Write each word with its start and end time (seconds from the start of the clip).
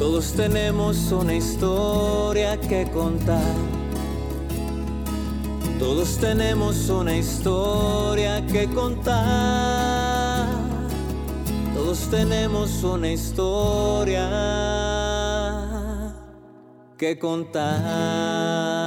Todos 0.00 0.32
tenemos 0.32 1.12
una 1.12 1.34
historia 1.34 2.58
que 2.58 2.90
contar. 2.90 3.54
Todos 5.78 6.16
tenemos 6.16 6.88
una 6.88 7.18
historia 7.18 8.46
que 8.46 8.66
contar. 8.68 10.48
Todos 11.74 12.08
tenemos 12.10 12.82
una 12.82 13.12
historia 13.12 14.30
que 16.96 17.18
contar. 17.18 18.79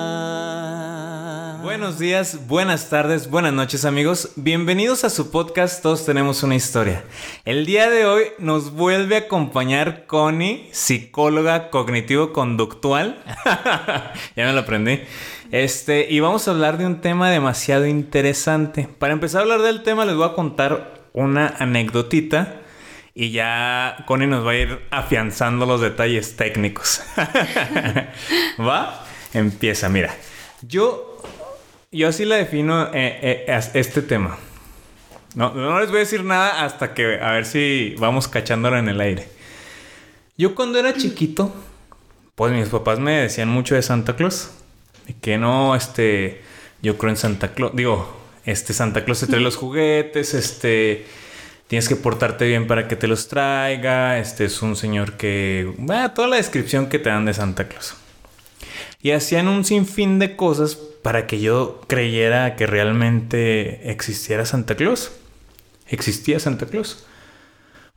Buenos 1.64 1.98
días, 1.98 2.46
buenas 2.50 2.90
tardes, 2.90 3.30
buenas 3.30 3.54
noches 3.54 3.86
amigos. 3.86 4.34
Bienvenidos 4.36 5.06
a 5.06 5.10
su 5.10 5.32
podcast 5.32 5.82
Todos 5.82 6.06
tenemos 6.06 6.44
una 6.44 6.56
historia. 6.56 7.06
El 7.46 7.66
día 7.66 7.90
de 7.90 8.06
hoy 8.06 8.24
nos 8.38 8.74
vuelve 8.74 9.16
a 9.16 9.20
acompañar 9.20 10.06
Connie, 10.06 10.68
psicóloga 10.74 11.70
cognitivo-conductual. 11.70 13.24
ya 14.36 14.46
me 14.46 14.52
lo 14.52 14.60
aprendí. 14.60 15.04
Este, 15.52 16.06
y 16.12 16.20
vamos 16.20 16.50
a 16.50 16.52
hablar 16.52 16.78
de 16.78 16.86
un 16.86 17.00
tema 17.00 17.32
demasiado 17.32 17.86
interesante. 17.86 18.90
Para 19.00 19.14
empezar 19.14 19.40
a 19.40 19.44
hablar 19.44 19.62
del 19.62 19.84
tema 19.84 20.04
les 20.04 20.18
voy 20.18 20.28
a 20.28 20.34
contar 20.34 21.06
una 21.14 21.48
anécdotita 21.48 22.62
y 23.16 23.32
ya 23.32 24.04
Connie 24.06 24.28
nos 24.28 24.46
va 24.46 24.52
a 24.52 24.56
ir 24.56 24.82
afianzando 24.92 25.66
los 25.66 25.80
detalles 25.80 26.36
técnicos. 26.36 27.02
¿Va? 28.60 29.06
Empieza, 29.34 29.88
mira. 29.88 30.14
Yo, 30.62 31.13
yo 31.94 32.08
así 32.10 32.26
la 32.26 32.36
defino 32.36 32.86
eh, 32.94 33.46
eh, 33.48 33.62
este 33.74 34.02
tema. 34.02 34.38
No, 35.36 35.54
no 35.54 35.80
les 35.80 35.90
voy 35.90 35.98
a 35.98 36.00
decir 36.00 36.24
nada 36.24 36.64
hasta 36.64 36.94
que 36.94 37.20
a 37.20 37.32
ver 37.32 37.46
si 37.46 37.96
vamos 37.98 38.28
cachándola 38.28 38.80
en 38.80 38.90
el 38.90 39.00
aire. 39.02 39.28
Yo 40.38 40.56
cuando 40.56 40.80
era 40.80 40.94
chiquito, 40.94 41.54
pues 42.36 42.52
mis 42.52 42.70
papás 42.70 43.00
me 43.00 43.14
decían 43.14 43.50
mucho 43.50 43.76
de 43.76 43.82
Santa 43.82 44.16
Claus. 44.16 44.52
Que 45.22 45.38
no, 45.38 45.76
este, 45.76 46.42
yo 46.82 46.98
creo 46.98 47.12
en 47.12 47.18
Santa 47.18 47.54
Claus. 47.54 47.76
Digo, 47.76 48.16
este 48.46 48.74
Santa 48.74 49.06
Claus 49.06 49.20
te 49.20 49.28
trae 49.28 49.42
los 49.42 49.56
juguetes, 49.56 50.34
este 50.34 51.06
tienes 51.68 51.88
que 51.88 51.96
portarte 51.96 52.46
bien 52.46 52.68
para 52.68 52.88
que 52.88 52.96
te 52.96 53.08
los 53.08 53.28
traiga. 53.28 54.20
Este 54.20 54.46
es 54.46 54.62
un 54.62 54.76
señor 54.76 55.14
que. 55.14 55.72
Bueno, 55.78 56.12
toda 56.12 56.28
la 56.28 56.36
descripción 56.38 56.88
que 56.88 57.00
te 57.00 57.10
dan 57.10 57.26
de 57.26 57.34
Santa 57.34 57.68
Claus. 57.68 57.96
Y 59.02 59.12
hacían 59.12 59.48
un 59.48 59.66
sinfín 59.66 60.20
de 60.20 60.36
cosas 60.36 60.78
para 61.04 61.28
que 61.28 61.40
yo 61.40 61.82
creyera 61.88 62.56
que 62.56 62.66
realmente 62.66 63.92
existiera 63.92 64.46
Santa 64.46 64.76
Claus. 64.76 65.12
Existía 65.88 66.40
Santa 66.40 66.66
Claus. 66.66 67.06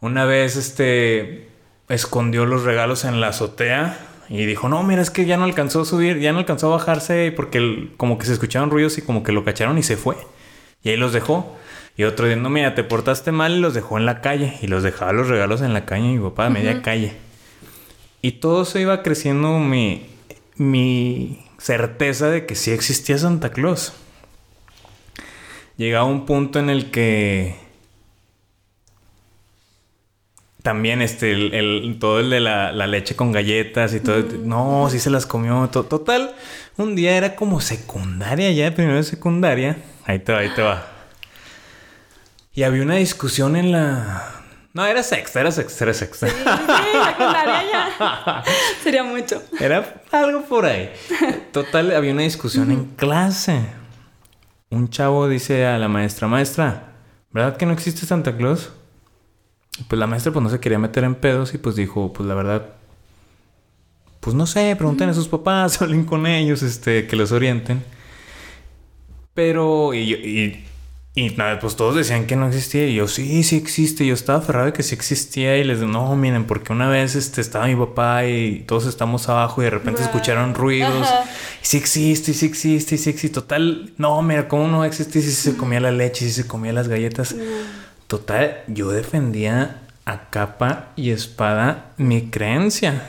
Una 0.00 0.26
vez 0.26 0.56
este 0.56 1.48
escondió 1.88 2.44
los 2.46 2.64
regalos 2.64 3.04
en 3.04 3.20
la 3.20 3.28
azotea 3.28 3.98
y 4.28 4.44
dijo, 4.44 4.68
no, 4.68 4.82
mira, 4.82 5.00
es 5.00 5.10
que 5.10 5.24
ya 5.24 5.36
no 5.36 5.44
alcanzó 5.44 5.82
a 5.82 5.84
subir, 5.84 6.18
ya 6.18 6.32
no 6.32 6.40
alcanzó 6.40 6.66
a 6.66 6.76
bajarse 6.76 7.32
porque 7.34 7.90
como 7.96 8.18
que 8.18 8.26
se 8.26 8.32
escuchaban 8.32 8.70
ruidos 8.70 8.98
y 8.98 9.02
como 9.02 9.22
que 9.22 9.32
lo 9.32 9.44
cacharon 9.44 9.78
y 9.78 9.84
se 9.84 9.96
fue. 9.96 10.16
Y 10.82 10.90
ahí 10.90 10.96
los 10.96 11.12
dejó. 11.12 11.56
Y 11.96 12.02
otro 12.04 12.26
día, 12.26 12.36
no, 12.36 12.50
mira, 12.50 12.74
te 12.74 12.84
portaste 12.84 13.32
mal 13.32 13.52
y 13.52 13.60
los 13.60 13.72
dejó 13.72 13.98
en 13.98 14.04
la 14.04 14.20
calle. 14.20 14.58
Y 14.60 14.66
los 14.66 14.82
dejaba 14.82 15.12
los 15.12 15.28
regalos 15.28 15.62
en 15.62 15.72
la 15.72 15.86
calle, 15.86 16.08
mi 16.08 16.18
papá, 16.18 16.46
a 16.46 16.50
media 16.50 16.82
calle. 16.82 17.14
Y 18.20 18.32
todo 18.32 18.64
se 18.64 18.80
iba 18.80 19.02
creciendo 19.02 19.58
mi, 19.60 20.06
mi 20.56 21.45
certeza 21.58 22.30
de 22.30 22.46
que 22.46 22.54
sí 22.54 22.70
existía 22.70 23.18
Santa 23.18 23.50
Claus. 23.50 23.92
Llegaba 25.76 26.04
un 26.04 26.26
punto 26.26 26.58
en 26.58 26.70
el 26.70 26.90
que 26.90 27.56
también 30.66 31.00
este, 31.00 31.30
el, 31.30 31.96
todo 32.00 32.18
el 32.18 32.28
de 32.28 32.40
la, 32.40 32.72
leche 32.88 33.14
con 33.14 33.30
galletas 33.30 33.94
y 33.94 34.00
todo. 34.00 34.24
No, 34.42 34.88
sí 34.90 34.98
se 34.98 35.10
las 35.10 35.24
comió. 35.24 35.68
total, 35.68 36.34
un 36.76 36.96
día 36.96 37.16
era 37.16 37.36
como 37.36 37.60
secundaria 37.60 38.50
ya, 38.50 38.74
primero 38.74 38.96
de 38.96 39.04
secundaria. 39.04 39.76
Ahí 40.04 40.18
te 40.18 40.32
va, 40.32 40.40
ahí 40.40 40.50
te 40.56 40.62
va. 40.62 40.84
Y 42.52 42.64
había 42.64 42.82
una 42.82 42.96
discusión 42.96 43.54
en 43.54 43.70
la. 43.70 44.35
No, 44.76 44.84
era 44.84 45.02
sexta, 45.02 45.40
era 45.40 45.50
sexta, 45.50 45.84
era 45.84 45.94
sexta. 45.94 46.28
Sí, 46.28 46.34
sí, 46.36 46.98
secundaria 47.06 47.62
ya. 47.72 48.44
Sería 48.82 49.04
mucho. 49.04 49.42
Era 49.58 50.02
algo 50.12 50.42
por 50.42 50.66
ahí. 50.66 50.92
Total, 51.50 51.96
había 51.96 52.12
una 52.12 52.24
discusión 52.24 52.70
en 52.70 52.84
clase. 52.94 53.58
Un 54.68 54.90
chavo 54.90 55.28
dice 55.28 55.64
a 55.64 55.78
la 55.78 55.88
maestra, 55.88 56.28
maestra, 56.28 56.92
¿verdad 57.30 57.56
que 57.56 57.64
no 57.64 57.72
existe 57.72 58.04
Santa 58.04 58.36
Claus? 58.36 58.70
Pues 59.88 59.98
la 59.98 60.06
maestra 60.06 60.30
pues 60.30 60.42
no 60.42 60.50
se 60.50 60.60
quería 60.60 60.78
meter 60.78 61.04
en 61.04 61.14
pedos 61.14 61.54
y 61.54 61.58
pues 61.58 61.74
dijo, 61.74 62.12
pues 62.12 62.28
la 62.28 62.34
verdad, 62.34 62.66
pues 64.20 64.36
no 64.36 64.44
sé, 64.44 64.76
pregunten 64.76 65.08
a 65.08 65.14
sus 65.14 65.28
papás, 65.28 65.80
hablen 65.80 66.04
con 66.04 66.26
ellos, 66.26 66.62
este, 66.62 67.06
que 67.06 67.16
los 67.16 67.32
orienten. 67.32 67.82
Pero, 69.32 69.94
y, 69.94 70.12
y 70.12 70.66
y 71.18 71.30
nada, 71.30 71.58
pues 71.60 71.76
todos 71.76 71.94
decían 71.94 72.26
que 72.26 72.36
no 72.36 72.46
existía. 72.46 72.86
Y 72.86 72.96
yo, 72.96 73.08
sí, 73.08 73.42
sí 73.42 73.56
existe. 73.56 74.06
Yo 74.06 74.12
estaba 74.12 74.40
aferrado 74.40 74.66
de 74.66 74.74
que 74.74 74.82
sí 74.82 74.94
existía. 74.94 75.56
Y 75.56 75.64
les 75.64 75.80
digo, 75.80 75.90
no, 75.90 76.14
miren, 76.14 76.44
porque 76.44 76.74
una 76.74 76.90
vez 76.90 77.14
este, 77.14 77.40
estaba 77.40 77.66
mi 77.66 77.74
papá 77.74 78.26
y 78.26 78.64
todos 78.68 78.84
estamos 78.84 79.26
abajo 79.30 79.62
y 79.62 79.64
de 79.64 79.70
repente 79.70 80.02
escucharon 80.02 80.52
ruidos. 80.52 81.08
Y 81.62 81.64
sí 81.64 81.78
existe, 81.78 82.32
y 82.32 82.34
sí 82.34 82.44
existe, 82.44 82.96
y 82.96 82.98
sí 82.98 83.08
existe. 83.08 83.40
Total, 83.40 83.94
no, 83.96 84.20
mira, 84.20 84.46
¿cómo 84.46 84.68
no 84.68 84.84
existe 84.84 85.22
si 85.22 85.32
se 85.32 85.56
comía 85.56 85.80
la 85.80 85.90
leche, 85.90 86.26
si 86.26 86.32
se 86.32 86.46
comía 86.46 86.74
las 86.74 86.86
galletas? 86.86 87.34
Total, 88.08 88.62
yo 88.66 88.90
defendía 88.90 89.84
a 90.04 90.28
capa 90.28 90.90
y 90.96 91.12
espada 91.12 91.92
mi 91.96 92.28
creencia. 92.28 93.08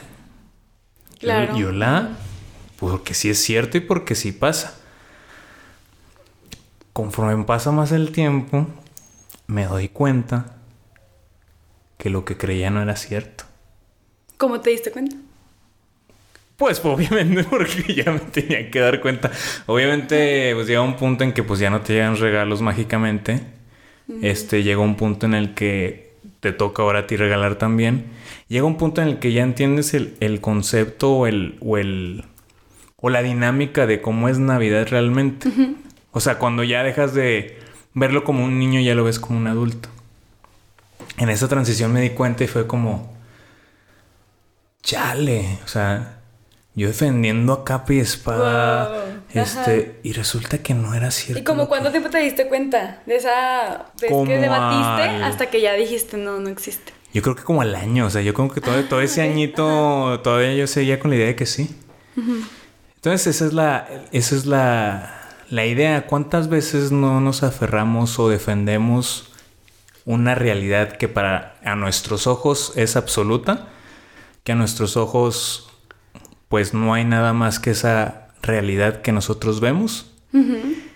Claro. 1.19 1.57
yo 1.57 1.73
la... 1.73 2.11
Porque 2.79 3.13
sí 3.13 3.29
es 3.29 3.41
cierto 3.41 3.77
y 3.77 3.81
porque 3.81 4.15
sí 4.15 4.31
pasa 4.31 4.77
conforme 6.97 7.43
pasa 7.43 7.71
más 7.71 7.91
el 7.91 8.11
tiempo, 8.11 8.65
me 9.45 9.65
doy 9.65 9.87
cuenta 9.87 10.55
que 11.99 12.09
lo 12.09 12.25
que 12.25 12.37
creía 12.37 12.71
no 12.71 12.81
era 12.81 12.95
cierto. 12.95 13.43
¿Cómo 14.37 14.61
te 14.61 14.71
diste 14.71 14.89
cuenta? 14.91 15.15
Pues 16.57 16.83
obviamente 16.83 17.43
porque 17.51 17.93
ya 17.93 18.11
me 18.11 18.17
tenía 18.17 18.71
que 18.71 18.79
dar 18.79 18.99
cuenta. 18.99 19.29
Obviamente 19.67 20.55
pues 20.55 20.65
llega 20.65 20.81
un 20.81 20.95
punto 20.95 21.23
en 21.23 21.33
que 21.33 21.43
pues 21.43 21.59
ya 21.59 21.69
no 21.69 21.81
te 21.81 21.93
llegan 21.93 22.17
regalos 22.17 22.63
mágicamente. 22.63 23.41
Este 24.23 24.63
llega 24.63 24.79
un 24.79 24.95
punto 24.95 25.27
en 25.27 25.35
el 25.35 25.53
que 25.53 26.15
te 26.39 26.51
toca 26.51 26.81
ahora 26.81 27.01
a 27.01 27.05
ti 27.05 27.15
regalar 27.15 27.59
también. 27.59 28.05
Llega 28.47 28.65
un 28.65 28.77
punto 28.77 29.03
en 29.03 29.09
el 29.09 29.19
que 29.19 29.33
ya 29.33 29.43
entiendes 29.43 29.93
el, 29.93 30.41
concepto 30.41 31.11
o 31.13 31.27
el, 31.27 31.59
o 31.61 31.77
el 31.77 32.23
o 32.95 33.11
la 33.11 33.21
dinámica 33.21 33.85
de 33.85 34.01
cómo 34.01 34.29
es 34.29 34.39
Navidad 34.39 34.87
realmente. 34.89 35.51
O 36.17 36.19
sea, 36.19 36.39
cuando 36.39 36.63
ya 36.63 36.81
dejas 36.81 37.13
de 37.13 37.59
verlo 37.93 38.23
como 38.23 38.43
un 38.43 38.57
niño, 38.57 38.81
ya 38.81 38.95
lo 38.95 39.03
ves 39.03 39.19
como 39.19 39.37
un 39.37 39.45
adulto. 39.45 39.87
En 41.17 41.29
esa 41.29 41.47
transición 41.47 41.93
me 41.93 42.01
di 42.01 42.09
cuenta 42.09 42.43
y 42.43 42.47
fue 42.47 42.65
como, 42.65 43.15
chale, 44.81 45.59
o 45.63 45.67
sea, 45.67 46.17
yo 46.73 46.87
defendiendo 46.87 47.53
a 47.53 47.63
capa 47.63 47.93
y 47.93 47.99
espada, 47.99 49.21
este, 49.31 49.99
y 50.01 50.13
resulta 50.13 50.57
que 50.57 50.73
no 50.73 50.95
era 50.95 51.11
cierto. 51.11 51.39
¿Y 51.39 51.43
como 51.43 51.67
cuánto 51.67 51.91
tiempo 51.91 52.09
te 52.09 52.17
diste 52.17 52.47
cuenta 52.47 53.03
de 53.05 53.17
esa 53.17 53.91
vez 54.01 54.11
que 54.25 54.37
debatiste 54.39 55.23
hasta 55.23 55.51
que 55.51 55.61
ya 55.61 55.73
dijiste 55.73 56.17
no, 56.17 56.39
no 56.39 56.49
existe? 56.49 56.93
Yo 57.13 57.21
creo 57.21 57.35
que 57.35 57.43
como 57.43 57.61
al 57.61 57.75
año, 57.75 58.07
o 58.07 58.09
sea, 58.09 58.23
yo 58.23 58.33
creo 58.33 58.49
que 58.49 58.59
todo, 58.59 58.83
todo 58.85 59.01
ese 59.01 59.21
añito, 59.29 60.19
todavía 60.23 60.55
yo 60.55 60.65
seguía 60.65 60.99
con 60.99 61.11
la 61.11 61.17
idea 61.17 61.27
de 61.27 61.35
que 61.35 61.45
sí. 61.45 61.79
Entonces, 62.95 63.27
esa 63.27 63.45
es 63.45 63.53
la, 63.53 63.87
esa 64.11 64.35
es 64.35 64.47
la, 64.47 65.17
la 65.49 65.65
idea, 65.65 66.07
¿cuántas 66.07 66.49
veces 66.49 66.91
no 66.91 67.21
nos 67.21 67.43
aferramos 67.43 68.19
o 68.19 68.29
defendemos 68.29 69.31
una 70.05 70.35
realidad 70.35 70.93
que 70.93 71.07
para 71.07 71.57
a 71.63 71.75
nuestros 71.75 72.27
ojos 72.27 72.73
es 72.75 72.95
absoluta? 72.95 73.67
Que 74.43 74.53
a 74.53 74.55
nuestros 74.55 74.97
ojos 74.97 75.69
pues 76.49 76.73
no 76.73 76.93
hay 76.93 77.03
nada 77.03 77.33
más 77.33 77.59
que 77.59 77.71
esa 77.71 78.29
realidad 78.41 79.01
que 79.01 79.11
nosotros 79.11 79.59
vemos. 79.59 80.13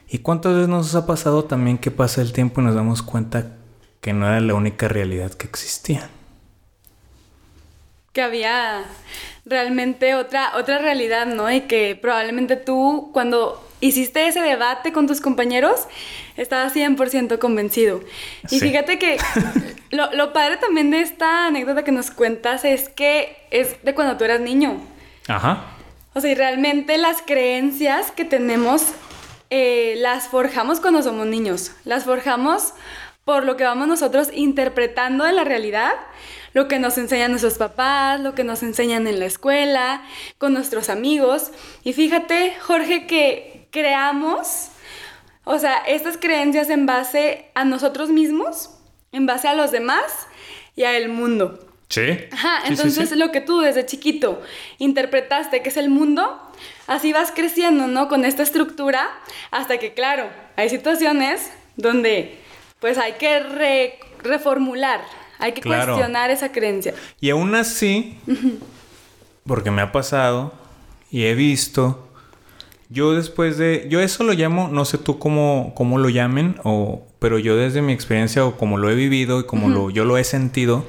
¿Y 0.07 0.19
cuántas 0.19 0.53
veces 0.53 0.69
nos 0.69 0.93
ha 0.95 1.07
pasado 1.07 1.45
también 1.45 1.77
que 1.77 1.89
pasa 1.89 2.21
el 2.21 2.31
tiempo 2.31 2.61
y 2.61 2.65
nos 2.65 2.75
damos 2.75 3.01
cuenta 3.01 3.57
que 4.01 4.13
no 4.13 4.27
era 4.27 4.39
la 4.39 4.53
única 4.53 4.87
realidad 4.87 5.31
que 5.31 5.47
existía? 5.47 6.09
Que 8.13 8.21
había 8.21 8.83
realmente 9.45 10.15
otra, 10.15 10.57
otra 10.57 10.77
realidad, 10.77 11.25
¿no? 11.25 11.51
Y 11.51 11.61
que 11.61 11.97
probablemente 11.99 12.55
tú 12.55 13.09
cuando 13.13 13.67
hiciste 13.81 14.27
ese 14.27 14.41
debate 14.41 14.93
con 14.93 15.07
tus 15.07 15.19
compañeros, 15.19 15.87
estaba 16.37 16.69
100% 16.69 17.39
convencido. 17.39 18.01
Y 18.49 18.59
fíjate 18.59 18.97
que 18.97 19.17
lo, 19.91 20.33
padre 20.33 20.57
también 20.57 20.91
de 20.91 21.01
esta 21.01 21.47
anécdota 21.47 21.83
que 21.83 21.91
nos 21.91 22.11
cuentas 22.11 22.63
es 22.63 22.89
que 22.89 23.37
es 23.51 23.83
de 23.83 23.93
cuando 23.93 24.17
tú 24.17 24.23
eras 24.23 24.39
niño. 24.39 24.79
Ajá. 25.27 25.65
O 26.13 26.21
sea, 26.21 26.31
y 26.31 26.35
realmente 26.35 26.97
las 26.97 27.21
creencias 27.21 28.11
que 28.11 28.25
tenemos 28.25 28.83
eh, 29.49 29.95
las 29.97 30.27
forjamos 30.27 30.79
cuando 30.79 31.01
somos 31.01 31.27
niños. 31.27 31.71
Las 31.83 32.05
forjamos 32.05 32.73
por 33.25 33.45
lo 33.45 33.55
que 33.57 33.63
vamos 33.63 33.87
nosotros 33.87 34.29
interpretando 34.33 35.23
de 35.23 35.33
la 35.33 35.43
realidad, 35.43 35.93
lo 36.53 36.67
que 36.67 36.79
nos 36.79 36.97
enseñan 36.97 37.31
nuestros 37.31 37.57
papás, 37.57 38.19
lo 38.19 38.35
que 38.35 38.43
nos 38.43 38.63
enseñan 38.63 39.07
en 39.07 39.19
la 39.19 39.25
escuela, 39.25 40.03
con 40.37 40.53
nuestros 40.53 40.89
amigos. 40.89 41.51
Y 41.83 41.93
fíjate, 41.93 42.55
Jorge, 42.61 43.07
que 43.07 43.67
creamos, 43.71 44.69
o 45.43 45.59
sea, 45.59 45.77
estas 45.77 46.17
creencias 46.17 46.69
en 46.69 46.85
base 46.85 47.49
a 47.55 47.63
nosotros 47.63 48.09
mismos, 48.09 48.71
en 49.11 49.25
base 49.25 49.47
a 49.47 49.53
los 49.53 49.71
demás 49.71 50.27
y 50.75 50.83
a 50.83 50.97
el 50.97 51.09
mundo. 51.09 51.67
Sí. 51.89 52.17
Ajá, 52.31 52.63
entonces 52.67 53.11
lo 53.17 53.31
que 53.31 53.41
tú 53.41 53.59
desde 53.59 53.85
chiquito 53.85 54.41
interpretaste 54.77 55.61
que 55.61 55.69
es 55.69 55.77
el 55.77 55.89
mundo, 55.89 56.41
así 56.87 57.11
vas 57.11 57.31
creciendo, 57.33 57.87
¿no? 57.87 58.07
Con 58.07 58.23
esta 58.23 58.43
estructura, 58.43 59.09
hasta 59.51 59.77
que, 59.77 59.93
claro, 59.93 60.29
hay 60.55 60.69
situaciones 60.69 61.51
donde 61.75 62.40
pues 62.81 62.97
hay 62.97 63.13
que 63.13 63.39
reformular, 64.23 65.01
hay 65.37 65.53
que 65.53 65.61
cuestionar 65.61 66.31
esa 66.31 66.51
creencia. 66.51 66.93
Y 67.21 67.29
aún 67.29 67.53
así, 67.53 68.17
porque 69.45 69.69
me 69.69 69.83
ha 69.83 69.91
pasado 69.91 70.51
y 71.11 71.25
he 71.25 71.35
visto, 71.35 72.09
yo 72.89 73.13
después 73.13 73.59
de, 73.59 73.85
yo 73.87 74.01
eso 74.01 74.23
lo 74.23 74.33
llamo, 74.33 74.67
no 74.67 74.83
sé 74.83 74.97
tú 74.97 75.19
cómo, 75.19 75.73
cómo 75.75 75.99
lo 75.99 76.09
llamen, 76.09 76.55
o, 76.63 77.03
pero 77.19 77.37
yo 77.37 77.55
desde 77.55 77.83
mi 77.83 77.93
experiencia 77.93 78.43
o 78.45 78.57
como 78.57 78.79
lo 78.79 78.89
he 78.89 78.95
vivido 78.95 79.39
y 79.39 79.45
como 79.45 79.69
lo, 79.69 79.91
yo 79.91 80.03
lo 80.03 80.17
he 80.17 80.23
sentido, 80.23 80.83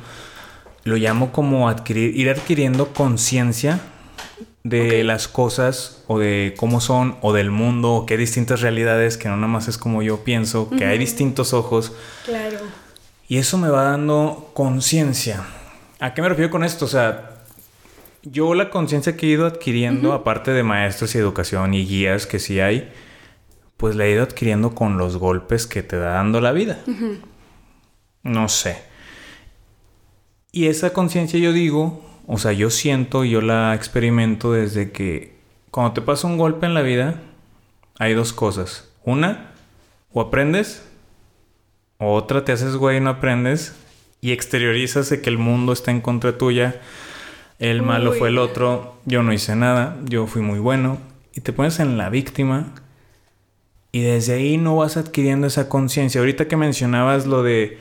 lo 0.84 0.96
llamo 0.96 1.30
como 1.30 1.68
adquirir, 1.68 2.16
ir 2.16 2.30
adquiriendo 2.30 2.94
conciencia 2.94 3.80
de 4.64 5.02
las 5.02 5.26
cosas 5.26 6.04
o 6.06 6.18
de 6.18 6.54
cómo 6.56 6.80
son 6.80 7.16
o 7.20 7.32
del 7.32 7.50
mundo 7.50 7.92
o 7.94 8.06
que 8.06 8.14
hay 8.14 8.20
distintas 8.20 8.60
realidades 8.60 9.16
que 9.16 9.28
no 9.28 9.36
nada 9.36 9.48
más 9.48 9.68
es 9.68 9.76
como 9.76 10.02
yo 10.02 10.22
pienso, 10.24 10.70
que 10.70 10.84
hay 10.84 10.98
distintos 10.98 11.52
ojos. 11.52 11.92
Claro. 12.24 12.58
Y 13.28 13.38
eso 13.38 13.58
me 13.58 13.68
va 13.68 13.84
dando 13.84 14.50
conciencia. 14.54 15.44
¿A 15.98 16.14
qué 16.14 16.22
me 16.22 16.28
refiero 16.28 16.50
con 16.50 16.64
esto? 16.64 16.84
O 16.84 16.88
sea, 16.88 17.42
yo 18.22 18.54
la 18.54 18.70
conciencia 18.70 19.16
que 19.16 19.26
he 19.26 19.30
ido 19.30 19.46
adquiriendo, 19.46 20.12
aparte 20.12 20.52
de 20.52 20.62
maestros 20.62 21.14
y 21.14 21.18
educación 21.18 21.74
y 21.74 21.84
guías 21.86 22.26
que 22.26 22.38
sí 22.38 22.60
hay, 22.60 22.92
pues 23.76 23.96
la 23.96 24.06
he 24.06 24.12
ido 24.12 24.22
adquiriendo 24.22 24.74
con 24.74 24.96
los 24.96 25.16
golpes 25.16 25.66
que 25.66 25.82
te 25.82 25.96
da 25.96 26.14
dando 26.14 26.40
la 26.40 26.52
vida. 26.52 26.78
No 28.22 28.48
sé. 28.48 28.82
Y 30.52 30.66
esa 30.66 30.92
conciencia 30.92 31.40
yo 31.40 31.52
digo, 31.52 32.04
o 32.26 32.38
sea, 32.38 32.52
yo 32.52 32.70
siento, 32.70 33.24
yo 33.24 33.40
la 33.40 33.74
experimento 33.74 34.52
desde 34.52 34.92
que 34.92 35.34
cuando 35.70 35.94
te 35.94 36.02
pasa 36.02 36.26
un 36.26 36.38
golpe 36.38 36.66
en 36.66 36.74
la 36.74 36.82
vida, 36.82 37.20
hay 37.98 38.14
dos 38.14 38.32
cosas. 38.32 38.90
Una, 39.04 39.52
o 40.12 40.20
aprendes, 40.20 40.88
o 41.98 42.14
otra 42.14 42.44
te 42.44 42.52
haces 42.52 42.76
güey 42.76 42.98
y 42.98 43.00
no 43.00 43.10
aprendes, 43.10 43.74
y 44.20 44.32
exteriorizas 44.32 45.08
de 45.08 45.20
que 45.20 45.30
el 45.30 45.38
mundo 45.38 45.72
está 45.72 45.90
en 45.90 46.00
contra 46.00 46.38
tuya, 46.38 46.80
el 47.58 47.82
malo 47.82 48.12
fue 48.12 48.28
el 48.28 48.38
otro, 48.38 48.96
yo 49.04 49.22
no 49.22 49.32
hice 49.32 49.56
nada, 49.56 49.96
yo 50.04 50.26
fui 50.26 50.42
muy 50.42 50.58
bueno, 50.58 50.98
y 51.34 51.40
te 51.40 51.52
pones 51.52 51.80
en 51.80 51.96
la 51.96 52.10
víctima, 52.10 52.74
y 53.92 54.00
desde 54.02 54.34
ahí 54.34 54.56
no 54.56 54.76
vas 54.76 54.96
adquiriendo 54.96 55.46
esa 55.46 55.68
conciencia. 55.68 56.20
Ahorita 56.20 56.48
que 56.48 56.56
mencionabas 56.56 57.26
lo 57.26 57.42
de, 57.42 57.78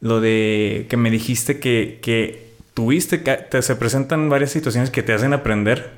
lo 0.00 0.20
de 0.20 0.86
que 0.88 0.96
me 0.96 1.10
dijiste 1.10 1.58
que, 1.58 2.00
que 2.02 2.47
tuviste, 2.78 3.24
que 3.24 3.32
te, 3.32 3.60
se 3.60 3.74
presentan 3.74 4.28
varias 4.28 4.52
situaciones 4.52 4.92
que 4.92 5.02
te 5.02 5.12
hacen 5.12 5.32
aprender, 5.32 5.90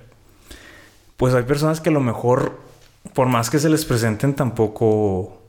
pues 1.19 1.35
hay 1.35 1.43
personas 1.43 1.79
que 1.79 1.91
a 1.91 1.93
lo 1.93 2.01
mejor, 2.01 2.59
por 3.13 3.27
más 3.27 3.51
que 3.51 3.59
se 3.59 3.69
les 3.69 3.85
presenten, 3.85 4.35
tampoco, 4.35 5.43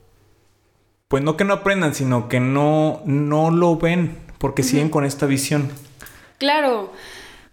pues 1.08 1.22
no 1.22 1.38
que 1.38 1.44
no 1.44 1.54
aprendan, 1.54 1.94
sino 1.94 2.28
que 2.28 2.38
no, 2.38 3.00
no 3.06 3.50
lo 3.50 3.78
ven, 3.78 4.14
porque 4.36 4.62
siguen 4.62 4.90
con 4.90 5.06
esta 5.06 5.24
visión. 5.24 5.70
Claro, 6.36 6.92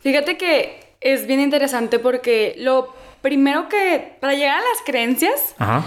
fíjate 0.02 0.38
que 0.38 0.96
es 1.00 1.26
bien 1.26 1.40
interesante 1.40 2.00
porque 2.00 2.56
lo 2.58 2.94
primero 3.22 3.70
que, 3.70 4.18
para 4.20 4.34
llegar 4.34 4.58
a 4.58 4.60
las 4.60 4.80
creencias, 4.86 5.56
Ajá. 5.58 5.86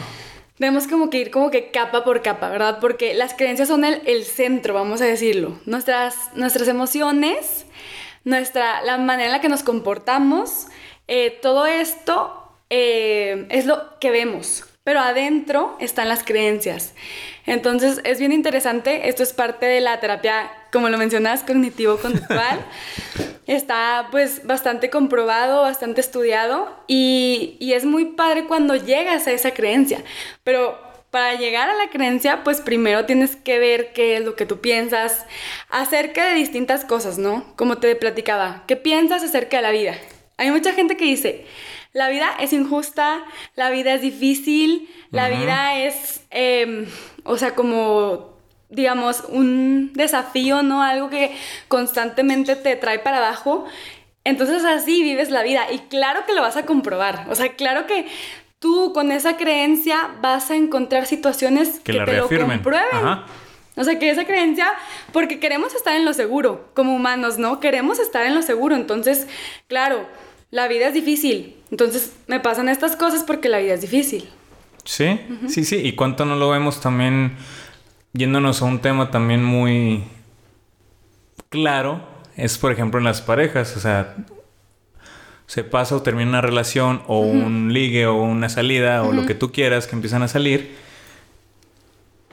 Tenemos 0.63 0.87
como 0.87 1.11
que 1.11 1.19
ir 1.19 1.33
como 1.33 1.51
que 1.51 1.73
capa 1.73 2.05
por 2.05 2.23
capa, 2.23 2.49
¿verdad? 2.49 2.79
Porque 2.81 3.15
las 3.15 3.35
creencias 3.35 3.67
son 3.67 3.85
el, 3.85 4.01
el 4.07 4.23
centro, 4.23 4.75
vamos 4.75 5.01
a 5.01 5.07
decirlo. 5.07 5.59
Nuestras, 5.67 6.15
nuestras 6.37 6.69
emociones 6.69 7.67
nuestra, 8.23 8.81
la 8.83 8.97
manera 8.97 9.27
en 9.27 9.33
la 9.33 9.41
que 9.41 9.49
nos 9.49 9.65
comportamos, 9.65 10.69
eh, 11.09 11.37
todo 11.43 11.67
esto 11.67 12.49
eh, 12.71 13.49
es 13.51 13.67
lo 13.67 13.99
que 13.99 14.13
vemos, 14.13 14.65
pero 14.85 15.01
adentro 15.01 15.77
están 15.81 16.09
las 16.09 16.23
creencias. 16.23 16.95
Entonces 17.45 18.01
es 18.05 18.21
bien 18.21 18.31
interesante, 18.31 19.09
esto 19.09 19.25
es 19.25 19.33
parte 19.33 19.67
de 19.67 19.81
la 19.81 19.99
terapia, 19.99 20.49
como 20.73 20.89
lo 20.89 20.99
mencionas, 20.99 21.43
cognitivo-conductual. 21.43 22.65
Está 23.47 24.09
pues 24.11 24.47
bastante 24.47 24.89
comprobado, 24.89 25.63
bastante 25.63 26.01
estudiado 26.01 26.75
y, 26.87 27.57
y 27.61 27.73
es 27.75 27.85
muy 27.85 28.07
padre 28.07 28.47
cuando 28.47 28.77
llegas 28.77 29.27
a 29.27 29.33
esa 29.33 29.53
creencia, 29.53 30.03
pero 30.45 30.79
para 31.13 31.35
llegar 31.35 31.69
a 31.69 31.75
la 31.75 31.91
creencia, 31.91 32.43
pues 32.43 32.63
primero 32.63 33.05
tienes 33.05 33.37
que 33.37 33.59
ver 33.59 33.93
qué 33.93 34.17
es 34.17 34.25
lo 34.25 34.35
que 34.35 34.47
tú 34.47 34.63
piensas 34.63 35.27
acerca 35.69 36.27
de 36.27 36.35
distintas 36.35 36.87
cosas, 36.87 37.19
¿no? 37.19 37.55
Como 37.57 37.77
te 37.77 37.95
platicaba, 37.97 38.65
¿qué 38.67 38.77
piensas 38.77 39.23
acerca 39.23 39.59
de 39.59 39.63
la 39.63 39.73
vida? 39.73 39.95
Hay 40.39 40.51
mucha 40.51 40.73
gente 40.73 40.97
que 40.97 41.05
dice, 41.05 41.45
la 41.93 42.09
vida 42.09 42.31
es 42.41 42.55
injusta, 42.55 43.25
la 43.57 43.69
vida 43.69 43.93
es 43.93 44.01
difícil, 44.01 44.89
la 45.11 45.29
vida 45.29 45.79
es, 45.79 46.23
em, 46.31 46.87
o 47.25 47.37
sea, 47.37 47.55
como, 47.55 48.32
digamos, 48.73 49.23
un 49.29 49.93
desafío, 49.95 50.63
¿no? 50.63 50.83
Algo 50.83 51.11
que 51.11 51.37
constantemente 51.69 52.57
te 52.57 52.75
trae 52.77 52.99
para 52.99 53.19
abajo. 53.19 53.67
Entonces 54.25 54.65
así 54.65 55.03
vives 55.03 55.31
la 55.31 55.43
vida 55.43 55.71
y 55.71 55.79
claro 55.79 56.25
que 56.27 56.33
lo 56.33 56.43
vas 56.43 56.57
a 56.57 56.65
comprobar. 56.65 57.27
O 57.31 57.35
sea, 57.35 57.55
claro 57.55 57.87
que 57.87 58.07
tú 58.59 58.93
con 58.93 59.13
esa 59.13 59.37
creencia 59.37 60.11
vas 60.21 60.51
a 60.51 60.57
encontrar 60.57 61.07
situaciones 61.07 61.81
que, 61.81 61.93
te 61.93 62.17
lo 62.17 62.29
comprueben. 62.29 63.23
O 63.75 63.85
sea, 63.85 63.99
que 63.99 64.11
esa 64.11 64.25
creencia, 64.25 64.71
porque 65.13 65.41
queremos 65.41 65.75
estar 65.75 65.97
en 65.97 66.05
lo 66.05 66.13
seguro, 66.13 66.69
como 66.75 66.95
humanos, 66.95 67.39
¿no? 67.39 67.59
Queremos 67.59 67.99
estar 67.99 68.27
en 68.27 68.35
lo 68.35 68.43
seguro. 68.43 68.77
Entonces, 68.77 69.27
claro, 69.67 70.07
la 70.51 70.69
vida 70.69 70.89
es 70.89 70.95
difícil. 70.95 71.57
Entonces, 71.71 72.13
me 72.27 72.39
pasan 72.39 72.69
estas 72.69 72.97
cosas 72.97 73.25
porque 73.25 73.49
la 73.49 73.59
vida 73.59 73.75
es 73.75 73.81
difícil. 73.81 74.29
Sí, 74.85 75.21
sí, 75.49 75.65
sí. 75.65 75.77
Y 75.77 75.93
cuánto 75.93 76.27
no 76.27 76.37
lo 76.37 76.51
vemos 76.51 76.81
también, 76.81 77.37
yéndonos 78.13 78.63
a 78.63 78.65
un 78.67 78.81
tema 78.81 79.11
también 79.11 79.45
muy 79.45 80.05
claro, 81.49 82.01
es 82.37 82.59
por 82.59 82.73
ejemplo 82.73 82.99
en 82.99 83.05
las 83.05 83.23
parejas. 83.23 83.77
O 83.77 83.81
sea, 83.81 84.17
se 85.47 85.65
pasa 85.65 85.97
o 85.97 86.03
termina 86.03 86.31
una 86.31 86.41
relación 86.41 87.03
o 87.07 87.21
un 87.21 87.73
ligue 87.73 88.07
o 88.07 88.23
una 88.23 88.49
salida 88.49 89.03
o 89.03 89.13
lo 89.13 89.27
que 89.27 89.35
tú 89.35 89.53
quieras 89.53 89.87
que 89.87 89.95
empiezan 89.95 90.23
a 90.23 90.29
salir. 90.29 90.77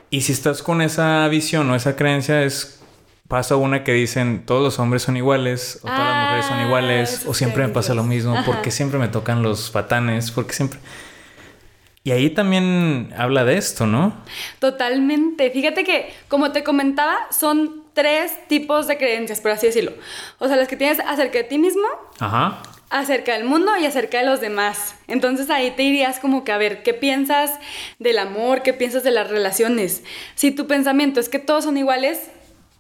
Y 0.10 0.22
si 0.22 0.32
estás 0.32 0.64
con 0.64 0.82
esa 0.82 1.28
visión 1.28 1.70
o 1.70 1.76
esa 1.76 1.96
creencia 1.96 2.44
es 2.44 2.80
pasa 3.28 3.56
una 3.58 3.84
que 3.84 3.94
dicen 3.94 4.44
todos 4.44 4.64
los 4.64 4.80
hombres 4.80 5.04
son 5.04 5.16
iguales 5.16 5.80
o 5.84 5.88
todas 5.88 6.00
las 6.00 6.24
mujeres 6.24 6.46
son 6.48 6.58
ah, 6.58 6.66
iguales 6.66 7.26
o 7.28 7.36
siempre 7.36 7.68
me 7.68 7.72
pasa 7.72 7.94
lo 7.94 8.04
mismo 8.04 8.36
porque 8.44 8.72
siempre 8.72 8.98
me 8.98 9.08
tocan 9.08 9.44
los 9.44 9.70
patanes 9.70 10.32
porque 10.32 10.54
siempre 10.54 10.80
y 12.04 12.12
ahí 12.12 12.30
también 12.30 13.14
habla 13.18 13.46
de 13.46 13.58
esto, 13.58 13.86
¿no? 13.86 14.14
Totalmente. 14.60 15.50
Fíjate 15.52 15.84
que, 15.84 16.14
como 16.28 16.52
te 16.52 16.64
comentaba, 16.64 17.18
son 17.32 17.84
tres 17.94 18.32
tipos 18.48 18.88
de 18.88 18.98
creencias, 18.98 19.42
por 19.42 19.52
así 19.52 19.68
decirlo. 19.68 19.94
O 20.40 20.48
sea, 20.48 20.56
las 20.56 20.68
que 20.68 20.78
tienes 20.78 21.00
acerca 21.00 21.40
de 21.40 21.44
ti 21.44 21.58
mismo, 21.58 21.88
Ajá 22.20 22.62
acerca 22.90 23.34
del 23.34 23.44
mundo 23.44 23.78
y 23.78 23.86
acerca 23.86 24.20
de 24.20 24.26
los 24.26 24.42
demás. 24.42 24.96
Entonces 25.08 25.50
ahí 25.50 25.72
te 25.72 25.84
irías 25.84 26.20
como 26.20 26.44
que 26.44 26.52
a 26.52 26.58
ver, 26.58 26.84
¿qué 26.84 26.94
piensas 26.94 27.52
del 28.00 28.18
amor? 28.18 28.64
¿Qué 28.64 28.74
piensas 28.74 29.04
de 29.04 29.12
las 29.12 29.30
relaciones? 29.30 30.04
Si 30.36 30.52
tu 30.52 30.68
pensamiento 30.68 31.20
es 31.20 31.30
que 31.30 31.40
todos 31.40 31.64
son 31.66 31.78
iguales, 31.78 32.32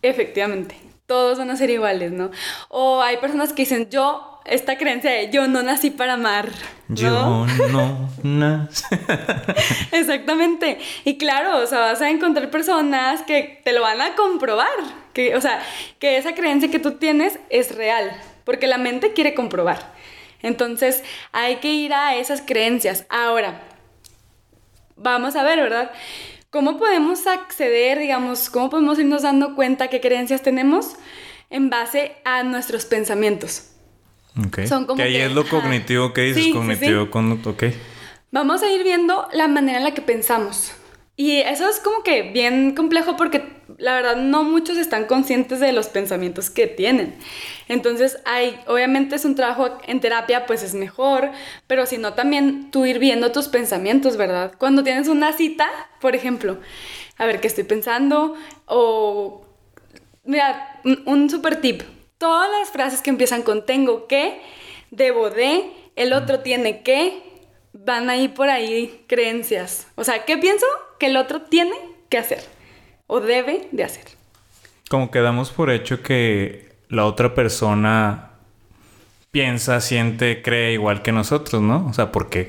efectivamente, 0.02 0.76
todos 1.06 1.38
van 1.38 1.52
a 1.52 1.56
ser 1.56 1.70
iguales, 1.70 2.12
¿no? 2.12 2.32
O 2.70 3.02
hay 3.02 3.18
personas 3.18 3.54
que 3.54 3.64
dicen, 3.64 3.90
yo, 3.90 4.39
esta 4.50 4.78
creencia 4.78 5.12
de 5.12 5.30
yo 5.30 5.48
no 5.48 5.64
nací 5.64 5.92
para 5.92 6.14
amar. 6.14 6.50
Yo 6.88 7.46
no 7.72 8.10
nací. 8.24 8.84
Exactamente. 9.92 10.80
Y 11.06 11.18
claro, 11.18 11.58
o 11.60 11.68
sea, 11.68 11.80
vas 11.80 12.02
a 12.02 12.10
encontrar 12.10 12.50
personas 12.50 13.22
que 13.24 13.62
te 13.64 13.74
lo 13.74 13.82
van 13.82 14.02
a 14.02 14.16
comprobar. 14.16 14.68
Que, 15.14 15.36
o 15.36 15.42
sea, 15.42 15.62
que 16.00 16.18
esa 16.18 16.34
creencia 16.34 16.72
que 16.72 16.80
tú 16.80 16.94
tienes 16.94 17.40
es 17.50 17.76
real. 17.76 18.12
Porque 18.44 18.68
la 18.68 18.78
mente 18.78 19.14
quiere 19.14 19.34
comprobar. 19.34 19.94
Entonces 20.42 21.04
hay 21.32 21.58
que 21.58 21.72
ir 21.72 21.94
a 21.94 22.16
esas 22.16 22.42
creencias. 22.42 23.06
Ahora, 23.10 23.62
vamos 24.96 25.36
a 25.36 25.44
ver, 25.44 25.60
¿verdad? 25.60 25.92
¿Cómo 26.50 26.78
podemos 26.78 27.28
acceder, 27.28 28.00
digamos, 28.00 28.50
cómo 28.50 28.70
podemos 28.70 28.98
irnos 28.98 29.22
dando 29.22 29.56
cuenta 29.56 29.90
qué 29.90 30.02
creencias 30.02 30.42
tenemos 30.42 30.96
en 31.52 31.70
base 31.70 32.16
a 32.26 32.42
nuestros 32.44 32.86
pensamientos? 32.86 33.70
Son 34.68 34.86
como 34.86 34.98
que 34.98 35.04
ahí 35.04 35.16
es 35.18 35.32
lo 35.32 35.48
cognitivo 35.48 36.14
que 36.14 36.22
dices, 36.22 36.54
cognitivo, 36.54 37.10
sí, 37.12 37.50
ok. 37.50 37.64
Vamos 38.32 38.62
a 38.62 38.70
ir 38.70 38.84
viendo 38.84 39.28
la 39.34 39.48
manera 39.48 39.80
en 39.80 39.84
la 39.84 39.94
que 39.94 40.02
pensamos. 40.02 40.72
Y 41.16 41.42
eso 41.42 41.68
es 41.68 41.80
como 41.82 42.02
que 42.04 42.32
bien 42.32 42.74
complejo 42.76 43.18
porque 43.18 43.44
la 43.78 43.94
verdad 43.94 44.16
no 44.16 44.44
muchos 44.44 44.78
están 44.78 45.06
conscientes 45.06 45.60
de 45.60 45.74
los 45.74 45.88
pensamientos 45.88 46.50
que 46.50 46.68
tienen. 46.68 47.16
Entonces, 47.68 48.20
hay, 48.24 48.58
obviamente 48.68 49.16
es 49.16 49.26
un 49.26 49.36
trabajo 49.36 49.78
en 49.86 50.00
terapia, 50.00 50.46
pues 50.46 50.64
es 50.64 50.74
mejor, 50.74 51.32
pero 51.68 51.86
si 51.86 51.98
no 51.98 52.14
también 52.14 52.72
tú 52.72 52.86
ir 52.86 53.00
viendo 53.00 53.34
tus 53.34 53.50
pensamientos, 53.50 54.16
¿verdad? 54.16 54.54
Cuando 54.58 54.84
tienes 54.84 55.10
una 55.10 55.34
cita, 55.34 55.68
por 56.00 56.16
ejemplo, 56.16 56.60
a 57.18 57.26
ver 57.26 57.42
qué 57.42 57.48
estoy 57.48 57.66
pensando 57.66 58.36
o 58.66 59.46
mira, 60.24 60.80
un 61.06 61.30
super 61.30 61.60
tip. 61.60 61.82
Todas 62.20 62.50
las 62.60 62.70
frases 62.70 63.02
que 63.02 63.10
empiezan 63.10 63.42
con 63.42 63.66
tengo 63.66 64.06
que, 64.06 64.42
debo 64.92 65.32
de, 65.32 65.72
el 65.96 66.14
otro 66.14 66.42
tiene 66.42 66.84
que, 66.84 67.24
van 67.74 68.10
ahí 68.10 68.28
por 68.28 68.50
ahí 68.50 69.06
creencias. 69.08 69.88
O 69.96 70.04
sea, 70.04 70.26
¿qué 70.26 70.38
pienso? 70.38 70.66
Que 71.00 71.08
el 71.08 71.18
otro 71.18 71.42
tiene 71.42 71.76
que 72.10 72.18
hacer 72.18 72.44
o 73.08 73.22
debe 73.22 73.70
de 73.72 73.84
hacer. 73.84 74.04
Como 74.90 75.12
que 75.12 75.22
damos 75.22 75.52
por 75.52 75.72
hecho 75.72 76.04
que 76.04 76.70
la 76.90 77.06
otra 77.06 77.34
persona 77.34 78.32
piensa, 79.32 79.80
siente, 79.80 80.42
cree 80.42 80.74
igual 80.74 81.02
que 81.02 81.12
nosotros, 81.12 81.62
¿no? 81.62 81.88
O 81.88 81.94
sea, 81.94 82.12
porque 82.12 82.48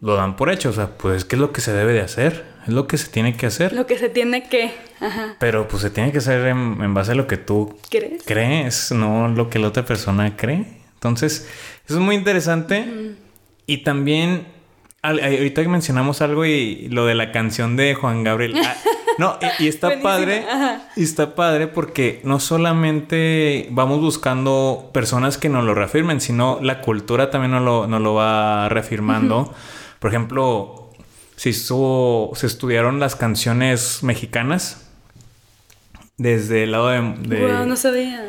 lo 0.00 0.14
dan 0.14 0.36
por 0.36 0.50
hecho. 0.50 0.70
O 0.70 0.72
sea, 0.72 0.88
pues, 0.96 1.24
¿qué 1.24 1.36
es 1.36 1.40
lo 1.40 1.52
que 1.52 1.60
se 1.60 1.72
debe 1.72 1.92
de 1.92 2.00
hacer? 2.00 2.51
Es 2.66 2.72
lo 2.72 2.86
que 2.86 2.96
se 2.98 3.08
tiene 3.08 3.36
que 3.36 3.46
hacer. 3.46 3.72
Lo 3.72 3.86
que 3.86 3.98
se 3.98 4.08
tiene 4.08 4.44
que. 4.48 4.72
Ajá. 5.00 5.36
Pero 5.40 5.66
pues 5.68 5.82
se 5.82 5.90
tiene 5.90 6.12
que 6.12 6.18
hacer 6.18 6.46
en, 6.46 6.78
en 6.82 6.94
base 6.94 7.12
a 7.12 7.14
lo 7.14 7.26
que 7.26 7.36
tú 7.36 7.76
¿Crees? 7.90 8.22
crees, 8.24 8.92
no 8.92 9.28
lo 9.28 9.50
que 9.50 9.58
la 9.58 9.68
otra 9.68 9.84
persona 9.84 10.36
cree. 10.36 10.64
Entonces, 10.94 11.48
eso 11.86 11.94
es 11.94 12.00
muy 12.00 12.14
interesante. 12.14 12.86
Y 13.66 13.78
también, 13.78 14.46
al- 15.02 15.18
ahorita 15.22 15.62
que 15.62 15.68
mencionamos 15.68 16.22
algo 16.22 16.44
y 16.46 16.88
lo 16.88 17.06
de 17.06 17.14
la 17.16 17.32
canción 17.32 17.76
de 17.76 17.94
Juan 17.94 18.22
Gabriel. 18.22 18.54
ah, 18.64 18.74
no, 19.18 19.38
y, 19.58 19.64
y 19.64 19.68
está 19.68 19.88
Buenísimo, 19.88 20.08
padre. 20.10 20.44
ajá. 20.48 20.82
Y 20.94 21.02
está 21.02 21.34
padre 21.34 21.66
porque 21.66 22.20
no 22.24 22.38
solamente 22.38 23.66
vamos 23.70 24.00
buscando 24.00 24.90
personas 24.94 25.38
que 25.38 25.48
nos 25.48 25.64
lo 25.64 25.74
reafirmen, 25.74 26.20
sino 26.20 26.58
la 26.62 26.80
cultura 26.80 27.30
también 27.30 27.50
nos 27.52 27.62
lo, 27.62 27.86
nos 27.88 28.00
lo 28.00 28.14
va 28.14 28.68
reafirmando. 28.68 29.52
Por 29.98 30.10
ejemplo, 30.10 30.81
se, 31.42 31.48
hizo, 31.50 32.30
se 32.34 32.46
estudiaron 32.46 33.00
las 33.00 33.16
canciones 33.16 34.04
mexicanas 34.04 34.86
desde 36.16 36.62
el 36.62 36.70
lado 36.70 36.88
de... 36.88 37.00
de- 37.26 37.40
Guau, 37.40 37.66
no 37.66 37.74
sabía. 37.74 38.28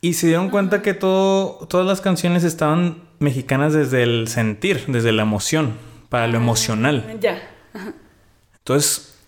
y 0.00 0.14
se 0.14 0.28
dieron 0.28 0.48
cuenta 0.48 0.80
que 0.80 0.94
todo, 0.94 1.66
todas 1.68 1.86
las 1.86 2.00
canciones 2.00 2.44
estaban 2.44 3.02
mexicanas 3.18 3.74
desde 3.74 4.02
el 4.04 4.28
sentir, 4.28 4.84
desde 4.88 5.12
la 5.12 5.20
emoción, 5.22 5.74
para 6.08 6.28
lo 6.28 6.38
emocional. 6.38 7.18
Ya. 7.20 7.42
Entonces, 8.58 9.18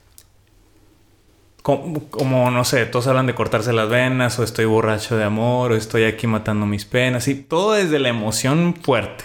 como, 1.62 2.08
como, 2.08 2.50
no 2.50 2.64
sé, 2.64 2.86
todos 2.86 3.08
hablan 3.08 3.26
de 3.26 3.34
cortarse 3.34 3.74
las 3.74 3.90
venas, 3.90 4.38
o 4.38 4.42
estoy 4.42 4.64
borracho 4.64 5.18
de 5.18 5.24
amor, 5.24 5.72
o 5.72 5.76
estoy 5.76 6.04
aquí 6.04 6.26
matando 6.26 6.64
mis 6.64 6.86
penas, 6.86 7.28
y 7.28 7.34
todo 7.34 7.72
desde 7.74 7.98
la 7.98 8.08
emoción 8.08 8.74
fuerte. 8.82 9.24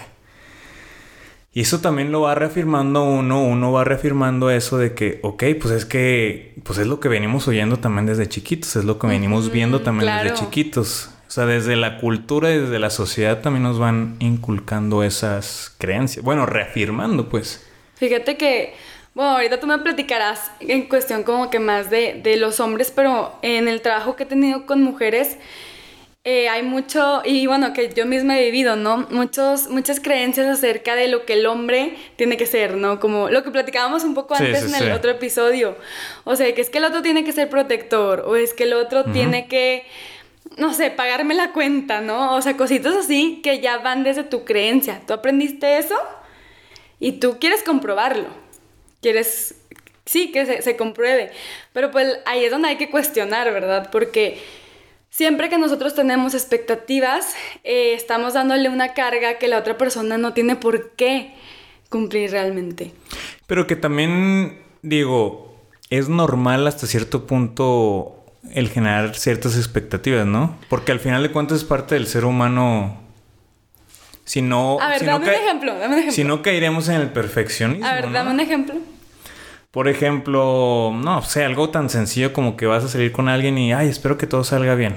Y 1.56 1.60
eso 1.60 1.80
también 1.80 2.10
lo 2.10 2.22
va 2.22 2.34
reafirmando 2.34 3.04
uno, 3.04 3.44
uno 3.44 3.70
va 3.70 3.84
reafirmando 3.84 4.50
eso 4.50 4.76
de 4.76 4.92
que, 4.92 5.20
ok, 5.22 5.44
pues 5.60 5.72
es 5.72 5.84
que, 5.84 6.52
pues 6.64 6.80
es 6.80 6.88
lo 6.88 6.98
que 6.98 7.08
venimos 7.08 7.46
oyendo 7.46 7.76
también 7.78 8.06
desde 8.06 8.28
chiquitos, 8.28 8.74
es 8.74 8.84
lo 8.84 8.98
que 8.98 9.06
venimos 9.06 9.52
viendo 9.52 9.80
también 9.80 10.12
desde 10.16 10.36
chiquitos. 10.36 11.10
O 11.28 11.30
sea, 11.30 11.46
desde 11.46 11.76
la 11.76 11.98
cultura 11.98 12.50
y 12.52 12.58
desde 12.58 12.80
la 12.80 12.90
sociedad 12.90 13.40
también 13.40 13.62
nos 13.62 13.78
van 13.78 14.16
inculcando 14.18 15.04
esas 15.04 15.72
creencias. 15.78 16.24
Bueno, 16.24 16.44
reafirmando, 16.44 17.28
pues. 17.28 17.64
Fíjate 17.94 18.36
que, 18.36 18.74
bueno, 19.14 19.30
ahorita 19.32 19.60
tú 19.60 19.68
me 19.68 19.78
platicarás 19.78 20.50
en 20.58 20.88
cuestión 20.88 21.22
como 21.22 21.50
que 21.50 21.60
más 21.60 21.88
de, 21.88 22.20
de 22.20 22.36
los 22.36 22.58
hombres, 22.58 22.90
pero 22.90 23.32
en 23.42 23.68
el 23.68 23.80
trabajo 23.80 24.16
que 24.16 24.24
he 24.24 24.26
tenido 24.26 24.66
con 24.66 24.82
mujeres 24.82 25.38
eh, 26.26 26.48
hay 26.48 26.62
mucho, 26.62 27.20
y 27.22 27.46
bueno, 27.46 27.74
que 27.74 27.92
yo 27.92 28.06
misma 28.06 28.38
he 28.38 28.44
vivido, 28.46 28.76
¿no? 28.76 29.06
Muchos, 29.10 29.68
muchas 29.68 30.00
creencias 30.00 30.46
acerca 30.46 30.94
de 30.94 31.08
lo 31.08 31.26
que 31.26 31.34
el 31.34 31.44
hombre 31.44 31.96
tiene 32.16 32.38
que 32.38 32.46
ser, 32.46 32.76
¿no? 32.76 32.98
Como 32.98 33.28
lo 33.28 33.44
que 33.44 33.50
platicábamos 33.50 34.04
un 34.04 34.14
poco 34.14 34.34
Sí, 34.34 34.44
antes 34.44 34.62
sí, 34.62 34.68
en 34.68 34.74
el 34.74 34.84
sí. 34.84 34.90
otro 34.90 35.10
episodio. 35.10 35.76
O 36.24 36.34
sea, 36.34 36.54
que 36.54 36.62
es 36.62 36.70
que 36.70 36.78
el 36.78 36.84
otro 36.84 37.02
tiene 37.02 37.24
que 37.24 37.32
ser 37.32 37.50
protector, 37.50 38.24
o 38.26 38.36
es 38.36 38.54
que 38.54 38.62
el 38.64 38.72
otro 38.72 39.04
tiene 39.04 39.48
que 39.48 39.84
no 40.56 40.72
sé, 40.72 40.90
pagarme 40.90 41.34
la 41.34 41.52
cuenta, 41.52 42.00
¿no? 42.00 42.34
O 42.34 42.40
sea, 42.42 42.56
cositas 42.56 42.94
así 42.94 43.40
que 43.42 43.60
ya 43.60 43.78
van 43.78 44.04
desde 44.04 44.22
tu 44.24 44.44
creencia. 44.44 45.02
Tú 45.06 45.12
aprendiste 45.12 45.78
eso 45.78 45.96
y 47.00 47.12
tú 47.12 47.38
quieres 47.40 47.62
comprobarlo. 47.62 48.26
Quieres, 49.02 49.56
sí, 50.06 50.30
que 50.32 50.46
se, 50.46 50.62
se 50.62 50.76
compruebe. 50.76 51.32
Pero 51.72 51.90
pues 51.90 52.18
ahí 52.24 52.44
es 52.44 52.50
donde 52.50 52.68
hay 52.68 52.76
que 52.76 52.88
cuestionar, 52.90 53.52
¿verdad? 53.52 53.88
Porque 53.90 54.40
siempre 55.14 55.48
que 55.48 55.58
nosotros 55.58 55.94
tenemos 55.94 56.34
expectativas, 56.34 57.34
eh, 57.62 57.94
estamos 57.94 58.34
dándole 58.34 58.68
una 58.68 58.94
carga 58.94 59.38
que 59.38 59.46
la 59.46 59.58
otra 59.58 59.78
persona 59.78 60.18
no 60.18 60.32
tiene 60.32 60.56
por 60.56 60.90
qué 60.96 61.32
cumplir 61.88 62.32
realmente. 62.32 62.92
Pero 63.46 63.68
que 63.68 63.76
también, 63.76 64.58
digo, 64.82 65.54
es 65.88 66.08
normal 66.08 66.66
hasta 66.66 66.88
cierto 66.88 67.26
punto 67.28 68.24
el 68.52 68.68
generar 68.70 69.14
ciertas 69.14 69.56
expectativas, 69.56 70.26
¿no? 70.26 70.58
Porque 70.68 70.90
al 70.90 70.98
final 70.98 71.22
de 71.22 71.30
cuentas 71.30 71.58
es 71.58 71.64
parte 71.64 71.94
del 71.94 72.08
ser 72.08 72.24
humano. 72.24 73.00
Si 74.24 74.42
no. 74.42 74.78
A 74.80 74.88
ver, 74.88 74.98
si 74.98 75.04
no 75.06 75.12
dame 75.12 75.26
un 75.26 75.30
ca- 75.32 75.38
ejemplo, 75.44 75.72
dame 75.74 75.86
un 75.86 75.92
ejemplo. 76.00 76.12
Si 76.12 76.24
no 76.24 76.42
caeremos 76.42 76.88
en 76.88 76.96
el 76.96 77.10
perfeccionismo. 77.10 77.86
A 77.86 77.94
ver, 77.94 78.06
¿no? 78.06 78.12
dame 78.12 78.30
un 78.32 78.40
ejemplo. 78.40 78.74
Por 79.74 79.88
ejemplo, 79.88 80.92
no 80.94 81.20
sé, 81.22 81.44
algo 81.44 81.68
tan 81.70 81.90
sencillo 81.90 82.32
como 82.32 82.56
que 82.56 82.64
vas 82.66 82.84
a 82.84 82.88
salir 82.88 83.10
con 83.10 83.28
alguien 83.28 83.58
y, 83.58 83.72
ay, 83.72 83.88
espero 83.88 84.16
que 84.16 84.28
todo 84.28 84.44
salga 84.44 84.76
bien. 84.76 84.94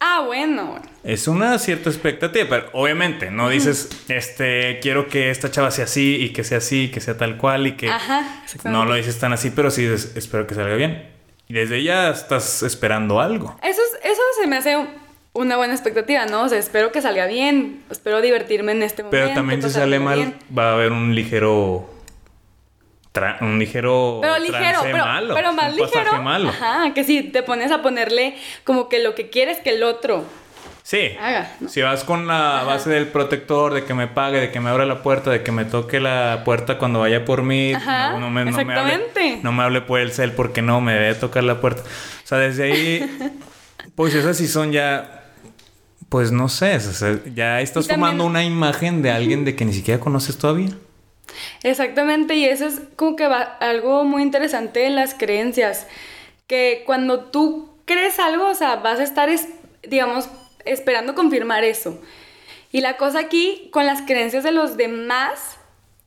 Ah, 0.00 0.24
bueno. 0.26 0.74
Es 1.04 1.28
una 1.28 1.56
cierta 1.60 1.88
expectativa, 1.88 2.46
pero 2.50 2.66
obviamente 2.72 3.30
no 3.30 3.48
dices, 3.48 3.88
este, 4.08 4.80
quiero 4.80 5.06
que 5.06 5.30
esta 5.30 5.52
chava 5.52 5.70
sea 5.70 5.84
así 5.84 6.16
y 6.16 6.30
que 6.32 6.42
sea 6.42 6.58
así, 6.58 6.90
que 6.90 7.00
sea 7.00 7.16
tal 7.16 7.36
cual 7.36 7.68
y 7.68 7.76
que 7.76 7.88
Ajá, 7.88 8.42
no 8.64 8.84
lo 8.84 8.94
dices 8.96 9.18
tan 9.20 9.32
así, 9.32 9.50
pero 9.50 9.70
sí 9.70 9.82
dices, 9.86 10.16
espero 10.16 10.48
que 10.48 10.56
salga 10.56 10.74
bien. 10.74 11.08
Y 11.48 11.54
desde 11.54 11.80
ya 11.84 12.10
estás 12.10 12.64
esperando 12.64 13.20
algo. 13.20 13.56
Eso, 13.62 13.80
es- 13.80 14.00
eso 14.10 14.20
se 14.40 14.48
me 14.48 14.56
hace 14.56 14.76
una 15.32 15.56
buena 15.56 15.74
expectativa, 15.74 16.26
¿no? 16.26 16.42
O 16.42 16.48
sea, 16.48 16.58
espero 16.58 16.90
que 16.90 17.00
salga 17.00 17.26
bien, 17.26 17.84
espero 17.88 18.20
divertirme 18.20 18.72
en 18.72 18.82
este 18.82 19.04
momento. 19.04 19.16
Pero 19.26 19.32
también 19.34 19.62
si 19.62 19.70
sale 19.70 20.00
mal, 20.00 20.18
bien. 20.18 20.34
va 20.58 20.70
a 20.70 20.72
haber 20.74 20.90
un 20.90 21.14
ligero. 21.14 21.88
Un 23.40 23.58
ligero. 23.58 24.18
Pero 24.22 24.38
ligero, 24.38 24.80
pero, 24.82 24.98
malo, 25.04 25.34
pero 25.34 25.52
más 25.52 25.72
un 25.72 25.76
ligero. 25.76 26.22
malo. 26.22 26.48
Ajá, 26.50 26.92
que 26.94 27.04
si 27.04 27.22
te 27.22 27.42
pones 27.42 27.70
a 27.72 27.82
ponerle 27.82 28.36
como 28.64 28.88
que 28.88 29.02
lo 29.02 29.14
que 29.14 29.30
quieres 29.30 29.58
que 29.58 29.70
el 29.70 29.82
otro 29.82 30.24
Sí. 30.82 31.10
haga, 31.20 31.52
¿no? 31.58 31.68
Si 31.68 31.82
vas 31.82 32.04
con 32.04 32.28
la 32.28 32.62
base 32.64 32.88
del 32.90 33.08
protector, 33.08 33.74
de 33.74 33.84
que 33.84 33.92
me 33.94 34.06
pague, 34.06 34.38
de 34.38 34.52
que 34.52 34.60
me 34.60 34.70
abra 34.70 34.86
la 34.86 35.02
puerta, 35.02 35.30
de 35.30 35.42
que 35.42 35.50
me 35.50 35.64
toque 35.64 35.98
la 35.98 36.42
puerta 36.44 36.78
cuando 36.78 37.00
vaya 37.00 37.24
por 37.24 37.42
mí, 37.42 37.72
Ajá, 37.74 38.12
no, 38.12 38.20
no 38.20 38.30
me, 38.30 38.44
no 38.44 38.52
me 38.52 38.62
hable, 38.62 38.94
exactamente. 38.94 39.40
no 39.42 39.50
me 39.50 39.64
hable 39.64 39.80
por 39.80 39.98
el 39.98 40.12
cel 40.12 40.30
porque 40.30 40.62
no, 40.62 40.80
me 40.80 40.92
debe 40.94 41.14
tocar 41.16 41.42
la 41.42 41.60
puerta. 41.60 41.82
O 41.82 42.26
sea, 42.26 42.38
desde 42.38 42.64
ahí, 42.72 43.32
pues 43.96 44.14
esas 44.14 44.36
sí 44.36 44.46
son 44.46 44.70
ya, 44.70 45.24
pues 46.08 46.30
no 46.30 46.48
sé, 46.48 46.78
ya 47.34 47.60
estás 47.60 47.88
también- 47.88 48.00
tomando 48.02 48.24
una 48.24 48.44
imagen 48.44 49.02
de 49.02 49.10
alguien 49.10 49.44
de 49.44 49.56
que 49.56 49.64
ni 49.64 49.72
siquiera 49.72 49.98
conoces 49.98 50.38
todavía. 50.38 50.68
Exactamente, 51.62 52.34
y 52.34 52.44
eso 52.44 52.66
es 52.66 52.80
como 52.96 53.16
que 53.16 53.26
va 53.28 53.40
algo 53.42 54.04
muy 54.04 54.22
interesante 54.22 54.86
en 54.86 54.96
las 54.96 55.14
creencias, 55.14 55.86
que 56.46 56.82
cuando 56.86 57.24
tú 57.24 57.70
crees 57.84 58.18
algo, 58.18 58.46
o 58.48 58.54
sea, 58.54 58.76
vas 58.76 59.00
a 59.00 59.02
estar, 59.04 59.28
es- 59.28 59.48
digamos, 59.82 60.28
esperando 60.64 61.14
confirmar 61.14 61.64
eso. 61.64 62.00
Y 62.72 62.80
la 62.80 62.96
cosa 62.96 63.20
aquí 63.20 63.68
con 63.72 63.86
las 63.86 64.02
creencias 64.02 64.44
de 64.44 64.52
los 64.52 64.76
demás 64.76 65.56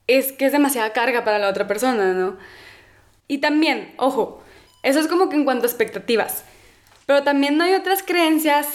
es 0.07 0.31
que 0.31 0.45
es 0.45 0.51
demasiada 0.51 0.93
carga 0.93 1.23
para 1.23 1.39
la 1.39 1.49
otra 1.49 1.67
persona, 1.67 2.13
¿no? 2.13 2.37
Y 3.27 3.39
también, 3.39 3.93
ojo, 3.97 4.43
eso 4.83 4.99
es 4.99 5.07
como 5.07 5.29
que 5.29 5.35
en 5.35 5.45
cuanto 5.45 5.65
a 5.65 5.69
expectativas, 5.69 6.43
pero 7.05 7.23
también 7.23 7.57
no 7.57 7.63
hay 7.63 7.73
otras 7.73 8.03
creencias 8.03 8.67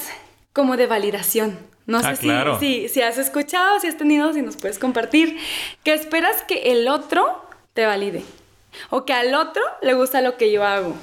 como 0.55 0.79
de 0.79 0.87
validación. 0.87 1.59
No 1.87 2.01
sé 2.01 2.07
Ah, 2.09 2.17
si- 2.17 2.23
claro. 2.23 2.59
si, 2.59 2.89
si 2.89 3.03
has 3.03 3.19
escuchado, 3.19 3.79
si 3.81 3.89
has 3.89 3.99
tenido, 3.99 4.33
si 4.33 4.41
nos 4.41 4.57
puedes 4.57 4.79
compartir, 4.79 5.37
que 5.83 5.93
esperas 5.93 6.41
que 6.49 6.73
el 6.73 6.89
otro 6.89 7.45
te 7.75 7.85
valide. 7.85 8.23
O 8.89 9.05
que 9.05 9.13
al 9.13 9.35
otro 9.35 9.63
le 9.83 9.93
gusta 9.93 10.23
lo 10.23 10.39
que 10.39 10.51
yo 10.51 10.65
hago. 10.65 10.95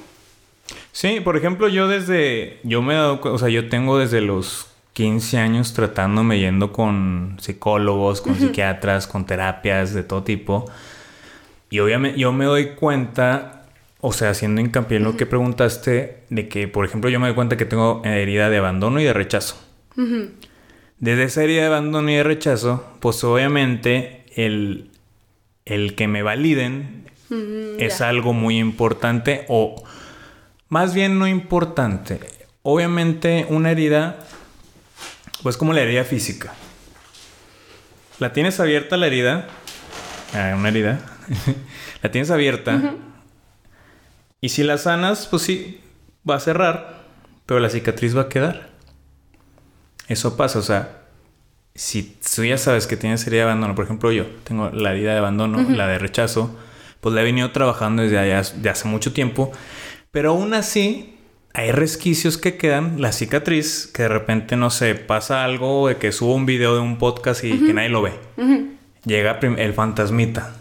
Sí, 0.91 1.19
por 1.19 1.37
ejemplo, 1.37 1.67
yo 1.67 1.87
desde, 1.87 2.59
yo 2.63 2.81
me 2.81 2.93
he 2.93 2.97
dado, 2.97 3.19
o 3.23 3.37
sea, 3.37 3.49
yo 3.49 3.69
tengo 3.69 3.99
desde 3.99 4.21
los 4.21 4.67
15 4.93 5.37
años 5.37 5.73
tratándome 5.73 6.39
yendo 6.39 6.73
con 6.73 7.37
psicólogos, 7.39 8.21
con 8.21 8.35
psiquiatras, 8.35 9.05
con 9.07 9.25
terapias 9.25 9.93
de 9.93 10.03
todo 10.03 10.23
tipo. 10.23 10.65
Y 11.69 11.79
obviamente 11.79 12.19
yo 12.19 12.33
me 12.33 12.45
doy 12.45 12.71
cuenta, 12.75 13.60
o 14.01 14.11
sea, 14.11 14.31
haciendo 14.31 14.61
hincapié 14.61 14.97
en 14.97 15.03
lo 15.03 15.15
que 15.15 15.27
preguntaste, 15.27 16.23
de 16.29 16.49
que, 16.49 16.67
por 16.67 16.85
ejemplo, 16.85 17.09
yo 17.09 17.19
me 17.19 17.27
doy 17.27 17.35
cuenta 17.35 17.55
que 17.55 17.65
tengo 17.65 18.01
herida 18.03 18.49
de 18.49 18.57
abandono 18.57 18.99
y 18.99 19.03
de 19.03 19.13
rechazo. 19.13 19.61
Desde 20.97 21.23
esa 21.23 21.43
herida 21.43 21.61
de 21.61 21.67
abandono 21.67 22.09
y 22.09 22.15
de 22.15 22.23
rechazo, 22.23 22.83
pues 22.99 23.23
obviamente 23.23 24.25
el, 24.35 24.89
el 25.65 25.95
que 25.95 26.07
me 26.07 26.23
validen 26.23 27.05
es 27.77 27.99
ya. 27.99 28.09
algo 28.09 28.33
muy 28.33 28.57
importante 28.57 29.45
o 29.47 29.83
más 30.69 30.93
bien 30.95 31.19
no 31.19 31.27
importante. 31.27 32.19
Obviamente 32.63 33.45
una 33.49 33.71
herida, 33.71 34.17
pues 35.43 35.57
como 35.57 35.73
la 35.73 35.81
herida 35.81 36.03
física. 36.03 36.53
La 38.19 38.33
tienes 38.33 38.59
abierta 38.59 38.97
la 38.97 39.07
herida, 39.07 39.47
ah, 40.33 40.55
una 40.57 40.69
herida, 40.69 40.99
la 42.01 42.11
tienes 42.11 42.31
abierta 42.31 42.95
y 44.41 44.49
si 44.49 44.63
la 44.63 44.77
sanas, 44.77 45.27
pues 45.27 45.43
sí, 45.43 45.79
va 46.29 46.35
a 46.35 46.39
cerrar, 46.39 47.03
pero 47.45 47.59
la 47.59 47.69
cicatriz 47.69 48.15
va 48.17 48.23
a 48.23 48.29
quedar. 48.29 48.69
Eso 50.07 50.35
pasa, 50.35 50.59
o 50.59 50.63
sea, 50.63 51.03
si 51.73 52.03
tú 52.35 52.43
ya 52.43 52.57
sabes 52.57 52.85
que 52.87 52.97
tienes 52.97 53.25
herida 53.25 53.43
de 53.45 53.49
abandono, 53.51 53.75
por 53.75 53.85
ejemplo 53.85 54.11
yo 54.11 54.25
tengo 54.43 54.69
la 54.71 54.91
herida 54.91 55.13
de 55.13 55.19
abandono, 55.19 55.61
la 55.69 55.87
de 55.87 55.99
rechazo, 55.99 56.53
pues 56.99 57.15
la 57.15 57.21
he 57.21 57.23
venido 57.23 57.51
trabajando 57.51 58.01
desde 58.03 58.19
allá, 58.19 58.41
de 58.55 58.69
hace 58.69 58.87
mucho 58.87 59.13
tiempo, 59.13 59.51
pero 60.11 60.31
aún 60.31 60.53
así 60.53 61.17
hay 61.53 61.71
resquicios 61.71 62.37
que 62.37 62.57
quedan, 62.57 63.01
la 63.01 63.11
cicatriz, 63.11 63.87
que 63.93 64.03
de 64.03 64.09
repente, 64.09 64.55
no 64.57 64.69
sé, 64.69 64.95
pasa 64.95 65.43
algo 65.43 65.87
de 65.87 65.97
que 65.97 66.11
subo 66.11 66.35
un 66.35 66.45
video 66.45 66.75
de 66.75 66.81
un 66.81 66.97
podcast 66.97 67.43
y 67.43 67.57
que 67.65 67.73
nadie 67.73 67.89
lo 67.89 68.01
ve. 68.01 68.13
Llega 69.05 69.39
el 69.39 69.73
fantasmita. 69.73 70.53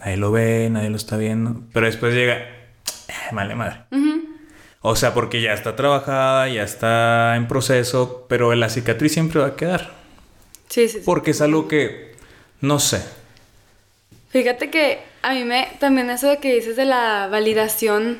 Nadie 0.00 0.16
lo 0.16 0.30
ve, 0.32 0.68
nadie 0.70 0.90
lo 0.90 0.96
está 0.96 1.16
viendo, 1.16 1.62
pero 1.72 1.86
después 1.86 2.14
llega, 2.14 2.34
"Eh, 2.38 2.59
vale 3.32 3.54
madre. 3.54 3.84
O 4.82 4.96
sea, 4.96 5.12
porque 5.12 5.42
ya 5.42 5.52
está 5.52 5.76
trabajada, 5.76 6.48
ya 6.48 6.62
está 6.62 7.36
en 7.36 7.48
proceso, 7.48 8.26
pero 8.28 8.54
la 8.54 8.70
cicatriz 8.70 9.12
siempre 9.12 9.40
va 9.40 9.48
a 9.48 9.56
quedar. 9.56 9.92
Sí, 10.68 10.88
sí, 10.88 10.98
sí. 10.98 11.02
Porque 11.04 11.32
es 11.32 11.40
algo 11.42 11.68
que, 11.68 12.14
no 12.60 12.78
sé. 12.78 13.02
Fíjate 14.30 14.70
que 14.70 15.00
a 15.22 15.34
mí 15.34 15.44
me 15.44 15.68
también 15.78 16.08
eso 16.08 16.28
de 16.28 16.38
que 16.38 16.54
dices 16.54 16.76
de 16.76 16.84
la 16.84 17.28
validación 17.30 18.18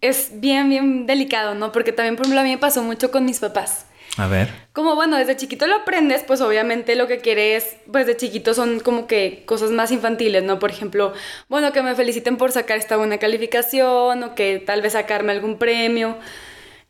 es 0.00 0.40
bien, 0.40 0.68
bien 0.68 1.06
delicado, 1.06 1.54
¿no? 1.54 1.72
Porque 1.72 1.92
también, 1.92 2.16
por 2.16 2.26
ejemplo, 2.26 2.40
a 2.40 2.44
mí 2.44 2.50
me 2.50 2.58
pasó 2.58 2.82
mucho 2.82 3.10
con 3.10 3.24
mis 3.24 3.40
papás. 3.40 3.86
A 4.18 4.26
ver. 4.26 4.50
Como 4.74 4.94
bueno, 4.94 5.16
desde 5.16 5.36
chiquito 5.36 5.66
lo 5.66 5.76
aprendes, 5.76 6.22
pues 6.22 6.42
obviamente 6.42 6.96
lo 6.96 7.06
que 7.06 7.18
quieres, 7.18 7.76
pues 7.90 8.06
de 8.06 8.16
chiquito 8.16 8.52
son 8.52 8.80
como 8.80 9.06
que 9.06 9.42
cosas 9.46 9.70
más 9.70 9.90
infantiles, 9.90 10.42
¿no? 10.42 10.58
Por 10.58 10.70
ejemplo, 10.70 11.14
bueno, 11.48 11.72
que 11.72 11.82
me 11.82 11.94
feliciten 11.94 12.36
por 12.36 12.52
sacar 12.52 12.76
esta 12.76 12.98
buena 12.98 13.16
calificación 13.16 14.22
o 14.22 14.34
que 14.34 14.58
tal 14.58 14.82
vez 14.82 14.92
sacarme 14.92 15.32
algún 15.32 15.56
premio. 15.56 16.18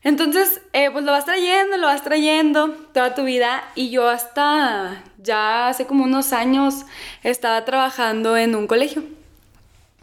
Entonces, 0.01 0.61
eh, 0.73 0.91
pues 0.91 1.05
lo 1.05 1.13
vas 1.13 1.23
trayendo, 1.23 1.77
lo 1.77 1.87
vas 1.87 2.03
trayendo 2.03 2.71
toda 2.93 3.15
tu 3.15 3.23
vida 3.23 3.63
y 3.73 3.89
yo 3.89 4.09
hasta 4.09 5.01
ya 5.17 5.69
hace 5.69 5.85
como 5.85 6.03
unos 6.03 6.33
años 6.33 6.85
estaba 7.23 7.63
trabajando 7.63 8.35
en 8.35 8.53
un 8.55 8.67
colegio. 8.67 9.03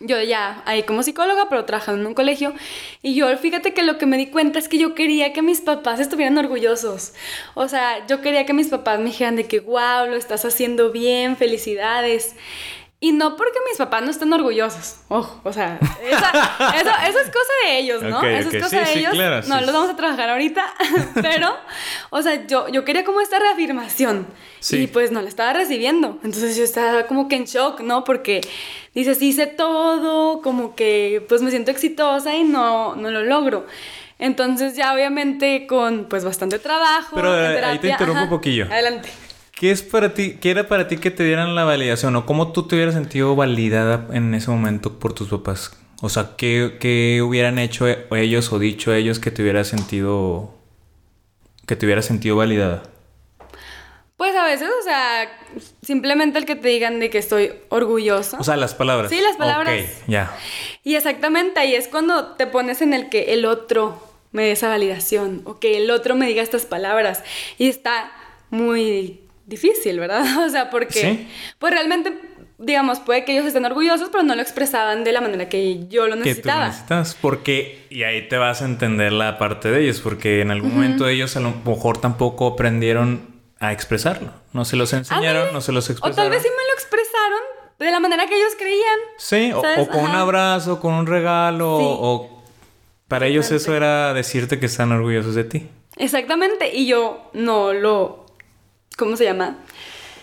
Yo 0.03 0.19
ya 0.23 0.63
ahí 0.65 0.83
como 0.85 1.03
psicóloga, 1.03 1.49
pero 1.51 1.67
trabajando 1.67 2.01
en 2.01 2.07
un 2.07 2.15
colegio. 2.15 2.55
Y 3.03 3.15
yo, 3.15 3.37
fíjate 3.37 3.75
que 3.75 3.83
lo 3.83 3.99
que 3.99 4.07
me 4.07 4.17
di 4.17 4.29
cuenta 4.29 4.59
es 4.59 4.67
que 4.67 4.79
yo 4.79 4.95
quería 4.95 5.35
que 5.35 5.43
mis 5.43 5.61
papás 5.61 6.01
estuvieran 6.01 6.39
orgullosos. 6.39 7.13
O 7.55 7.69
sea, 7.69 8.07
yo 8.07 8.23
quería 8.23 8.47
que 8.47 8.55
mis 8.55 8.69
papás 8.69 8.99
me 8.99 9.07
dijeran 9.07 9.37
de 9.37 9.47
que, 9.47 9.61
wow, 9.61 10.07
lo 10.09 10.17
estás 10.17 10.47
haciendo 10.47 10.91
bien, 10.91 11.37
felicidades. 11.37 12.35
Y 13.03 13.13
no 13.13 13.35
porque 13.35 13.59
mis 13.67 13.79
papás 13.79 14.03
no 14.03 14.11
estén 14.11 14.31
orgullosos. 14.31 14.97
Ojo, 15.09 15.41
o 15.43 15.53
sea, 15.55 15.79
esa- 16.05 16.75
eso, 16.77 16.91
eso 17.09 17.19
es 17.21 17.27
cosa 17.29 17.53
de 17.65 17.79
ellos, 17.79 18.03
¿no? 18.03 18.23
Eso 18.23 18.51
es 18.51 18.63
cosa 18.63 18.69
Sí, 18.69 18.77
de 18.77 18.87
sí, 18.87 18.99
ellos. 18.99 19.13
claro, 19.13 19.37
no 19.49 19.59
sí. 19.59 19.65
los 19.65 19.73
vamos 19.73 19.89
a 19.91 19.97
trabajar 19.97 20.29
ahorita. 20.29 20.63
pero, 21.23 21.57
o 22.11 22.21
sea, 22.21 22.47
yo, 22.47 22.69
yo 22.69 22.85
quería 22.85 23.03
como 23.03 23.23
esta 23.23 23.39
reafirmación. 23.39 24.27
Sí. 24.59 24.83
Y 24.83 24.87
pues 24.87 25.13
no 25.13 25.23
la 25.23 25.31
estaba 25.31 25.55
recibiendo. 25.55 26.19
Entonces 26.23 26.57
yo 26.57 26.63
estaba 26.63 27.05
como 27.07 27.27
que 27.29 27.37
en 27.37 27.45
shock, 27.47 27.81
¿no? 27.81 28.05
Porque 28.05 28.43
dices, 28.95 29.23
hice 29.23 29.47
todo, 29.47 30.43
como 30.43 30.75
que 30.75 31.25
pues 31.27 31.41
me 31.41 31.51
siento 31.51 31.71
exitosa 31.71 32.35
y 32.37 32.45
no, 32.45 32.97
no 32.97 33.11
lo 33.11 33.23
logro. 33.23 33.67
Entonces 34.19 34.77
ya 34.77 34.93
obviamente 34.93 35.67
con 35.67 36.05
pues 36.05 36.23
bastante 36.27 36.59
trabajo. 36.59 37.17
Pero, 37.17 37.35
en 37.35 37.41
eh, 37.41 37.47
ahí 37.47 37.79
te 37.79 37.89
terapia- 37.89 37.91
interrumpo 37.93 38.19
ajá. 38.19 38.25
un 38.25 38.31
poquillo. 38.31 38.67
Adelante. 38.71 39.09
¿Qué 39.61 39.71
es 39.71 39.83
para 39.83 40.15
ti, 40.15 40.39
qué 40.41 40.53
era 40.53 40.69
para 40.69 40.89
ti 40.89 40.97
que 40.97 41.11
te 41.11 41.23
dieran 41.23 41.55
la 41.55 41.65
validación? 41.65 42.17
¿O 42.17 42.25
cómo 42.25 42.51
tú 42.51 42.67
te 42.67 42.77
hubieras 42.77 42.95
sentido 42.95 43.37
validada 43.37 44.07
en 44.11 44.33
ese 44.33 44.51
momento 44.51 44.99
por 44.99 45.13
tus 45.13 45.29
papás? 45.29 45.77
O 46.01 46.09
sea, 46.09 46.31
¿qué, 46.39 46.79
qué 46.81 47.21
hubieran 47.23 47.59
hecho 47.59 47.87
e- 47.87 48.07
ellos 48.13 48.55
o 48.55 48.59
dicho 48.59 48.95
ellos 48.95 49.19
que 49.19 49.31
te 49.31 49.43
hubieras 49.43 49.69
sentido. 49.69 50.55
que 51.67 51.77
te 51.77 51.85
hubieras 51.85 52.07
sentido 52.07 52.37
validada? 52.37 52.85
Pues 54.17 54.35
a 54.35 54.47
veces, 54.47 54.71
o 54.81 54.83
sea, 54.83 55.31
simplemente 55.83 56.39
el 56.39 56.47
que 56.47 56.57
te 56.57 56.69
digan 56.69 56.99
de 56.99 57.11
que 57.11 57.19
estoy 57.19 57.53
orgullosa. 57.69 58.39
O 58.41 58.45
sea, 58.45 58.57
las 58.57 58.75
palabras. 58.75 59.11
Sí, 59.11 59.21
las 59.21 59.37
palabras. 59.37 59.75
Ok, 59.79 60.09
ya. 60.09 60.35
Y 60.85 60.95
exactamente 60.95 61.61
ahí 61.61 61.75
es 61.75 61.87
cuando 61.87 62.29
te 62.29 62.47
pones 62.47 62.81
en 62.81 62.95
el 62.95 63.11
que 63.11 63.35
el 63.35 63.45
otro 63.45 64.03
me 64.33 64.45
dé 64.45 64.53
esa 64.53 64.71
validación 64.71 65.43
o 65.45 65.61
que 65.61 65.77
el 65.77 65.91
otro 65.91 66.15
me 66.15 66.27
diga 66.27 66.43
estas 66.43 66.65
palabras. 66.65 67.23
Y 67.59 67.69
está 67.69 68.11
muy 68.49 69.21
difícil, 69.51 70.01
¿verdad? 70.01 70.25
O 70.47 70.49
sea, 70.49 70.71
porque 70.71 71.01
Sí. 71.01 71.29
pues 71.59 71.73
realmente, 71.75 72.15
digamos, 72.59 73.01
puede 73.01 73.25
que 73.27 73.33
ellos 73.33 73.45
estén 73.45 73.65
orgullosos, 73.67 74.09
pero 74.11 74.23
no 74.23 74.35
lo 74.35 74.41
expresaban 74.43 75.05
de 75.05 75.13
la 75.13 75.21
manera 75.21 75.49
que 75.51 75.87
yo 75.89 76.07
lo 76.07 76.15
Que 76.15 76.21
tú 76.23 76.25
necesitaba. 76.29 76.67
necesitas. 76.69 77.15
Porque, 77.21 77.85
y 77.91 78.05
ahí 78.05 78.29
te 78.29 78.37
vas 78.39 78.63
a 78.63 78.65
entender 78.65 79.13
la 79.13 79.37
parte 79.37 79.71
de 79.71 79.83
ellos, 79.83 80.01
porque 80.01 80.41
en 80.41 80.51
algún 80.51 80.73
momento 80.75 81.07
ellos 81.09 81.37
a 81.37 81.41
lo 81.41 81.53
mejor 81.65 81.99
tampoco 82.01 82.47
aprendieron 82.47 83.29
a 83.59 83.73
expresarlo. 83.73 84.33
No 84.55 84.65
se 84.65 84.77
los 84.77 84.93
enseñaron, 84.95 85.37
Ándale. 85.43 85.53
no 85.53 85.61
se 85.61 85.73
los 85.73 85.89
O 85.89 85.93
expresaron. 85.93 86.17
tal 86.17 86.31
vez 86.31 86.43
sí 86.43 86.49
me 86.49 86.65
lo 86.69 86.75
expresaron 86.75 87.41
de 87.79 87.91
la 87.91 88.01
manera 88.01 88.27
que 88.27 88.35
ellos 88.37 88.53
creían. 88.59 88.99
Sí, 89.19 89.53
o, 89.53 89.61
o 89.83 89.89
con 89.89 90.01
un 90.05 90.11
abrazo, 90.17 90.81
con 90.81 90.95
un 90.95 91.07
regalo, 91.07 91.79
Sí. 91.79 91.85
o 91.87 92.43
para 93.09 93.27
ellos 93.27 93.51
eso 93.51 93.75
era 93.75 94.15
decirte 94.15 94.59
que 94.61 94.67
están 94.67 94.93
orgullosos 94.93 95.35
de 95.35 95.45
ti. 95.45 95.69
Exactamente. 95.97 96.75
Y 96.75 96.87
yo 96.87 97.31
no 97.35 97.73
lo. 97.73 98.20
¿Cómo 99.01 99.17
se 99.17 99.25
llama? 99.25 99.57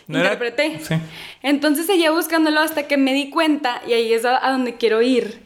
No 0.08 0.20
era- 0.20 0.34
Interpreté. 0.34 0.80
Sí. 0.86 0.96
Entonces 1.42 1.88
seguía 1.88 2.12
buscándolo 2.12 2.60
hasta 2.62 2.88
que 2.88 2.96
me 2.96 3.14
di 3.14 3.30
cuenta, 3.32 3.82
y 3.88 3.94
ahí 3.94 4.14
es 4.14 4.24
a, 4.24 4.46
a 4.46 4.52
donde 4.52 4.76
quiero 4.76 5.02
ir, 5.02 5.42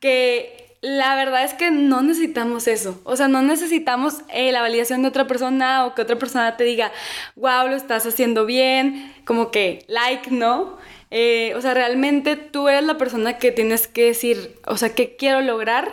que 0.00 0.76
la 0.80 1.16
verdad 1.16 1.42
es 1.44 1.54
que 1.54 1.70
no 1.70 2.02
necesitamos 2.02 2.68
eso. 2.68 3.00
O 3.04 3.16
sea, 3.16 3.26
no 3.26 3.40
necesitamos 3.42 4.18
eh, 4.32 4.52
la 4.52 4.60
validación 4.60 5.02
de 5.02 5.08
otra 5.08 5.26
persona 5.26 5.86
o 5.86 5.94
que 5.94 6.02
otra 6.02 6.16
persona 6.16 6.56
te 6.56 6.64
diga, 6.64 6.92
wow, 7.36 7.66
lo 7.68 7.74
estás 7.74 8.04
haciendo 8.06 8.46
bien, 8.46 9.12
como 9.24 9.50
que 9.50 9.84
like, 9.88 10.30
¿no? 10.30 10.76
Eh, 11.10 11.54
o 11.56 11.60
sea, 11.62 11.72
realmente 11.74 12.36
tú 12.36 12.68
eres 12.68 12.84
la 12.84 12.98
persona 12.98 13.38
que 13.38 13.50
tienes 13.50 13.88
que 13.88 14.04
decir, 14.04 14.56
o 14.66 14.76
sea, 14.76 14.94
¿qué 14.94 15.16
quiero 15.16 15.40
lograr? 15.40 15.90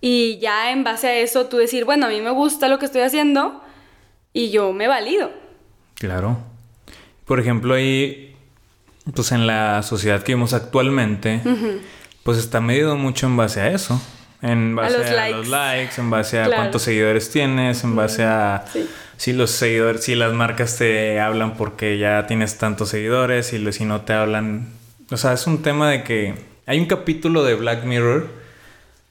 Y 0.00 0.38
ya 0.38 0.70
en 0.70 0.84
base 0.84 1.08
a 1.08 1.16
eso 1.18 1.46
tú 1.46 1.56
decir, 1.58 1.84
bueno, 1.84 2.06
a 2.06 2.10
mí 2.10 2.20
me 2.20 2.30
gusta 2.30 2.68
lo 2.68 2.78
que 2.78 2.86
estoy 2.86 3.02
haciendo 3.02 3.60
y 4.32 4.50
yo 4.50 4.72
me 4.72 4.86
valido. 4.86 5.30
Claro. 5.94 6.38
Por 7.26 7.40
ejemplo, 7.40 7.74
ahí, 7.74 8.36
pues 9.14 9.32
en 9.32 9.46
la 9.46 9.82
sociedad 9.82 10.22
que 10.22 10.32
vivimos 10.32 10.52
actualmente, 10.52 11.40
pues 12.22 12.38
está 12.38 12.60
medido 12.60 12.96
mucho 12.96 13.26
en 13.26 13.36
base 13.36 13.60
a 13.60 13.70
eso. 13.70 14.00
En 14.42 14.76
base 14.76 14.96
a 14.96 14.98
los 14.98 15.10
likes. 15.10 15.48
likes. 15.48 16.00
en 16.00 16.10
base 16.10 16.38
a 16.40 16.44
Claro. 16.44 16.60
cuántos 16.62 16.82
seguidores 16.82 17.30
tienes, 17.30 17.82
en 17.82 17.96
base 17.96 18.24
a 18.24 18.64
Sí. 18.70 18.86
si 19.16 19.32
los 19.32 19.50
seguidores, 19.50 20.04
si 20.04 20.14
las 20.14 20.34
marcas 20.34 20.76
te 20.76 21.18
hablan 21.18 21.54
porque 21.56 21.96
ya 21.96 22.26
tienes 22.26 22.58
tantos 22.58 22.90
seguidores 22.90 23.52
y 23.54 23.72
si 23.72 23.84
no 23.86 24.02
te 24.02 24.12
hablan. 24.12 24.68
O 25.10 25.16
sea, 25.16 25.32
es 25.32 25.46
un 25.46 25.62
tema 25.62 25.88
de 25.90 26.02
que 26.02 26.34
hay 26.66 26.78
un 26.78 26.86
capítulo 26.86 27.42
de 27.42 27.54
Black 27.54 27.84
Mirror, 27.84 28.28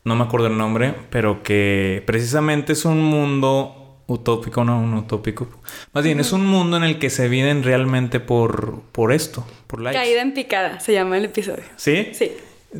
no 0.03 0.15
me 0.15 0.23
acuerdo 0.23 0.47
el 0.47 0.57
nombre, 0.57 0.93
pero 1.09 1.41
que 1.41 2.03
precisamente 2.05 2.73
es 2.73 2.85
un 2.85 3.01
mundo 3.01 3.82
utópico, 4.07 4.63
no 4.63 4.79
un 4.79 4.93
utópico. 4.93 5.47
Más 5.93 6.03
bien, 6.03 6.19
es 6.19 6.31
un 6.31 6.45
mundo 6.45 6.77
en 6.77 6.83
el 6.83 6.99
que 6.99 7.09
se 7.09 7.27
viven 7.27 7.63
realmente 7.63 8.19
por, 8.19 8.81
por 8.91 9.11
esto, 9.11 9.45
por 9.67 9.81
likes. 9.81 9.99
Caída 9.99 10.21
en 10.21 10.33
picada, 10.33 10.79
se 10.79 10.93
llama 10.93 11.17
el 11.17 11.25
episodio. 11.25 11.63
¿Sí? 11.75 12.09
Sí. 12.13 12.31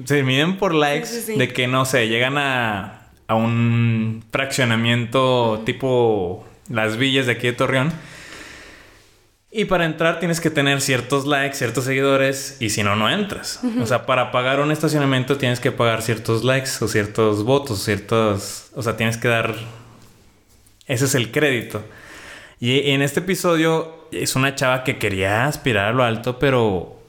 Se 0.05 0.23
miden 0.23 0.57
por 0.57 0.73
likes 0.73 1.05
Sí, 1.05 1.21
sí, 1.21 1.33
sí. 1.33 1.38
de 1.38 1.53
que, 1.53 1.67
no 1.67 1.86
sé, 1.86 2.07
llegan 2.07 2.38
a, 2.38 3.09
a 3.27 3.36
un 3.36 4.23
fraccionamiento 4.31 5.62
tipo 5.65 6.45
las 6.69 6.97
villas 6.97 7.25
de 7.27 7.33
aquí 7.33 7.47
de 7.47 7.53
Torreón. 7.53 7.91
Y 9.55 9.65
para 9.65 9.86
entrar 9.86 10.19
tienes 10.19 10.41
que 10.41 10.49
tener 10.49 10.81
ciertos 10.81 11.27
likes, 11.27 11.55
ciertos 11.57 11.86
seguidores, 11.86 12.57
y 12.59 12.71
si 12.71 12.81
no, 12.81 12.95
no 12.95 13.07
entras. 13.07 13.59
O 13.79 13.86
sea, 13.86 14.07
para 14.07 14.31
pagar 14.31 14.59
un 14.59 14.71
estacionamiento 14.71 15.38
tienes 15.38 15.59
que 15.59 15.71
pagar 15.71 16.01
ciertos 16.01 16.43
likes 16.43 16.71
o 16.81 16.88
ciertos 16.88 17.43
votos, 17.43 17.83
ciertos... 17.83 18.71
O 18.73 18.81
sea, 18.81 18.97
tienes 18.97 19.17
que 19.17 19.27
dar... 19.27 19.53
Ese 20.87 21.05
es 21.05 21.15
el 21.15 21.31
crédito. 21.31 21.83
Y 22.59 22.91
en 22.91 23.01
este 23.01 23.19
episodio 23.19 24.07
es 24.11 24.35
una 24.35 24.55
chava 24.55 24.83
que 24.83 24.97
quería 24.97 25.45
aspirar 25.45 25.87
a 25.87 25.93
lo 25.93 26.03
alto, 26.03 26.39
pero 26.39 26.99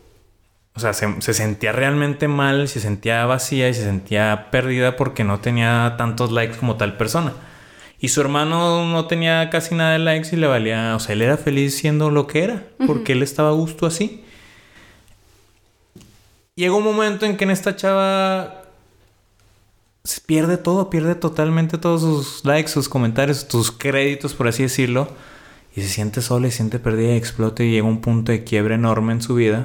o 0.76 0.80
sea, 0.80 0.92
se, 0.92 1.20
se 1.20 1.34
sentía 1.34 1.70
realmente 1.72 2.26
mal, 2.26 2.66
se 2.66 2.80
sentía 2.80 3.24
vacía 3.26 3.68
y 3.68 3.74
se 3.74 3.84
sentía 3.84 4.48
perdida 4.50 4.96
porque 4.96 5.22
no 5.22 5.38
tenía 5.38 5.94
tantos 5.96 6.32
likes 6.32 6.56
como 6.56 6.76
tal 6.76 6.96
persona. 6.96 7.32
Y 8.00 8.08
su 8.08 8.20
hermano 8.20 8.84
no 8.84 9.06
tenía 9.06 9.48
casi 9.50 9.74
nada 9.74 9.92
de 9.92 10.00
likes 10.00 10.30
y 10.32 10.36
le 10.36 10.48
valía, 10.48 10.96
o 10.96 11.00
sea, 11.00 11.12
él 11.14 11.22
era 11.22 11.36
feliz 11.36 11.76
siendo 11.76 12.10
lo 12.10 12.26
que 12.26 12.42
era, 12.42 12.64
porque 12.86 13.12
él 13.12 13.22
estaba 13.22 13.50
a 13.50 13.52
gusto 13.52 13.86
así. 13.86 14.24
llega 16.56 16.74
un 16.74 16.84
momento 16.84 17.24
en 17.24 17.36
que 17.36 17.44
en 17.44 17.50
esta 17.50 17.76
chava 17.76 18.63
pierde 20.26 20.56
todo, 20.56 20.90
pierde 20.90 21.14
totalmente 21.14 21.78
todos 21.78 22.02
sus 22.02 22.44
likes, 22.44 22.70
sus 22.70 22.88
comentarios, 22.88 23.46
sus 23.48 23.72
créditos, 23.72 24.34
por 24.34 24.48
así 24.48 24.62
decirlo. 24.62 25.08
Y 25.74 25.80
se 25.82 25.88
siente 25.88 26.22
sola 26.22 26.46
y 26.46 26.50
se 26.50 26.58
siente 26.58 26.78
perdida 26.78 27.14
y 27.14 27.16
explota 27.16 27.64
y 27.64 27.70
llega 27.70 27.86
a 27.86 27.90
un 27.90 28.00
punto 28.00 28.30
de 28.30 28.44
quiebre 28.44 28.76
enorme 28.76 29.12
en 29.12 29.22
su 29.22 29.34
vida. 29.34 29.64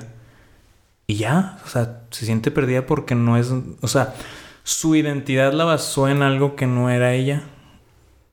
Y 1.08 1.16
ya, 1.16 1.60
o 1.66 1.70
sea, 1.70 2.04
se 2.12 2.26
siente 2.26 2.52
perdida 2.52 2.86
porque 2.86 3.16
no 3.16 3.38
es, 3.38 3.52
o 3.82 3.88
sea, 3.88 4.16
su 4.64 4.96
identidad 4.96 5.54
la 5.54 5.66
basó 5.66 6.08
en 6.08 6.22
algo 6.22 6.56
que 6.56 6.68
no 6.68 6.90
era 6.90 7.14
ella. 7.14 7.44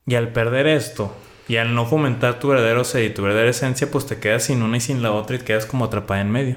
Y 0.05 0.15
al 0.15 0.31
perder 0.31 0.67
esto, 0.67 1.13
y 1.47 1.57
al 1.57 1.75
no 1.75 1.85
fomentar 1.85 2.39
tu 2.39 2.49
verdadero 2.49 2.83
ser 2.83 3.03
y 3.05 3.13
tu 3.13 3.21
verdadera 3.23 3.49
esencia, 3.49 3.89
pues 3.91 4.05
te 4.05 4.19
quedas 4.19 4.43
sin 4.43 4.61
una 4.61 4.77
y 4.77 4.81
sin 4.81 5.01
la 5.01 5.11
otra 5.11 5.35
y 5.35 5.39
te 5.39 5.45
quedas 5.45 5.65
como 5.65 5.85
atrapada 5.85 6.21
en 6.21 6.31
medio. 6.31 6.55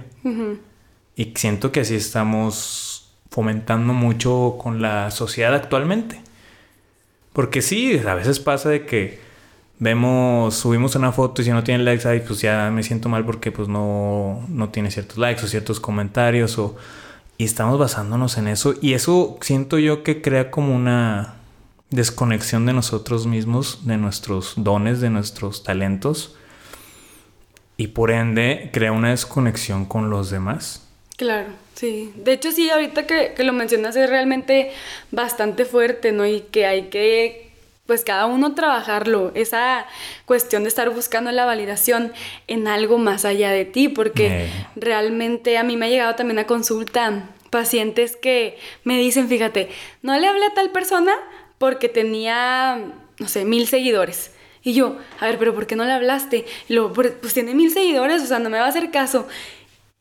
Y 1.17 1.33
siento 1.37 1.73
que 1.73 1.81
así 1.81 1.95
estamos 1.95 2.90
fomentando 3.31 3.93
mucho 3.93 4.57
con 4.59 4.83
la 4.83 5.11
sociedad 5.11 5.55
actualmente. 5.55 6.21
Porque 7.33 7.63
sí, 7.63 7.99
a 7.99 8.15
veces 8.15 8.41
pasa 8.41 8.69
de 8.69 8.87
que 8.87 9.21
vemos, 9.79 10.55
subimos 10.55 10.95
una 10.97 11.13
foto 11.13 11.43
y 11.43 11.45
si 11.45 11.51
no 11.51 11.65
tiene 11.65 11.85
likes, 11.85 12.07
ahí 12.07 12.21
pues 12.21 12.41
ya 12.41 12.71
me 12.71 12.83
siento 12.83 13.09
mal 13.09 13.25
porque 13.25 13.53
pues 13.53 13.69
no, 13.69 14.45
no 14.49 14.69
tiene 14.69 14.91
ciertos 14.91 15.19
likes 15.19 15.45
o 15.45 15.49
ciertos 15.49 15.81
comentarios 15.81 16.59
o... 16.59 16.77
Y 17.39 17.45
estamos 17.45 17.79
basándonos 17.79 18.37
en 18.37 18.49
eso 18.49 18.75
y 18.83 18.93
eso 18.93 19.39
siento 19.41 19.79
yo 19.79 20.03
que 20.03 20.21
crea 20.21 20.51
como 20.51 20.77
una 20.77 21.37
desconexión 21.89 22.67
de 22.67 22.75
nosotros 22.75 23.27
mismos, 23.27 23.87
de 23.87 23.97
nuestros 23.97 24.53
dones, 24.59 25.01
de 25.01 25.09
nuestros 25.09 25.63
talentos 25.63 26.37
y 27.81 27.87
por 27.87 28.11
ende 28.11 28.69
crea 28.75 28.93
una 28.93 29.09
desconexión 29.09 29.87
con 29.87 30.11
los 30.11 30.29
demás. 30.29 30.87
Claro, 31.17 31.49
sí. 31.81 32.13
De 32.17 32.33
hecho 32.33 32.53
sí, 32.53 32.69
ahorita 32.71 33.07
que, 33.07 33.33
que 33.35 33.45
lo 33.45 33.53
mencionas 33.53 33.97
es 33.97 34.09
realmente 34.09 34.71
bastante 35.11 35.65
fuerte, 35.65 36.13
¿no? 36.13 36.27
Y 36.27 36.41
que 36.53 36.67
hay 36.67 36.83
que 36.91 37.49
pues 37.87 38.05
cada 38.05 38.27
uno 38.27 38.55
trabajarlo, 38.55 39.33
esa 39.35 39.85
cuestión 40.25 40.63
de 40.63 40.69
estar 40.69 40.91
buscando 40.91 41.33
la 41.33 41.45
validación 41.45 42.13
en 42.47 42.69
algo 42.69 42.99
más 42.99 43.25
allá 43.25 43.51
de 43.51 43.65
ti, 43.65 43.89
porque 43.89 44.27
Eh. 44.45 44.51
realmente 44.77 45.59
a 45.59 45.65
mí 45.65 45.77
me 45.77 45.87
ha 45.87 45.89
llegado 45.89 46.15
también 46.15 46.39
a 46.39 46.47
consulta 46.47 47.31
pacientes 47.51 48.17
que 48.17 48.57
me 48.85 48.97
dicen, 48.97 49.27
fíjate, 49.29 49.71
no 50.03 50.17
le 50.17 50.29
hablé 50.29 50.45
a 50.47 50.55
tal 50.55 50.71
persona 50.71 51.13
porque 51.59 51.89
tenía, 51.89 52.81
no 53.19 53.27
sé, 53.27 53.45
mil 53.45 53.67
seguidores. 53.67 54.31
Y 54.63 54.75
yo, 54.75 54.97
a 55.19 55.27
ver, 55.27 55.37
pero 55.39 55.53
¿por 55.53 55.67
qué 55.67 55.75
no 55.75 55.85
le 55.85 55.93
hablaste? 55.93 56.45
Y 56.69 56.75
luego, 56.75 56.93
"Pues- 56.93 57.13
pues 57.21 57.35
tiene 57.35 57.55
mil 57.55 57.73
seguidores, 57.73 58.23
o 58.23 58.27
sea, 58.27 58.39
no 58.39 58.51
me 58.51 58.59
va 58.61 58.67
a 58.67 58.69
hacer 58.69 58.93
caso. 58.93 59.27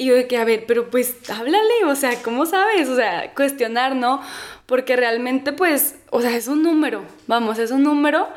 Y 0.02 0.06
yo 0.06 0.16
de 0.16 0.28
que, 0.28 0.38
a 0.38 0.46
ver, 0.46 0.64
pero 0.66 0.90
pues 0.90 1.14
háblale, 1.30 1.84
o 1.86 1.94
sea, 1.94 2.22
¿cómo 2.24 2.46
sabes? 2.46 2.88
O 2.88 2.96
sea, 2.96 3.34
cuestionar, 3.36 3.98
¿no? 3.98 4.22
Porque 4.66 4.96
realmente, 4.96 5.52
pues, 5.52 5.96
o 6.10 6.22
sea, 6.22 6.36
es 6.38 6.48
un 6.48 6.64
número, 6.64 7.04
vamos, 7.28 7.60
es 7.60 7.72
un 7.72 7.84
número. 7.84 8.30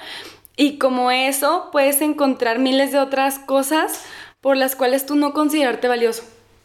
Y 0.56 0.76
como 0.78 1.12
eso, 1.12 1.68
puedes 1.70 2.00
encontrar 2.00 2.58
miles 2.58 2.90
de 2.90 2.98
otras 2.98 3.38
cosas 3.38 4.04
por 4.40 4.56
las 4.56 4.74
cuales 4.74 5.06
tú 5.06 5.14
no 5.14 5.32
considerarte 5.32 5.86
valioso. 5.86 6.24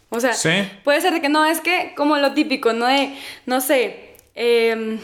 O 0.09 0.19
sea, 0.19 0.33
Sí. 0.33 0.67
puede 0.83 0.99
ser 0.99 1.13
de 1.13 1.21
que 1.21 1.29
no, 1.29 1.45
es 1.45 1.61
que 1.61 1.93
como 1.95 2.17
lo 2.17 2.33
típico, 2.33 2.73
¿no? 2.73 2.87
De, 2.87 3.15
no 3.45 3.61
sé, 3.61 4.15
em, 4.33 4.99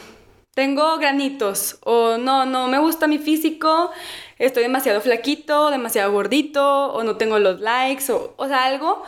tengo 0.55 0.97
granitos 0.97 1.77
o 1.83 2.17
no, 2.17 2.47
no 2.47 2.67
me 2.67 2.79
gusta 2.79 3.05
mi 3.05 3.19
físico, 3.19 3.91
estoy 4.39 4.63
demasiado 4.63 5.01
flaquito, 5.01 5.69
demasiado 5.69 6.11
gordito 6.11 6.93
o 6.93 7.03
no 7.03 7.15
tengo 7.17 7.37
los 7.37 7.59
likes 7.61 8.11
o, 8.11 8.33
o 8.37 8.47
sea, 8.47 8.65
algo 8.65 9.03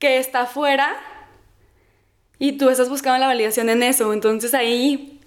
que 0.00 0.18
está 0.18 0.40
afuera 0.40 0.96
y 2.40 2.52
tú 2.52 2.68
estás 2.70 2.88
buscando 2.88 3.18
la 3.18 3.28
validación 3.28 3.68
en 3.68 3.84
eso. 3.84 4.12
Entonces 4.12 4.54
ahí 4.54 5.20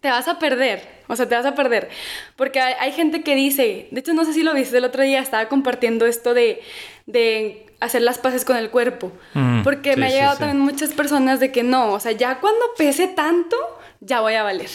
te 0.00 0.08
vas 0.08 0.26
a 0.26 0.40
perder. 0.40 0.98
O 1.06 1.14
sea, 1.14 1.28
te 1.28 1.34
vas 1.34 1.46
a 1.46 1.54
perder. 1.54 1.88
Porque 2.34 2.60
hay, 2.60 2.74
hay 2.80 2.92
gente 2.92 3.22
que 3.22 3.34
dice, 3.34 3.86
de 3.90 4.00
hecho 4.00 4.14
no 4.14 4.24
sé 4.24 4.32
si 4.32 4.42
lo 4.42 4.54
viste 4.54 4.76
el 4.78 4.84
otro 4.84 5.02
día, 5.02 5.20
estaba 5.20 5.48
compartiendo 5.48 6.06
esto 6.06 6.34
de, 6.34 6.60
de 7.06 7.66
hacer 7.80 8.02
las 8.02 8.18
paces 8.18 8.44
con 8.44 8.56
el 8.56 8.70
cuerpo. 8.70 9.12
Mm, 9.34 9.62
Porque 9.62 9.94
sí, 9.94 10.00
me 10.00 10.06
ha 10.06 10.10
llegado 10.10 10.34
sí. 10.34 10.40
también 10.40 10.60
muchas 10.60 10.92
personas 10.92 11.38
de 11.38 11.52
que 11.52 11.62
no, 11.62 11.92
o 11.92 12.00
sea, 12.00 12.12
ya 12.12 12.40
cuando 12.40 12.60
pese 12.76 13.08
tanto, 13.08 13.56
ya 14.00 14.20
voy 14.20 14.34
a 14.34 14.42
valer. 14.42 14.70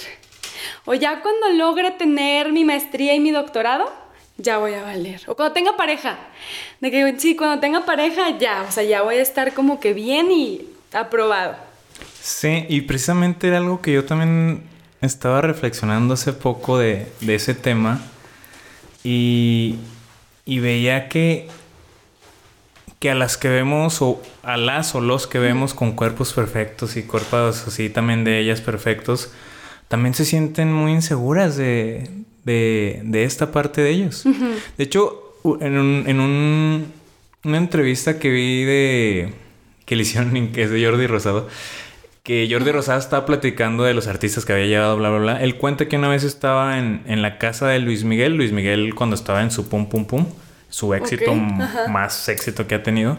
O 0.85 0.93
ya 0.93 1.21
cuando 1.21 1.49
logre 1.49 1.91
tener 1.91 2.51
mi 2.51 2.65
maestría 2.65 3.13
y 3.13 3.19
mi 3.19 3.31
doctorado, 3.31 3.91
ya 4.37 4.57
voy 4.57 4.73
a 4.73 4.83
valer. 4.83 5.21
O 5.27 5.35
cuando 5.35 5.53
tenga 5.53 5.77
pareja. 5.77 6.17
De 6.79 6.91
que 6.91 7.19
sí, 7.19 7.35
cuando 7.35 7.59
tenga 7.59 7.85
pareja, 7.85 8.37
ya, 8.37 8.65
o 8.67 8.71
sea, 8.71 8.83
ya 8.83 9.01
voy 9.01 9.15
a 9.15 9.21
estar 9.21 9.53
como 9.53 9.79
que 9.79 9.93
bien 9.93 10.31
y 10.31 10.67
aprobado. 10.91 11.55
Sí, 12.21 12.65
y 12.69 12.81
precisamente 12.81 13.47
era 13.47 13.57
algo 13.57 13.81
que 13.81 13.93
yo 13.93 14.05
también 14.05 14.63
estaba 15.01 15.41
reflexionando 15.41 16.13
hace 16.13 16.33
poco 16.33 16.77
de, 16.77 17.11
de 17.21 17.35
ese 17.35 17.53
tema 17.53 18.01
y, 19.03 19.75
y 20.45 20.59
veía 20.59 21.09
que, 21.09 21.49
que 22.99 23.11
a 23.11 23.15
las 23.15 23.35
que 23.35 23.49
vemos 23.49 24.01
o 24.01 24.21
a 24.43 24.55
las 24.55 24.95
o 24.95 25.01
los 25.01 25.27
que 25.27 25.39
vemos 25.39 25.73
con 25.73 25.91
cuerpos 25.93 26.33
perfectos 26.33 26.95
y 26.95 27.03
cuerpos 27.03 27.67
así 27.67 27.89
también 27.89 28.23
de 28.23 28.39
ellas 28.39 28.61
perfectos, 28.61 29.31
también 29.89 30.13
se 30.13 30.23
sienten 30.23 30.71
muy 30.71 30.93
inseguras 30.93 31.57
de, 31.57 32.09
de, 32.43 33.01
de 33.03 33.23
esta 33.23 33.51
parte 33.51 33.81
de 33.81 33.89
ellos. 33.91 34.23
De 34.77 34.83
hecho, 34.83 35.35
en, 35.61 35.77
un, 35.77 36.03
en 36.07 36.19
un- 36.19 36.91
una 37.45 37.57
entrevista 37.57 38.19
que 38.19 38.29
vi 38.29 38.63
de 38.63 39.33
que 39.85 39.95
le 39.97 40.03
hicieron, 40.03 40.51
que 40.53 40.63
es 40.63 40.69
de 40.71 40.83
Jordi 40.85 41.07
Rosado, 41.07 41.47
que 42.23 42.47
Jordi 42.49 42.71
Rosado 42.71 42.99
estaba 42.99 43.25
platicando 43.25 43.83
de 43.83 43.93
los 43.93 44.07
artistas 44.07 44.45
que 44.45 44.53
había 44.53 44.65
llevado, 44.67 44.95
bla, 44.95 45.09
bla, 45.09 45.19
bla. 45.19 45.43
Él 45.43 45.55
cuenta 45.57 45.89
que 45.89 45.97
una 45.97 46.07
vez 46.07 46.23
estaba 46.23 46.77
en, 46.79 47.01
en 47.05 47.21
la 47.21 47.37
casa 47.37 47.67
de 47.67 47.79
Luis 47.79 48.05
Miguel, 48.05 48.35
Luis 48.37 48.53
Miguel 48.53 48.95
cuando 48.95 49.15
estaba 49.15 49.41
en 49.43 49.51
su 49.51 49.67
pum 49.67 49.89
pum 49.89 50.05
pum, 50.05 50.25
su 50.69 50.93
éxito, 50.93 51.35
más 51.89 52.29
éxito 52.29 52.65
que 52.65 52.75
ha 52.75 52.83
tenido. 52.83 53.17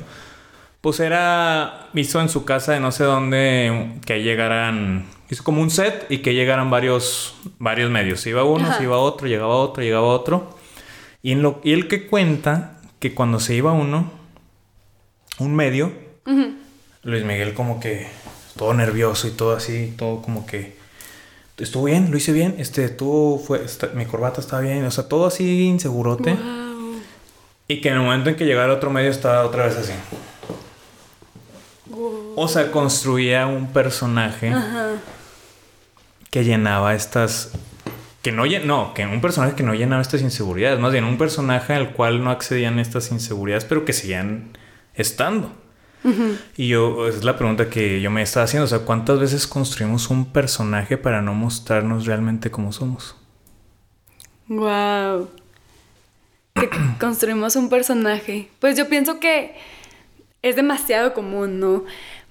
Pues 0.81 1.01
era, 1.01 1.89
hizo 1.95 2.21
en 2.21 2.29
su 2.31 2.45
casa 2.47 2.73
de 2.73 2.81
no 2.81 2.93
sé 2.93 3.05
dónde 3.05 3.91
que 4.07 4.23
llegaran, 4.23 5.05
hizo 5.35 5.45
como 5.45 5.61
un 5.63 5.71
set 5.71 6.07
y 6.11 6.19
que 6.19 6.35
llegaran 6.35 6.71
varios, 6.71 7.35
varios 7.59 7.91
medios. 7.91 8.21
Se 8.21 8.31
iba 8.31 8.45
uno, 8.45 8.65
Ajá. 8.67 8.79
se 8.79 8.85
iba 8.85 8.99
otro, 8.99 9.27
llegaba 9.29 9.55
otro, 9.57 9.83
llegaba 9.83 10.07
otro. 10.07 10.57
Y, 11.23 11.33
en 11.33 11.43
lo, 11.43 11.61
y 11.65 11.73
él 11.73 11.89
que 11.89 12.07
cuenta 12.07 12.81
que 12.99 13.15
cuando 13.15 13.41
se 13.41 13.55
iba 13.55 13.73
uno, 13.73 14.11
un 15.39 15.55
medio, 15.55 15.93
Luis 17.03 17.25
Miguel 17.25 17.55
como 17.55 17.81
que 17.81 18.07
todo 18.57 18.73
nervioso 18.75 19.27
y 19.29 19.31
todo 19.33 19.55
así, 19.57 19.93
todo 19.99 20.23
como 20.23 20.47
que 20.47 20.77
estuvo 21.59 21.85
bien, 21.85 22.11
lo 22.11 22.17
hice 22.17 22.33
bien, 22.33 22.55
este, 22.59 22.89
tú 22.89 23.43
fue, 23.47 23.65
esta- 23.65 23.89
mi 23.89 24.07
corbata 24.07 24.41
estaba 24.41 24.63
bien, 24.63 24.85
o 24.85 24.91
sea, 24.91 25.09
todo 25.09 25.27
así 25.27 25.65
insegurote. 25.65 26.35
Wow. 26.35 26.97
Y 27.69 27.81
que 27.81 27.89
en 27.89 27.95
el 27.95 28.01
momento 28.01 28.31
en 28.31 28.37
que 28.37 28.45
llegara 28.45 28.73
otro 28.73 28.91
medio 28.91 29.11
estaba 29.11 29.45
otra 29.45 29.67
vez 29.67 29.77
así. 29.77 29.93
O 32.37 32.49
sea, 32.49 32.71
construía 32.73 33.47
un 33.47 33.69
personaje 33.73 34.51
Ajá. 34.51 34.93
Que 36.35 36.43
llenaba 36.43 36.97
estas. 36.97 37.53
Que 38.21 38.33
no, 38.33 38.43
no, 38.65 38.93
que 38.93 39.07
un 39.07 39.21
personaje 39.21 39.55
que 39.55 39.63
no 39.63 39.73
llenaba 39.73 40.03
estas 40.03 40.21
inseguridades. 40.21 40.81
Más 40.81 40.91
bien, 40.91 41.05
un 41.05 41.17
personaje 41.17 41.75
al 41.75 41.93
cual 41.93 42.25
no 42.25 42.31
accedían 42.33 42.81
estas 42.81 43.13
inseguridades, 43.13 43.65
pero 43.65 43.85
que 43.85 43.93
seguían 43.93 44.59
estando. 44.95 45.53
Y 46.57 46.67
yo, 46.67 47.07
es 47.07 47.23
la 47.23 47.37
pregunta 47.37 47.71
que 47.71 48.01
yo 48.01 48.11
me 48.11 48.21
estaba 48.21 48.45
haciendo. 48.45 48.65
O 48.65 48.69
sea, 48.69 48.81
¿cuántas 48.81 49.21
veces 49.21 49.47
construimos 49.47 50.11
un 50.11 50.33
personaje 50.33 50.99
para 50.99 51.23
no 51.23 51.35
mostrarnos 51.35 52.05
realmente 52.05 52.51
como 52.51 52.73
somos? 52.73 53.15
Wow. 54.49 55.31
Que 56.57 56.69
construimos 56.99 57.55
un 57.55 57.69
personaje. 57.69 58.51
Pues 58.59 58.77
yo 58.77 58.89
pienso 58.89 59.21
que 59.21 59.55
es 60.43 60.57
demasiado 60.57 61.15
común, 61.15 61.61
¿no? 61.61 61.85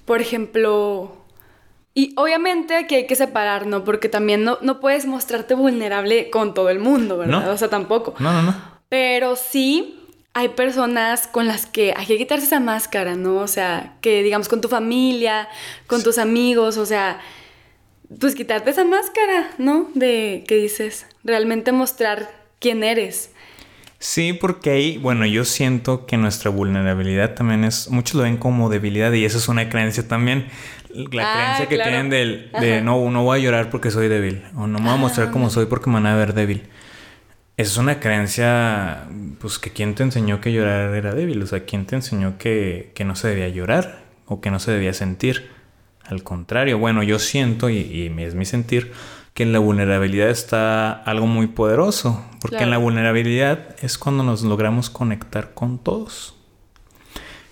Por 0.03 0.19
ejemplo, 0.19 1.22
y 1.95 2.13
obviamente 2.17 2.75
aquí 2.75 2.95
hay 2.95 3.07
que 3.07 3.15
separar, 3.15 3.67
¿no? 3.67 3.83
Porque 3.83 4.09
también 4.09 4.43
no, 4.43 4.57
no 4.61 4.79
puedes 4.79 5.05
mostrarte 5.05 5.53
vulnerable 5.53 6.29
con 6.31 6.53
todo 6.53 6.69
el 6.69 6.79
mundo, 6.79 7.17
¿verdad? 7.17 7.45
No. 7.45 7.51
O 7.51 7.57
sea, 7.57 7.69
tampoco. 7.69 8.15
No, 8.19 8.33
no, 8.33 8.41
no. 8.41 8.55
Pero 8.89 9.35
sí 9.35 9.99
hay 10.33 10.49
personas 10.49 11.27
con 11.27 11.47
las 11.47 11.67
que 11.67 11.93
hay 11.95 12.07
que 12.07 12.17
quitarse 12.17 12.45
esa 12.45 12.59
máscara, 12.59 13.15
¿no? 13.15 13.35
O 13.35 13.47
sea, 13.47 13.97
que 14.01 14.23
digamos 14.23 14.49
con 14.49 14.61
tu 14.61 14.67
familia, 14.67 15.47
con 15.85 16.01
tus 16.01 16.17
amigos, 16.17 16.77
o 16.77 16.85
sea, 16.87 17.19
pues 18.19 18.33
quitarte 18.33 18.71
esa 18.71 18.83
máscara, 18.83 19.51
¿no? 19.59 19.89
De 19.93 20.43
que 20.47 20.55
dices, 20.55 21.05
realmente 21.23 21.71
mostrar 21.71 22.29
quién 22.59 22.83
eres. 22.83 23.29
Sí, 23.99 24.33
porque 24.33 24.71
ahí, 24.71 24.97
bueno, 24.97 25.25
yo 25.25 25.45
siento 25.45 26.05
que 26.05 26.17
nuestra 26.17 26.49
vulnerabilidad 26.49 27.35
también 27.35 27.63
es, 27.63 27.89
muchos 27.89 28.15
lo 28.15 28.23
ven 28.23 28.35
como 28.35 28.69
debilidad 28.69 29.13
y 29.13 29.23
eso 29.23 29.37
es 29.37 29.47
una 29.47 29.69
creencia 29.69 30.07
también. 30.07 30.47
La 30.93 31.23
Ah, 31.23 31.33
creencia 31.35 31.67
que 31.69 31.75
claro. 31.75 31.89
tienen 31.89 32.09
del, 32.09 32.51
de 32.59 32.75
Ajá. 32.75 32.83
no, 32.83 33.09
no 33.09 33.23
voy 33.23 33.39
a 33.39 33.43
llorar 33.43 33.69
porque 33.69 33.89
soy 33.91 34.07
débil 34.07 34.43
o 34.55 34.67
no 34.67 34.79
me 34.79 34.85
voy 34.85 34.93
a 34.93 34.97
mostrar 34.97 35.31
como 35.31 35.49
soy 35.49 35.65
porque 35.65 35.89
me 35.89 35.95
van 35.95 36.05
a 36.07 36.15
ver 36.15 36.33
débil. 36.33 36.67
Esa 37.55 37.71
es 37.71 37.77
una 37.77 37.99
creencia, 37.99 39.03
pues 39.39 39.59
que 39.59 39.71
quién 39.71 39.93
te 39.95 40.03
enseñó 40.03 40.41
que 40.41 40.51
llorar 40.51 40.93
era 40.95 41.13
débil, 41.13 41.41
o 41.41 41.45
sea, 41.47 41.65
quién 41.65 41.85
te 41.85 41.95
enseñó 41.95 42.37
que, 42.39 42.91
que 42.95 43.05
no 43.05 43.15
se 43.15 43.27
debía 43.27 43.47
llorar 43.49 44.03
o 44.25 44.41
que 44.41 44.49
no 44.51 44.59
se 44.59 44.71
debía 44.71 44.93
sentir. 44.93 45.51
Al 46.05 46.23
contrario, 46.23 46.79
bueno, 46.79 47.03
yo 47.03 47.19
siento, 47.19 47.69
y, 47.69 48.11
es 48.19 48.35
mi 48.35 48.45
sentir, 48.45 48.91
que 49.33 49.43
en 49.43 49.53
la 49.53 49.59
vulnerabilidad 49.59 50.29
está 50.29 50.91
algo 50.91 51.27
muy 51.27 51.47
poderoso, 51.47 52.25
porque 52.41 52.63
en 52.63 52.69
la 52.71 52.77
vulnerabilidad 52.77 53.75
es 53.81 53.97
cuando 53.97 54.23
nos 54.23 54.41
logramos 54.43 54.89
conectar 54.89 55.53
con 55.53 55.77
todos. 55.79 56.35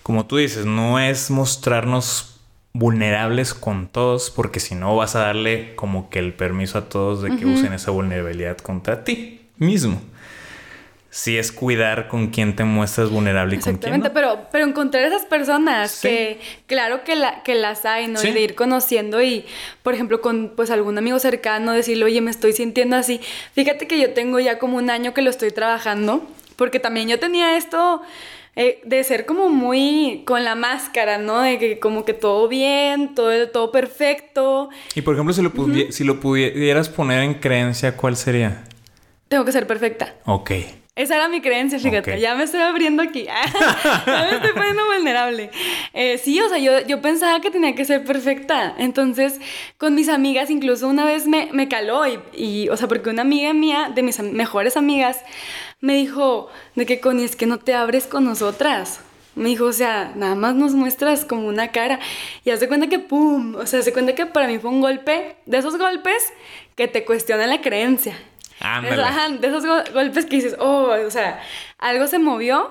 Como 0.02 0.26
tú 0.26 0.36
dices, 0.36 0.66
no 0.66 0.98
es 0.98 1.30
mostrarnos 1.30 2.31
vulnerables 2.72 3.54
con 3.54 3.88
todos, 3.88 4.30
porque 4.30 4.60
si 4.60 4.74
no 4.74 4.96
vas 4.96 5.14
a 5.14 5.20
darle 5.20 5.74
como 5.74 6.08
que 6.10 6.18
el 6.18 6.32
permiso 6.32 6.78
a 6.78 6.88
todos 6.88 7.22
de 7.22 7.36
que 7.36 7.44
usen 7.44 7.72
esa 7.72 7.90
vulnerabilidad 7.90 8.58
contra 8.58 9.04
ti 9.04 9.40
mismo 9.58 10.00
sí 11.12 11.36
es 11.36 11.52
cuidar 11.52 12.08
con 12.08 12.28
quién 12.28 12.56
te 12.56 12.64
muestras 12.64 13.10
vulnerable 13.10 13.56
y 13.56 13.58
con 13.58 13.76
quién 13.76 14.00
no. 14.00 14.12
pero, 14.14 14.46
pero 14.50 14.64
encontrar 14.64 15.04
esas 15.04 15.26
personas 15.26 16.00
que, 16.00 16.40
claro 16.66 17.04
que, 17.04 17.14
la, 17.16 17.42
que 17.42 17.54
las 17.54 17.84
hay, 17.84 18.08
¿no? 18.08 18.20
Y 18.22 18.32
de 18.32 18.40
ir 18.40 18.54
conociendo 18.54 19.22
y, 19.22 19.44
por 19.82 19.92
ejemplo, 19.92 20.22
con 20.22 20.54
pues 20.56 20.70
algún 20.70 20.96
amigo 20.96 21.18
cercano, 21.18 21.72
decirle, 21.72 22.06
oye, 22.06 22.22
me 22.22 22.30
estoy 22.30 22.54
sintiendo 22.54 22.96
así. 22.96 23.20
Fíjate 23.52 23.86
que 23.86 24.00
yo 24.00 24.14
tengo 24.14 24.40
ya 24.40 24.58
como 24.58 24.78
un 24.78 24.88
año 24.88 25.12
que 25.12 25.20
lo 25.20 25.28
estoy 25.28 25.50
trabajando, 25.50 26.26
porque 26.56 26.80
también 26.80 27.08
yo 27.08 27.20
tenía 27.20 27.58
esto... 27.58 28.02
Eh, 28.54 28.82
de 28.84 29.02
ser 29.02 29.24
como 29.24 29.48
muy 29.48 30.24
con 30.26 30.44
la 30.44 30.54
máscara, 30.54 31.16
¿no? 31.16 31.40
De 31.40 31.58
que 31.58 31.78
como 31.78 32.04
que 32.04 32.12
todo 32.12 32.48
bien, 32.48 33.14
todo, 33.14 33.48
todo 33.48 33.72
perfecto. 33.72 34.68
Y 34.94 35.00
por 35.00 35.14
ejemplo, 35.14 35.32
si 35.32 35.40
lo, 35.42 35.52
si 35.90 36.04
lo 36.04 36.20
pudieras 36.20 36.90
poner 36.90 37.22
en 37.22 37.34
creencia, 37.34 37.96
¿cuál 37.96 38.16
sería? 38.16 38.64
Tengo 39.28 39.46
que 39.46 39.52
ser 39.52 39.66
perfecta. 39.66 40.14
Ok. 40.26 40.50
Esa 40.94 41.16
era 41.16 41.26
mi 41.26 41.40
creencia, 41.40 41.78
fíjate. 41.78 42.20
Ya 42.20 42.34
me 42.34 42.44
estoy 42.44 42.60
abriendo 42.60 43.02
aquí. 43.02 43.24
ya 44.06 44.28
me 44.30 44.36
estoy 44.36 44.52
poniendo 44.52 44.84
vulnerable. 44.84 45.50
Eh, 45.94 46.18
sí, 46.18 46.38
o 46.38 46.50
sea, 46.50 46.58
yo, 46.58 46.86
yo 46.86 47.00
pensaba 47.00 47.40
que 47.40 47.50
tenía 47.50 47.74
que 47.74 47.86
ser 47.86 48.04
perfecta. 48.04 48.74
Entonces, 48.76 49.40
con 49.78 49.94
mis 49.94 50.10
amigas, 50.10 50.50
incluso 50.50 50.86
una 50.86 51.06
vez 51.06 51.26
me, 51.26 51.48
me 51.50 51.66
caló. 51.66 52.02
Y, 52.34 52.68
o 52.68 52.76
sea, 52.76 52.88
porque 52.88 53.08
una 53.08 53.22
amiga 53.22 53.54
mía, 53.54 53.90
de 53.94 54.02
mis 54.02 54.20
mejores 54.20 54.76
amigas, 54.76 55.18
me 55.82 55.96
dijo 55.96 56.48
de 56.74 56.86
que, 56.86 57.00
Connie, 57.00 57.24
es 57.24 57.36
que 57.36 57.44
no 57.44 57.58
te 57.58 57.74
abres 57.74 58.06
con 58.06 58.24
nosotras. 58.24 59.00
Me 59.34 59.50
dijo, 59.50 59.66
o 59.66 59.72
sea, 59.74 60.12
nada 60.16 60.34
más 60.34 60.54
nos 60.54 60.72
muestras 60.72 61.26
como 61.26 61.46
una 61.48 61.72
cara. 61.72 62.00
Y 62.44 62.50
hace 62.50 62.68
cuenta 62.68 62.86
que, 62.86 62.98
¡pum! 62.98 63.56
O 63.56 63.66
sea, 63.66 63.82
se 63.82 63.92
cuenta 63.92 64.14
que 64.14 64.24
para 64.24 64.46
mí 64.46 64.58
fue 64.58 64.70
un 64.70 64.80
golpe, 64.80 65.36
de 65.44 65.58
esos 65.58 65.76
golpes 65.76 66.32
que 66.76 66.88
te 66.88 67.04
cuestionan 67.04 67.50
la 67.50 67.60
creencia 67.60 68.16
de 69.40 69.48
esos 69.48 69.64
golpes 69.92 70.26
que 70.26 70.36
dices, 70.36 70.56
oh, 70.58 70.94
o 71.06 71.10
sea, 71.10 71.40
algo 71.78 72.06
se 72.06 72.18
movió. 72.18 72.70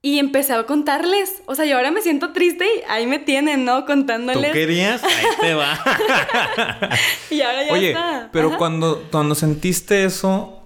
Y 0.00 0.18
empecé 0.18 0.52
a 0.52 0.62
contarles. 0.64 1.42
O 1.46 1.54
sea, 1.54 1.64
yo 1.64 1.76
ahora 1.76 1.90
me 1.90 2.02
siento 2.02 2.34
triste 2.34 2.66
y 2.66 2.82
ahí 2.90 3.06
me 3.06 3.18
tienen, 3.18 3.64
¿no? 3.64 3.86
Contándoles. 3.86 4.50
¿Tú 4.50 4.52
querías? 4.52 5.02
Ahí 5.02 5.24
te 5.40 5.54
va. 5.54 5.78
y 7.30 7.40
ahora 7.40 7.62
ya 7.64 7.72
Oye, 7.72 7.96
pero 8.30 8.58
cuando, 8.58 9.02
cuando 9.10 9.34
sentiste 9.34 10.04
eso, 10.04 10.62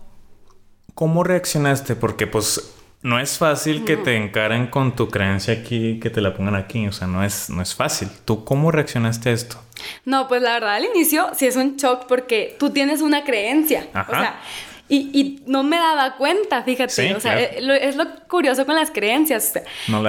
¿cómo 0.98 1.22
reaccionaste? 1.22 1.94
Porque 1.94 2.26
pues 2.26 2.74
no 3.02 3.20
es 3.20 3.38
fácil 3.38 3.84
que 3.84 3.96
te 3.96 4.16
encaren 4.16 4.66
con 4.66 4.96
tu 4.96 5.08
creencia 5.08 5.54
aquí, 5.54 6.00
que 6.00 6.10
te 6.10 6.20
la 6.20 6.34
pongan 6.34 6.56
aquí. 6.56 6.88
O 6.88 6.92
sea, 6.92 7.06
no 7.06 7.22
es, 7.22 7.48
no 7.50 7.62
es 7.62 7.72
fácil. 7.72 8.08
¿Tú 8.24 8.44
cómo 8.44 8.72
reaccionaste 8.72 9.28
a 9.28 9.32
esto? 9.32 9.62
No, 10.04 10.26
pues 10.26 10.42
la 10.42 10.54
verdad 10.54 10.74
al 10.74 10.84
inicio 10.86 11.28
sí 11.36 11.46
es 11.46 11.54
un 11.54 11.76
shock 11.76 12.06
porque 12.08 12.56
tú 12.58 12.70
tienes 12.70 13.00
una 13.00 13.22
creencia. 13.22 13.86
O 14.08 14.10
sea, 14.10 14.40
y, 14.88 15.40
no 15.46 15.62
me 15.62 15.76
daba 15.76 16.16
cuenta, 16.16 16.64
fíjate. 16.64 17.14
o 17.14 17.20
sea, 17.20 17.40
eh, 17.40 17.60
es 17.80 17.94
lo 17.94 18.04
curioso 18.26 18.66
con 18.66 18.74
las 18.74 18.90
creencias. 18.90 19.52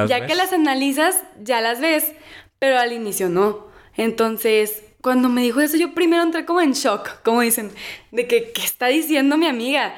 ya 0.07 0.25
que 0.25 0.33
las 0.33 0.53
analizas, 0.53 1.21
ya 1.39 1.61
las 1.61 1.79
ves, 1.79 2.13
pero 2.57 2.79
al 2.79 2.93
inicio 2.93 3.29
no. 3.29 3.67
Entonces, 3.95 4.81
cuando 5.01 5.29
me 5.29 5.43
dijo 5.43 5.61
eso, 5.61 5.77
yo 5.77 5.93
primero 5.93 6.23
entré 6.23 6.45
como 6.45 6.61
en 6.61 6.73
shock, 6.73 7.21
como 7.21 7.41
dicen, 7.41 7.69
de 8.09 8.25
que, 8.27 8.51
¿qué 8.53 8.63
está 8.63 8.87
diciendo 8.87 9.37
mi 9.37 9.45
amiga? 9.45 9.93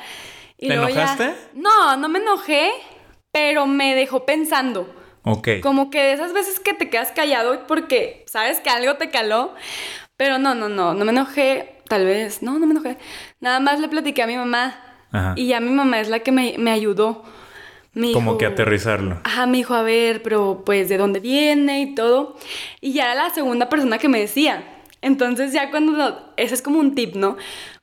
¿Te 0.68 0.74
enojaste? 0.74 1.34
No, 1.54 1.98
no 1.98 2.08
me 2.08 2.20
enojé, 2.20 2.72
pero 3.32 3.66
me 3.66 3.96
dejó 3.96 4.26
pensando. 4.26 4.94
Ok. 5.24 5.50
Como 5.62 5.90
que 5.90 6.02
de 6.02 6.14
esas 6.14 6.34
veces 6.34 6.60
que 6.60 6.74
te 6.74 6.90
quedas 6.90 7.12
callado 7.12 7.68
porque 7.68 8.24
sabes 8.28 8.60
que 8.60 8.70
algo 8.70 8.96
te 8.96 9.10
caló. 9.10 9.54
Pero 10.18 10.38
no, 10.38 10.54
no, 10.54 10.70
no, 10.70 10.94
no 10.94 11.06
me 11.06 11.12
enojé. 11.12 11.82
Tal 11.88 12.06
vez, 12.06 12.42
no, 12.42 12.60
no 12.60 12.68
me 12.68 12.74
enojé. 12.74 12.98
Nada 13.40 13.60
más 13.60 13.80
le 13.80 13.88
platiqué 13.88 14.24
a 14.24 14.28
mi 14.28 14.38
mamá. 14.38 14.80
Ajá. 15.12 15.34
Y 15.36 15.48
ya 15.48 15.60
mi 15.60 15.72
mamá 15.72 16.00
es 16.00 16.10
la 16.10 16.20
que 16.20 16.32
me, 16.32 16.56
me 16.58 16.72
ayudó. 16.72 17.24
Como 18.14 18.38
que 18.38 18.46
aterrizarlo. 18.46 19.20
Ajá, 19.26 19.48
me 19.48 19.58
dijo, 19.58 19.74
a 19.74 19.82
ver, 19.82 20.24
pero 20.24 20.64
pues 20.66 20.88
de 20.88 20.98
dónde 20.98 21.20
viene 21.20 21.82
y 21.82 21.96
todo. 21.96 22.38
Y 22.80 22.94
ya 22.94 23.12
era 23.12 23.16
la 23.16 23.30
segunda 23.32 23.68
persona 23.68 23.98
que 23.98 24.08
me 24.08 24.20
decía. 24.20 24.64
Entonces 25.02 25.52
ya 25.52 25.72
cuando, 25.72 26.34
ese 26.38 26.54
es 26.54 26.62
como 26.62 26.80
un 26.80 26.96
tip, 26.96 27.16
¿no? 27.16 27.36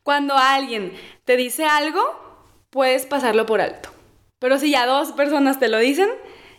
Cuando 0.02 0.34
alguien 0.34 0.94
te 1.24 1.36
dice 1.36 1.66
algo, 1.66 2.27
puedes 2.70 3.06
pasarlo 3.06 3.46
por 3.46 3.60
alto. 3.60 3.90
Pero 4.38 4.58
si 4.58 4.70
ya 4.70 4.86
dos 4.86 5.12
personas 5.12 5.58
te 5.58 5.68
lo 5.68 5.78
dicen, 5.78 6.08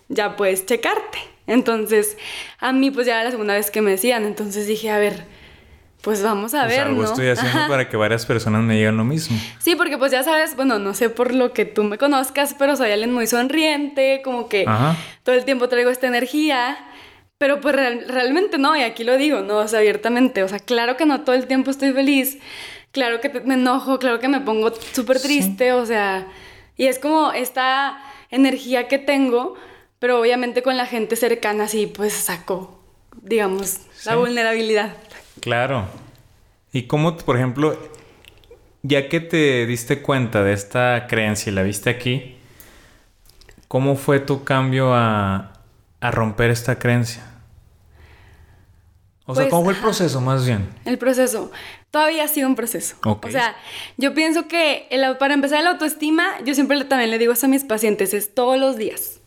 ya 0.07 0.35
puedes 0.35 0.65
checarte. 0.65 1.19
Entonces, 1.47 2.17
a 2.59 2.71
mí 2.71 2.91
pues 2.91 3.07
ya 3.07 3.15
era 3.15 3.23
la 3.25 3.31
segunda 3.31 3.53
vez 3.53 3.71
que 3.71 3.81
me 3.81 3.91
decían, 3.91 4.25
entonces 4.25 4.67
dije, 4.67 4.91
a 4.91 4.99
ver, 4.99 5.23
pues 6.01 6.21
vamos 6.21 6.53
a 6.53 6.65
pues 6.65 6.77
ver, 6.77 6.87
algo 6.87 7.03
estoy 7.03 7.29
haciendo 7.29 7.67
para 7.67 7.89
que 7.89 7.97
varias 7.97 8.25
personas 8.25 8.61
me 8.63 8.75
digan 8.75 8.97
lo 8.97 9.03
mismo. 9.03 9.37
Sí, 9.59 9.75
porque 9.75 9.97
pues 9.97 10.11
ya 10.11 10.23
sabes, 10.23 10.55
bueno, 10.55 10.79
no 10.79 10.93
sé 10.93 11.09
por 11.09 11.33
lo 11.33 11.53
que 11.53 11.65
tú 11.65 11.83
me 11.83 11.97
conozcas, 11.97 12.55
pero 12.57 12.75
soy 12.75 12.91
alguien 12.91 13.13
muy 13.13 13.27
sonriente, 13.27 14.21
como 14.23 14.47
que 14.47 14.65
todo 15.23 15.35
el 15.35 15.43
tiempo 15.45 15.67
traigo 15.69 15.89
esta 15.89 16.07
energía. 16.07 16.77
Pero 17.37 17.61
pues 17.61 17.73
realmente 17.73 18.57
no, 18.57 18.75
y 18.75 18.81
aquí 18.81 19.05
lo 19.05 19.15
digo, 19.17 19.39
¿no? 19.39 19.59
O 19.59 19.67
sea, 19.69 19.79
abiertamente. 19.79 20.43
O 20.43 20.49
sea, 20.49 20.59
claro 20.59 20.97
que 20.97 21.05
no 21.05 21.21
todo 21.21 21.35
el 21.35 21.47
tiempo 21.47 21.71
estoy 21.71 21.93
feliz. 21.93 22.37
Claro 22.91 23.21
que 23.21 23.29
me 23.29 23.53
enojo, 23.53 23.99
claro 23.99 24.19
que 24.19 24.27
me 24.27 24.41
pongo 24.41 24.73
súper 24.73 25.21
triste, 25.21 25.73
o 25.73 25.85
sea. 25.85 26.27
Y 26.75 26.87
es 26.87 26.97
como 26.97 27.31
esta 27.31 28.01
energía 28.31 28.87
que 28.87 28.97
tengo, 28.97 29.55
pero 29.99 30.19
obviamente 30.19 30.63
con 30.63 30.77
la 30.77 30.85
gente 30.85 31.15
cercana 31.15 31.67
sí, 31.67 31.87
pues 31.87 32.13
saco, 32.13 32.79
digamos, 33.21 33.81
la 34.05 34.15
vulnerabilidad. 34.15 34.95
Claro. 35.41 35.87
¿Y 36.71 36.83
cómo, 36.83 37.17
por 37.17 37.35
ejemplo, 37.35 37.77
ya 38.81 39.09
que 39.09 39.19
te 39.19 39.65
diste 39.65 40.01
cuenta 40.01 40.43
de 40.43 40.53
esta 40.53 41.05
creencia 41.07 41.51
y 41.51 41.55
la 41.55 41.63
viste 41.63 41.89
aquí, 41.89 42.37
¿cómo 43.67 43.95
fue 43.95 44.19
tu 44.19 44.43
cambio 44.43 44.93
a, 44.93 45.53
a 45.99 46.11
romper 46.11 46.49
esta 46.49 46.79
creencia? 46.79 47.23
O 49.25 49.35
sea, 49.35 49.47
¿cómo 49.47 49.65
fue 49.65 49.73
el 49.73 49.79
pues, 49.79 49.97
proceso 49.97 50.21
más 50.21 50.43
bien? 50.43 50.67
El 50.85 50.97
proceso. 50.97 51.51
Todavía 51.91 52.23
ha 52.23 52.27
sido 52.27 52.47
un 52.47 52.55
proceso. 52.55 52.97
O 53.03 53.31
sea, 53.31 53.55
yo 53.97 54.13
pienso 54.13 54.47
que 54.47 54.87
para 55.19 55.33
empezar 55.33 55.63
la 55.63 55.71
autoestima, 55.71 56.37
yo 56.43 56.53
siempre 56.53 56.83
también 56.85 57.09
le 57.09 57.17
digo 57.17 57.33
eso 57.33 57.47
a 57.47 57.49
mis 57.49 57.63
pacientes, 57.63 58.13
es 58.13 58.35
todos 58.35 58.59
los 58.59 58.77
días. 58.77 59.19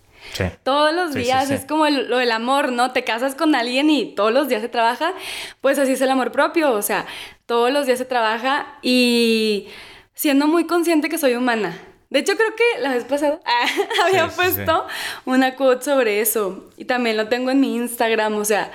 Todos 0.63 0.95
los 0.95 1.13
días 1.13 1.51
es 1.51 1.67
como 1.67 1.89
lo 1.89 2.19
del 2.19 2.33
amor, 2.33 2.73
¿no? 2.73 2.93
Te 2.93 3.05
casas 3.05 3.35
con 3.35 3.55
alguien 3.55 3.91
y 3.91 4.15
todos 4.15 4.33
los 4.33 4.49
días 4.49 4.63
se 4.63 4.69
trabaja, 4.69 5.13
pues 5.61 5.79
así 5.79 5.93
es 5.93 6.01
el 6.01 6.11
amor 6.11 6.33
propio, 6.33 6.73
o 6.73 6.83
sea, 6.83 7.07
todos 7.47 7.71
los 7.71 7.87
días 7.87 7.99
se 7.99 8.05
trabaja 8.05 8.79
y 8.81 9.69
siendo 10.15 10.47
muy 10.47 10.67
consciente 10.67 11.09
que 11.09 11.19
soy 11.19 11.35
humana. 11.35 11.79
De 12.09 12.21
hecho, 12.21 12.35
creo 12.37 12.55
que 12.55 12.81
la 12.81 12.93
vez 12.93 13.05
pasada 13.05 13.41
había 14.05 14.29
puesto 14.29 14.87
una 15.25 15.55
quote 15.57 15.85
sobre 15.85 16.21
eso 16.21 16.71
y 16.77 16.85
también 16.85 17.17
lo 17.17 17.29
tengo 17.29 17.51
en 17.51 17.61
mi 17.61 17.77
Instagram, 17.77 18.37
o 18.37 18.45
sea, 18.45 18.71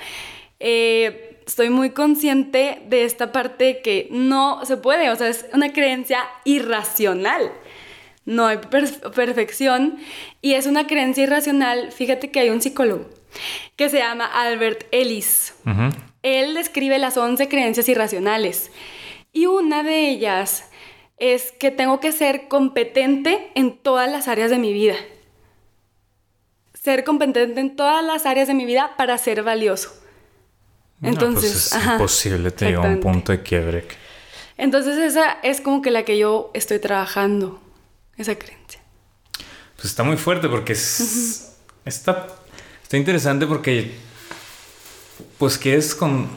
eh, 0.59 1.26
estoy 1.47 1.71
muy 1.71 1.89
consciente 1.89 2.83
de 2.87 3.05
esta 3.05 3.31
parte 3.31 3.81
que 3.81 4.07
no 4.11 4.63
se 4.65 4.77
puede, 4.77 5.09
o 5.09 5.15
sea, 5.15 5.29
es 5.29 5.47
una 5.53 5.73
creencia 5.73 6.19
irracional 6.45 7.51
no 8.27 8.45
hay 8.45 8.57
perfección 8.57 9.97
y 10.41 10.53
es 10.53 10.67
una 10.67 10.85
creencia 10.85 11.23
irracional. 11.23 11.93
Fíjate 11.93 12.29
que 12.29 12.41
hay 12.41 12.49
un 12.49 12.61
psicólogo 12.61 13.09
que 13.77 13.89
se 13.89 13.99
llama 13.99 14.25
Albert 14.25 14.85
Ellis. 14.91 15.55
Él 16.23 16.53
describe 16.53 16.99
las 16.99 17.15
11 17.15 17.47
creencias 17.47 17.87
irracionales 17.87 18.69
y 19.31 19.45
una 19.45 19.81
de 19.81 20.09
ellas 20.09 20.69
es 21.17 21.53
que 21.53 21.71
tengo 21.71 22.01
que 22.01 22.11
ser 22.11 22.49
competente 22.49 23.49
en 23.55 23.77
todas 23.77 24.11
las 24.11 24.27
áreas 24.27 24.51
de 24.51 24.59
mi 24.59 24.73
vida. 24.73 24.95
Ser 26.73 27.05
competente 27.05 27.61
en 27.61 27.77
todas 27.77 28.03
las 28.03 28.25
áreas 28.25 28.49
de 28.49 28.53
mi 28.53 28.65
vida 28.65 28.91
para 28.97 29.17
ser 29.17 29.41
valioso. 29.41 29.89
Pues 30.99 31.13
Entonces, 31.13 31.73
es 31.73 31.85
imposible, 31.85 32.51
te 32.51 32.65
llega 32.65 32.81
un 32.81 32.99
punto 32.99 33.31
de 33.31 33.43
quiebre. 33.43 33.87
Entonces 34.57 34.97
esa 34.97 35.37
es 35.43 35.61
como 35.61 35.81
que 35.81 35.91
la 35.91 36.03
que 36.03 36.17
yo 36.17 36.49
estoy 36.53 36.79
trabajando 36.79 37.61
esa 38.17 38.35
creencia. 38.35 38.81
Pues 39.75 39.85
está 39.85 40.03
muy 40.03 40.17
fuerte 40.17 40.49
porque 40.49 40.73
es, 40.73 41.55
está, 41.85 42.27
está 42.81 42.97
interesante 42.97 43.45
porque 43.45 43.95
pues 45.37 45.59
que 45.59 45.75
es 45.75 45.93
con, 45.93 46.27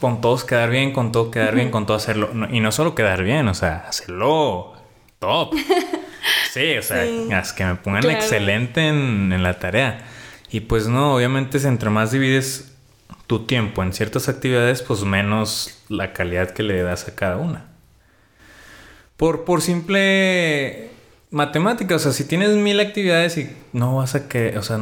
con 0.00 0.22
todos 0.22 0.44
quedar 0.44 0.70
bien, 0.70 0.92
con 0.92 1.12
todo 1.12 1.30
quedar 1.30 1.54
bien, 1.54 1.70
con 1.70 1.84
todo 1.84 1.98
hacerlo. 1.98 2.30
y 2.50 2.60
no 2.60 2.72
solo 2.72 2.94
quedar 2.94 3.22
bien, 3.22 3.46
o 3.48 3.54
sea, 3.54 3.84
hacerlo 3.88 4.74
top. 5.18 5.54
Sí, 6.52 6.76
o 6.76 6.82
sea, 6.82 7.04
es 7.04 7.52
que 7.52 7.64
me 7.64 7.76
pongan 7.76 8.10
excelente 8.10 8.88
en, 8.88 9.32
en, 9.32 9.42
la 9.42 9.58
tarea. 9.58 10.06
Y 10.50 10.60
pues 10.60 10.88
no, 10.88 11.14
obviamente 11.14 11.58
entre 11.66 11.90
más 11.90 12.10
divides 12.10 12.67
tu 13.28 13.44
tiempo 13.44 13.84
en 13.84 13.92
ciertas 13.92 14.28
actividades, 14.28 14.82
pues 14.82 15.04
menos 15.04 15.78
la 15.88 16.12
calidad 16.12 16.50
que 16.50 16.64
le 16.64 16.82
das 16.82 17.06
a 17.06 17.14
cada 17.14 17.36
una. 17.36 17.66
Por, 19.16 19.44
por 19.44 19.60
simple 19.60 20.90
matemática, 21.30 21.94
o 21.94 21.98
sea, 21.98 22.12
si 22.12 22.24
tienes 22.24 22.56
mil 22.56 22.80
actividades 22.80 23.36
y 23.36 23.54
no 23.72 23.96
vas 23.96 24.14
a 24.14 24.28
que, 24.28 24.56
o 24.58 24.62
sea, 24.62 24.80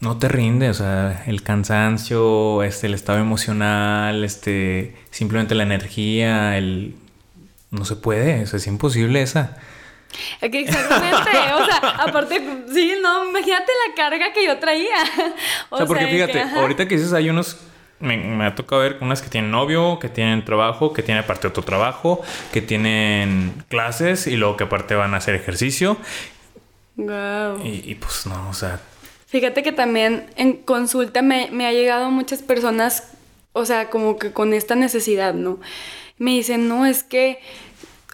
no 0.00 0.18
te 0.18 0.28
rinde, 0.28 0.70
o 0.70 0.74
sea, 0.74 1.24
el 1.26 1.42
cansancio, 1.42 2.62
este, 2.62 2.86
el 2.86 2.94
estado 2.94 3.18
emocional, 3.18 4.24
este, 4.24 4.96
simplemente 5.10 5.54
la 5.54 5.64
energía, 5.64 6.56
el... 6.56 6.94
No 7.70 7.84
se 7.84 7.96
puede, 7.96 8.44
o 8.44 8.46
sea, 8.46 8.56
es 8.56 8.66
imposible 8.66 9.20
esa. 9.20 9.58
Exactamente, 10.40 11.30
o 11.52 11.64
sea, 11.66 11.78
aparte, 11.98 12.40
sí, 12.72 12.94
no, 13.02 13.28
imagínate 13.28 13.72
la 13.88 13.94
carga 13.94 14.32
que 14.32 14.46
yo 14.46 14.58
traía. 14.58 14.96
O, 15.68 15.76
sea, 15.76 15.84
porque 15.84 16.06
fíjate, 16.06 16.40
ahorita 16.40 16.88
que 16.88 16.96
dices, 16.96 17.12
hay 17.12 17.28
unos, 17.28 17.58
me, 18.00 18.44
ha 18.44 18.54
tocado 18.54 18.82
ver 18.82 18.98
unas 19.00 19.22
que 19.22 19.28
tienen 19.28 19.50
novio, 19.50 19.98
que 19.98 20.08
tienen 20.08 20.44
trabajo, 20.44 20.92
que 20.92 21.02
tienen 21.02 21.24
aparte 21.24 21.48
otro 21.48 21.62
trabajo, 21.62 22.22
que 22.52 22.62
tienen 22.62 23.64
clases 23.68 24.26
y 24.26 24.36
luego 24.36 24.56
que 24.56 24.64
aparte 24.64 24.94
van 24.94 25.14
a 25.14 25.18
hacer 25.18 25.34
ejercicio. 25.34 25.96
Wow. 26.96 27.64
Y, 27.64 27.82
y 27.90 27.94
pues 27.94 28.26
no, 28.26 28.48
o 28.48 28.54
sea, 28.54 28.80
Fíjate 29.28 29.62
que 29.62 29.72
también 29.72 30.26
en 30.36 30.54
consulta 30.54 31.20
me, 31.20 31.50
me 31.52 31.66
ha 31.66 31.72
llegado 31.72 32.10
muchas 32.10 32.40
personas, 32.40 33.12
o 33.52 33.66
sea, 33.66 33.90
como 33.90 34.18
que 34.18 34.32
con 34.32 34.54
esta 34.54 34.74
necesidad, 34.74 35.34
¿no? 35.34 35.60
Me 36.16 36.30
dicen, 36.30 36.66
no, 36.66 36.86
es 36.86 37.02
que 37.02 37.38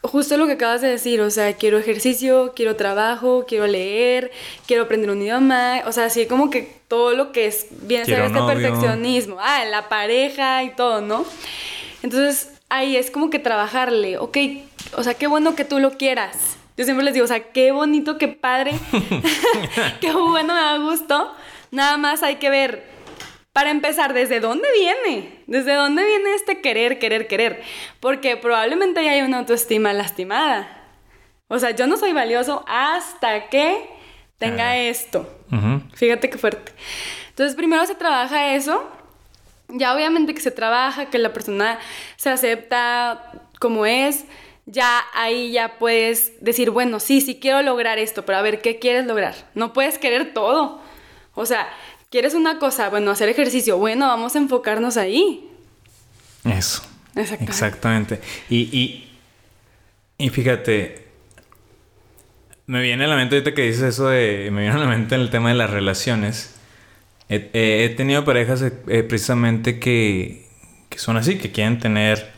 justo 0.04 0.36
lo 0.36 0.46
que 0.46 0.52
acabas 0.52 0.80
de 0.80 0.88
decir, 0.88 1.20
o 1.20 1.30
sea, 1.30 1.54
quiero 1.54 1.78
ejercicio, 1.78 2.52
quiero 2.54 2.76
trabajo, 2.76 3.44
quiero 3.48 3.66
leer, 3.66 4.30
quiero 4.66 4.84
aprender 4.84 5.10
un 5.10 5.22
idioma, 5.22 5.82
o 5.86 5.92
sea, 5.92 6.06
así 6.06 6.26
como 6.26 6.50
que 6.50 6.76
todo 6.88 7.14
lo 7.14 7.32
que 7.32 7.46
es, 7.46 7.66
viene 7.82 8.02
a 8.02 8.06
ser 8.06 8.20
este 8.20 8.40
perfeccionismo, 8.40 9.36
ah, 9.40 9.64
la 9.64 9.88
pareja 9.88 10.62
y 10.62 10.70
todo, 10.70 11.00
¿no? 11.00 11.24
Entonces, 12.02 12.52
ahí 12.68 12.96
es 12.96 13.10
como 13.10 13.30
que 13.30 13.38
trabajarle, 13.38 14.18
ok, 14.18 14.38
o 14.96 15.02
sea, 15.02 15.14
qué 15.14 15.26
bueno 15.26 15.56
que 15.56 15.64
tú 15.64 15.78
lo 15.78 15.96
quieras, 15.96 16.56
yo 16.76 16.84
siempre 16.84 17.04
les 17.04 17.14
digo, 17.14 17.24
o 17.24 17.28
sea, 17.28 17.52
qué 17.52 17.70
bonito, 17.70 18.18
qué 18.18 18.26
padre, 18.26 18.72
qué 20.00 20.12
bueno, 20.12 20.54
me 20.54 20.60
da 20.60 20.78
gusto. 20.78 21.32
Nada 21.70 21.96
más 21.98 22.22
hay 22.24 22.36
que 22.36 22.50
ver, 22.50 22.84
para 23.54 23.70
empezar, 23.70 24.14
¿desde 24.14 24.40
dónde 24.40 24.66
viene? 24.72 25.44
¿Desde 25.46 25.74
dónde 25.74 26.04
viene 26.04 26.34
este 26.34 26.60
querer, 26.60 26.98
querer, 26.98 27.28
querer? 27.28 27.62
Porque 28.00 28.36
probablemente 28.36 29.08
hay 29.08 29.22
una 29.22 29.38
autoestima 29.38 29.92
lastimada. 29.92 30.82
O 31.46 31.56
sea, 31.60 31.70
yo 31.70 31.86
no 31.86 31.96
soy 31.96 32.12
valioso 32.12 32.64
hasta 32.66 33.48
que 33.50 33.88
tenga 34.38 34.76
esto. 34.78 35.32
Fíjate 35.94 36.28
qué 36.30 36.36
fuerte. 36.36 36.72
Entonces, 37.28 37.54
primero 37.54 37.86
se 37.86 37.94
trabaja 37.94 38.56
eso. 38.56 38.90
Ya 39.68 39.94
obviamente 39.94 40.34
que 40.34 40.40
se 40.40 40.50
trabaja, 40.50 41.06
que 41.06 41.18
la 41.18 41.32
persona 41.32 41.78
se 42.16 42.30
acepta 42.30 43.32
como 43.60 43.86
es 43.86 44.24
ya 44.66 45.00
ahí 45.14 45.52
ya 45.52 45.78
puedes 45.78 46.42
decir, 46.42 46.70
bueno, 46.70 46.98
sí, 46.98 47.20
sí 47.20 47.38
quiero 47.38 47.62
lograr 47.62 48.00
esto, 48.00 48.26
pero 48.26 48.38
a 48.38 48.42
ver, 48.42 48.60
¿qué 48.62 48.80
quieres 48.80 49.06
lograr? 49.06 49.34
No 49.54 49.72
puedes 49.72 49.98
querer 49.98 50.34
todo. 50.34 50.80
O 51.34 51.46
sea, 51.46 51.68
¿quieres 52.14 52.34
una 52.34 52.60
cosa? 52.60 52.90
Bueno, 52.90 53.10
hacer 53.10 53.28
ejercicio. 53.28 53.76
Bueno, 53.76 54.06
vamos 54.06 54.36
a 54.36 54.38
enfocarnos 54.38 54.96
ahí. 54.96 55.50
Eso. 56.44 56.80
Exactamente. 57.16 57.50
Exactamente. 57.50 58.20
Y, 58.48 58.58
y, 58.78 59.18
y 60.18 60.28
fíjate, 60.28 61.08
me 62.66 62.80
viene 62.82 63.06
a 63.06 63.08
la 63.08 63.16
mente 63.16 63.34
ahorita 63.34 63.52
que 63.52 63.62
dices 63.62 63.82
eso 63.82 64.10
de, 64.10 64.48
me 64.52 64.60
viene 64.60 64.76
a 64.76 64.78
la 64.78 64.86
mente 64.86 65.16
el 65.16 65.28
tema 65.28 65.48
de 65.48 65.56
las 65.56 65.70
relaciones. 65.70 66.54
He, 67.28 67.92
tenido 67.96 68.24
parejas 68.24 68.62
eh, 68.62 69.02
precisamente 69.02 69.80
que, 69.80 70.46
que 70.90 70.98
son 71.00 71.16
así, 71.16 71.36
que 71.36 71.50
quieren 71.50 71.80
tener 71.80 72.30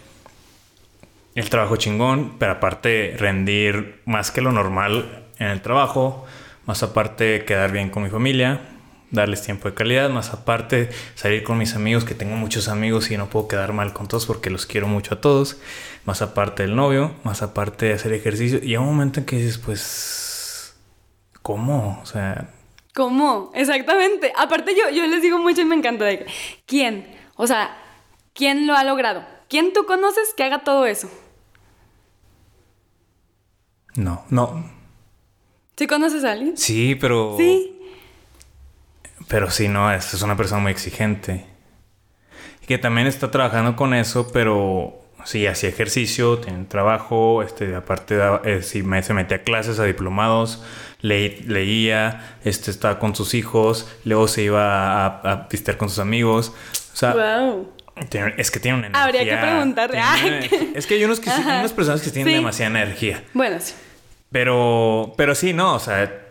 el 1.35 1.51
trabajo 1.51 1.77
chingón, 1.77 2.39
pero 2.39 2.53
aparte 2.53 3.15
rendir 3.19 4.01
más 4.07 4.31
que 4.31 4.41
lo 4.41 4.53
normal 4.53 5.27
en 5.39 5.49
el 5.49 5.61
trabajo, 5.61 6.25
más 6.65 6.83
aparte 6.83 7.45
quedar 7.45 7.73
bien 7.73 7.91
con 7.91 8.05
mi 8.05 8.09
familia, 8.09 8.63
darles 9.11 9.43
tiempo 9.43 9.69
de 9.69 9.75
calidad, 9.75 10.11
más 10.11 10.31
aparte 10.31 10.91
salir 11.15 11.45
con 11.45 11.59
mis 11.59 11.75
amigos, 11.75 12.05
que 12.05 12.15
tengo 12.15 12.37
muchos 12.37 12.69
amigos 12.69 13.11
y 13.11 13.17
no 13.17 13.29
puedo 13.29 13.49
quedar 13.49 13.73
mal 13.73 13.93
con 13.93 14.09
todos 14.09 14.27
porque 14.27 14.51
los 14.51 14.67
quiero 14.67 14.89
mucho 14.89 15.15
a 15.15 15.21
todos, 15.21 15.59
más 16.05 16.23
aparte 16.23 16.63
del 16.65 16.77
novio, 16.77 17.15
más 17.25 17.43
aparte 17.43 17.87
de 17.87 17.93
hacer 17.95 18.13
ejercicio. 18.13 18.59
Y 18.63 18.71
hay 18.71 18.77
un 18.77 18.87
momento 18.87 19.21
en 19.21 19.27
que 19.27 19.37
dices, 19.37 19.59
pues, 19.59 20.77
¿cómo? 21.43 22.01
O 22.03 22.07
sea... 22.07 22.51
¿Cómo? 22.95 23.51
Exactamente. 23.55 24.33
Aparte 24.37 24.75
yo, 24.75 24.89
yo 24.91 25.07
les 25.07 25.21
digo 25.21 25.39
mucho 25.39 25.61
y 25.61 25.67
me 25.67 25.75
encanta 25.75 26.07
de 26.07 26.27
¿quién? 26.65 27.15
O 27.37 27.47
sea, 27.47 27.77
¿quién 28.33 28.67
lo 28.67 28.75
ha 28.75 28.85
logrado? 28.85 29.23
¿Quién 29.49 29.73
tú 29.75 29.85
conoces 29.85 30.33
que 30.35 30.45
haga 30.45 30.65
todo 30.65 30.87
eso? 30.87 31.11
No, 33.97 34.25
no. 34.31 34.71
¿Sí 35.77 35.87
conoces 35.87 36.25
a 36.25 36.33
alguien? 36.33 36.57
Sí, 36.57 36.95
pero. 36.95 37.35
Sí. 37.37 37.76
Pero 39.29 39.51
sí, 39.51 39.69
no, 39.69 39.93
es, 39.93 40.23
una 40.23 40.37
persona 40.37 40.61
muy 40.61 40.73
exigente. 40.73 41.47
Y 42.63 42.67
que 42.67 42.79
también 42.79 43.07
está 43.07 43.31
trabajando 43.31 43.77
con 43.77 43.95
eso, 43.95 44.31
pero 44.33 45.03
sí, 45.25 45.47
hacía 45.47 45.69
ejercicio, 45.69 46.39
tiene 46.39 46.65
trabajo, 46.65 47.43
este, 47.43 47.75
aparte 47.75 48.19
eh, 48.45 48.63
sí, 48.63 48.83
me, 48.83 49.03
se 49.03 49.15
metía 49.15 49.39
a 49.39 49.43
clases, 49.43 49.79
a 49.79 49.85
diplomados, 49.85 50.65
leía, 51.01 52.39
este, 52.45 52.71
estaba 52.71 52.99
con 52.99 53.15
sus 53.15 53.35
hijos, 53.35 53.91
luego 54.05 54.29
se 54.29 54.43
iba 54.43 55.07
a, 55.07 55.33
a 55.33 55.49
visitar 55.51 55.77
con 55.77 55.89
sus 55.89 55.99
amigos. 55.99 56.53
O 56.93 56.97
sea, 56.97 57.13
wow. 57.13 57.77
Es 58.37 58.51
que 58.51 58.61
tiene 58.61 58.79
una 58.79 58.87
energía. 58.89 59.05
Habría 59.05 59.25
que 59.25 59.37
preguntarle. 59.43 60.73
es 60.75 60.87
que 60.87 60.95
hay 60.95 61.05
unos 61.05 61.19
que 61.19 61.31
unas 61.31 61.73
personas 61.73 62.03
que 62.03 62.11
tienen 62.11 62.35
demasiada 62.35 62.71
energía. 62.71 63.25
Bueno, 63.33 63.57
sí. 63.59 63.73
Pero, 64.31 65.15
pero 65.17 65.35
sí, 65.35 65.55
no, 65.55 65.75
o 65.75 65.79
sea, 65.79 66.26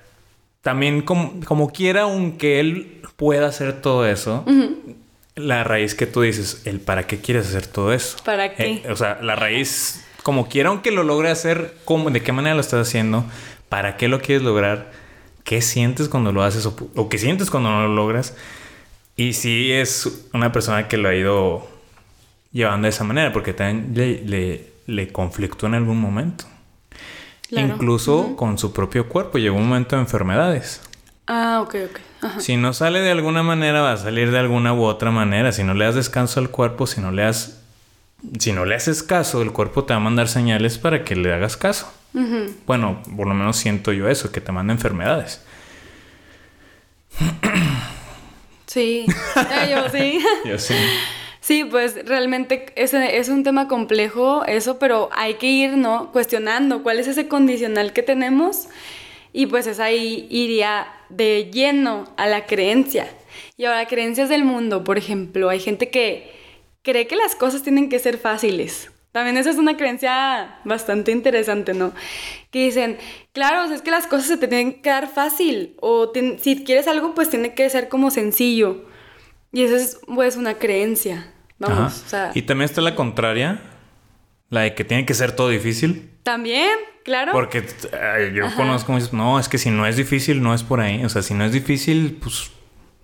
también 0.66 1.04
como, 1.04 1.42
como 1.46 1.72
quiera, 1.72 2.02
aunque 2.02 2.60
él 2.60 3.00
pueda 3.18 3.46
hacer 3.46 3.82
todo 3.84 4.08
eso, 4.08 4.44
la 5.36 5.64
raíz 5.64 5.94
que 5.94 6.08
tú 6.08 6.22
dices, 6.22 6.64
el 6.66 6.80
para 6.80 7.06
qué 7.06 7.22
quieres 7.22 7.50
hacer 7.50 7.68
todo 7.68 7.94
eso. 7.94 8.18
¿Para 8.26 8.56
qué? 8.56 8.82
Eh, 8.84 8.84
o 8.90 8.96
sea, 8.96 9.20
la 9.22 9.36
raíz, 9.36 10.04
como 10.24 10.50
quiera, 10.50 10.70
aunque 10.70 10.90
lo 10.90 11.04
logre 11.04 11.30
hacer, 11.30 11.76
¿cómo, 11.86 12.10
¿de 12.10 12.24
qué 12.24 12.32
manera 12.32 12.56
lo 12.56 12.62
estás 12.62 12.88
haciendo? 12.88 13.26
¿Para 13.70 13.96
qué 13.96 14.08
lo 14.08 14.22
quieres 14.22 14.42
lograr? 14.42 14.92
¿Qué 15.44 15.62
sientes 15.62 16.10
cuando 16.10 16.32
lo 16.32 16.42
haces 16.42 16.66
o, 16.66 16.76
o 16.96 17.10
qué 17.10 17.20
sientes 17.20 17.52
cuando 17.52 17.70
no 17.70 17.84
lo 17.84 17.94
logras? 17.94 18.36
Y 19.16 19.34
sí 19.34 19.72
es 19.72 20.26
una 20.34 20.52
persona 20.52 20.88
que 20.88 20.98
lo 20.98 21.10
ha 21.10 21.14
ido 21.14 21.68
llevando 22.52 22.88
de 22.88 22.90
esa 22.90 23.04
manera, 23.04 23.32
porque 23.32 23.54
también 23.54 23.92
le, 23.94 24.24
le, 24.26 24.68
le 24.88 25.12
conflictó 25.12 25.68
en 25.68 25.76
algún 25.76 26.02
momento. 26.02 26.46
Incluso 27.52 28.36
con 28.36 28.58
su 28.58 28.74
propio 28.74 29.08
cuerpo. 29.08 29.38
Llegó 29.38 29.58
un 29.58 29.68
momento 29.68 29.96
de 29.96 30.02
enfermedades. 30.02 30.82
Ah, 31.28 31.62
ok, 31.64 31.76
ok. 31.90 32.40
Si 32.40 32.58
no 32.58 32.74
sale 32.74 33.02
de 33.02 33.12
alguna 33.12 33.44
manera, 33.44 33.82
va 33.82 33.94
a 33.94 33.98
salir 33.98 34.32
de 34.32 34.40
alguna 34.40 34.74
u 34.74 34.84
otra 34.84 35.12
manera. 35.12 35.52
Si 35.52 35.64
no 35.64 35.74
le 35.74 35.86
das 35.86 35.96
descanso 35.96 36.40
al 36.40 36.50
cuerpo, 36.50 36.88
si 36.88 37.02
no 37.02 37.12
le 37.12 37.24
das... 37.24 37.62
Si 38.40 38.54
no 38.54 38.66
le 38.66 38.76
haces 38.76 39.04
caso, 39.04 39.42
el 39.42 39.52
cuerpo 39.52 39.84
te 39.84 39.94
va 39.94 39.98
a 39.98 40.04
mandar 40.04 40.28
señales 40.28 40.78
para 40.80 41.04
que 41.04 41.16
le 41.16 41.32
hagas 41.34 41.58
caso. 41.58 41.92
Bueno, 42.66 43.04
por 43.16 43.28
lo 43.28 43.34
menos 43.34 43.58
siento 43.58 43.92
yo 43.92 44.08
eso, 44.08 44.32
que 44.32 44.42
te 44.42 44.52
manda 44.52 44.74
enfermedades. 44.74 45.42
Sí, 48.66 49.06
yo 49.70 49.90
sí. 49.90 50.20
yo 50.46 50.58
sí. 50.58 50.76
Sí, 51.46 51.64
pues 51.64 52.08
realmente 52.08 52.74
es, 52.76 52.96
es 52.96 53.30
un 53.30 53.44
tema 53.44 53.68
complejo 53.68 54.44
eso, 54.46 54.80
pero 54.80 55.10
hay 55.12 55.36
que 55.36 55.46
ir, 55.46 55.78
¿no? 55.78 56.12
Cuestionando 56.12 56.82
cuál 56.82 56.98
es 56.98 57.06
ese 57.06 57.28
condicional 57.28 57.94
que 57.94 58.02
tenemos 58.02 58.68
y 59.32 59.46
pues 59.46 59.68
es 59.68 59.80
ahí 59.80 60.26
iría 60.32 60.88
de 61.10 61.52
lleno 61.54 62.06
a 62.18 62.26
la 62.26 62.48
creencia. 62.48 63.08
Y 63.58 63.66
ahora, 63.66 63.86
creencias 63.86 64.28
del 64.28 64.44
mundo, 64.44 64.84
por 64.84 64.98
ejemplo, 64.98 65.50
hay 65.50 65.60
gente 65.60 65.92
que 65.92 66.32
cree 66.82 67.06
que 67.06 67.16
las 67.16 67.36
cosas 67.36 67.62
tienen 67.62 67.90
que 67.90 68.00
ser 68.00 68.18
fáciles. 68.18 68.90
También 69.12 69.38
esa 69.38 69.52
es 69.52 69.58
una 69.58 69.78
creencia 69.78 70.62
bastante 70.64 71.12
interesante, 71.12 71.76
¿no? 71.76 71.94
Que 72.50 72.66
dicen, 72.66 72.98
claro, 73.34 73.72
es 73.72 73.84
que 73.84 73.92
las 73.92 74.08
cosas 74.08 74.30
se 74.30 74.38
te 74.38 74.48
tienen 74.48 74.82
que 74.82 74.90
dar 74.90 75.14
fácil, 75.14 75.76
o 75.80 76.12
si 76.42 76.64
quieres 76.64 76.88
algo, 76.88 77.14
pues 77.14 77.30
tiene 77.30 77.54
que 77.54 77.70
ser 77.70 77.88
como 77.88 78.10
sencillo. 78.10 78.88
Y 79.52 79.62
esa 79.62 79.76
es 79.76 80.00
pues 80.08 80.38
una 80.38 80.56
creencia. 80.56 81.34
Vamos, 81.60 82.04
o 82.06 82.10
sea... 82.10 82.32
Y 82.34 82.42
también 82.44 82.66
está 82.66 82.82
la 82.82 82.96
contraria, 82.96 83.62
la 84.50 84.62
de 84.62 84.76
que 84.76 84.84
tiene 84.84 85.06
que 85.06 85.14
ser 85.14 85.32
todo 85.32 85.50
difícil. 85.50 86.12
También, 86.24 86.72
claro. 87.04 87.32
Porque 87.32 87.66
yo 88.34 88.54
conozco, 88.56 88.98
no, 89.14 89.40
es 89.40 89.48
que 89.48 89.58
si 89.58 89.70
no 89.70 89.86
es 89.86 89.98
difícil, 89.98 90.42
no 90.42 90.54
es 90.54 90.64
por 90.64 90.82
ahí. 90.82 91.04
O 91.06 91.10
sea, 91.10 91.22
si 91.22 91.34
no 91.34 91.46
es 91.46 91.52
difícil, 91.52 92.18
pues 92.22 92.52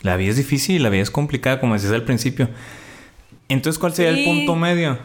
la 0.02 0.18
vida 0.18 0.32
es 0.32 0.38
difícil, 0.38 0.84
la 0.84 0.90
vida 0.90 1.04
es 1.04 1.12
complicada, 1.12 1.60
como 1.60 1.74
decías 1.74 1.94
al 1.94 2.04
principio. 2.04 2.50
Entonces, 3.48 3.80
¿cuál 3.80 3.94
sería 3.94 4.12
el 4.12 4.24
punto 4.24 4.56
medio? 4.56 4.98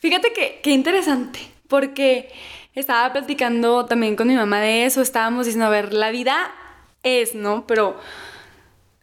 Fíjate 0.00 0.32
que, 0.32 0.60
qué 0.62 0.70
interesante, 0.70 1.40
porque 1.66 2.30
estaba 2.74 3.12
platicando 3.12 3.86
también 3.86 4.16
con 4.16 4.28
mi 4.28 4.34
mamá 4.34 4.60
de 4.60 4.84
eso, 4.84 5.00
estábamos 5.00 5.46
diciendo, 5.46 5.66
a 5.66 5.70
ver, 5.70 5.94
la 5.94 6.10
vida 6.10 6.52
es, 7.02 7.34
¿no? 7.34 7.66
Pero 7.66 7.98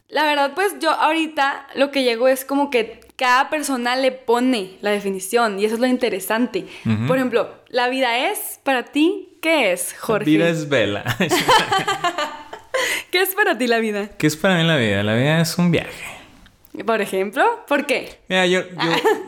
la 0.10 0.24
verdad, 0.26 0.54
pues 0.54 0.76
yo 0.80 0.92
ahorita 0.92 1.68
lo 1.76 1.90
que 1.90 2.04
llego 2.04 2.28
es 2.28 2.46
como 2.46 2.70
que 2.70 3.02
cada 3.22 3.52
persona 3.52 3.96
le 3.96 4.12
pone 4.12 4.80
la 4.82 4.90
definición 4.90 5.60
y 5.60 5.66
eso 5.66 5.76
es 5.76 5.80
lo 5.80 5.86
interesante. 5.86 6.66
Por 7.06 7.18
ejemplo, 7.18 7.54
la 7.68 7.88
vida 7.88 8.32
es 8.32 8.60
para 8.64 8.86
ti, 8.86 9.38
¿qué 9.44 9.72
es, 9.74 9.94
Jorge? 9.94 10.26
La 10.26 10.38
vida 10.38 10.50
es 10.50 10.68
vela. 10.68 11.18
¿Qué 13.12 13.22
es 13.22 13.36
para 13.36 13.56
ti 13.60 13.68
la 13.68 13.78
vida? 13.78 14.10
¿Qué 14.18 14.26
es 14.26 14.36
para 14.36 14.58
mí 14.58 14.64
la 14.64 14.76
vida? 14.76 15.04
La 15.04 15.14
vida 15.14 15.40
es 15.40 15.56
un 15.60 15.70
viaje. 15.70 16.04
Por 16.84 17.00
ejemplo, 17.00 17.44
¿por 17.68 17.86
qué? 17.86 18.18
Mira, 18.28 18.48
yo, 18.48 18.62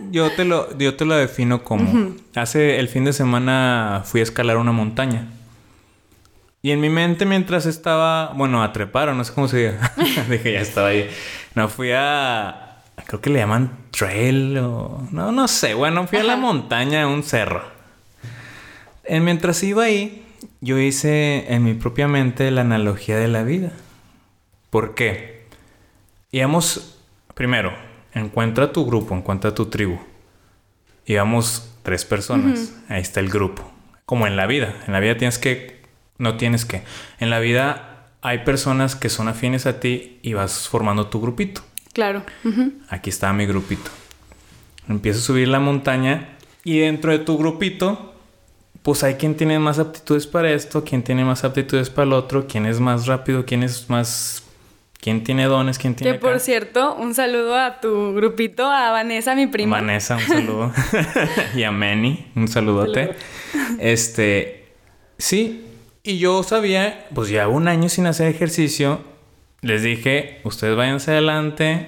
yo, 0.10 0.32
te, 0.36 0.44
lo, 0.44 0.76
yo 0.76 0.96
te 0.96 1.06
lo 1.06 1.14
defino 1.14 1.64
como... 1.64 2.16
Hace 2.34 2.80
el 2.80 2.88
fin 2.88 3.06
de 3.06 3.14
semana 3.14 4.02
fui 4.06 4.22
a 4.22 4.24
escalar 4.24 4.58
una 4.58 4.72
montaña. 4.72 5.28
Y 6.64 6.72
en 6.72 6.82
mi 6.82 6.90
mente 6.90 7.28
mientras 7.28 7.68
estaba, 7.68 8.34
bueno, 8.34 8.64
a 8.64 8.74
trepar 8.74 9.10
o 9.10 9.14
no 9.14 9.24
sé 9.24 9.34
cómo 9.34 9.48
se 9.48 9.58
diga. 9.58 9.94
Dije, 10.32 10.54
ya 10.54 10.62
estaba 10.62 10.88
ahí. 10.88 11.08
No, 11.54 11.70
fui 11.70 11.92
a... 11.92 12.63
Creo 13.06 13.22
que 13.22 13.30
le 13.30 13.40
llaman 13.40 13.72
trail 13.92 14.58
o... 14.58 15.08
No, 15.12 15.32
no 15.32 15.48
sé. 15.48 15.74
Bueno, 15.74 16.08
fui 16.08 16.20
a 16.20 16.24
la 16.24 16.38
montaña, 16.38 17.04
a 17.04 17.08
un 17.08 17.24
cerro. 17.24 17.64
Y 19.08 19.20
mientras 19.20 19.62
iba 19.64 19.84
ahí, 19.84 20.26
yo 20.62 20.80
hice 20.80 21.54
en 21.54 21.64
mi 21.64 21.74
propia 21.74 22.08
mente 22.08 22.50
la 22.52 22.62
analogía 22.62 23.18
de 23.18 23.28
la 23.28 23.44
vida. 23.44 23.72
¿Por 24.70 24.96
qué? 24.96 25.48
Íbamos 26.32 26.94
Primero, 27.34 27.74
encuentra 28.14 28.72
tu 28.72 28.86
grupo, 28.86 29.16
encuentra 29.16 29.56
tu 29.56 29.66
tribu. 29.66 30.00
Íbamos 31.06 31.74
tres 31.82 32.06
personas. 32.06 32.74
Ahí 32.88 33.02
está 33.02 33.20
el 33.20 33.30
grupo. 33.30 33.70
Como 34.06 34.28
en 34.28 34.36
la 34.36 34.46
vida. 34.46 34.76
En 34.86 34.94
la 34.94 35.00
vida 35.00 35.18
tienes 35.18 35.40
que... 35.40 35.82
No 36.20 36.38
tienes 36.38 36.66
que. 36.66 36.84
En 37.20 37.32
la 37.32 37.40
vida 37.40 38.12
hay 38.22 38.40
personas 38.40 38.96
que 38.96 39.10
son 39.10 39.28
afines 39.28 39.66
a 39.66 39.80
ti 39.80 40.20
y 40.22 40.34
vas 40.34 40.70
formando 40.70 41.08
tu 41.08 41.20
grupito. 41.20 41.62
Claro. 41.94 42.24
Aquí 42.90 43.10
está 43.10 43.32
mi 43.34 43.46
grupito. 43.46 43.90
Empiezo 44.90 45.20
a 45.20 45.22
subir 45.24 45.48
la 45.48 45.60
montaña 45.60 46.30
y 46.64 46.80
dentro 46.80 47.12
de 47.12 47.20
tu 47.20 47.38
grupito, 47.38 48.14
pues 48.82 49.04
hay 49.04 49.16
quien 49.16 49.36
tiene 49.36 49.60
más 49.60 49.80
aptitudes 49.80 50.28
para 50.28 50.52
esto, 50.52 50.84
quien 50.84 51.04
tiene 51.04 51.24
más 51.24 51.44
aptitudes 51.44 51.90
para 51.90 52.08
el 52.08 52.14
otro, 52.14 52.48
quién 52.48 52.66
es 52.66 52.80
más 52.80 53.08
rápido, 53.08 53.46
quién 53.46 53.64
es 53.64 53.90
más 53.90 54.44
¿Quién 55.04 55.26
tiene 55.26 55.48
dones? 55.48 55.78
¿Quién 55.80 55.96
tiene 55.96 56.14
Que 56.14 56.20
por 56.20 56.40
cierto, 56.40 56.96
un 56.96 57.14
saludo 57.14 57.58
a 57.58 57.82
tu 57.82 58.14
grupito, 58.14 58.64
a 58.64 58.90
Vanessa, 58.92 59.36
mi 59.36 59.48
prima. 59.48 59.82
Vanessa, 59.82 60.16
un 60.16 60.22
saludo. 60.22 60.72
y 61.56 61.64
a 61.64 61.72
Manny, 61.72 62.28
un 62.38 62.48
saludote. 62.48 63.14
Este, 63.80 64.72
sí, 65.18 65.66
y 66.04 66.20
yo 66.20 66.42
sabía, 66.44 67.06
pues 67.14 67.28
ya 67.28 67.50
un 67.50 67.68
año 67.68 67.90
sin 67.90 68.08
hacer 68.08 68.30
ejercicio, 68.34 69.02
les 69.64 69.82
dije, 69.82 70.42
ustedes 70.44 70.76
váyanse 70.76 71.12
adelante. 71.12 71.88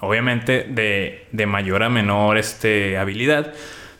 Obviamente 0.00 0.64
de, 0.64 1.26
de, 1.32 1.46
mayor 1.46 1.82
a 1.82 1.88
menor 1.88 2.36
este, 2.38 2.98
habilidad. 2.98 3.54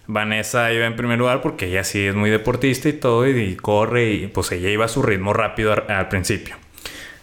Vanessa 0.06 0.70
iba 0.70 0.84
en 0.84 0.96
primer 0.96 1.18
lugar 1.18 1.40
porque 1.40 1.66
ella 1.66 1.82
sí 1.82 2.06
es 2.06 2.14
muy 2.14 2.28
deportista 2.28 2.90
y 2.90 2.92
todo, 2.92 3.26
y, 3.26 3.56
corre, 3.56 4.12
y 4.12 4.26
pues 4.26 4.52
ella 4.52 4.68
iba 4.68 4.84
a 4.84 4.88
su 4.88 5.02
ritmo 5.02 5.32
rápido 5.32 5.74
al 5.88 6.08
principio. 6.08 6.56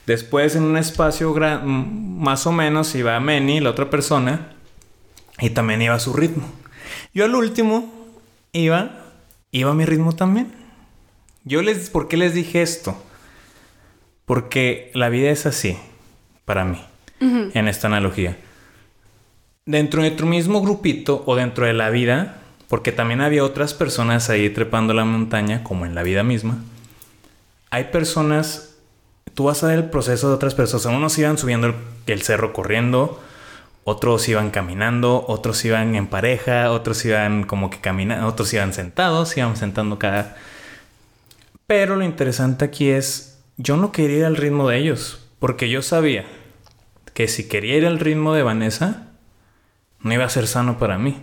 Después 0.07 0.55
en 0.55 0.63
un 0.63 0.77
espacio 0.77 1.31
más 1.63 2.47
o 2.47 2.51
menos 2.51 2.95
iba 2.95 3.19
Meni, 3.19 3.59
la 3.59 3.69
otra 3.69 3.91
persona, 3.91 4.53
y 5.39 5.51
también 5.51 5.83
iba 5.83 5.93
a 5.93 5.99
su 5.99 6.13
ritmo. 6.13 6.51
Yo 7.13 7.25
al 7.25 7.35
último 7.35 7.93
iba, 8.51 9.05
iba 9.51 9.69
a 9.69 9.75
mi 9.75 9.85
ritmo 9.85 10.15
también. 10.15 10.51
Yo 11.43 11.61
les, 11.61 11.91
¿por 11.91 12.07
qué 12.07 12.17
les 12.17 12.33
dije 12.33 12.63
esto? 12.63 12.97
Porque 14.31 14.91
la 14.93 15.09
vida 15.09 15.29
es 15.29 15.45
así, 15.45 15.77
para 16.45 16.63
mí, 16.63 16.81
en 17.19 17.67
esta 17.67 17.87
analogía. 17.87 18.37
Dentro 19.65 20.03
de 20.03 20.11
tu 20.11 20.25
mismo 20.25 20.61
grupito 20.61 21.21
o 21.25 21.35
dentro 21.35 21.65
de 21.65 21.73
la 21.73 21.89
vida, 21.89 22.37
porque 22.69 22.93
también 22.93 23.19
había 23.19 23.43
otras 23.43 23.73
personas 23.73 24.29
ahí 24.29 24.49
trepando 24.49 24.93
la 24.93 25.03
montaña, 25.03 25.65
como 25.65 25.85
en 25.85 25.95
la 25.95 26.03
vida 26.03 26.23
misma, 26.23 26.59
hay 27.71 27.83
personas 27.91 28.77
tú 29.33 29.43
vas 29.43 29.65
a 29.65 29.67
ver 29.67 29.79
el 29.79 29.89
proceso 29.89 30.29
de 30.29 30.35
otras 30.35 30.55
personas. 30.55 30.85
Unos 30.85 31.17
iban 31.17 31.37
subiendo 31.37 31.75
el, 32.07 32.21
cerro 32.21 32.53
corriendo, 32.53 33.21
otros 33.83 34.29
iban 34.29 34.49
caminando, 34.49 35.25
otros 35.27 35.65
iban 35.65 35.93
en 35.95 36.07
pareja, 36.07 36.71
otros 36.71 37.03
iban 37.03 37.43
como 37.43 37.69
que 37.69 37.81
caminando, 37.81 38.27
otros 38.27 38.53
iban 38.53 38.71
sentados, 38.71 39.35
iban 39.35 39.57
sentando 39.57 39.99
cada... 39.99 40.37
Pero 41.67 41.97
lo 41.97 42.05
interesante 42.05 42.63
aquí 42.63 42.91
es, 42.91 43.30
yo 43.57 43.77
no 43.77 43.91
quería 43.91 44.17
ir 44.17 44.25
al 44.25 44.37
ritmo 44.37 44.67
de 44.69 44.77
ellos, 44.77 45.27
porque 45.39 45.69
yo 45.69 45.81
sabía 45.81 46.25
que 47.13 47.27
si 47.27 47.47
quería 47.47 47.77
ir 47.77 47.85
al 47.85 47.99
ritmo 47.99 48.33
de 48.33 48.43
Vanessa, 48.43 49.07
no 49.99 50.13
iba 50.13 50.25
a 50.25 50.29
ser 50.29 50.47
sano 50.47 50.77
para 50.77 50.97
mí. 50.97 51.21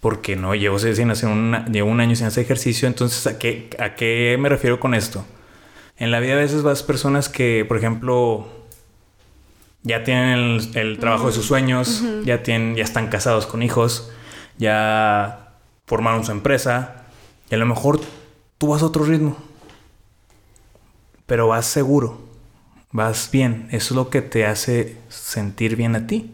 Porque 0.00 0.36
no, 0.36 0.54
llevo, 0.54 0.78
sin 0.78 1.10
hacer 1.10 1.28
llevo 1.70 1.90
un 1.90 2.00
año 2.00 2.14
sin 2.14 2.26
hacer 2.26 2.44
ejercicio, 2.44 2.86
entonces 2.86 3.26
¿a 3.26 3.38
qué, 3.38 3.70
¿a 3.80 3.94
qué 3.96 4.36
me 4.38 4.48
refiero 4.48 4.78
con 4.78 4.94
esto? 4.94 5.24
En 5.96 6.12
la 6.12 6.20
vida 6.20 6.34
a 6.34 6.36
veces 6.36 6.62
vas 6.62 6.84
personas 6.84 7.28
que, 7.28 7.64
por 7.66 7.76
ejemplo, 7.76 8.46
ya 9.82 10.04
tienen 10.04 10.60
el, 10.74 10.98
trabajo 10.98 11.26
de 11.26 11.32
sus 11.32 11.46
sueños, 11.46 12.04
ya, 12.24 12.44
tienen, 12.44 12.76
ya 12.76 12.84
están 12.84 13.08
casados 13.08 13.46
con 13.46 13.62
hijos, 13.62 14.12
ya 14.58 15.56
formaron 15.86 16.24
su 16.24 16.30
empresa, 16.30 17.06
y 17.50 17.56
a 17.56 17.58
lo 17.58 17.66
mejor 17.66 18.00
tú 18.58 18.68
vas 18.68 18.82
a 18.82 18.86
otro 18.86 19.04
ritmo, 19.04 19.36
pero 21.28 21.46
vas 21.46 21.66
seguro, 21.66 22.18
vas 22.90 23.28
bien, 23.30 23.68
eso 23.70 23.92
es 23.92 23.96
lo 23.96 24.08
que 24.08 24.22
te 24.22 24.46
hace 24.46 24.96
sentir 25.10 25.76
bien 25.76 25.94
a 25.94 26.06
ti. 26.06 26.32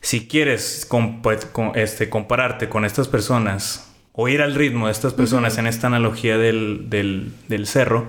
Si 0.00 0.28
quieres 0.28 0.88
este, 1.74 2.08
compararte 2.08 2.68
con 2.68 2.84
estas 2.84 3.08
personas 3.08 3.92
o 4.12 4.28
ir 4.28 4.40
al 4.40 4.54
ritmo 4.54 4.86
de 4.86 4.92
estas 4.92 5.14
personas 5.14 5.58
en 5.58 5.66
esta 5.66 5.88
analogía 5.88 6.38
del, 6.38 6.88
del 6.88 7.66
cerro, 7.66 8.06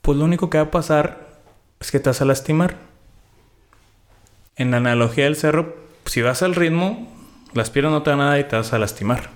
pues 0.00 0.18
lo 0.18 0.24
único 0.24 0.50
que 0.50 0.58
va 0.58 0.64
a 0.64 0.70
pasar 0.72 1.38
es 1.78 1.92
que 1.92 2.00
te 2.00 2.10
vas 2.10 2.20
a 2.20 2.24
lastimar. 2.24 2.74
En 4.56 4.72
la 4.72 4.78
analogía 4.78 5.24
del 5.24 5.36
cerro, 5.36 5.76
si 6.06 6.22
vas 6.22 6.42
al 6.42 6.56
ritmo, 6.56 7.08
las 7.54 7.70
piernas 7.70 7.92
no 7.92 8.02
te 8.02 8.10
dan 8.10 8.18
nada 8.18 8.40
y 8.40 8.44
te 8.44 8.56
vas 8.56 8.72
a 8.72 8.80
lastimar. 8.80 9.30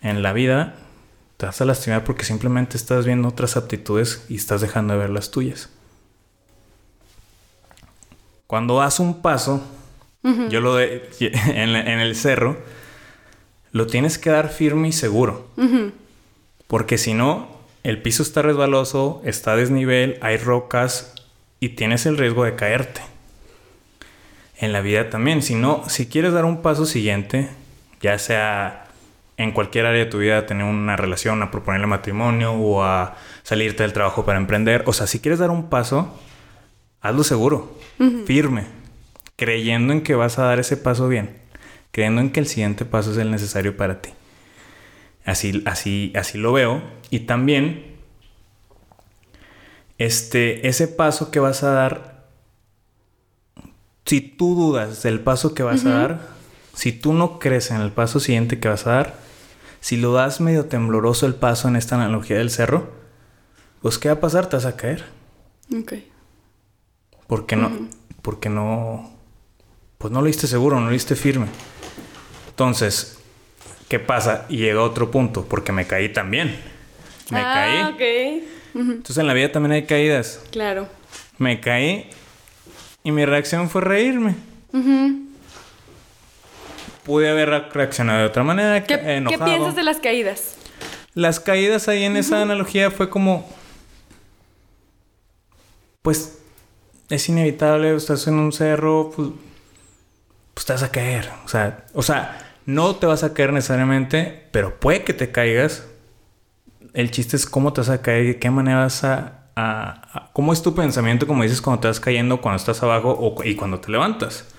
En 0.00 0.22
la 0.22 0.32
vida, 0.32 0.76
te 1.36 1.46
vas 1.46 1.60
a 1.60 1.64
lastimar 1.64 2.04
porque 2.04 2.24
simplemente 2.24 2.76
estás 2.76 3.06
viendo 3.06 3.28
otras 3.28 3.56
aptitudes 3.56 4.24
y 4.28 4.36
estás 4.36 4.60
dejando 4.60 4.94
de 4.94 5.00
ver 5.00 5.10
las 5.10 5.30
tuyas. 5.30 5.68
Cuando 8.46 8.78
das 8.78 9.00
un 9.00 9.20
paso, 9.20 9.62
yo 10.48 10.60
lo 10.60 10.76
de, 10.76 11.10
en, 11.20 12.00
el 12.00 12.14
cerro, 12.14 12.56
lo 13.72 13.86
tienes 13.86 14.18
que 14.18 14.30
dar 14.30 14.48
firme 14.48 14.88
y 14.88 14.92
seguro. 14.92 15.48
Porque 16.66 16.98
si 16.98 17.14
no, 17.14 17.48
el 17.82 18.00
piso 18.00 18.22
está 18.22 18.42
resbaloso, 18.42 19.20
está 19.24 19.52
a 19.52 19.56
desnivel, 19.56 20.18
hay 20.22 20.36
rocas 20.36 21.14
y 21.60 21.70
tienes 21.70 22.06
el 22.06 22.16
riesgo 22.16 22.44
de 22.44 22.54
caerte. 22.54 23.00
En 24.56 24.72
la 24.72 24.80
vida 24.80 25.10
también, 25.10 25.42
si 25.42 25.56
no, 25.56 25.82
si 25.88 26.06
quieres 26.06 26.32
dar 26.32 26.44
un 26.44 26.62
paso 26.62 26.86
siguiente, 26.86 27.50
ya 28.00 28.18
sea 28.18 28.83
en 29.36 29.52
cualquier 29.52 29.86
área 29.86 30.04
de 30.04 30.10
tu 30.10 30.18
vida, 30.18 30.46
tener 30.46 30.64
una 30.64 30.96
relación, 30.96 31.42
a 31.42 31.50
proponerle 31.50 31.86
matrimonio 31.86 32.52
o 32.52 32.84
a 32.84 33.16
salirte 33.42 33.82
del 33.82 33.92
trabajo 33.92 34.24
para 34.24 34.38
emprender, 34.38 34.84
o 34.86 34.92
sea, 34.92 35.06
si 35.06 35.20
quieres 35.20 35.40
dar 35.40 35.50
un 35.50 35.68
paso, 35.68 36.18
hazlo 37.00 37.24
seguro, 37.24 37.76
firme, 38.26 38.66
creyendo 39.36 39.92
en 39.92 40.02
que 40.02 40.14
vas 40.14 40.38
a 40.38 40.44
dar 40.44 40.60
ese 40.60 40.76
paso 40.76 41.08
bien, 41.08 41.36
creyendo 41.90 42.20
en 42.20 42.30
que 42.30 42.40
el 42.40 42.46
siguiente 42.46 42.84
paso 42.84 43.12
es 43.12 43.18
el 43.18 43.30
necesario 43.30 43.76
para 43.76 44.00
ti. 44.00 44.10
Así, 45.24 45.62
así, 45.64 46.12
así 46.14 46.38
lo 46.38 46.52
veo. 46.52 46.82
Y 47.10 47.20
también, 47.20 47.96
este, 49.98 50.68
ese 50.68 50.86
paso 50.86 51.30
que 51.30 51.40
vas 51.40 51.62
a 51.62 51.70
dar, 51.70 52.26
si 54.04 54.20
tú 54.20 54.54
dudas 54.54 55.02
del 55.02 55.20
paso 55.20 55.54
que 55.54 55.62
vas 55.62 55.86
a 55.86 55.90
dar, 55.90 56.28
si 56.74 56.92
tú 56.92 57.14
no 57.14 57.38
crees 57.38 57.70
en 57.70 57.80
el 57.80 57.90
paso 57.90 58.20
siguiente 58.20 58.60
que 58.60 58.68
vas 58.68 58.86
a 58.86 58.92
dar, 58.92 59.23
si 59.84 59.98
lo 59.98 60.14
das 60.14 60.40
medio 60.40 60.64
tembloroso 60.64 61.26
el 61.26 61.34
paso 61.34 61.68
en 61.68 61.76
esta 61.76 61.96
analogía 61.96 62.38
del 62.38 62.48
cerro, 62.48 62.90
pues 63.82 63.98
¿qué 63.98 64.08
va 64.08 64.14
a 64.14 64.20
pasar? 64.20 64.46
Te 64.48 64.56
vas 64.56 64.64
a 64.64 64.76
caer. 64.76 65.04
Ok. 65.78 65.92
Porque 67.26 67.54
no, 67.54 67.70
porque 68.22 68.48
no, 68.48 69.12
pues 69.98 70.10
no 70.10 70.20
lo 70.20 70.26
viste 70.26 70.46
seguro, 70.46 70.80
no 70.80 70.86
lo 70.86 70.92
viste 70.92 71.16
firme. 71.16 71.48
Entonces, 72.48 73.18
¿Qué 73.88 73.98
pasa? 73.98 74.46
Y 74.48 74.56
llega 74.56 74.80
otro 74.80 75.10
punto, 75.10 75.44
porque 75.44 75.72
me 75.72 75.86
caí 75.86 76.08
también. 76.08 76.56
Me 77.30 77.40
ah, 77.40 77.54
caí. 77.54 77.82
Ok. 77.92 78.44
Entonces 78.74 79.18
en 79.18 79.26
la 79.26 79.34
vida 79.34 79.52
también 79.52 79.72
hay 79.72 79.84
caídas. 79.84 80.42
Claro. 80.50 80.88
Me 81.38 81.60
caí 81.60 82.08
y 83.02 83.12
mi 83.12 83.24
reacción 83.24 83.68
fue 83.68 83.82
reírme. 83.82 84.34
Pude 87.04 87.28
haber 87.28 87.50
reaccionado 87.72 88.20
de 88.20 88.26
otra 88.26 88.42
manera. 88.42 88.82
¿Qué, 88.84 88.96
¿Qué 88.96 89.38
piensas 89.38 89.76
de 89.76 89.82
las 89.82 89.98
caídas? 89.98 90.56
Las 91.14 91.38
caídas 91.38 91.88
ahí 91.88 92.04
en 92.04 92.16
esa 92.16 92.42
analogía 92.42 92.90
fue 92.90 93.10
como. 93.10 93.48
Pues 96.02 96.38
es 97.08 97.28
inevitable, 97.28 97.94
estás 97.94 98.26
en 98.26 98.34
un 98.34 98.52
cerro, 98.52 99.12
pues, 99.14 99.28
pues 100.54 100.66
te 100.66 100.72
vas 100.72 100.82
a 100.82 100.90
caer. 100.90 101.30
O 101.44 101.48
sea, 101.48 101.86
o 101.94 102.02
sea, 102.02 102.54
no 102.66 102.96
te 102.96 103.06
vas 103.06 103.22
a 103.22 103.34
caer 103.34 103.52
necesariamente, 103.52 104.48
pero 104.50 104.78
puede 104.80 105.04
que 105.04 105.12
te 105.12 105.30
caigas. 105.30 105.86
El 106.92 107.10
chiste 107.10 107.36
es 107.36 107.46
cómo 107.46 107.72
te 107.72 107.80
vas 107.80 107.90
a 107.90 108.02
caer 108.02 108.24
y 108.24 108.26
de 108.28 108.38
qué 108.38 108.50
manera 108.50 108.80
vas 108.80 109.04
a, 109.04 109.40
¿Cómo 110.32 110.52
es 110.52 110.62
tu 110.62 110.74
pensamiento, 110.74 111.26
como 111.26 111.42
dices, 111.42 111.60
cuando 111.60 111.80
te 111.80 111.88
vas 111.88 112.00
cayendo, 112.00 112.40
cuando 112.40 112.56
estás 112.56 112.82
abajo 112.82 113.16
o, 113.18 113.44
y 113.44 113.54
cuando 113.54 113.78
te 113.78 113.90
levantas? 113.90 114.53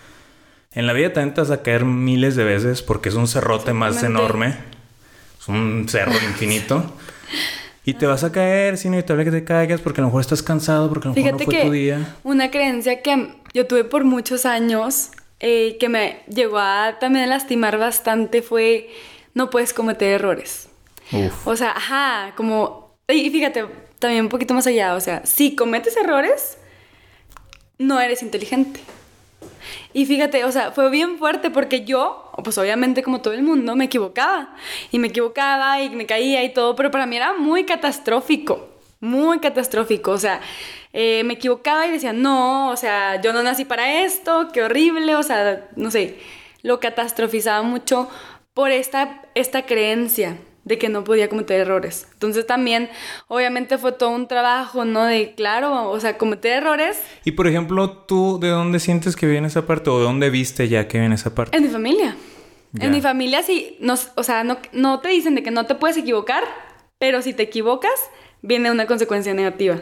En 0.76 0.88
la 0.88 0.94
vida 0.94 1.14
también 1.14 1.34
te 1.34 1.42
vas 1.42 1.52
a 1.52 1.64
caer 1.64 1.86
miles 1.86 2.36
de 2.36 2.44
veces 2.44 2.82
porque 2.82 3.10
es 3.10 3.16
un 3.16 3.28
cerrote 3.28 3.74
más 3.74 4.04
enorme. 4.04 4.58
Es 5.40 5.48
un 5.48 5.88
cerro 5.88 6.12
infinito. 6.28 6.94
Y 7.86 7.94
te 7.94 8.06
vas 8.06 8.24
a 8.24 8.32
caer, 8.32 8.74
es 8.74 8.84
inevitable 8.84 9.24
que 9.24 9.32
te 9.32 9.44
caigas 9.44 9.80
porque 9.80 10.02
a 10.02 10.04
lo 10.04 10.08
mejor 10.08 10.22
estás 10.22 10.44
cansado, 10.44 10.90
porque 10.90 11.08
a 11.08 11.12
lo 11.12 11.16
mejor 11.16 11.32
no 11.34 11.40
fue 11.40 11.62
tu 11.62 11.72
día. 11.72 12.16
Una 12.24 12.52
creencia 12.52 13.02
que 13.02 13.36
yo 13.54 13.68
tuve 13.68 13.86
por 13.86 14.04
muchos 14.04 14.46
años, 14.46 15.12
eh, 15.40 15.78
que 15.80 15.88
me 15.88 16.24
llegó 16.28 16.58
a 16.58 16.98
también 17.00 17.30
lastimar 17.30 17.78
bastante, 17.78 18.42
fue 18.42 18.90
no 19.34 19.50
puedes 19.50 19.74
cometer 19.74 20.14
errores. 20.14 20.68
O 21.46 21.56
sea, 21.56 21.72
ajá, 21.72 22.34
como... 22.36 22.96
Y 23.08 23.30
fíjate, 23.30 23.66
también 24.00 24.24
un 24.26 24.30
poquito 24.30 24.56
más 24.56 24.66
allá, 24.66 24.96
o 24.96 25.00
sea, 25.00 25.24
si 25.26 25.56
cometes 25.56 25.96
errores, 25.96 26.58
no 27.78 28.02
eres 28.02 28.24
inteligente. 28.24 28.80
Y 29.96 30.06
fíjate, 30.06 30.44
o 30.44 30.52
sea, 30.52 30.72
fue 30.72 30.90
bien 30.90 31.18
fuerte 31.18 31.50
porque 31.50 31.86
yo, 31.86 32.30
pues 32.44 32.58
obviamente 32.58 33.02
como 33.02 33.22
todo 33.22 33.34
el 33.34 33.44
mundo, 33.44 33.78
me 33.78 33.86
equivocaba. 33.86 34.54
Y 34.92 35.00
me 35.00 35.08
equivocaba 35.08 35.82
y 35.82 35.90
me 35.90 36.06
caía 36.06 36.44
y 36.44 36.52
todo, 36.52 36.76
pero 36.76 36.92
para 36.92 37.06
mí 37.06 37.16
era 37.16 37.32
muy 37.32 37.64
catastrófico. 37.64 38.68
Muy 39.00 39.40
catastrófico. 39.40 40.12
O 40.12 40.18
sea, 40.18 40.42
eh, 40.92 41.24
me 41.24 41.36
equivocaba 41.36 41.88
y 41.88 41.92
decía, 41.92 42.12
no, 42.12 42.72
o 42.72 42.76
sea, 42.76 43.22
yo 43.22 43.32
no 43.32 43.42
nací 43.42 43.64
para 43.64 44.04
esto, 44.04 44.50
qué 44.52 44.64
horrible. 44.64 45.16
O 45.16 45.24
sea, 45.24 45.70
no 45.78 45.90
sé, 45.90 46.20
lo 46.62 46.82
catastrofizaba 46.82 47.62
mucho 47.62 48.10
por 48.54 48.72
esta, 48.72 49.22
esta 49.34 49.66
creencia 49.66 50.36
de 50.66 50.78
que 50.78 50.90
no 50.90 51.04
podía 51.04 51.30
cometer 51.30 51.62
errores. 51.62 52.08
Entonces 52.14 52.46
también, 52.46 52.90
obviamente 53.28 53.78
fue 53.78 53.94
todo 53.94 54.10
un 54.10 54.28
trabajo, 54.28 54.84
¿no? 54.84 55.06
De, 55.06 55.34
claro, 55.36 55.90
o 55.90 56.00
sea, 56.00 56.18
cometer 56.18 56.64
errores. 56.64 57.00
Y 57.24 57.32
por 57.32 57.48
ejemplo, 57.48 57.90
¿tú 57.92 58.40
de 58.40 58.50
dónde 58.50 58.80
sientes 58.80 59.16
que 59.16 59.28
viene 59.28 59.48
esa 59.48 59.66
parte 59.66 59.90
o 59.92 60.00
de 60.00 60.04
dónde 60.04 60.30
viste 60.30 60.68
ya 60.68 60.88
que 60.88 61.00
viene 61.00 61.16
esa 61.16 61.34
parte? 61.34 61.56
En 61.56 61.64
mi 61.64 61.70
familia. 61.70 62.18
En 62.78 62.92
mi 62.92 63.00
familia 63.00 63.42
sí, 63.42 63.78
nos, 63.80 64.12
o 64.16 64.24
sea, 64.24 64.44
no, 64.44 64.58
no 64.74 65.00
te 65.00 65.08
dicen 65.08 65.34
de 65.34 65.44
que 65.44 65.52
no 65.52 65.66
te 65.66 65.76
puedes 65.76 65.96
equivocar, 65.96 66.44
pero 67.00 67.22
si 67.22 67.34
te 67.34 67.44
equivocas, 67.44 67.94
viene 68.42 68.70
una 68.70 68.86
consecuencia 68.86 69.34
negativa. 69.34 69.80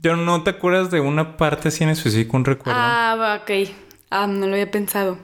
Pero 0.00 0.16
no 0.16 0.44
te 0.44 0.50
acuerdas 0.50 0.92
de 0.92 1.00
una 1.00 1.36
parte 1.38 1.68
así 1.68 1.82
en 1.82 1.90
específico, 1.90 2.36
un 2.36 2.44
recuerdo. 2.44 2.78
Ah, 2.80 3.40
ok. 3.42 3.68
Ah, 4.10 4.28
no 4.28 4.46
lo 4.46 4.52
había 4.52 4.70
pensado. 4.70 5.18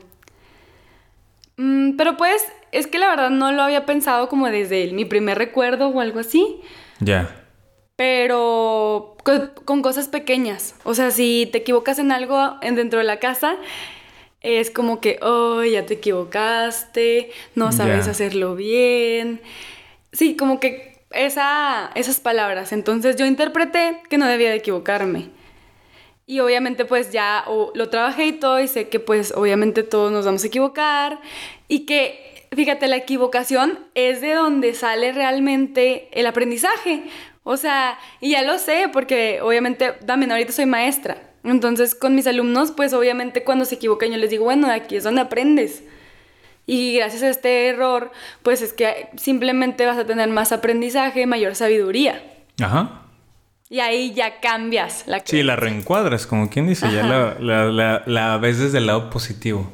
Mm, 1.59 1.97
pero 1.97 2.17
pues, 2.17 2.45
es 2.73 2.87
que 2.87 2.99
la 2.99 3.09
verdad 3.09 3.31
no 3.31 3.53
lo 3.53 3.63
había 3.63 3.87
pensado 3.87 4.29
como 4.29 4.49
desde 4.49 4.91
mi 4.93 5.05
primer 5.05 5.39
recuerdo 5.39 5.89
o 5.89 6.01
algo 6.01 6.19
así. 6.19 6.61
Ya. 7.01 7.39
Pero 7.97 9.17
con, 9.65 9.83
cosas 9.83 10.09
pequeñas. 10.09 10.75
O 10.85 10.95
sea, 10.95 11.11
si 11.11 11.49
te 11.53 11.59
equivocas 11.59 11.99
en 11.99 12.11
algo 12.11 12.57
en, 12.63 12.75
dentro 12.75 12.99
de 12.99 13.05
la 13.05 13.19
casa, 13.19 13.57
es 14.41 14.71
como 14.71 15.01
que, 15.01 15.19
oh, 15.23 15.63
ya 15.63 15.87
te 15.87 15.95
equivocaste, 15.95 17.31
no 17.55 17.71
sabes 17.71 18.09
hacerlo 18.09 18.57
bien. 18.57 19.41
Sí, 20.13 20.37
como 20.37 20.59
que 20.59 21.05
esa, 21.11 21.91
esas 21.95 22.21
palabras. 22.21 22.73
Entonces 22.73 23.17
yo 23.17 23.27
interpreté 23.27 24.01
que 24.09 24.19
no 24.19 24.27
debía 24.27 24.51
de 24.51 24.57
equivocarme. 24.57 25.29
Y 26.25 26.41
obviamente 26.41 26.85
pues 26.85 27.13
ya 27.13 27.45
lo 27.75 27.89
trabajé 27.91 28.27
y 28.27 28.33
todo 28.33 28.61
y 28.61 28.69
sé 28.69 28.89
que 28.89 29.01
pues 29.01 29.33
obviamente 29.37 29.83
todos 29.83 30.11
nos 30.13 30.25
vamos 30.25 30.45
a 30.45 30.47
equivocar 30.47 31.21
y 31.69 31.81
que, 31.81 32.32
fíjate, 32.55 32.89
la 32.89 32.97
equivocación 32.97 33.79
es 33.95 34.21
de 34.21 34.35
donde 34.35 34.75
sale 34.75 35.13
realmente 35.13 36.09
el 36.13 36.27
aprendizaje. 36.27 37.05
O 37.45 37.57
sea, 37.57 37.99
y 38.21 38.31
ya 38.31 38.43
lo 38.43 38.59
sé 38.59 38.89
porque 38.93 39.41
obviamente 39.43 39.93
también 40.07 40.31
ahorita 40.31 40.53
soy 40.53 40.67
maestra. 40.67 41.31
Entonces 41.45 41.95
con 41.95 42.15
mis 42.15 42.27
alumnos 42.27 42.71
pues 42.71 42.93
obviamente 42.93 43.43
cuando 43.43 43.65
se 43.65 43.75
equivocan 43.75 44.11
yo 44.11 44.17
les 44.17 44.31
digo, 44.31 44.45
bueno, 44.45 44.71
aquí 44.71 44.97
es 44.97 45.05
donde 45.05 45.23
aprendes. 45.23 45.83
Y 46.67 46.95
gracias 46.97 47.25
a 47.25 47.29
este 47.29 47.67
error, 47.67 48.13
pues 48.43 48.63
es 48.63 48.73
que 48.73 49.09
simplemente 49.17 49.85
vas 49.85 49.99
a 49.99 50.07
tener 50.07 50.29
más 50.29 50.53
aprendizaje, 50.53 51.27
mayor 51.27 51.57
sabiduría. 51.57 52.23
Ajá. 52.63 53.03
Y 53.69 53.81
ahí 53.81 54.13
ya 54.13 54.41
cambias 54.41 55.05
la 55.07 55.23
Sí, 55.25 55.43
la 55.43 55.57
reencuadras, 55.57 56.27
como 56.27 56.51
quien 56.51 56.69
dice, 56.69 56.93
ya 56.93 57.05
la, 57.41 58.03
la, 58.07 58.37
ves 58.37 58.59
desde 58.59 58.79
el 58.79 58.87
lado 58.87 59.09
positivo. 59.09 59.73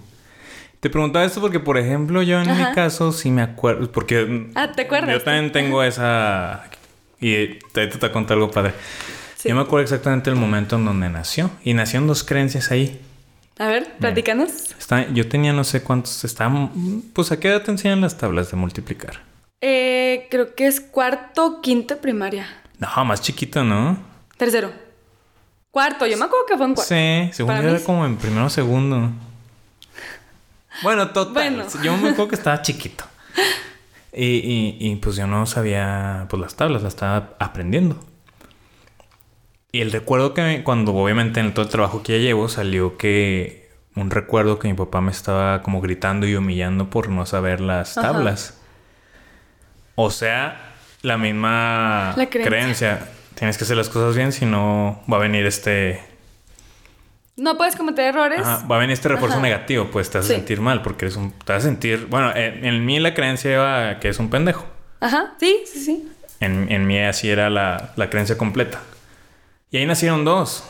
Te 0.81 0.91
preguntaba 0.91 1.25
esto 1.25 1.41
porque, 1.41 1.59
por 1.59 1.77
ejemplo, 1.77 2.23
yo 2.23 2.41
en 2.41 2.57
mi 2.57 2.65
caso 2.73 3.11
sí 3.11 3.31
me 3.31 3.43
acuerdo, 3.43 3.91
porque... 3.91 4.49
Ah, 4.55 4.71
¿te 4.71 4.83
acuerdas? 4.83 5.11
Yo 5.11 5.23
también 5.23 5.51
tengo 5.51 5.83
esa... 5.83 6.71
Y 7.21 7.59
te, 7.73 7.89
te, 7.89 7.99
te 7.99 8.11
contar 8.13 8.37
algo 8.37 8.51
padre. 8.51 8.75
Yo 9.45 9.57
me 9.57 9.63
acuerdo 9.63 9.83
exactamente 9.83 10.31
el 10.31 10.37
momento 10.37 10.77
en 10.77 10.85
donde 10.85 11.09
nació. 11.09 11.51
Y 11.65 11.75
nacieron 11.75 12.07
dos 12.07 12.23
creencias 12.23 12.71
ahí. 12.71 13.01
A 13.59 13.67
ver, 13.67 13.97
platícanos. 13.99 14.71
Está, 14.79 15.09
yo 15.09 15.29
tenía 15.29 15.53
no 15.53 15.65
sé 15.65 15.83
cuántos... 15.83 16.25
Estaban... 16.25 17.03
Pues, 17.13 17.33
¿a 17.33 17.41
qué 17.41 17.49
edad 17.49 17.63
te 17.63 17.73
enseñan 17.73 18.01
las 18.01 18.17
tablas 18.17 18.53
de 18.53 18.57
multiplicar? 18.57 19.21
Eh, 19.61 20.29
creo 20.31 20.55
que 20.55 20.69
es 20.69 20.81
cuarto, 20.81 21.61
quinto 21.61 21.99
primaria. 21.99 22.47
No, 22.79 23.05
más 23.05 23.21
chiquito, 23.21 23.65
¿no? 23.65 23.99
Tercero. 24.37 24.71
Cuarto, 25.73 26.07
yo 26.07 26.17
me 26.17 26.27
acuerdo 26.27 26.47
que 26.47 26.57
fue 26.57 26.67
en 26.67 26.75
cuarto. 26.75 26.95
Sí, 26.95 27.31
segundo 27.33 27.69
era 27.69 27.81
como 27.81 28.07
en 28.07 28.17
primero 28.17 28.47
o 28.47 28.51
segundo. 28.51 29.11
Bueno, 30.83 31.11
total. 31.11 31.67
Yo 31.83 31.97
me 31.97 32.11
acuerdo 32.11 32.29
que 32.29 32.37
estaba 32.37 32.63
chiquito. 32.63 33.05
Y, 34.13 34.77
y, 34.81 34.97
pues 34.97 35.17
yo 35.17 35.27
no 35.27 35.47
sabía 35.47 36.27
pues 36.29 36.41
las 36.41 36.57
tablas, 36.57 36.83
las 36.83 36.95
estaba 36.95 37.35
aprendiendo. 37.39 37.99
Y 39.71 39.81
el 39.81 39.93
recuerdo 39.93 40.35
que 40.35 40.63
cuando 40.65 40.95
obviamente 40.95 41.41
en 41.41 41.53
todo 41.53 41.65
el 41.65 41.71
trabajo 41.71 42.03
que 42.03 42.19
ya 42.19 42.25
llevo 42.25 42.49
salió 42.49 42.97
que 42.97 43.71
un 43.95 44.11
recuerdo 44.11 44.59
que 44.59 44.69
mi 44.69 44.75
papá 44.75 45.01
me 45.01 45.11
estaba 45.11 45.63
como 45.63 45.81
gritando 45.81 46.27
y 46.27 46.35
humillando 46.35 46.89
por 46.89 47.11
no 47.11 47.27
saber 47.27 47.61
las 47.61 47.95
tablas. 47.95 48.59
O 49.95 50.11
sea, 50.11 50.75
la 51.03 51.19
misma 51.19 52.15
creencia. 52.31 53.09
Tienes 53.35 53.59
que 53.59 53.65
hacer 53.65 53.77
las 53.77 53.89
cosas 53.89 54.17
bien, 54.17 54.33
si 54.33 54.47
no 54.47 55.01
va 55.11 55.19
a 55.19 55.21
venir 55.21 55.47
este... 55.47 56.08
No 57.39 57.57
puedes 57.57 57.77
cometer 57.77 58.07
errores. 58.07 58.43
va 58.43 58.77
a 58.77 58.79
venir 58.79 58.95
este 58.95 59.09
refuerzo 59.09 59.41
negativo, 59.41 59.89
pues 59.93 60.11
te 60.11 60.19
vas 60.19 60.27
a 60.29 60.35
sentir 60.35 60.61
mal 60.61 60.83
porque 60.83 61.05
eres 61.05 61.17
un... 61.17 61.31
Te 61.31 61.53
vas 61.53 61.63
a 61.65 61.67
sentir... 61.67 62.07
Bueno, 62.07 62.33
en, 62.35 62.85
mí 62.85 62.99
la 62.99 63.15
creencia 63.15 63.53
era 63.53 64.01
que 64.01 64.09
es 64.09 64.19
un 64.19 64.29
pendejo. 64.29 64.67
Ajá, 65.01 65.35
sí, 65.39 65.63
sí, 65.65 65.81
sí. 65.81 66.13
En, 66.41 66.71
en 66.71 66.87
mí 66.87 66.99
así 66.99 67.31
era 67.31 67.49
la, 67.49 67.93
la 67.95 68.11
creencia 68.11 68.37
completa. 68.37 68.81
Y 69.71 69.77
ahí 69.77 69.87
nacieron 69.87 70.25
dos. 70.25 70.69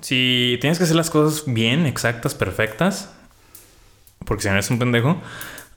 Si 0.00 0.58
tienes 0.62 0.78
que 0.78 0.84
hacer 0.84 0.96
las 0.96 1.10
cosas 1.10 1.44
bien, 1.46 1.84
exactas, 1.84 2.34
perfectas, 2.34 3.12
porque 4.24 4.42
si 4.42 4.48
no 4.48 4.54
eres 4.54 4.70
un 4.70 4.78
pendejo, 4.78 5.20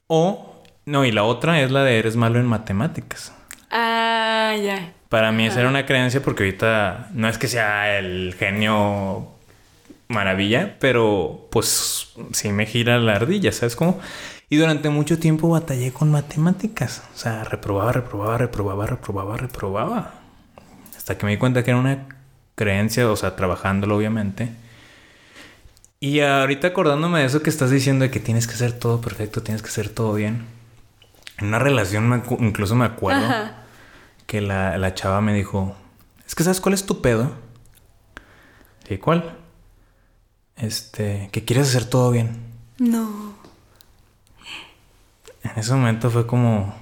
o 0.08 0.64
no, 0.86 1.06
y 1.06 1.12
la 1.12 1.24
otra 1.24 1.62
es 1.62 1.72
la 1.72 1.84
de 1.84 2.00
eres 2.00 2.16
malo 2.16 2.40
en 2.40 2.46
matemáticas. 2.46 3.34
Ah, 3.70 4.56
ya. 4.62 4.94
Para 5.10 5.32
mí 5.32 5.46
esa 5.46 5.60
era 5.60 5.70
una 5.70 5.86
creencia 5.86 6.22
porque 6.22 6.44
ahorita 6.44 7.10
no 7.14 7.28
es 7.28 7.38
que 7.38 7.48
sea 7.48 7.98
el 7.98 8.36
genio 8.38 9.39
maravilla, 10.10 10.78
pero 10.80 11.48
pues 11.52 12.10
sí 12.34 12.52
me 12.52 12.66
gira 12.66 13.00
la 13.00 13.14
ardilla, 13.14 13.52
¿sabes 13.52 13.76
cómo? 13.76 14.00
Y 14.50 14.58
durante 14.58 14.90
mucho 14.90 15.20
tiempo 15.20 15.50
batallé 15.50 15.94
con 15.94 16.12
matemáticas. 16.12 17.04
O 17.16 17.18
sea, 17.18 17.44
reprobaba, 17.44 17.92
reprobaba, 17.94 18.38
reprobaba, 18.38 18.86
reprobaba, 18.88 19.38
reprobaba. 19.38 20.14
Hasta 20.98 21.18
que 21.18 21.26
me 21.26 21.32
di 21.32 21.38
cuenta 21.38 21.64
que 21.64 21.72
era 21.72 21.80
una 21.80 22.08
creencia, 22.56 23.10
o 23.10 23.16
sea, 23.16 23.36
trabajándolo 23.36 23.96
obviamente. 23.96 24.52
Y 26.00 26.22
ahorita 26.22 26.70
acordándome 26.70 27.20
de 27.20 27.26
eso 27.26 27.44
que 27.44 27.50
estás 27.50 27.70
diciendo 27.70 28.04
de 28.04 28.12
que 28.12 28.20
tienes 28.20 28.48
que 28.48 28.54
hacer 28.54 28.74
todo 28.74 29.02
perfecto, 29.02 29.44
tienes 29.44 29.62
que 29.62 29.70
hacer 29.70 29.90
todo 29.90 30.14
bien. 30.14 30.48
En 31.38 31.48
una 31.48 31.60
relación 31.60 32.24
incluso 32.40 32.76
me 32.76 32.86
acuerdo 32.86 33.28
que 34.26 34.42
la, 34.42 34.94
chava 34.96 35.22
me 35.22 35.34
dijo, 35.34 35.76
es 36.26 36.36
que 36.36 36.44
sabes 36.44 36.60
cuál 36.60 36.74
es 36.74 36.86
tu 36.86 37.02
pedo. 37.02 37.32
¿Y 38.90 38.98
cuál? 38.98 39.39
Este, 40.60 41.30
que 41.32 41.44
quieres 41.46 41.70
hacer 41.70 41.86
todo 41.86 42.12
bien. 42.12 42.38
No. 42.78 43.34
En 45.44 45.52
ese 45.58 45.74
momento 45.74 46.10
fue 46.10 46.28
como... 46.28 46.76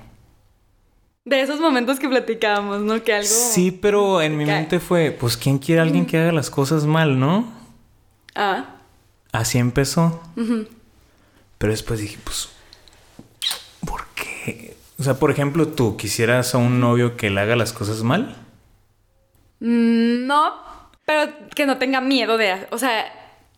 De 1.26 1.42
esos 1.42 1.60
momentos 1.60 2.00
que 2.00 2.08
platicábamos, 2.08 2.82
¿no? 2.82 3.04
Que 3.04 3.14
algo... 3.14 3.28
Sí, 3.28 3.72
pero 3.72 4.22
en 4.22 4.38
mi 4.38 4.46
mente 4.46 4.80
fue, 4.80 5.12
pues, 5.12 5.36
¿quién 5.36 5.60
quiere 5.60 5.82
a 5.82 5.84
alguien 5.84 6.06
que 6.06 6.18
haga 6.18 6.32
las 6.32 6.50
cosas 6.50 6.86
mal, 6.86 7.20
no? 7.20 7.52
Ah. 8.34 8.78
Así 9.32 9.58
empezó. 9.58 10.22
Pero 11.58 11.72
después 11.72 12.00
dije, 12.00 12.18
pues, 12.24 12.50
o 15.00 15.04
sea, 15.04 15.16
por 15.16 15.30
ejemplo, 15.30 15.68
¿tú 15.68 15.96
quisieras 15.96 16.56
a 16.56 16.58
un 16.58 16.80
novio 16.80 17.18
que 17.18 17.30
le 17.30 17.40
haga 17.40 17.56
las 17.56 17.72
cosas 17.72 18.02
mal? 18.02 18.36
Mm, 19.60 20.26
no, 20.26 20.54
Pero 21.06 21.32
que 21.54 21.66
no 21.66 21.78
tenga 21.78 22.02
miedo 22.02 22.38
de, 22.38 22.68
o 22.72 22.78
sea, 22.78 23.06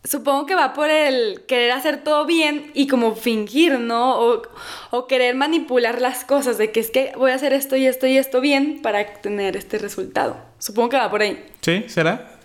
supongo 0.04 0.46
que 0.46 0.54
va 0.54 0.72
por 0.72 0.90
el 0.90 1.42
querer 1.46 1.72
hacer 1.72 2.02
todo 2.02 2.26
bien 2.26 2.70
y 2.74 2.86
como 2.86 3.14
fingir, 3.14 3.78
¿no? 3.78 4.18
O, 4.18 4.42
o, 4.90 5.06
querer 5.06 5.34
manipular 5.34 6.00
las 6.00 6.24
cosas, 6.24 6.58
de 6.58 6.72
que 6.72 6.80
es 6.80 6.90
que 6.90 7.12
voy 7.16 7.32
a 7.32 7.34
hacer 7.34 7.52
esto 7.52 7.76
y 7.76 7.86
esto 7.86 8.06
y 8.06 8.16
esto 8.16 8.40
bien 8.40 8.80
para 8.82 9.04
tener 9.14 9.56
este 9.56 9.78
resultado. 9.78 10.38
Supongo 10.58 10.90
que 10.90 10.96
va 10.96 11.10
por 11.10 11.22
ahí. 11.22 11.44
¿Sí? 11.60 11.84
¿Será? 11.88 12.38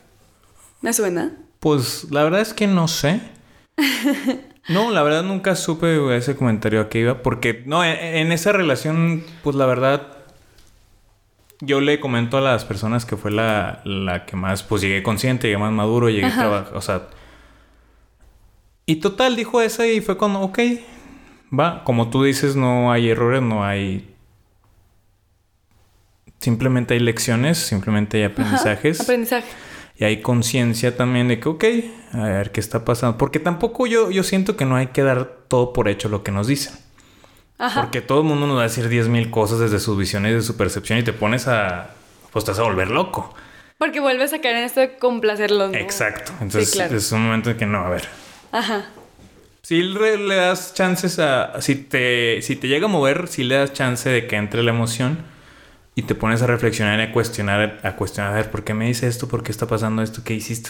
¿Me 0.82 0.94
suena? 0.94 1.32
Pues 1.60 2.08
la 2.12 2.24
verdad 2.24 2.42
es 2.42 2.54
que 2.54 2.68
no 2.68 2.88
sé. 2.88 3.22
no, 4.70 4.92
la 4.92 5.04
verdad 5.04 5.24
nunca 5.24 5.56
supe 5.56 6.16
ese 6.16 6.36
comentario 6.36 6.82
a 6.82 6.90
qué 6.90 7.00
iba, 7.00 7.24
porque 7.24 7.64
no, 7.66 7.84
en, 7.84 8.32
esa 8.32 8.52
relación, 8.52 9.24
pues 9.44 9.56
la 9.56 9.66
verdad, 9.66 10.18
yo 11.62 11.82
le 11.82 12.00
comento 12.00 12.38
a 12.38 12.42
las 12.42 12.66
personas 12.66 13.06
que 13.06 13.16
fue 13.16 13.32
la, 13.32 13.82
la 13.86 14.26
que 14.26 14.36
más, 14.36 14.64
pues 14.64 14.82
llegué 14.82 15.02
consciente, 15.02 15.48
llegué 15.48 15.58
más 15.58 15.72
maduro, 15.72 16.10
llegué 16.10 16.28
a 16.28 16.36
trabajar, 16.36 16.76
o 16.76 16.82
sea, 16.82 17.08
y 18.86 18.98
total, 18.98 19.36
dijo 19.36 19.62
esa 19.62 19.88
y 19.88 20.02
fue 20.02 20.18
cuando, 20.18 20.42
ok, 20.42 20.60
va, 21.58 21.84
como 21.84 22.10
tú 22.10 22.24
dices, 22.24 22.56
no 22.56 22.92
hay 22.92 23.10
errores, 23.10 23.42
no 23.42 23.64
hay... 23.64 24.12
Simplemente 26.40 26.94
hay 26.94 27.00
lecciones, 27.00 27.58
simplemente 27.58 28.18
hay 28.18 28.24
aprendizajes. 28.26 29.02
aprendizaje. 29.02 29.48
Y 29.98 30.04
hay 30.04 30.22
conciencia 30.22 30.96
también 30.96 31.28
de 31.28 31.40
que, 31.40 31.50
ok, 31.50 31.64
a 32.14 32.24
ver 32.24 32.52
qué 32.52 32.60
está 32.60 32.86
pasando. 32.86 33.18
Porque 33.18 33.40
tampoco 33.40 33.88
yo, 33.88 34.12
yo 34.12 34.24
siento 34.24 34.56
que 34.56 34.66
no 34.66 34.76
hay 34.76 34.88
que 34.88 35.02
dar 35.02 35.26
todo 35.48 35.74
por 35.74 35.88
hecho 35.88 36.10
lo 36.10 36.22
que 36.22 36.32
nos 36.32 36.48
dicen. 36.48 36.76
Ajá. 37.58 37.82
Porque 37.82 38.02
todo 38.02 38.20
el 38.20 38.26
mundo 38.26 38.46
nos 38.46 38.58
va 38.58 38.62
a 38.62 38.64
decir 38.64 38.90
10.000 38.90 39.32
cosas 39.32 39.60
desde 39.60 39.80
sus 39.80 39.98
visiones 39.98 40.34
y 40.34 40.36
de 40.36 40.42
su 40.42 40.58
percepción 40.58 41.00
y 41.00 41.04
te 41.04 41.14
pones 41.14 41.48
a... 41.48 41.92
Pues 42.32 42.44
te 42.44 42.52
vas 42.52 42.60
a 42.60 42.64
volver 42.64 42.92
loco. 42.92 43.34
Porque 43.78 44.02
vuelves 44.02 44.34
a 44.34 44.42
caer 44.42 44.58
en 44.58 44.64
esto 44.66 44.82
de 44.82 44.98
complacerlos. 44.98 45.72
¿no? 45.72 45.78
Exacto. 45.78 46.34
Entonces 46.42 46.76
es 46.92 47.12
un 47.14 47.24
momento 47.24 47.50
en 47.50 47.58
que 47.58 47.66
no, 47.66 47.80
a 47.80 47.90
ver, 47.90 48.08
Ajá. 48.52 48.86
Si 49.62 49.82
le 49.82 50.36
das 50.36 50.74
chances 50.76 51.18
a. 51.20 51.60
Si 51.62 51.76
te, 51.76 52.42
si 52.42 52.56
te 52.56 52.68
llega 52.68 52.86
a 52.86 52.90
mover, 52.90 53.28
si 53.28 53.44
le 53.44 53.56
das 53.56 53.74
chance 53.74 54.08
de 54.10 54.28
que 54.28 54.36
entre 54.36 54.62
la 54.62 54.72
emoción 54.72 55.18
y 55.96 56.04
te 56.04 56.14
pones 56.14 56.42
a 56.42 56.48
reflexionar 56.48 57.00
y 57.00 57.04
a 57.04 57.12
cuestionar, 57.12 57.80
a 57.82 57.96
cuestionar, 57.96 58.34
a 58.34 58.36
ver, 58.36 58.52
¿por 58.52 58.64
qué 58.64 58.74
me 58.74 58.86
dice 58.86 59.08
esto? 59.08 59.28
¿Por 59.28 59.44
qué 59.44 59.52
está 59.52 59.66
pasando 59.66 60.04
esto? 60.04 60.22
¿Qué 60.24 60.34
hiciste? 60.34 60.70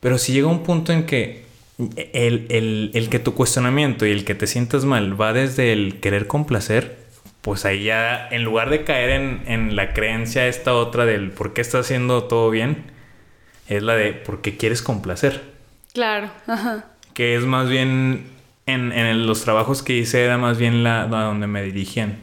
Pero 0.00 0.18
si 0.18 0.32
llega 0.32 0.48
un 0.48 0.64
punto 0.64 0.92
en 0.92 1.06
que 1.06 1.46
el, 2.12 2.90
el, 2.92 3.08
que 3.08 3.18
tu 3.18 3.34
cuestionamiento 3.34 4.04
y 4.04 4.10
el 4.10 4.24
que 4.24 4.34
te 4.34 4.46
sientas 4.46 4.84
mal 4.84 5.18
va 5.20 5.32
desde 5.32 5.72
el 5.72 6.00
querer 6.00 6.26
complacer, 6.26 6.98
pues 7.40 7.64
ahí 7.64 7.84
ya, 7.84 8.28
en 8.28 8.44
lugar 8.44 8.70
de 8.70 8.84
caer 8.84 9.10
en, 9.10 9.44
en 9.46 9.76
la 9.76 9.94
creencia 9.94 10.46
esta 10.46 10.74
otra 10.74 11.06
del 11.06 11.30
por 11.30 11.54
qué 11.54 11.60
estás 11.60 11.86
haciendo 11.86 12.24
todo 12.24 12.50
bien, 12.50 12.84
es 13.68 13.82
la 13.82 13.94
de 13.94 14.12
por 14.12 14.42
qué 14.42 14.56
quieres 14.56 14.82
complacer. 14.82 15.51
Claro, 15.92 16.30
ajá. 16.46 16.86
Que 17.14 17.36
es 17.36 17.44
más 17.44 17.68
bien, 17.68 18.26
en, 18.66 19.26
los 19.26 19.42
trabajos 19.42 19.82
que 19.82 19.94
hice 19.94 20.24
era 20.24 20.38
más 20.38 20.58
bien 20.58 20.82
la 20.82 21.06
donde 21.06 21.46
me 21.46 21.62
dirigían. 21.62 22.18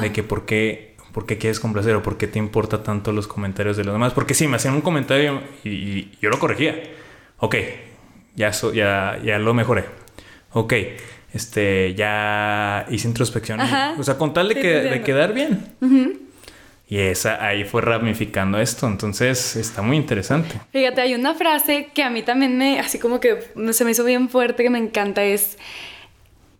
De 0.00 0.12
que 0.12 0.22
por 0.22 0.44
qué, 0.46 0.94
por 1.12 1.26
qué 1.26 1.38
quieres 1.38 1.58
complacer 1.58 1.96
o 1.96 2.02
por 2.02 2.16
qué 2.16 2.26
te 2.26 2.38
importa 2.38 2.82
tanto 2.82 3.12
los 3.12 3.26
comentarios 3.26 3.76
de 3.76 3.84
los 3.84 3.94
demás. 3.94 4.12
Porque 4.12 4.34
sí, 4.34 4.46
me 4.46 4.56
hacían 4.56 4.74
un 4.74 4.82
comentario 4.82 5.42
y, 5.64 6.10
yo 6.20 6.28
lo 6.28 6.38
corregía. 6.38 6.80
Ok, 7.38 7.56
ya, 8.36 8.50
ya, 8.50 9.18
ya 9.24 9.38
lo 9.38 9.54
mejoré. 9.54 9.86
Ok, 10.52 10.74
este, 11.32 11.94
ya 11.94 12.86
hice 12.90 13.08
introspección. 13.08 13.60
o 13.98 14.02
sea, 14.02 14.18
con 14.18 14.34
tal 14.34 14.48
de, 14.48 14.54
que, 14.56 14.68
de 14.68 15.02
quedar 15.02 15.32
bien. 15.32 15.66
Y 16.90 16.98
esa 16.98 17.46
ahí 17.46 17.62
fue 17.62 17.82
ramificando 17.82 18.58
esto, 18.58 18.88
entonces 18.88 19.54
está 19.54 19.80
muy 19.80 19.96
interesante. 19.96 20.60
Fíjate, 20.72 21.00
hay 21.00 21.14
una 21.14 21.34
frase 21.34 21.86
que 21.94 22.02
a 22.02 22.10
mí 22.10 22.22
también 22.22 22.58
me, 22.58 22.80
así 22.80 22.98
como 22.98 23.20
que 23.20 23.44
se 23.70 23.84
me 23.84 23.92
hizo 23.92 24.02
bien 24.02 24.28
fuerte, 24.28 24.64
que 24.64 24.70
me 24.70 24.80
encanta, 24.80 25.22
es, 25.22 25.56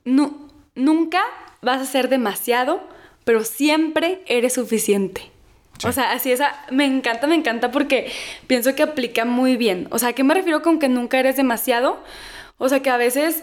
nunca 0.05 1.21
vas 1.63 1.83
a 1.83 1.85
ser 1.85 2.09
demasiado, 2.09 2.81
pero 3.25 3.43
siempre 3.43 4.21
eres 4.27 4.53
suficiente. 4.55 5.23
O 5.85 5.91
sea, 5.91 6.13
así 6.13 6.31
esa, 6.31 6.65
me 6.71 6.85
encanta, 6.85 7.27
me 7.27 7.35
encanta 7.35 7.73
porque 7.73 8.13
pienso 8.47 8.77
que 8.77 8.85
aplica 8.85 9.25
muy 9.25 9.57
bien. 9.57 9.89
O 9.91 9.99
sea, 9.99 10.11
¿a 10.11 10.13
qué 10.13 10.23
me 10.23 10.35
refiero 10.35 10.63
con 10.63 10.79
que 10.79 10.89
nunca 10.89 11.19
eres 11.19 11.37
demasiado? 11.37 12.05
O 12.57 12.69
sea, 12.69 12.81
que 12.81 12.91
a 12.91 12.97
veces 12.97 13.43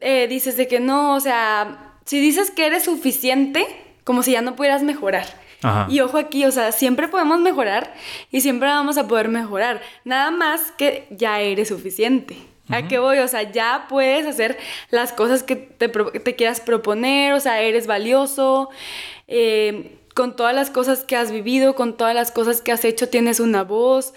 eh, 0.00 0.26
dices 0.28 0.58
de 0.58 0.68
que 0.68 0.78
no, 0.78 1.14
o 1.14 1.20
sea, 1.20 1.94
si 2.04 2.20
dices 2.20 2.50
que 2.50 2.66
eres 2.66 2.84
suficiente, 2.84 3.66
como 4.04 4.22
si 4.22 4.32
ya 4.32 4.42
no 4.42 4.56
pudieras 4.56 4.82
mejorar. 4.82 5.47
Y 5.88 6.00
ojo 6.00 6.18
aquí, 6.18 6.44
o 6.44 6.52
sea, 6.52 6.70
siempre 6.70 7.08
podemos 7.08 7.40
mejorar 7.40 7.92
y 8.30 8.40
siempre 8.40 8.68
vamos 8.68 8.96
a 8.96 9.08
poder 9.08 9.28
mejorar. 9.28 9.82
Nada 10.04 10.30
más 10.30 10.72
que 10.72 11.06
ya 11.10 11.40
eres 11.40 11.68
suficiente. 11.68 12.36
¿A 12.68 12.86
qué 12.86 12.98
voy? 12.98 13.18
O 13.18 13.28
sea, 13.28 13.50
ya 13.50 13.86
puedes 13.88 14.26
hacer 14.26 14.58
las 14.90 15.12
cosas 15.12 15.42
que 15.42 15.56
te, 15.56 16.36
quieras 16.36 16.60
proponer, 16.60 17.32
o 17.32 17.40
sea, 17.40 17.60
eres 17.62 17.86
valioso. 17.86 18.68
Eh, 19.26 19.98
con 20.14 20.34
todas 20.34 20.54
las 20.54 20.70
cosas 20.70 21.04
que 21.04 21.14
has 21.14 21.30
vivido, 21.30 21.76
con 21.76 21.96
todas 21.96 22.12
las 22.12 22.32
cosas 22.32 22.60
que 22.60 22.72
has 22.72 22.84
hecho, 22.84 23.08
tienes 23.08 23.38
una 23.38 23.62
voz 23.62 24.14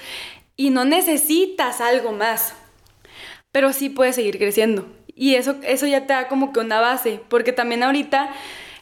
y 0.55 0.71
no 0.71 0.83
necesitas 0.83 1.79
algo 1.79 2.11
más. 2.11 2.55
Pero 3.51 3.71
sí 3.71 3.89
puedes 3.89 4.15
seguir 4.15 4.39
creciendo. 4.39 4.87
Y 5.15 5.35
eso, 5.35 5.57
eso 5.61 5.85
ya 5.85 6.07
te 6.07 6.13
da 6.13 6.27
como 6.27 6.53
que 6.53 6.59
una 6.59 6.81
base, 6.81 7.19
porque 7.29 7.53
también 7.53 7.83
ahorita 7.83 8.33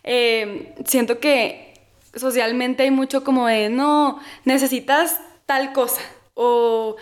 eh, 0.04 0.74
siento 0.86 1.20
que 1.20 1.69
socialmente 2.16 2.84
hay 2.84 2.92
mucho 2.92 3.24
como 3.24 3.48
de, 3.48 3.70
no, 3.70 4.20
necesitas 4.46 5.20
tal 5.46 5.74
cosa. 5.74 6.02
O, 6.34 6.96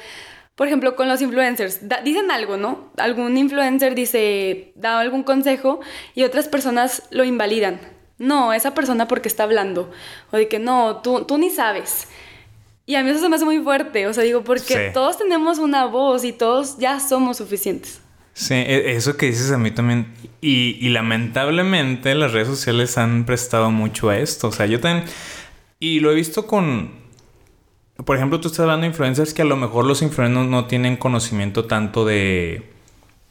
por 0.55 0.67
ejemplo, 0.67 0.95
con 0.95 1.07
los 1.07 1.21
influencers, 1.21 1.79
dicen 2.03 2.31
algo, 2.31 2.57
¿no? 2.57 2.91
Algún 2.97 3.37
influencer 3.37 3.93
dice, 3.93 4.71
da 4.75 4.99
algún 4.99 5.23
consejo 5.23 5.79
y 6.15 6.23
otras 6.23 6.47
personas 6.47 7.03
lo 7.11 7.23
invalidan. 7.23 7.79
No, 8.17 8.53
esa 8.53 8.73
persona 8.73 9.07
porque 9.07 9.27
está 9.27 9.43
hablando. 9.43 9.91
O 10.31 10.37
de 10.37 10.47
que 10.47 10.57
no, 10.57 11.01
tú, 11.01 11.25
tú 11.25 11.37
ni 11.37 11.51
sabes. 11.51 12.07
Y 12.87 12.95
a 12.95 13.03
mí 13.03 13.09
eso 13.09 13.19
se 13.19 13.29
me 13.29 13.35
hace 13.35 13.45
muy 13.45 13.59
fuerte. 13.59 14.07
O 14.07 14.13
sea, 14.13 14.23
digo, 14.23 14.43
porque 14.43 14.91
todos 14.93 15.17
tenemos 15.17 15.59
una 15.59 15.85
voz 15.85 16.23
y 16.23 16.31
todos 16.31 16.77
ya 16.79 16.99
somos 16.99 17.37
suficientes. 17.37 18.01
Sí, 18.37 18.53
e, 18.53 18.91
eso 18.95 19.17
que 19.17 19.25
dices 19.25 19.51
a 19.51 19.57
mí 19.57 19.71
también. 19.71 20.13
Y, 20.41 20.89
lamentablemente 20.89 22.13
las 22.13 22.33
redes 22.33 22.47
sociales 22.47 22.97
han 22.99 23.25
prestado 23.25 23.71
mucho 23.71 24.09
a 24.09 24.17
esto. 24.19 24.49
O 24.49 24.51
sea, 24.51 24.67
yo 24.67 24.79
también. 24.79 25.05
Y 25.79 25.99
lo 26.01 26.11
he 26.11 26.15
visto 26.15 26.45
con. 26.45 26.91
Por 28.05 28.15
ejemplo, 28.15 28.39
tú 28.39 28.49
estás 28.49 28.61
hablando 28.61 28.83
de 28.83 28.89
influencers 28.89 29.33
que 29.33 29.41
a 29.41 29.45
lo 29.45 29.57
mejor 29.57 29.85
los 29.85 30.03
influencers 30.03 30.45
no 30.45 30.65
tienen 30.65 30.97
conocimiento 30.97 31.65
tanto 31.65 32.05
de. 32.05 32.71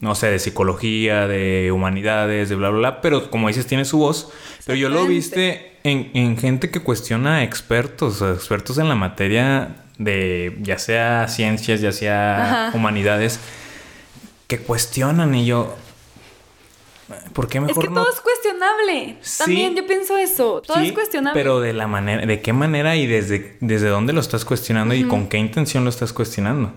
No 0.00 0.16
sé, 0.16 0.26
de 0.28 0.40
psicología, 0.40 1.28
de 1.28 1.70
humanidades, 1.72 2.48
de 2.48 2.56
bla, 2.56 2.70
bla, 2.70 2.78
bla. 2.78 3.00
Pero 3.00 3.30
como 3.30 3.46
dices, 3.46 3.66
tiene 3.68 3.84
su 3.84 3.98
voz. 3.98 4.32
Pero 4.66 4.76
yo 4.76 4.88
lo 4.88 5.06
viste 5.06 5.78
en, 5.84 6.10
en 6.14 6.36
gente 6.36 6.70
que 6.70 6.80
cuestiona 6.80 7.36
a 7.36 7.42
expertos, 7.44 8.22
expertos 8.22 8.76
en 8.78 8.88
la 8.88 8.96
materia 8.96 9.84
de 9.98 10.58
ya 10.62 10.78
sea 10.78 11.28
ciencias, 11.28 11.80
ya 11.80 11.92
sea 11.92 12.72
humanidades 12.74 13.40
que 14.46 14.58
cuestionan 14.58 15.34
y 15.34 15.46
yo... 15.46 15.76
¿Por 17.32 17.46
qué 17.46 17.60
mejor 17.60 17.84
es 17.84 17.88
que 17.88 17.94
todo 17.94 18.10
es 18.10 18.20
cuestionable. 18.20 19.18
También 19.38 19.76
yo 19.76 19.86
pienso 19.86 20.16
eso. 20.16 20.60
Todo 20.66 20.78
es 20.78 20.92
cuestionable. 20.92 21.40
Pero 21.40 21.60
de 21.60 21.72
la 21.72 21.86
manera, 21.86 22.26
de 22.26 22.40
qué 22.42 22.52
manera 22.52 22.96
y 22.96 23.06
desde, 23.06 23.58
desde 23.60 23.88
dónde 23.88 24.12
lo 24.12 24.20
estás 24.20 24.44
cuestionando 24.44 24.92
y 24.92 25.04
con 25.04 25.28
qué 25.28 25.38
intención 25.38 25.84
lo 25.84 25.90
estás 25.90 26.12
cuestionando. 26.12 26.72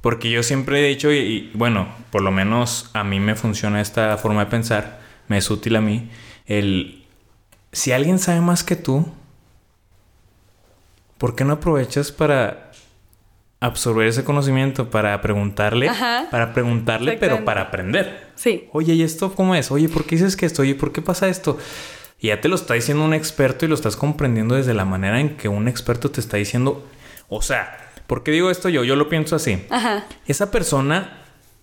Porque 0.00 0.30
yo 0.30 0.42
siempre 0.42 0.80
he 0.80 0.88
dicho, 0.88 1.12
y, 1.12 1.50
bueno, 1.52 1.88
por 2.10 2.22
lo 2.22 2.30
menos 2.30 2.90
a 2.94 3.04
mí 3.04 3.20
me 3.20 3.34
funciona 3.34 3.82
esta 3.82 4.16
forma 4.16 4.46
de 4.46 4.50
pensar, 4.50 5.00
me 5.28 5.36
es 5.36 5.50
útil 5.50 5.76
a 5.76 5.82
mí, 5.82 6.10
el 6.46 7.04
si 7.72 7.92
alguien 7.92 8.18
sabe 8.18 8.40
más 8.40 8.64
que 8.64 8.76
tú, 8.76 9.06
¿por 11.18 11.36
qué 11.36 11.44
no 11.44 11.54
aprovechas 11.54 12.10
para 12.10 12.69
absorber 13.60 14.08
ese 14.08 14.24
conocimiento 14.24 14.90
para 14.90 15.20
preguntarle, 15.20 15.90
para 16.30 16.52
preguntarle, 16.54 17.18
pero 17.18 17.44
para 17.44 17.62
aprender. 17.62 18.30
Sí. 18.34 18.68
Oye, 18.72 18.94
¿y 18.94 19.02
esto 19.02 19.34
cómo 19.34 19.54
es? 19.54 19.70
Oye, 19.70 19.88
¿por 19.88 20.04
qué 20.04 20.16
dices 20.16 20.34
que 20.34 20.46
esto? 20.46 20.62
Oye, 20.62 20.74
¿por 20.74 20.92
qué 20.92 21.02
pasa 21.02 21.28
esto? 21.28 21.58
Y 22.18 22.28
ya 22.28 22.40
te 22.40 22.48
lo 22.48 22.54
está 22.54 22.74
diciendo 22.74 23.04
un 23.04 23.14
experto 23.14 23.64
y 23.64 23.68
lo 23.68 23.74
estás 23.74 23.96
comprendiendo 23.96 24.54
desde 24.54 24.74
la 24.74 24.84
manera 24.84 25.20
en 25.20 25.36
que 25.36 25.48
un 25.48 25.68
experto 25.68 26.10
te 26.10 26.20
está 26.20 26.38
diciendo. 26.38 26.86
O 27.28 27.42
sea, 27.42 27.92
¿por 28.06 28.22
qué 28.22 28.30
digo 28.30 28.50
esto 28.50 28.68
yo? 28.70 28.82
Yo 28.82 28.96
lo 28.96 29.08
pienso 29.08 29.36
así. 29.36 29.64
Ajá. 29.70 30.06
Esa 30.26 30.50
persona 30.50 31.18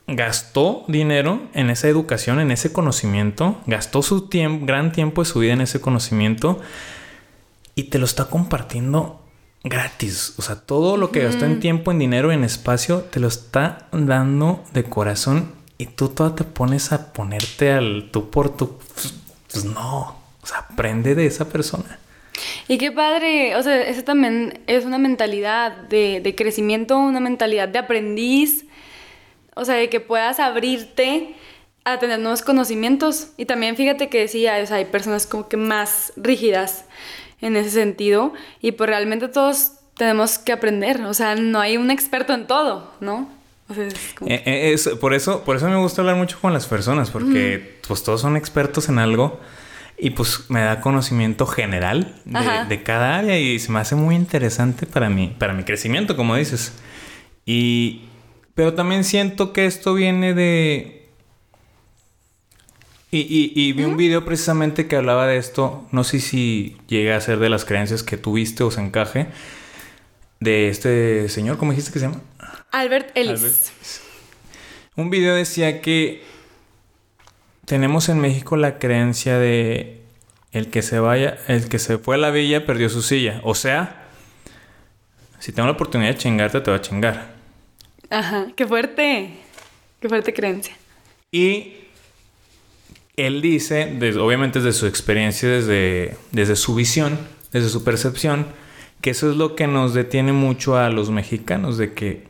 gastó 0.08 0.86
dinero 0.88 1.42
en 1.54 1.70
esa 1.70 1.88
educación, 1.90 2.40
en 2.40 2.52
ese 2.52 2.72
conocimiento, 2.72 3.60
gastó 3.66 4.02
su 4.02 4.30
tiempo, 4.30 4.66
gran 4.66 4.92
tiempo 4.92 5.22
de 5.22 5.30
su 5.30 5.40
vida 5.40 5.54
en 5.54 5.62
ese 5.62 5.82
conocimiento 5.82 6.60
y 7.76 7.86
te 7.86 8.00
lo 8.00 8.06
está 8.06 8.26
compartiendo 8.26 9.22
gratis. 9.64 10.34
O 10.38 10.42
sea, 10.42 10.56
todo 10.56 10.98
lo 10.98 11.12
que 11.12 11.24
gastó 11.24 11.46
en 11.46 11.60
tiempo, 11.60 11.92
en 11.92 12.00
dinero, 12.00 12.32
en 12.32 12.44
espacio, 12.44 13.02
te 13.02 13.20
lo 13.20 13.28
está 13.28 13.88
dando 13.92 14.64
de 14.74 14.84
corazón 14.84 15.52
y 15.78 15.88
tú 15.88 16.10
toda 16.10 16.36
te 16.36 16.44
pones 16.44 16.92
a 16.92 17.14
ponerte 17.14 17.72
al 17.72 18.10
tú 18.12 18.30
por 18.30 18.56
tú. 18.56 18.78
Pues 19.52 19.66
no. 19.66 20.18
O 20.42 20.48
sea, 20.48 20.60
aprende 20.60 21.16
de 21.16 21.26
esa 21.26 21.50
persona. 21.50 22.00
Y 22.68 22.78
qué 22.78 22.92
padre, 22.92 23.56
o 23.56 23.64
sea, 23.64 23.82
eso 23.82 24.04
también 24.04 24.62
es 24.68 24.86
una 24.86 24.98
mentalidad 24.98 25.72
de, 25.72 26.22
de 26.22 26.36
crecimiento, 26.36 26.98
una 26.98 27.20
mentalidad 27.20 27.68
de 27.68 27.80
aprendiz, 27.80 28.66
o 29.56 29.66
sea, 29.66 29.76
de 29.76 29.90
que 29.90 30.00
puedas 30.00 30.40
abrirte 30.40 31.36
a 31.84 32.00
tener 32.00 32.20
nuevos 32.20 32.42
conocimientos. 32.42 33.30
Y 33.38 33.46
también 33.46 33.76
fíjate 33.76 34.10
que 34.10 34.28
sí, 34.28 34.46
hay, 34.46 34.66
hay 34.70 34.86
personas 34.86 35.26
como 35.26 35.48
que 35.48 35.58
más 35.58 36.14
rígidas 36.16 36.86
en 37.42 37.56
ese 37.56 37.72
sentido. 37.72 38.34
Y 38.62 38.72
pues 38.74 38.90
realmente 38.90 39.28
todos 39.28 39.72
tenemos 39.96 40.38
que 40.38 40.52
aprender. 40.52 41.02
O 41.02 41.14
sea, 41.14 41.36
no 41.36 41.60
hay 41.60 41.78
un 41.78 41.92
experto 41.92 42.34
en 42.34 42.48
todo, 42.48 42.92
¿no? 43.00 43.30
O 43.70 43.74
sea, 43.74 43.86
es 43.86 43.96
como... 44.18 44.30
Eh, 44.32 44.44
eh, 44.46 44.74
es- 44.74 44.88
por, 45.02 45.14
eso, 45.14 45.44
por 45.44 45.56
eso 45.58 45.68
me 45.70 45.76
gusta 45.78 46.02
hablar 46.02 46.16
mucho 46.16 46.40
con 46.40 46.54
las 46.54 46.66
personas, 46.68 47.10
porque 47.10 47.80
pues 47.88 48.04
todos 48.04 48.22
son 48.22 48.38
expertos 48.38 48.88
en 48.90 48.98
algo 49.00 49.40
y 49.98 50.12
pues 50.12 50.46
me 50.50 50.62
da 50.62 50.80
conocimiento 50.80 51.48
general 51.48 52.16
de, 52.26 52.40
de 52.70 52.84
cada 52.84 53.18
área 53.18 53.40
y 53.40 53.58
se 53.60 53.72
me 53.72 53.80
hace 53.80 53.96
muy 53.96 54.16
interesante 54.16 54.86
para 54.86 55.10
mí, 55.10 55.36
para 55.40 55.54
mi 55.54 55.64
crecimiento, 55.64 56.16
como 56.16 56.36
dices. 56.36 56.72
Y, 57.46 58.04
pero 58.54 58.74
también 58.74 59.04
siento 59.04 59.54
que 59.54 59.66
esto 59.66 59.94
viene 59.96 60.34
de... 60.34 61.07
Y, 63.10 63.20
y- 63.22 63.54
y 63.56 63.72
vi 63.74 63.84
un 63.86 63.96
video 63.96 64.26
precisamente 64.26 64.88
que 64.88 64.98
hablaba 64.98 65.28
de 65.28 65.38
esto, 65.38 65.88
no 65.92 66.04
sé 66.04 66.20
si 66.20 66.76
llega 66.88 67.16
a 67.16 67.22
ser 67.22 67.40
de 67.40 67.50
las 67.50 67.64
creencias 67.64 68.04
que 68.04 68.18
tuviste 68.18 68.64
o 68.64 68.72
se 68.72 68.82
encaje, 68.82 69.28
de 70.42 70.70
este 70.70 71.30
señor, 71.30 71.58
¿cómo 71.58 71.72
dijiste 71.72 71.94
que 71.94 72.00
se 72.00 72.06
llama? 72.08 72.22
Albert 72.72 73.16
Ellis. 73.16 73.40
Albert. 73.40 73.56
Un 74.98 75.10
video 75.10 75.36
decía 75.36 75.82
que 75.82 76.22
tenemos 77.66 78.10
en 78.10 78.20
México 78.20 78.58
la 78.58 78.78
creencia 78.78 79.38
de 79.40 80.02
el 80.52 80.70
que 80.70 80.82
se 80.82 81.00
vaya, 81.00 81.38
el 81.48 81.70
que 81.70 81.80
se 81.80 81.98
fue 81.98 82.16
a 82.16 82.18
la 82.18 82.30
villa 82.32 82.66
perdió 82.66 82.90
su 82.90 83.02
silla. 83.02 83.40
O 83.44 83.56
sea, 83.56 84.08
si 85.40 85.52
tengo 85.52 85.68
la 85.68 85.74
oportunidad 85.74 86.12
de 86.12 86.18
chingarte, 86.18 86.60
te 86.62 86.72
va 86.72 86.78
a 86.78 86.82
chingar. 86.82 87.36
Ajá, 88.10 88.48
qué 88.56 88.66
fuerte. 88.68 89.32
Qué 90.02 90.10
fuerte 90.10 90.34
creencia. 90.34 90.76
Y 91.32 91.77
él 93.18 93.42
dice, 93.42 93.98
obviamente 94.20 94.60
desde 94.60 94.78
su 94.78 94.86
experiencia, 94.86 95.50
desde, 95.50 96.16
desde 96.32 96.56
su 96.56 96.76
visión, 96.76 97.18
desde 97.52 97.70
su 97.70 97.84
percepción, 97.84 98.46
que 99.02 99.10
eso 99.10 99.30
es 99.30 99.36
lo 99.36 99.56
que 99.56 99.66
nos 99.66 99.96
detiene 99.96 100.34
mucho 100.34 100.78
a 100.78 100.90
los 100.90 101.10
mexicanos, 101.10 101.80
de 101.80 101.94
que 101.94 102.28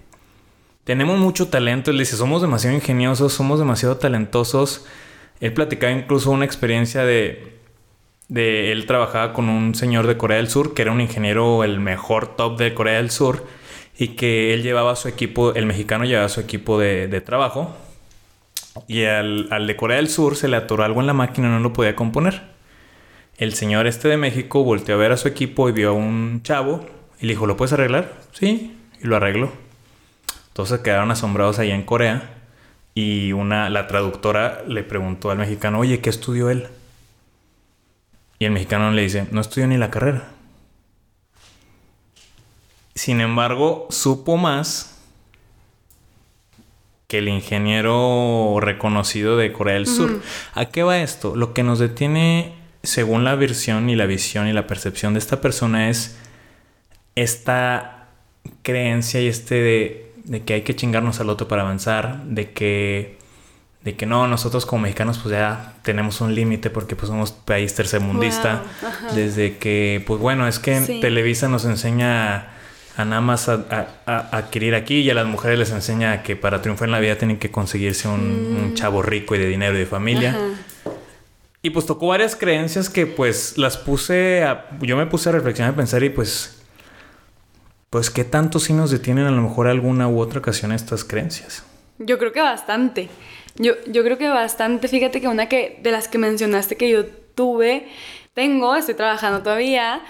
tenemos 0.85 1.19
mucho 1.19 1.49
talento. 1.49 1.91
Él 1.91 1.97
dice, 1.97 2.15
somos 2.15 2.41
demasiado 2.41 2.75
ingeniosos, 2.75 3.33
somos 3.33 3.59
demasiado 3.59 3.97
talentosos. 3.97 4.85
Él 5.41 5.53
platicaba 5.53 5.91
incluso 5.91 6.31
una 6.31 6.45
experiencia 6.45 7.03
de, 7.03 7.57
de 8.29 8.71
él 8.71 8.85
trabajaba 8.85 9.33
con 9.33 9.49
un 9.49 9.75
señor 9.75 10.07
de 10.07 10.15
Corea 10.15 10.37
del 10.37 10.49
Sur, 10.49 10.73
que 10.73 10.83
era 10.83 10.93
un 10.93 11.01
ingeniero, 11.01 11.65
el 11.65 11.81
mejor 11.81 12.37
top 12.37 12.57
de 12.57 12.73
Corea 12.73 12.95
del 12.95 13.11
Sur, 13.11 13.45
y 13.97 14.09
que 14.09 14.53
él 14.53 14.63
llevaba 14.63 14.95
su 14.95 15.09
equipo, 15.09 15.53
el 15.53 15.65
mexicano 15.65 16.05
llevaba 16.05 16.29
su 16.29 16.39
equipo 16.39 16.79
de, 16.79 17.09
de 17.09 17.19
trabajo. 17.19 17.75
Y 18.87 19.05
al, 19.05 19.47
al 19.51 19.67
de 19.67 19.75
Corea 19.75 19.97
del 19.97 20.09
Sur 20.09 20.35
se 20.35 20.47
le 20.47 20.57
atoró 20.57 20.83
algo 20.83 21.01
en 21.01 21.07
la 21.07 21.13
máquina 21.13 21.47
y 21.47 21.51
no 21.51 21.59
lo 21.59 21.73
podía 21.73 21.95
componer. 21.95 22.43
El 23.37 23.53
señor 23.53 23.87
este 23.87 24.07
de 24.07 24.17
México 24.17 24.63
volteó 24.63 24.95
a 24.95 24.97
ver 24.97 25.11
a 25.11 25.17
su 25.17 25.27
equipo 25.27 25.69
y 25.69 25.71
vio 25.71 25.89
a 25.89 25.93
un 25.93 26.41
chavo 26.43 26.85
y 27.19 27.25
le 27.25 27.33
dijo, 27.33 27.45
¿lo 27.45 27.55
puedes 27.55 27.73
arreglar? 27.73 28.13
Sí, 28.31 28.75
y 29.01 29.07
lo 29.07 29.15
arregló. 29.15 29.51
Entonces 30.49 30.79
quedaron 30.79 31.11
asombrados 31.11 31.59
allá 31.59 31.75
en 31.75 31.83
Corea 31.83 32.37
y 32.95 33.31
una, 33.33 33.69
la 33.69 33.85
traductora 33.85 34.63
le 34.67 34.83
preguntó 34.83 35.29
al 35.29 35.37
mexicano, 35.37 35.79
oye, 35.79 36.01
¿qué 36.01 36.09
estudió 36.09 36.49
él? 36.49 36.67
Y 38.39 38.45
el 38.45 38.51
mexicano 38.51 38.91
le 38.91 39.03
dice, 39.03 39.27
no 39.29 39.41
estudió 39.41 39.67
ni 39.67 39.77
la 39.77 39.91
carrera. 39.91 40.29
Sin 42.95 43.21
embargo, 43.21 43.85
supo 43.91 44.37
más 44.37 44.96
que 47.07 47.19
el 47.19 47.29
ingeniero 47.29 48.57
reconocido 48.59 49.37
de 49.37 49.53
Corea 49.53 49.75
del 49.75 49.87
Sur. 49.87 50.21
¿A 50.53 50.65
qué 50.65 50.83
va 50.83 50.99
esto? 50.99 51.35
Lo 51.37 51.53
que 51.53 51.63
nos 51.63 51.79
detiene, 51.79 52.53
según 52.83 53.23
la 53.23 53.35
versión 53.35 53.89
y 53.89 53.95
la 53.95 54.05
visión 54.05 54.47
y 54.47 54.53
la 54.53 54.67
percepción 54.67 55.13
de 55.13 55.19
esta 55.19 55.39
persona, 55.39 55.89
es 55.89 56.17
esta 57.15 58.09
creencia 58.61 59.21
y 59.21 59.27
este 59.27 59.55
de, 59.55 60.11
de 60.25 60.43
que 60.43 60.55
hay 60.55 60.61
que 60.63 60.75
chingarnos 60.75 61.21
al 61.21 61.29
otro 61.29 61.47
para 61.47 61.61
avanzar, 61.61 62.23
de 62.25 62.51
que 62.51 63.17
de 63.83 63.95
que 63.95 64.05
no, 64.05 64.27
nosotros 64.27 64.65
como 64.65 64.81
mexicanos 64.81 65.17
pues 65.19 65.31
ya 65.31 65.75
tenemos 65.81 66.19
un 66.19 66.35
límite 66.35 66.69
porque 66.69 66.97
pues 66.97 67.07
somos 67.07 67.31
país 67.31 67.73
tercermundista, 67.73 68.63
Wow, 68.81 69.15
desde 69.15 69.57
que 69.57 70.03
pues 70.05 70.19
bueno, 70.19 70.45
es 70.45 70.59
que 70.59 70.81
Sí. 70.81 70.99
Televisa 70.99 71.47
nos 71.47 71.63
enseña 71.63 72.49
a 72.97 73.05
nada 73.05 73.21
más 73.21 73.47
a, 73.47 73.53
a- 73.69 73.87
a 74.05 74.37
adquirir 74.37 74.75
aquí 74.75 75.01
y 75.01 75.09
a 75.09 75.13
las 75.13 75.25
mujeres 75.27 75.57
les 75.59 75.71
enseña 75.71 76.23
que 76.23 76.35
para 76.35 76.61
triunfar 76.61 76.87
en 76.87 76.91
la 76.93 76.99
vida 76.99 77.15
tienen 77.17 77.37
que 77.37 77.51
conseguirse 77.51 78.07
un, 78.07 78.21
un 78.21 78.73
chavo 78.73 79.01
rico 79.01 79.35
y 79.35 79.37
de 79.39 79.45
dinero 79.47 79.75
y 79.75 79.79
de 79.79 79.85
familia. 79.85 80.31
Ajá. 80.31 80.93
Y 81.61 81.69
pues 81.71 81.85
tocó 81.85 82.07
varias 82.07 82.35
creencias 82.35 82.89
que 82.89 83.07
pues 83.07 83.57
las 83.57 83.77
puse 83.77 84.43
a... 84.43 84.67
Yo 84.81 84.95
me 84.95 85.05
puse 85.05 85.29
a 85.29 85.31
reflexionar, 85.33 85.73
a 85.73 85.75
pensar 85.75 86.03
y 86.03 86.09
pues... 86.09 86.61
Pues 87.89 88.09
qué 88.09 88.23
tanto 88.25 88.59
sí 88.59 88.73
nos 88.73 88.91
detienen 88.91 89.25
a 89.25 89.31
lo 89.31 89.41
mejor 89.41 89.67
alguna 89.67 90.07
u 90.07 90.19
otra 90.19 90.39
ocasión 90.39 90.71
estas 90.71 91.03
creencias. 91.03 91.63
Yo 91.99 92.17
creo 92.19 92.31
que 92.33 92.41
bastante. 92.41 93.09
Yo, 93.55 93.73
yo 93.87 94.03
creo 94.03 94.17
que 94.17 94.27
bastante. 94.27 94.87
Fíjate 94.87 95.21
que 95.21 95.27
una 95.27 95.47
que 95.49 95.79
de 95.81 95.91
las 95.91 96.07
que 96.07 96.17
mencionaste 96.17 96.75
que 96.75 96.89
yo 96.89 97.05
tuve, 97.05 97.87
tengo, 98.33 98.75
estoy 98.75 98.95
trabajando 98.95 99.41
todavía, 99.41 100.01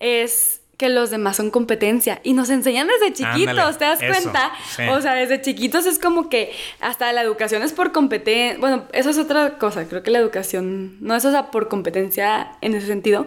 es 0.00 0.60
que 0.76 0.88
los 0.88 1.10
demás 1.10 1.36
son 1.36 1.50
competencia. 1.50 2.20
Y 2.22 2.34
nos 2.34 2.50
enseñan 2.50 2.86
desde 2.86 3.12
chiquitos, 3.12 3.48
Ándale, 3.50 3.78
¿te 3.78 3.84
das 3.84 4.02
eso, 4.02 4.12
cuenta? 4.12 4.52
sí. 4.76 4.82
O 4.88 5.00
sea, 5.00 5.14
desde 5.14 5.40
chiquitos 5.40 5.86
es 5.86 5.98
como 5.98 6.28
que 6.28 6.52
hasta 6.80 7.12
la 7.12 7.22
educación 7.22 7.62
es 7.62 7.72
por 7.72 7.92
competencia. 7.92 8.58
Bueno, 8.58 8.84
eso 8.92 9.10
es 9.10 9.18
otra 9.18 9.58
cosa. 9.58 9.88
Creo 9.88 10.02
que 10.02 10.10
la 10.10 10.18
educación 10.18 10.98
no 11.00 11.14
es 11.14 11.24
o 11.24 11.30
sea, 11.30 11.50
por 11.50 11.68
competencia 11.68 12.52
en 12.60 12.74
ese 12.74 12.86
sentido. 12.86 13.26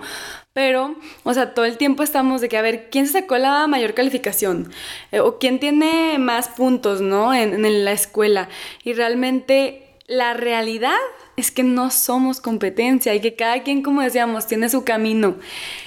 Pero, 0.54 0.96
o 1.24 1.34
sea, 1.34 1.54
todo 1.54 1.66
el 1.66 1.78
tiempo 1.78 2.04
estamos 2.04 2.42
de 2.42 2.50
que 2.50 2.58
a 2.58 2.62
ver 2.62 2.90
quién 2.90 3.08
se 3.08 3.14
sacó 3.22 3.38
la 3.38 3.66
mayor 3.68 3.94
calificación 3.94 4.72
eh, 5.12 5.20
o 5.20 5.40
quién 5.40 5.60
tiene 5.60 6.18
más 6.20 6.50
puntos, 6.50 7.02
¿no? 7.02 7.34
En, 7.34 7.66
en 7.66 7.86
la 7.86 7.92
escuela. 7.92 8.50
Y 8.84 8.94
realmente 8.94 9.96
la 10.08 10.34
realidad 10.34 10.98
es 11.40 11.52
que 11.52 11.64
no 11.64 11.92
somos 11.92 12.42
competencia 12.42 13.14
y 13.16 13.20
que 13.22 13.36
cada 13.36 13.64
quien, 13.64 13.82
como 13.82 14.02
decíamos, 14.02 14.48
tiene 14.48 14.70
su 14.70 14.84
camino. 14.84 15.36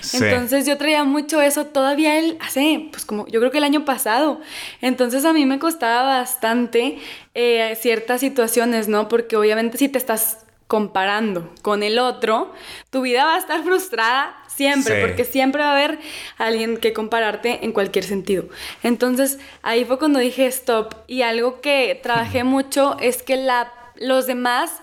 Sí. 0.00 0.18
Entonces 0.20 0.66
yo 0.66 0.76
traía 0.78 1.05
mucho 1.05 1.40
eso 1.40 1.66
todavía 1.66 2.18
él 2.18 2.36
hace, 2.40 2.88
pues 2.90 3.05
como 3.05 3.26
yo 3.28 3.40
creo 3.40 3.50
que 3.50 3.59
el 3.59 3.64
año 3.64 3.84
pasado. 3.84 4.40
Entonces 4.80 5.24
a 5.24 5.32
mí 5.32 5.46
me 5.46 5.59
costaba 5.59 6.18
bastante 6.18 6.98
eh, 7.34 7.76
ciertas 7.80 8.20
situaciones, 8.20 8.88
¿no? 8.88 9.09
Porque 9.09 9.36
obviamente 9.36 9.78
si 9.78 9.88
te 9.88 9.98
estás 9.98 10.38
comparando 10.66 11.53
con 11.61 11.82
el 11.82 11.98
otro, 11.98 12.50
tu 12.88 13.03
vida 13.03 13.26
va 13.26 13.34
a 13.34 13.38
estar 13.38 13.62
frustrada 13.62 14.34
siempre, 14.46 14.94
Sí. 14.96 15.00
porque 15.07 15.24
siempre 15.24 15.61
va 15.62 15.68
a 15.68 15.72
haber 15.72 15.98
alguien 16.38 16.78
que 16.78 16.94
compararte 16.94 17.62
en 17.62 17.72
cualquier 17.72 18.05
sentido. 18.05 18.44
Entonces 18.82 19.38
ahí 19.62 19.84
fue 19.84 19.98
cuando 19.98 20.18
dije 20.18 20.46
stop 20.46 20.94
y 21.07 21.22
algo 21.22 21.61
que 21.61 22.00
trabajé 22.03 22.42
mucho 22.44 22.96
es 23.00 23.22
que 23.22 23.36
la 23.36 23.70
los 23.97 24.26
demás 24.26 24.80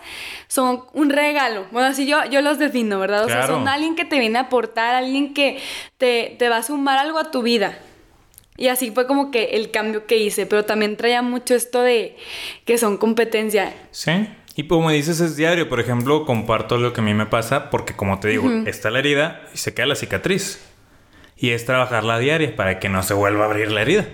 son 0.47 0.83
un 0.93 1.09
regalo. 1.09 1.65
Bueno, 1.71 1.87
así 1.89 2.05
yo, 2.07 2.23
yo 2.31 2.41
los 2.41 2.59
defino, 2.59 2.99
¿verdad? 2.99 3.25
O 3.25 3.27
sea, 3.27 3.37
Claro. 3.39 3.55
son 3.55 3.67
alguien 3.67 3.95
que 3.95 4.05
te 4.05 4.19
viene 4.19 4.37
a 4.39 4.43
aportar, 4.43 4.95
alguien 4.95 5.33
que 5.33 5.59
te, 5.97 6.35
te 6.39 6.49
va 6.49 6.57
a 6.57 6.63
sumar 6.63 6.97
algo 6.97 7.19
a 7.19 7.31
tu 7.31 7.41
vida. 7.41 7.77
Y 8.57 8.67
así 8.67 8.91
fue 8.91 9.07
como 9.07 9.31
que 9.31 9.51
el 9.53 9.71
cambio 9.71 10.05
que 10.05 10.17
hice, 10.17 10.45
pero 10.45 10.65
también 10.65 10.97
traía 10.97 11.21
mucho 11.21 11.55
esto 11.55 11.81
de 11.81 12.17
que 12.65 12.77
son 12.77 12.97
competencia. 12.97 13.73
Sí. 13.91 14.27
Y 14.55 14.67
como 14.67 14.89
dices, 14.91 15.21
es 15.21 15.37
diario. 15.37 15.69
Por 15.69 15.79
ejemplo, 15.79 16.25
comparto 16.25 16.77
lo 16.77 16.91
que 16.91 16.99
a 16.99 17.03
mí 17.03 17.13
me 17.13 17.25
pasa 17.25 17.69
porque, 17.69 17.95
como 17.95 18.19
te 18.19 18.27
digo, 18.27 18.49
está 18.65 18.89
la 18.91 18.99
herida 18.99 19.41
y 19.53 19.57
se 19.57 19.73
queda 19.73 19.85
la 19.85 19.95
cicatriz. 19.95 20.61
Y 21.37 21.51
es 21.51 21.63
trabajarla 21.65 22.19
diaria 22.19 22.53
para 22.57 22.79
que 22.79 22.89
no 22.89 23.01
se 23.01 23.13
vuelva 23.13 23.43
a 23.43 23.47
abrir 23.47 23.71
la 23.71 23.81
herida. 23.83 24.05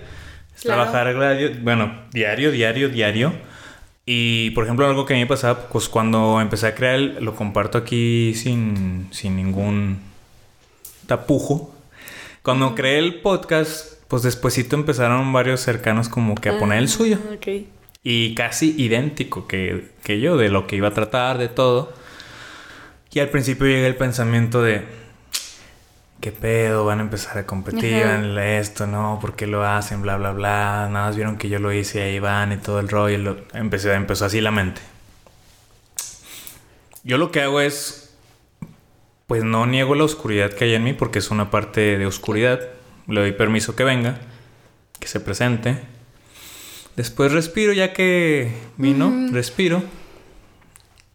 Es 0.55 0.61
Claro. 0.61 0.83
trabajarla, 0.83 1.35
bueno, 1.61 2.03
diario, 2.11 2.51
diario, 2.51 2.89
diario. 2.89 3.33
Y, 4.05 4.51
por 4.51 4.65
ejemplo, 4.65 4.85
algo 4.85 5.05
que 5.05 5.13
a 5.13 5.15
mí 5.17 5.23
me 5.23 5.27
pasaba, 5.27 5.67
pues 5.69 5.89
cuando 5.89 6.39
empecé 6.39 6.67
a 6.67 6.75
crear, 6.75 6.95
el- 6.95 7.23
lo 7.25 7.35
comparto 7.35 7.77
aquí 7.79 8.33
sin, 8.35 9.07
sin 9.11 9.35
ningún 9.35 9.99
tapujo. 11.07 11.73
Cuando 12.43 12.75
creé 12.75 12.99
el 12.99 13.21
podcast, 13.21 13.93
pues 14.07 14.21
despuesito 14.23 14.75
empezaron 14.75 15.33
varios 15.33 15.61
cercanos 15.61 16.09
como 16.09 16.35
que 16.35 16.49
a 16.49 16.59
poner 16.59 16.77
el 16.79 16.89
suyo. 16.89 17.17
Ah, 17.29 17.33
ok. 17.35 17.47
Y 18.03 18.35
casi 18.35 18.75
idéntico 18.77 19.47
que, 19.47 19.89
que 20.03 20.19
yo, 20.19 20.37
de 20.37 20.49
lo 20.49 20.67
que 20.67 20.75
iba 20.75 20.89
a 20.89 20.93
tratar, 20.93 21.39
de 21.39 21.47
todo. 21.47 21.91
Y 23.11 23.19
al 23.19 23.29
principio 23.29 23.65
llega 23.65 23.87
el 23.87 23.95
pensamiento 23.95 24.61
de, 24.61 24.83
¿qué 26.21 26.31
pedo? 26.31 26.85
Van 26.85 26.99
a 26.99 27.03
empezar 27.03 27.37
a 27.37 27.45
competir, 27.45 28.03
Ajá. 28.03 28.45
esto, 28.57 28.87
¿no? 28.87 29.19
¿Por 29.21 29.35
qué 29.35 29.47
lo 29.47 29.63
hacen? 29.63 30.01
Bla, 30.01 30.17
bla, 30.17 30.31
bla. 30.31 30.87
Nada 30.91 31.07
más 31.07 31.15
vieron 31.15 31.37
que 31.37 31.49
yo 31.49 31.59
lo 31.59 31.71
hice 31.71 32.01
ahí 32.01 32.19
van 32.19 32.51
y 32.51 32.57
todo 32.57 32.79
el 32.79 32.89
rollo. 32.89 33.15
y 33.15 33.21
lo- 33.21 33.37
Empecé, 33.53 33.93
empezó 33.93 34.25
así 34.25 34.41
la 34.41 34.51
mente. 34.51 34.81
Yo 37.03 37.17
lo 37.17 37.31
que 37.31 37.41
hago 37.41 37.61
es 37.61 38.01
pues 39.27 39.43
no 39.43 39.65
niego 39.65 39.95
la 39.95 40.03
oscuridad 40.03 40.51
que 40.53 40.65
hay 40.65 40.75
en 40.75 40.83
mí 40.83 40.93
porque 40.93 41.19
es 41.19 41.31
una 41.31 41.49
parte 41.51 41.97
de 41.97 42.05
oscuridad. 42.05 42.59
Le 43.07 43.21
doy 43.21 43.31
permiso 43.31 43.75
que 43.75 43.83
venga, 43.83 44.17
que 44.99 45.07
se 45.07 45.19
presente. 45.19 45.79
Después 46.95 47.31
respiro, 47.31 47.73
ya 47.73 47.91
que 47.93 48.53
vino, 48.77 49.11
respiro. 49.31 49.83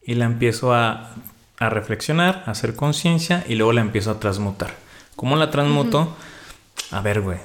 Y 0.03 0.15
la 0.15 0.25
empiezo 0.25 0.75
a, 0.75 1.15
a 1.59 1.71
reflexionar, 1.71 2.43
a 2.47 2.51
hacer 2.53 2.75
conciencia 2.75 3.45
y 3.49 3.55
luego 3.55 3.73
la 3.73 3.81
empiezo 3.81 4.11
a 4.11 4.21
transmutar. 4.21 4.75
¿Cómo 5.21 5.37
la 5.37 5.51
transmuto? 5.51 6.17
A 6.91 7.03
ver, 7.03 7.21
güey. 7.21 7.37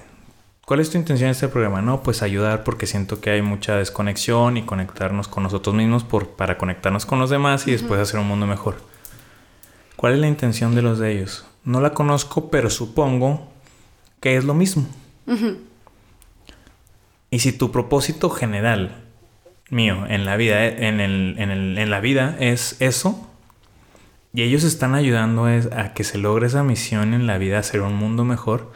¿Cuál 0.64 0.80
es 0.80 0.92
tu 0.92 0.98
intención 0.98 1.28
en 1.28 1.32
este 1.32 1.50
programa? 1.50 1.82
No, 1.82 2.04
pues 2.04 2.22
ayudar 2.22 2.64
porque 2.64 2.88
siento 2.88 3.20
que 3.20 3.32
hay 3.32 3.42
mucha 3.42 3.76
desconexión 3.76 4.56
y 4.56 4.64
conectarnos 4.64 5.28
con 5.28 5.44
nosotros 5.44 5.76
mismos 5.76 6.06
por, 6.06 6.30
para 6.38 6.58
conectarnos 6.58 7.06
con 7.06 7.20
los 7.20 7.30
demás 7.30 7.68
y 7.68 7.72
después 7.72 8.00
hacer 8.00 8.22
un 8.22 8.30
mundo 8.30 8.48
mejor. 8.48 8.78
¿Cuál 9.98 10.14
es 10.14 10.20
la 10.20 10.30
intención 10.30 10.74
de 10.74 10.84
los 10.84 11.00
de 11.00 11.12
ellos? 11.12 11.46
No 11.66 11.82
la 11.82 11.94
conozco, 11.94 12.50
pero 12.50 12.70
supongo 12.70 13.52
que 14.22 14.38
es 14.38 14.46
lo 14.46 14.54
mismo. 14.54 14.88
Y 17.30 17.40
si 17.40 17.52
tu 17.52 17.74
propósito 17.74 18.30
general 18.30 19.04
mío 19.70 20.06
en 20.08 20.24
la 20.24 20.38
vida, 20.38 20.66
en, 20.66 21.02
el, 21.02 21.36
en, 21.40 21.52
el, 21.52 21.78
en 21.78 21.90
la 21.90 22.00
vida 22.00 22.38
es 22.40 22.78
eso, 22.80 23.30
y 24.36 24.44
ellos 24.44 24.66
están 24.66 24.96
ayudando 24.96 25.46
a 25.46 25.94
que 25.94 26.04
se 26.04 26.18
logre 26.18 26.48
esa 26.48 26.62
misión 26.62 27.14
en 27.14 27.26
la 27.26 27.38
vida, 27.38 27.58
hacer 27.58 27.80
un 27.80 27.96
mundo 27.96 28.26
mejor, 28.26 28.70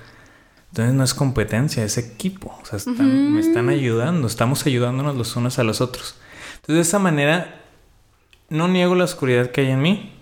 entonces 0.69 0.95
no 0.95 1.03
es 1.03 1.13
competencia, 1.13 1.83
es 1.83 1.97
equipo. 1.97 2.57
O 2.61 2.65
sea, 2.65 2.79
me 2.93 3.41
están 3.41 3.67
ayudando, 3.67 4.25
estamos 4.25 4.65
ayudándonos 4.65 5.17
los 5.17 5.35
unos 5.35 5.59
a 5.59 5.65
los 5.65 5.81
otros. 5.81 6.15
Entonces 6.55 6.75
de 6.75 6.81
esa 6.81 6.99
manera 6.99 7.61
no 8.47 8.69
niego 8.69 8.95
la 8.95 9.03
oscuridad 9.03 9.51
que 9.51 9.61
hay 9.61 9.71
en 9.71 9.81
mí, 9.81 10.13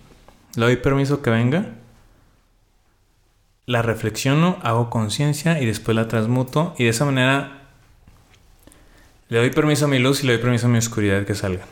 le 0.56 0.64
doy 0.64 0.76
permiso 0.76 1.22
que 1.22 1.30
venga, 1.30 1.76
la 3.64 3.82
reflexiono, 3.82 4.58
hago 4.62 4.90
conciencia 4.90 5.60
y 5.60 5.66
después 5.66 5.94
la 5.94 6.08
transmuto 6.08 6.74
y 6.78 6.84
de 6.84 6.90
esa 6.90 7.04
manera 7.04 7.68
le 9.28 9.38
doy 9.38 9.50
permiso 9.50 9.84
a 9.84 9.88
mi 9.88 10.00
luz 10.00 10.24
y 10.24 10.26
le 10.26 10.32
doy 10.32 10.42
permiso 10.42 10.66
a 10.66 10.70
mi 10.70 10.78
oscuridad 10.78 11.24
que 11.24 11.36
salga 11.36 11.64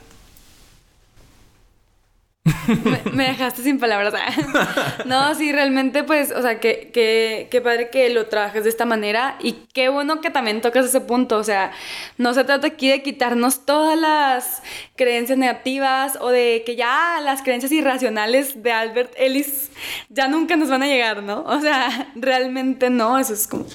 me, 3.13 3.29
dejaste 3.29 3.63
sin 3.63 3.79
palabras. 3.79 4.15
no, 5.05 5.35
sí, 5.35 5.53
realmente, 5.53 6.05
pues, 6.05 6.31
o 6.31 6.43
sea, 6.43 6.61
que, 6.61 6.91
que, 6.93 7.61
padre 7.61 7.91
que 7.91 8.09
lo 8.11 8.27
trabajes 8.27 8.65
de 8.65 8.71
esta 8.71 8.85
manera 8.85 9.37
y 9.41 9.53
qué 9.73 9.89
bueno 9.89 10.21
que 10.21 10.31
también 10.31 10.61
tocas 10.61 10.87
ese 10.87 11.01
punto. 11.01 11.37
O 11.39 11.45
sea, 11.45 11.73
no 12.19 12.35
se 12.35 12.45
trata 12.45 12.69
aquí 12.69 12.89
de 12.89 13.03
quitarnos 13.03 13.65
todas 13.65 13.99
las 13.99 14.63
creencias 14.95 15.39
negativas 15.39 16.19
o 16.21 16.31
de 16.31 16.63
que 16.65 16.77
ya 16.77 17.21
las 17.23 17.43
creencias 17.43 17.73
irracionales 17.73 18.63
de 18.63 18.73
Albert 18.73 19.13
Ellis 19.17 19.71
ya 20.09 20.29
nunca 20.29 20.57
nos 20.57 20.71
van 20.71 20.83
a 20.83 20.87
llegar, 20.87 21.23
¿no? 21.23 21.43
O 21.43 21.61
sea, 21.61 22.13
realmente 22.15 22.91
no, 22.91 23.19
eso 23.19 23.35
es 23.35 23.47
como 23.49 23.67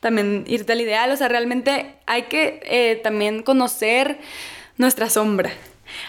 también 0.00 0.44
irte 0.48 0.72
al 0.72 0.80
ideal. 0.80 1.10
O 1.12 1.16
sea, 1.16 1.28
realmente 1.28 1.94
hay 2.06 2.24
que 2.24 2.60
eh, 2.64 3.00
también 3.02 3.42
conocer 3.42 4.18
nuestra 4.76 5.08
sombra. 5.08 5.52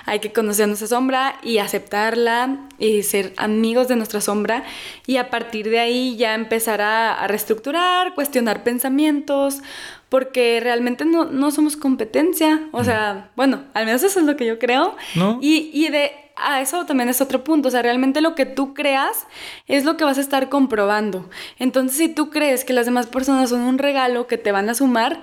Hay 0.06 0.20
que 0.20 0.32
conocer 0.32 0.68
nuestra 0.68 0.88
sombra 0.88 1.38
y 1.44 1.58
aceptarla 1.58 2.58
y 2.80 3.04
ser 3.04 3.34
amigos 3.38 3.88
de 3.88 3.96
nuestra 3.96 4.22
sombra 4.22 4.64
y 5.06 5.18
a 5.18 5.30
partir 5.30 5.70
de 5.70 5.80
ahí 5.80 6.16
ya 6.18 6.34
empezar 6.36 6.82
a, 6.82 7.28
reestructurar, 7.28 8.14
cuestionar 8.14 8.64
pensamientos, 8.64 9.62
porque 10.10 10.60
realmente 10.62 11.06
no, 11.06 11.52
somos 11.52 11.76
competencia. 11.76 12.68
O 12.72 12.84
sea, 12.84 13.32
bueno, 13.36 13.64
al 13.74 13.86
menos 13.86 14.04
eso 14.04 14.20
es 14.20 14.26
lo 14.26 14.36
que 14.36 14.46
yo 14.46 14.60
creo. 14.60 14.96
Y, 15.42 15.72
y 15.74 15.90
de 15.90 16.12
a 16.36 16.62
eso 16.62 16.86
también 16.86 17.10
es 17.10 17.22
otro 17.22 17.44
punto. 17.44 17.68
O 17.68 17.72
sea, 17.72 17.82
realmente 17.82 18.22
lo 18.22 18.36
que 18.36 18.46
tú 18.46 18.74
creas 18.74 19.26
es 19.68 19.86
lo 19.86 19.98
que 19.98 20.04
vas 20.04 20.18
a 20.18 20.22
estar 20.22 20.50
comprobando. 20.50 21.30
Entonces, 21.60 21.98
si 21.98 22.10
tú 22.10 22.30
crees 22.30 22.66
que 22.66 22.74
las 22.74 22.86
demás 22.86 23.08
personas 23.08 23.50
son 23.50 23.62
un 23.62 23.78
regalo 23.78 24.28
que 24.28 24.38
te 24.38 24.52
van 24.52 24.70
a 24.70 24.76
sumar, 24.76 25.22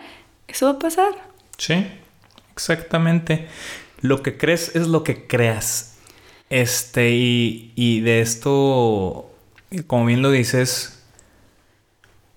eso 0.49 0.67
va 0.67 0.73
a 0.73 0.79
pasar. 0.79 1.13
Sí, 1.59 1.87
exactamente 2.53 3.49
lo 4.01 4.23
que 4.23 4.37
crees 4.37 4.75
es 4.75 4.89
lo 4.89 5.05
que 5.05 5.27
creas. 5.27 5.99
Este, 6.49 7.11
y, 7.11 7.73
y 7.77 8.01
de 8.01 8.21
esto, 8.21 9.31
como 9.87 10.07
bien 10.07 10.23
lo 10.23 10.31
dices, 10.31 11.01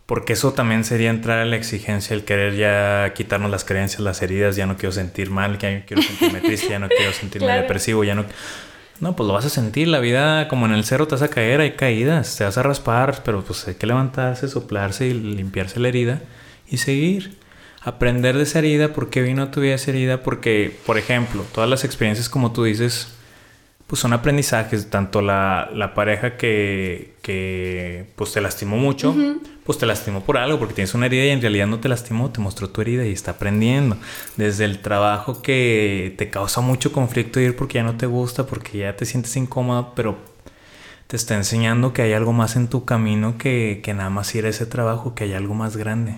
porque 0.06 0.34
eso 0.34 0.54
también 0.54 0.84
sería 0.84 1.10
entrar 1.10 1.40
a 1.40 1.46
la 1.46 1.56
exigencia, 1.56 2.14
el 2.14 2.26
querer 2.26 2.56
ya 2.56 3.14
quitarnos 3.16 3.50
las 3.50 3.64
creencias, 3.64 4.02
las 4.02 4.22
heridas, 4.22 4.56
ya 4.56 4.66
no 4.66 4.78
quiero 4.78 4.92
sentir 4.92 5.30
mal, 5.32 5.58
ya 5.58 5.72
no 5.72 5.84
quiero 5.88 6.04
sentirme 6.04 6.42
triste, 6.42 6.70
ya 6.70 6.80
no 6.80 6.90
quiero 6.90 7.14
sentirme 7.20 7.54
depresivo, 7.54 8.04
ya 8.04 8.16
no... 8.16 8.26
No, 9.00 9.16
pues 9.16 9.28
lo 9.28 9.34
vas 9.34 9.44
a 9.46 9.50
sentir, 9.50 9.88
la 9.88 10.00
vida 10.00 10.48
como 10.48 10.66
en 10.66 10.72
el 10.72 10.86
cerro 10.86 11.08
te 11.08 11.16
vas 11.16 11.24
a 11.24 11.28
caer, 11.28 11.60
hay 11.60 11.72
caídas, 11.72 12.38
te 12.38 12.44
vas 12.44 12.58
a 12.58 12.64
raspar, 12.64 13.22
pero 13.26 13.44
pues 13.44 13.68
hay 13.68 13.74
que 13.76 13.88
levantarse, 13.88 14.48
soplarse 14.48 15.08
y 15.08 15.14
limpiarse 15.14 15.80
la 15.80 15.88
herida 15.88 16.22
y 16.70 16.78
seguir 16.78 17.38
aprender 17.84 18.38
de 18.38 18.44
esa 18.44 18.60
herida, 18.60 18.94
por 18.94 19.10
qué 19.10 19.22
vino 19.22 19.44
a 19.44 19.52
tu 19.52 19.62
vida 19.62 19.76
esa 19.76 19.92
herida, 19.92 20.24
porque, 20.24 20.76
por 20.86 20.98
ejemplo, 20.98 21.46
todas 21.54 21.70
las 21.70 21.84
experiencias 21.84 22.30
como 22.30 22.54
tú 22.54 22.64
dices, 22.64 23.10
pues 23.88 24.00
son 24.00 24.14
aprendizajes, 24.14 24.90
tanto 24.90 25.22
la, 25.22 25.70
la 25.74 25.94
pareja 25.94 26.38
que, 26.38 27.14
que, 27.22 28.06
pues 28.16 28.32
te 28.32 28.42
lastimó 28.42 28.78
mucho, 28.78 29.14
pues 29.66 29.78
te 29.78 29.86
lastimó 29.86 30.22
por 30.22 30.38
algo, 30.38 30.58
porque 30.58 30.74
tienes 30.74 30.94
una 30.94 31.08
herida 31.08 31.26
y 31.26 31.30
en 31.30 31.42
realidad 31.42 31.68
no 31.68 31.80
te 31.80 31.90
lastimó, 31.90 32.32
te 32.32 32.40
mostró 32.40 32.70
tu 32.70 32.82
herida 32.82 33.06
y 33.06 33.12
está 33.12 33.32
aprendiendo. 33.32 33.98
Desde 34.38 34.66
el 34.66 34.80
trabajo 34.80 35.42
que 35.42 36.16
te 36.18 36.30
causa 36.30 36.62
mucho 36.62 36.94
conflicto 36.94 37.40
ir 37.40 37.56
porque 37.56 37.76
ya 37.76 37.84
no 37.84 37.98
te 37.98 38.06
gusta, 38.06 38.46
porque 38.48 38.80
ya 38.80 38.96
te 38.96 39.06
sientes 39.06 39.36
incómodo, 39.36 39.94
pero 39.94 40.18
te 41.08 41.18
está 41.18 41.36
enseñando 41.36 41.94
que 41.94 42.02
hay 42.02 42.14
algo 42.14 42.32
más 42.32 42.56
en 42.56 42.70
tu 42.70 42.86
camino 42.86 43.38
que, 43.38 43.82
que 43.84 43.94
nada 43.94 44.10
más 44.10 44.34
ir 44.34 44.46
a 44.46 44.50
ese 44.50 44.66
trabajo, 44.66 45.14
que 45.14 45.26
hay 45.26 45.34
algo 45.34 45.54
más 45.54 45.76
grande. 45.78 46.16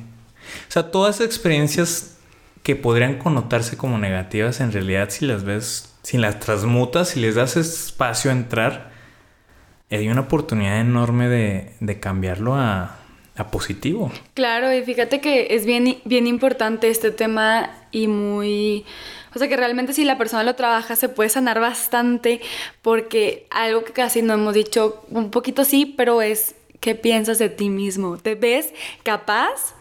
O 0.68 0.72
sea, 0.72 0.92
todas 0.92 1.16
esas 1.16 1.28
experiencias 1.28 2.18
que 2.64 2.76
podrían 2.76 3.20
connotarse 3.20 3.78
como 3.78 3.98
negativas, 3.98 4.60
en 4.60 4.72
realidad 4.72 5.10
si 5.12 5.26
las 5.26 5.44
ves, 5.44 5.94
si 6.02 6.18
las 6.18 6.40
transmutas, 6.40 7.10
si 7.10 7.20
les 7.20 7.36
das 7.36 7.58
espacio 7.58 8.32
a 8.32 8.34
entrar, 8.34 8.92
hay 9.92 10.10
una 10.10 10.22
oportunidad 10.22 10.80
enorme 10.80 11.28
de, 11.28 12.00
cambiarlo 12.00 12.56
a, 12.56 12.98
positivo. 13.52 14.12
Claro, 14.34 14.74
y 14.74 14.82
fíjate 14.82 15.20
que 15.20 15.48
es 15.52 15.66
bien, 15.66 15.98
bien 16.06 16.26
importante 16.26 16.90
este 16.90 17.12
tema 17.12 17.70
y 17.92 18.08
muy... 18.08 18.86
O 19.36 19.40
sea 19.40 19.50
que 19.50 19.58
realmente 19.58 19.92
si 19.92 20.06
la 20.06 20.18
persona 20.18 20.44
lo 20.44 20.56
trabaja 20.56 20.96
se 20.96 21.10
puede 21.10 21.30
sanar 21.30 21.60
bastante 21.60 22.40
porque 22.82 23.46
algo 23.52 23.84
que 23.84 23.92
casi 23.92 24.22
no 24.22 24.34
hemos 24.34 24.54
dicho, 24.54 25.06
un 25.10 25.32
poquito 25.32 25.66
sí, 25.66 25.86
pero 25.86 26.22
es 26.22 26.56
qué 26.80 26.96
piensas 26.96 27.38
de 27.38 27.50
ti 27.50 27.70
mismo. 27.70 28.18
¿Te 28.18 28.36
ves 28.36 28.74
capaz 29.04 29.75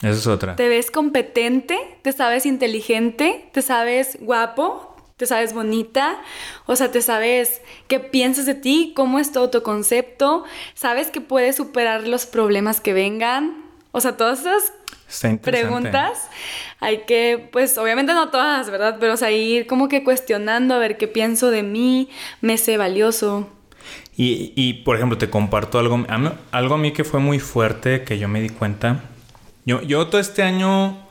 esa 0.00 0.10
es 0.10 0.26
otra. 0.26 0.56
Te 0.56 0.68
ves 0.68 0.90
competente, 0.90 1.78
te 2.02 2.12
sabes 2.12 2.44
inteligente, 2.44 3.48
te 3.52 3.62
sabes 3.62 4.18
guapo, 4.20 4.94
te 5.16 5.24
sabes 5.24 5.54
bonita, 5.54 6.18
o 6.66 6.76
sea, 6.76 6.92
te 6.92 7.00
sabes 7.00 7.62
qué 7.88 8.00
piensas 8.00 8.44
de 8.44 8.54
ti, 8.54 8.92
cómo 8.94 9.18
es 9.18 9.32
todo 9.32 9.48
tu 9.48 9.62
concepto, 9.62 10.44
sabes 10.74 11.10
que 11.10 11.22
puedes 11.22 11.56
superar 11.56 12.06
los 12.06 12.26
problemas 12.26 12.80
que 12.80 12.92
vengan. 12.92 13.64
O 13.92 14.00
sea, 14.02 14.18
todas 14.18 14.40
esas 14.40 14.74
preguntas 15.40 16.28
hay 16.80 17.04
que, 17.06 17.48
pues 17.50 17.78
obviamente 17.78 18.12
no 18.12 18.28
todas, 18.28 18.68
¿verdad? 18.68 18.98
Pero 19.00 19.14
o 19.14 19.16
sea, 19.16 19.30
ir 19.30 19.66
como 19.66 19.88
que 19.88 20.04
cuestionando 20.04 20.74
a 20.74 20.78
ver 20.78 20.98
qué 20.98 21.08
pienso 21.08 21.50
de 21.50 21.62
mí, 21.62 22.10
me 22.42 22.58
sé 22.58 22.76
valioso. 22.76 23.48
Y, 24.14 24.52
y 24.54 24.74
por 24.84 24.96
ejemplo, 24.96 25.16
te 25.16 25.30
comparto 25.30 25.78
algo, 25.78 26.04
algo 26.50 26.74
a 26.74 26.78
mí 26.78 26.92
que 26.92 27.04
fue 27.04 27.20
muy 27.20 27.38
fuerte, 27.38 28.02
que 28.02 28.18
yo 28.18 28.28
me 28.28 28.42
di 28.42 28.50
cuenta 28.50 29.04
yo, 29.66 29.82
yo 29.82 30.06
todo 30.06 30.20
este 30.20 30.42
año 30.42 31.06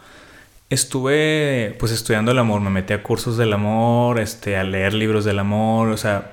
estuve 0.70 1.76
pues 1.80 1.92
estudiando 1.92 2.32
el 2.32 2.40
amor, 2.40 2.62
me 2.62 2.70
metí 2.70 2.94
a 2.94 3.04
cursos 3.04 3.38
del 3.38 3.54
amor, 3.54 4.20
este, 4.20 4.58
a 4.58 4.64
leer 4.64 4.94
libros 4.94 5.26
del 5.26 5.40
amor, 5.40 5.90
o 5.90 5.98
sea, 5.98 6.32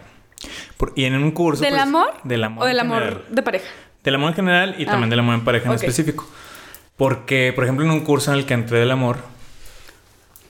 y 0.95 1.05
en 1.05 1.15
un 1.15 1.33
curso... 1.33 1.63
¿Del 1.63 1.73
pues, 1.73 1.83
amor? 1.83 2.09
Del 2.25 2.45
amor. 2.45 2.65
¿O 2.65 2.67
del 2.67 2.81
amor 2.81 3.25
de 3.29 3.43
pareja? 3.43 3.67
Del 4.03 4.15
amor 4.15 4.31
en 4.31 4.35
general 4.35 4.75
y 4.79 4.87
también 4.87 5.05
ah, 5.05 5.11
del 5.11 5.19
amor 5.21 5.35
en 5.35 5.45
pareja 5.45 5.69
en 5.69 5.75
específico. 5.75 6.29
Porque, 6.97 7.53
por 7.55 7.65
ejemplo, 7.65 7.85
en 7.85 7.91
un 7.91 8.01
curso 8.01 8.33
en 8.33 8.39
el 8.39 8.47
que 8.47 8.55
entré 8.55 8.79
del 8.79 8.91
amor, 8.91 9.19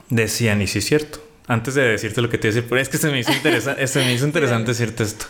decían, 0.09 0.62
y 0.62 0.66
sí 0.66 0.79
es 0.79 0.87
cierto, 0.87 1.20
antes 1.49 1.75
de 1.75 1.83
decirte 1.83 2.23
lo 2.23 2.29
que 2.29 2.39
te 2.39 2.49
iba 2.49 2.53
a 2.53 2.55
decir, 2.55 2.68
pero 2.68 2.81
es 2.81 2.89
que 2.89 2.99
se 2.99 3.11
me 3.11 3.18
hizo, 3.18 3.33
se 3.33 3.99
me 4.01 4.12
hizo 4.12 4.27
interesante 4.27 4.73
decirte 4.73 5.03
esto. 5.03 5.27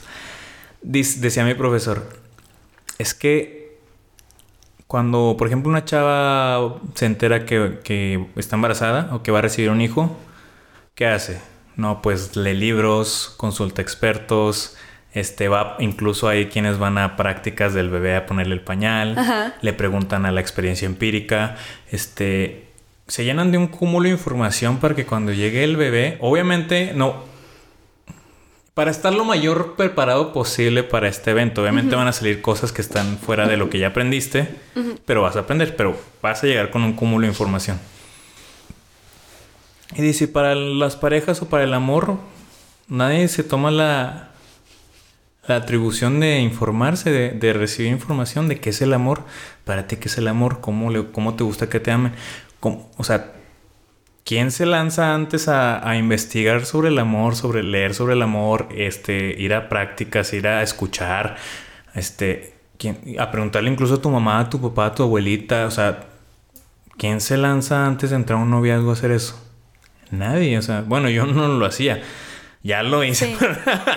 decía 0.82 1.44
mi 1.44 1.54
profesor, 1.54 2.08
es 2.98 3.14
que 3.14 3.61
cuando, 4.92 5.36
por 5.38 5.46
ejemplo, 5.46 5.70
una 5.70 5.86
chava 5.86 6.76
se 6.92 7.06
entera 7.06 7.46
que, 7.46 8.26
está 8.36 8.56
embarazada 8.56 9.08
o 9.14 9.22
que 9.22 9.30
va 9.30 9.38
a 9.38 9.40
recibir 9.40 9.70
un 9.70 9.80
hijo, 9.80 10.14
¿qué 10.94 11.06
hace? 11.06 11.40
No, 11.76 12.02
pues 12.02 12.36
lee 12.36 12.52
libros, 12.52 13.32
consulta 13.38 13.80
expertos, 13.80 14.76
este 15.14 15.48
va, 15.48 15.76
incluso 15.78 16.28
hay 16.28 16.48
quienes 16.48 16.78
van 16.78 16.98
a 16.98 17.16
prácticas 17.16 17.72
del 17.72 17.88
bebé 17.88 18.16
a 18.16 18.26
ponerle 18.26 18.52
el 18.52 18.60
pañal, 18.60 19.16
le 19.62 19.72
preguntan 19.72 20.26
a 20.26 20.30
la 20.30 20.42
experiencia 20.42 20.84
empírica, 20.84 21.56
este, 21.90 22.66
se 23.06 23.24
llenan 23.24 23.50
de 23.50 23.56
un 23.56 23.68
cúmulo 23.68 24.08
de 24.08 24.10
información 24.10 24.76
para 24.76 24.94
que 24.94 25.06
cuando 25.06 25.32
llegue 25.32 25.64
el 25.64 25.78
bebé, 25.78 26.18
obviamente 26.20 26.92
no, 26.94 27.24
para 28.74 28.90
estar 28.90 29.12
lo 29.12 29.24
mayor 29.24 29.76
preparado 29.76 30.32
posible 30.32 30.82
para 30.82 31.08
este 31.08 31.30
evento. 31.30 31.62
Obviamente 31.62 31.94
van 31.94 32.08
a 32.08 32.12
salir 32.12 32.40
cosas 32.40 32.72
que 32.72 32.80
están 32.80 33.18
fuera 33.18 33.46
de 33.46 33.56
lo 33.56 33.68
que 33.68 33.78
ya 33.78 33.88
aprendiste, 33.88 34.48
pero 35.04 35.22
vas 35.22 35.36
a 35.36 35.40
aprender, 35.40 35.76
pero 35.76 35.96
vas 36.22 36.42
a 36.42 36.46
llegar 36.46 36.70
con 36.70 36.82
un 36.82 36.94
cúmulo 36.94 37.22
de 37.22 37.32
información. 37.32 37.78
Y 39.94 40.00
dice, 40.00 40.26
para 40.26 40.54
las 40.54 40.96
parejas 40.96 41.42
o 41.42 41.50
para 41.50 41.64
el 41.64 41.74
amor, 41.74 42.16
nadie 42.88 43.28
se 43.28 43.44
toma 43.44 43.70
la, 43.70 44.30
la 45.46 45.56
atribución 45.56 46.20
de 46.20 46.40
informarse, 46.40 47.10
de, 47.10 47.52
recibir 47.52 47.92
información 47.92 48.48
de 48.48 48.58
qué 48.58 48.70
es 48.70 48.80
el 48.80 48.94
amor, 48.94 49.24
para 49.64 49.86
ti 49.86 49.96
qué 49.96 50.08
es 50.08 50.16
el 50.16 50.28
amor, 50.28 50.62
cómo, 50.62 50.90
le, 50.90 51.10
cómo 51.10 51.34
te 51.34 51.44
gusta 51.44 51.68
que 51.68 51.78
te 51.78 51.90
amen. 51.90 52.14
o 52.62 53.04
sea, 53.04 53.32
¿quién 54.24 54.50
se 54.50 54.66
lanza 54.66 55.14
antes 55.14 55.48
a, 55.48 55.96
investigar 55.96 56.64
sobre 56.64 56.88
el 56.88 56.98
amor, 56.98 57.36
sobre 57.36 57.62
leer 57.62 57.94
sobre 57.94 58.14
el 58.14 58.22
amor, 58.22 58.68
este, 58.74 59.34
ir 59.38 59.54
a 59.54 59.68
prácticas, 59.68 60.32
ir 60.32 60.46
a 60.46 60.62
escuchar, 60.62 61.36
este, 61.94 62.54
a 63.18 63.30
preguntarle 63.30 63.70
incluso 63.70 63.94
a 63.94 64.02
tu 64.02 64.10
mamá, 64.10 64.40
a 64.40 64.50
tu 64.50 64.60
papá, 64.60 64.86
a 64.86 64.94
tu 64.94 65.02
abuelita, 65.02 65.66
o 65.66 65.70
sea, 65.70 66.04
¿quién 66.98 67.20
se 67.20 67.36
lanza 67.36 67.86
antes 67.86 68.10
de 68.10 68.16
entrar 68.16 68.38
a 68.38 68.42
un 68.42 68.50
noviazgo 68.50 68.90
a 68.90 68.92
hacer 68.94 69.10
eso? 69.10 69.38
Nadie, 70.10 70.58
o 70.58 70.62
sea, 70.62 70.82
bueno, 70.82 71.08
yo 71.08 71.26
no 71.26 71.48
lo 71.48 71.66
hacía. 71.66 72.02
Ya 72.64 72.84
lo 72.84 73.02
hice. 73.02 73.36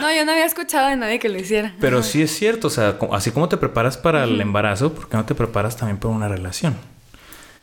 No, 0.01 0.11
yo 0.11 0.25
no 0.25 0.31
había 0.31 0.45
escuchado 0.45 0.89
de 0.89 0.95
nadie 0.95 1.19
que 1.19 1.29
lo 1.29 1.37
hiciera. 1.37 1.75
Pero 1.79 2.01
sí 2.01 2.23
es 2.23 2.35
cierto, 2.35 2.67
o 2.67 2.71
sea, 2.71 2.97
así 3.11 3.29
como 3.29 3.47
te 3.47 3.57
preparas 3.57 3.95
para 3.95 4.23
el 4.23 4.41
embarazo, 4.41 4.91
¿por 4.91 5.07
qué 5.07 5.17
no 5.17 5.25
te 5.25 5.35
preparas 5.35 5.77
también 5.77 5.97
para 5.97 6.15
una 6.15 6.27
relación? 6.27 6.75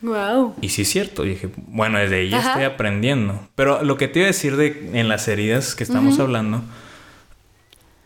Wow. 0.02 0.56
Y 0.60 0.70
sí 0.70 0.82
es 0.82 0.90
cierto, 0.90 1.22
dije, 1.22 1.48
bueno, 1.56 1.98
desde 1.98 2.16
ahí 2.16 2.34
estoy 2.34 2.64
aprendiendo. 2.64 3.48
Pero 3.54 3.82
lo 3.82 3.96
que 3.96 4.08
te 4.08 4.18
iba 4.18 4.26
a 4.26 4.32
decir 4.32 4.56
de 4.56 4.90
en 4.94 5.08
las 5.08 5.28
heridas 5.28 5.74
que 5.74 5.84
estamos 5.84 6.18
hablando, 6.18 6.62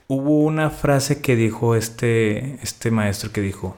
hubo 0.07 0.41
una 0.41 0.71
frase 0.71 1.23
que 1.23 1.37
dijo 1.37 1.75
este, 1.75 2.59
este 2.63 2.91
maestro 2.91 3.33
que 3.33 3.41
dijo, 3.41 3.77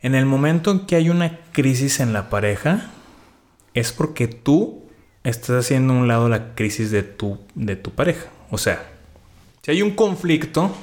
en 0.00 0.14
el 0.14 0.26
momento 0.26 0.70
en 0.70 0.86
que 0.86 0.96
hay 0.96 1.10
una 1.10 1.38
crisis 1.52 2.00
en 2.00 2.12
la 2.12 2.30
pareja, 2.30 2.90
es 3.74 3.92
porque 3.92 4.26
tú 4.26 4.82
estás 5.24 5.66
haciendo 5.66 5.92
a 5.92 5.96
un 5.96 6.08
lado 6.08 6.28
la 6.28 6.54
crisis 6.54 6.90
de 6.90 7.02
tu, 7.02 7.38
de 7.54 7.76
tu 7.76 7.90
pareja. 7.90 8.28
O 8.50 8.58
sea, 8.58 8.82
si 9.62 9.72
hay 9.72 9.82
un 9.82 9.90
conflicto 9.90 10.74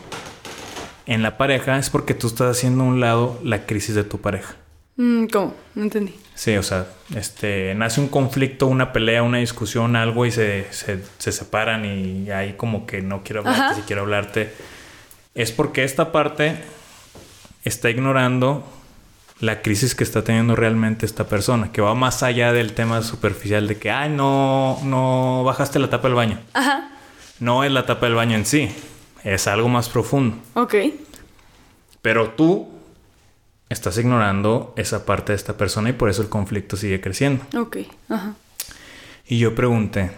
en 1.06 1.24
la 1.24 1.38
pareja 1.38 1.78
es 1.78 1.90
porque 1.90 2.14
tú 2.14 2.28
estás 2.28 2.58
haciendo 2.58 2.84
a 2.84 2.88
un 2.88 3.00
lado 3.00 3.40
la 3.44 3.66
crisis 3.66 3.96
de 3.96 4.04
tu 4.04 4.22
pareja. 4.22 4.56
Mm, 4.98 5.26
¿Cómo? 5.28 5.54
No 5.76 5.84
entendí. 5.84 6.16
Sí, 6.36 6.56
o 6.58 6.64
sea, 6.64 6.88
este, 7.16 7.74
nace 7.76 8.02
un 8.02 8.08
conflicto, 8.08 8.68
una 8.68 8.92
pelea, 8.92 9.24
una 9.24 9.38
discusión, 9.38 9.96
algo 9.96 10.26
y 10.26 10.32
se, 10.32 10.68
se, 10.72 11.32
separan 11.32 11.86
y 11.86 12.30
ahí 12.32 12.54
como 12.54 12.86
que 12.86 13.02
no 13.02 13.24
quiero 13.24 13.42
hablarte, 13.42 13.76
si 13.76 13.82
quiero 13.82 14.02
hablarte. 14.04 14.54
Es 15.34 15.52
porque 15.52 15.84
esta 15.84 16.12
parte 16.12 16.58
está 17.64 17.90
ignorando 17.90 18.66
la 19.40 19.62
crisis 19.62 19.96
que 19.96 20.04
está 20.04 20.24
teniendo 20.24 20.56
realmente 20.56 21.06
esta 21.06 21.26
persona, 21.26 21.72
que 21.72 21.82
va 21.82 21.94
más 21.96 22.24
allá 22.24 22.54
del 22.54 22.74
tema 22.74 23.02
superficial 23.02 23.68
de 23.68 23.78
que, 23.78 23.92
ay, 23.92 24.10
no, 24.10 24.80
no 24.84 25.44
bajaste 25.46 25.80
la 25.80 25.90
tapa 25.90 26.08
del 26.08 26.16
baño. 26.16 26.40
Ajá. 26.54 26.90
No 27.40 27.64
es 27.64 27.72
la 27.72 27.86
tapa 27.86 28.06
del 28.06 28.16
baño 28.16 28.38
en 28.38 28.46
sí, 28.46 28.70
es 29.24 29.48
algo 29.48 29.68
más 29.68 29.90
profundo. 29.90 30.38
Ok. 30.54 30.76
Pero 32.02 32.30
tú 32.30 32.75
estás 33.70 33.98
ignorando 33.98 34.74
esa 34.78 35.06
parte 35.06 35.32
de 35.32 35.38
esta 35.38 35.58
persona 35.58 35.90
y 35.90 35.94
por 35.94 36.10
eso 36.10 36.22
el 36.22 36.30
conflicto 36.30 36.78
sigue 36.78 37.02
creciendo. 37.02 37.44
Ok, 37.58 37.78
ajá. 38.10 38.36
Y 39.28 39.40
yo 39.40 39.56
pregunté, 39.56 40.12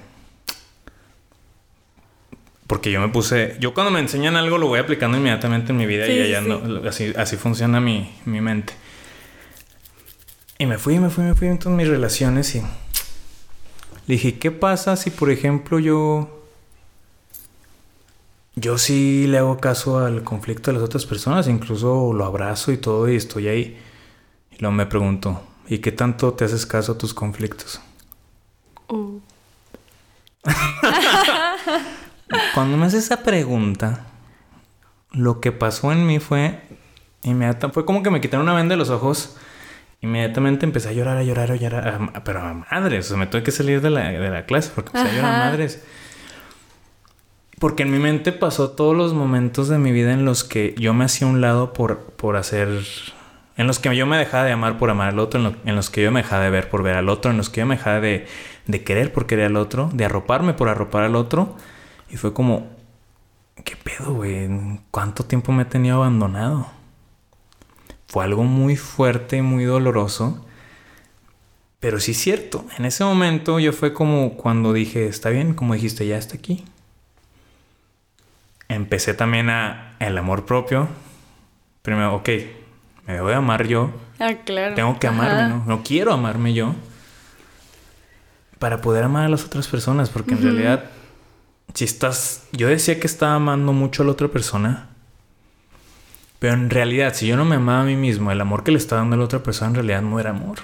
porque 2.67 2.91
yo 2.91 2.99
me 2.99 3.07
puse, 3.07 3.55
yo 3.59 3.73
cuando 3.73 3.91
me 3.91 3.99
enseñan 3.99 4.35
algo 4.35 4.57
lo 4.57 4.67
voy 4.67 4.79
aplicando 4.79 5.17
inmediatamente 5.17 5.71
en 5.71 5.77
mi 5.77 5.85
vida 5.85 6.07
y 6.07 6.29
ya 6.29 6.41
no, 6.41 6.87
así, 6.87 7.13
así 7.15 7.37
funciona 7.37 7.79
mi, 7.79 8.13
mi 8.25 8.41
mente. 8.41 8.73
Y 10.59 10.65
me 10.65 10.77
fui, 10.77 10.99
me 10.99 11.09
fui, 11.09 11.23
me 11.23 11.35
fui 11.35 11.47
en 11.47 11.59
todas 11.59 11.77
mis 11.77 11.87
relaciones 11.87 12.55
y 12.55 12.59
le 12.59 12.67
dije, 14.05 14.37
¿qué 14.39 14.51
pasa 14.51 14.95
si 14.95 15.09
por 15.09 15.31
ejemplo 15.31 15.79
yo... 15.79 16.36
Yo 18.59 18.79
sí 18.79 19.27
le 19.27 19.37
hago 19.37 19.59
caso 19.59 19.99
al 19.99 20.23
conflicto 20.23 20.71
de 20.71 20.77
las 20.77 20.83
otras 20.83 21.05
personas, 21.05 21.47
incluso 21.47 22.11
lo 22.11 22.25
abrazo 22.25 22.71
y 22.71 22.77
todo 22.77 23.07
y 23.07 23.15
estoy 23.15 23.47
ahí. 23.47 23.79
Y 24.51 24.57
luego 24.59 24.73
me 24.73 24.87
pregunto, 24.87 25.43
¿y 25.67 25.77
qué 25.77 25.91
tanto 25.91 26.33
te 26.33 26.45
haces 26.45 26.65
caso 26.65 26.93
a 26.93 26.97
tus 26.97 27.13
conflictos? 27.13 27.79
Uh. 28.89 29.19
Cuando 32.55 32.77
me 32.77 32.87
haces 32.87 33.05
esa 33.05 33.21
pregunta, 33.21 34.07
lo 35.11 35.39
que 35.39 35.51
pasó 35.51 35.91
en 35.91 36.07
mí 36.07 36.17
fue 36.17 36.59
inmediata, 37.21 37.69
fue 37.69 37.85
como 37.85 38.01
que 38.01 38.09
me 38.09 38.21
quitaron 38.21 38.47
una 38.47 38.55
venda 38.55 38.73
de 38.73 38.79
los 38.79 38.89
ojos 38.89 39.37
Inmediatamente 40.01 40.65
empecé 40.65 40.89
a 40.89 40.91
llorar, 40.91 41.17
a 41.17 41.23
llorar, 41.23 41.51
a 41.51 41.55
llorar, 41.55 42.23
pero 42.23 42.39
a 42.41 42.53
madres. 42.53 43.05
O 43.05 43.09
sea, 43.09 43.17
me 43.17 43.25
tuve 43.27 43.41
que 43.41 43.51
salir 43.51 43.81
de 43.81 43.89
la, 43.89 44.09
de 44.09 44.29
la 44.29 44.45
clase 44.45 44.71
porque 44.73 44.95
empecé 44.95 45.09
a 45.11 45.15
llorar 45.15 45.33
a 45.33 45.45
madres. 45.49 45.83
Porque 47.59 47.83
en 47.83 47.91
mi 47.91 47.99
mente 47.99 48.31
pasó 48.31 48.71
todos 48.71 48.95
los 48.95 49.13
momentos 49.13 49.67
de 49.67 49.77
mi 49.77 49.91
vida 49.91 50.13
en 50.13 50.25
los 50.25 50.43
que 50.43 50.75
yo 50.77 50.93
me 50.93 51.05
hacía 51.05 51.27
un 51.27 51.41
lado 51.41 51.73
por, 51.73 52.01
por 52.11 52.35
hacer. 52.35 52.69
En 53.57 53.65
los 53.65 53.79
que 53.79 53.95
yo 53.95 54.05
me 54.05 54.17
dejaba 54.17 54.43
de 54.43 54.51
amar 54.51 54.77
por 54.77 54.89
amar 54.89 55.09
al 55.09 55.19
otro, 55.19 55.53
en, 55.65 55.75
los 55.75 55.89
que 55.89 56.03
yo 56.03 56.11
me 56.11 56.21
dejaba 56.21 56.43
de 56.43 56.51
ver 56.51 56.69
por 56.69 56.83
ver 56.83 56.95
al 56.95 57.09
otro, 57.09 57.31
en 57.31 57.37
los 57.37 57.49
que 57.49 57.61
yo 57.61 57.65
me 57.65 57.77
dejaba 57.77 57.99
de, 57.99 58.27
de 58.67 58.83
querer 58.83 59.11
por 59.11 59.25
querer 59.25 59.47
al 59.47 59.55
otro, 59.55 59.89
de 59.93 60.05
arroparme 60.05 60.53
por 60.53 60.69
arropar 60.69 61.03
al 61.03 61.15
otro. 61.15 61.55
Y 62.09 62.17
fue 62.17 62.33
como, 62.33 62.67
¿qué 63.63 63.75
pedo, 63.75 64.13
güey? 64.13 64.47
¿Cuánto 64.91 65.25
tiempo 65.25 65.51
me 65.51 65.63
he 65.63 65.65
tenido 65.65 65.97
abandonado? 65.97 66.77
fue 68.07 68.23
algo 68.23 68.43
muy 68.43 68.75
fuerte, 68.75 69.41
muy 69.41 69.65
doloroso. 69.65 70.43
Pero 71.79 71.99
sí 71.99 72.11
es 72.11 72.17
cierto, 72.17 72.65
en 72.77 72.85
ese 72.85 73.03
momento 73.03 73.59
yo 73.59 73.71
fue 73.71 73.93
como 73.93 74.35
cuando 74.35 74.73
dije, 74.73 75.07
está 75.07 75.29
bien, 75.29 75.53
como 75.53 75.75
dijiste, 75.75 76.07
ya 76.07 76.17
está 76.17 76.35
aquí. 76.35 76.65
Empecé 78.69 79.13
también 79.13 79.49
a 79.49 79.95
el 79.99 80.17
amor 80.17 80.45
propio. 80.45 80.89
Primero, 81.81 82.15
ok, 82.15 82.29
me 83.05 83.21
voy 83.21 83.33
a 83.33 83.37
amar 83.37 83.67
yo. 83.67 83.91
Ah, 84.19 84.33
claro. 84.45 84.75
Tengo 84.75 84.99
que 84.99 85.07
amarme, 85.07 85.49
¿no? 85.49 85.63
No 85.65 85.83
quiero 85.83 86.11
amarme 86.11 86.53
yo. 86.53 86.75
Para 88.59 88.81
poder 88.81 89.03
amar 89.03 89.25
a 89.25 89.29
las 89.29 89.45
otras 89.45 89.67
personas, 89.67 90.09
porque 90.09 90.33
en 90.33 90.41
realidad, 90.41 90.85
si 91.73 91.85
estás, 91.85 92.47
yo 92.51 92.67
decía 92.67 92.99
que 92.99 93.07
estaba 93.07 93.35
amando 93.35 93.71
mucho 93.71 94.01
a 94.01 94.05
la 94.05 94.11
otra 94.11 94.27
persona, 94.27 94.89
pero 96.39 96.53
en 96.53 96.69
realidad, 96.69 97.13
si 97.13 97.27
yo 97.27 97.37
no 97.37 97.45
me 97.45 97.55
amaba 97.55 97.81
a 97.81 97.85
mí 97.85 97.95
mismo, 97.95 98.31
el 98.31 98.41
amor 98.41 98.63
que 98.63 98.71
le 98.71 98.77
estaba 98.77 99.01
dando 99.01 99.15
a 99.15 99.19
la 99.19 99.25
otra 99.25 99.43
persona 99.43 99.69
en 99.69 99.75
realidad 99.75 100.01
no 100.01 100.19
era 100.19 100.31
amor. 100.31 100.59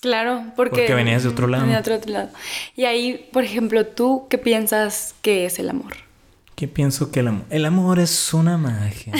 Claro, 0.00 0.44
porque... 0.54 0.82
Porque 0.82 0.94
venías 0.94 1.22
de 1.22 1.30
otro 1.30 1.46
lado. 1.46 1.66
De 1.66 1.76
otro, 1.76 1.98
lado. 2.06 2.28
Y 2.76 2.84
ahí, 2.84 3.28
por 3.32 3.42
ejemplo, 3.42 3.86
¿tú 3.86 4.26
qué 4.28 4.36
piensas 4.38 5.14
que 5.22 5.46
es 5.46 5.58
el 5.58 5.70
amor? 5.70 5.94
¿Qué 6.54 6.68
pienso 6.68 7.10
que 7.10 7.20
el 7.20 7.28
amor? 7.28 7.46
El 7.50 7.64
amor 7.64 7.98
es 7.98 8.32
una 8.32 8.56
magia. 8.56 9.12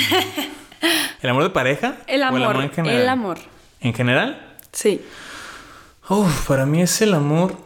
¿El 1.23 1.31
amor 1.31 1.43
de 1.43 1.51
pareja? 1.51 1.97
El 2.07 2.23
amor. 2.23 2.41
el 2.41 2.47
amor 2.47 2.65
en 2.65 2.71
general? 2.71 3.01
El 3.01 3.09
amor. 3.09 3.39
¿En 3.81 3.95
general? 3.95 4.57
Sí. 4.73 5.01
Uf, 6.09 6.47
para 6.47 6.67
mí 6.67 6.83
es 6.83 7.01
el 7.01 7.15
amor. 7.15 7.57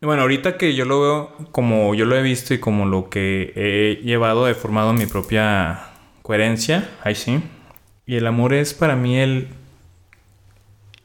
Bueno, 0.00 0.22
ahorita 0.22 0.56
que 0.56 0.74
yo 0.74 0.84
lo 0.84 1.00
veo 1.00 1.36
como 1.52 1.94
yo 1.94 2.04
lo 2.04 2.16
he 2.16 2.22
visto 2.22 2.54
y 2.54 2.60
como 2.60 2.86
lo 2.86 3.10
que 3.10 3.52
he 3.56 4.02
llevado, 4.04 4.48
he 4.48 4.54
formado 4.54 4.92
mi 4.92 5.06
propia 5.06 5.88
coherencia, 6.22 6.88
ahí 7.02 7.14
sí. 7.14 7.42
Y 8.06 8.16
el 8.16 8.26
amor 8.26 8.54
es 8.54 8.72
para 8.72 8.94
mí 8.94 9.18
el, 9.18 9.48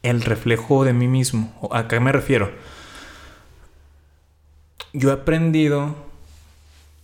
el 0.04 0.22
reflejo 0.22 0.86
de 0.86 0.94
mí 0.94 1.08
mismo. 1.08 1.70
¿A 1.72 1.88
qué 1.88 2.00
me 2.00 2.12
refiero? 2.12 2.52
Yo 4.94 5.10
he 5.10 5.14
aprendido 5.14 6.11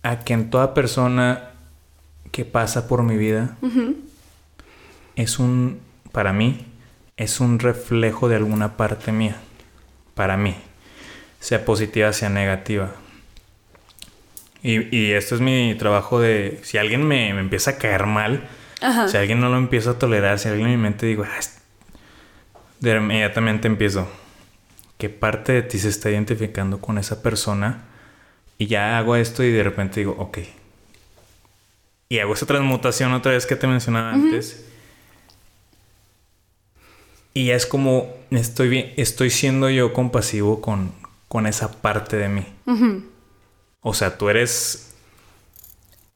a 0.08 0.20
que 0.20 0.32
en 0.32 0.48
toda 0.48 0.72
persona 0.72 1.50
que 2.32 2.46
pasa 2.46 2.88
por 2.88 3.02
mi 3.02 3.18
vida 3.18 3.58
es 5.16 5.38
un, 5.38 5.80
para 6.12 6.32
mí, 6.32 6.64
es 7.18 7.40
un 7.40 7.58
reflejo 7.58 8.26
de 8.30 8.36
alguna 8.36 8.78
parte 8.78 9.12
mía. 9.12 9.36
Para 10.14 10.38
mí. 10.38 10.56
Sea 11.40 11.62
positiva, 11.66 12.14
sea 12.14 12.30
negativa. 12.30 12.92
Y, 14.62 15.12
esto 15.12 15.34
es 15.34 15.42
mi 15.42 15.74
trabajo 15.78 16.20
de, 16.20 16.58
si 16.62 16.78
alguien 16.78 17.06
me, 17.06 17.28
empieza 17.28 17.72
a 17.72 17.76
caer 17.76 18.06
mal, 18.06 18.48
si 19.08 19.16
alguien 19.18 19.40
no 19.40 19.50
lo 19.50 19.58
empieza 19.58 19.90
a 19.90 19.98
tolerar, 19.98 20.38
si 20.38 20.48
alguien 20.48 20.68
en 20.68 20.76
mi 20.76 20.82
mente 20.82 21.04
digo, 21.04 21.24
ah, 21.24 21.38
de 22.80 22.96
inmediatamente 22.96 23.68
empiezo, 23.68 24.08
¿qué 24.96 25.10
parte 25.10 25.52
de 25.52 25.62
ti 25.62 25.78
se 25.78 25.90
está 25.90 26.10
identificando 26.10 26.80
con 26.80 26.96
esa 26.96 27.22
persona? 27.22 27.87
Y 28.58 28.66
ya 28.66 28.98
hago 28.98 29.16
esto 29.16 29.44
y 29.44 29.52
de 29.52 29.62
repente 29.62 30.00
digo, 30.00 30.16
ok. 30.18 30.38
Y 32.08 32.18
hago 32.18 32.34
esa 32.34 32.46
transmutación 32.46 33.12
otra 33.12 33.32
vez 33.32 33.46
que 33.46 33.56
te 33.56 33.66
mencionaba 33.66 34.12
antes. 34.12 34.64
Y 37.34 37.46
ya 37.46 37.54
es 37.54 37.66
como 37.66 38.12
estoy, 38.30 38.68
bien, 38.68 38.92
estoy 38.96 39.30
siendo 39.30 39.70
yo 39.70 39.92
compasivo 39.92 40.60
con, 40.60 40.92
con 41.28 41.46
esa 41.46 41.80
parte 41.80 42.16
de 42.16 42.28
mí. 42.28 42.44
O 43.80 43.94
sea, 43.94 44.18
tú 44.18 44.28
eres 44.28 44.94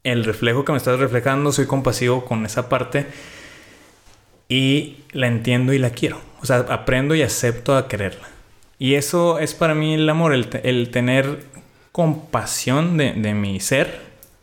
el 0.04 0.24
reflejo 0.24 0.64
que 0.64 0.72
me 0.72 0.78
estás 0.78 0.98
reflejando, 0.98 1.52
soy 1.52 1.66
compasivo 1.66 2.24
con 2.24 2.44
esa 2.44 2.68
parte 2.68 3.06
y 4.48 4.96
la 5.12 5.28
entiendo 5.28 5.72
y 5.72 5.78
la 5.78 5.90
quiero. 5.90 6.20
O 6.40 6.46
sea, 6.46 6.58
aprendo 6.68 7.14
y 7.14 7.22
acepto 7.22 7.76
a 7.76 7.88
quererla. 7.88 8.28
Y 8.78 8.94
eso 8.94 9.38
es 9.38 9.54
para 9.54 9.74
mí 9.74 9.94
el 9.94 10.08
amor, 10.08 10.34
el, 10.34 10.90
tener 10.90 11.44
compasión 11.92 12.96
de, 12.96 13.12
de, 13.12 13.34
mi 13.34 13.60
ser 13.60 14.00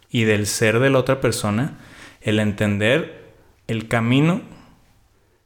y 0.10 0.24
del 0.24 0.47
ser 0.47 0.80
de 0.80 0.89
la 0.89 1.00
otra 1.00 1.20
persona, 1.20 1.78
el 2.22 2.39
entender 2.39 3.34
el 3.68 3.88
camino 3.88 4.41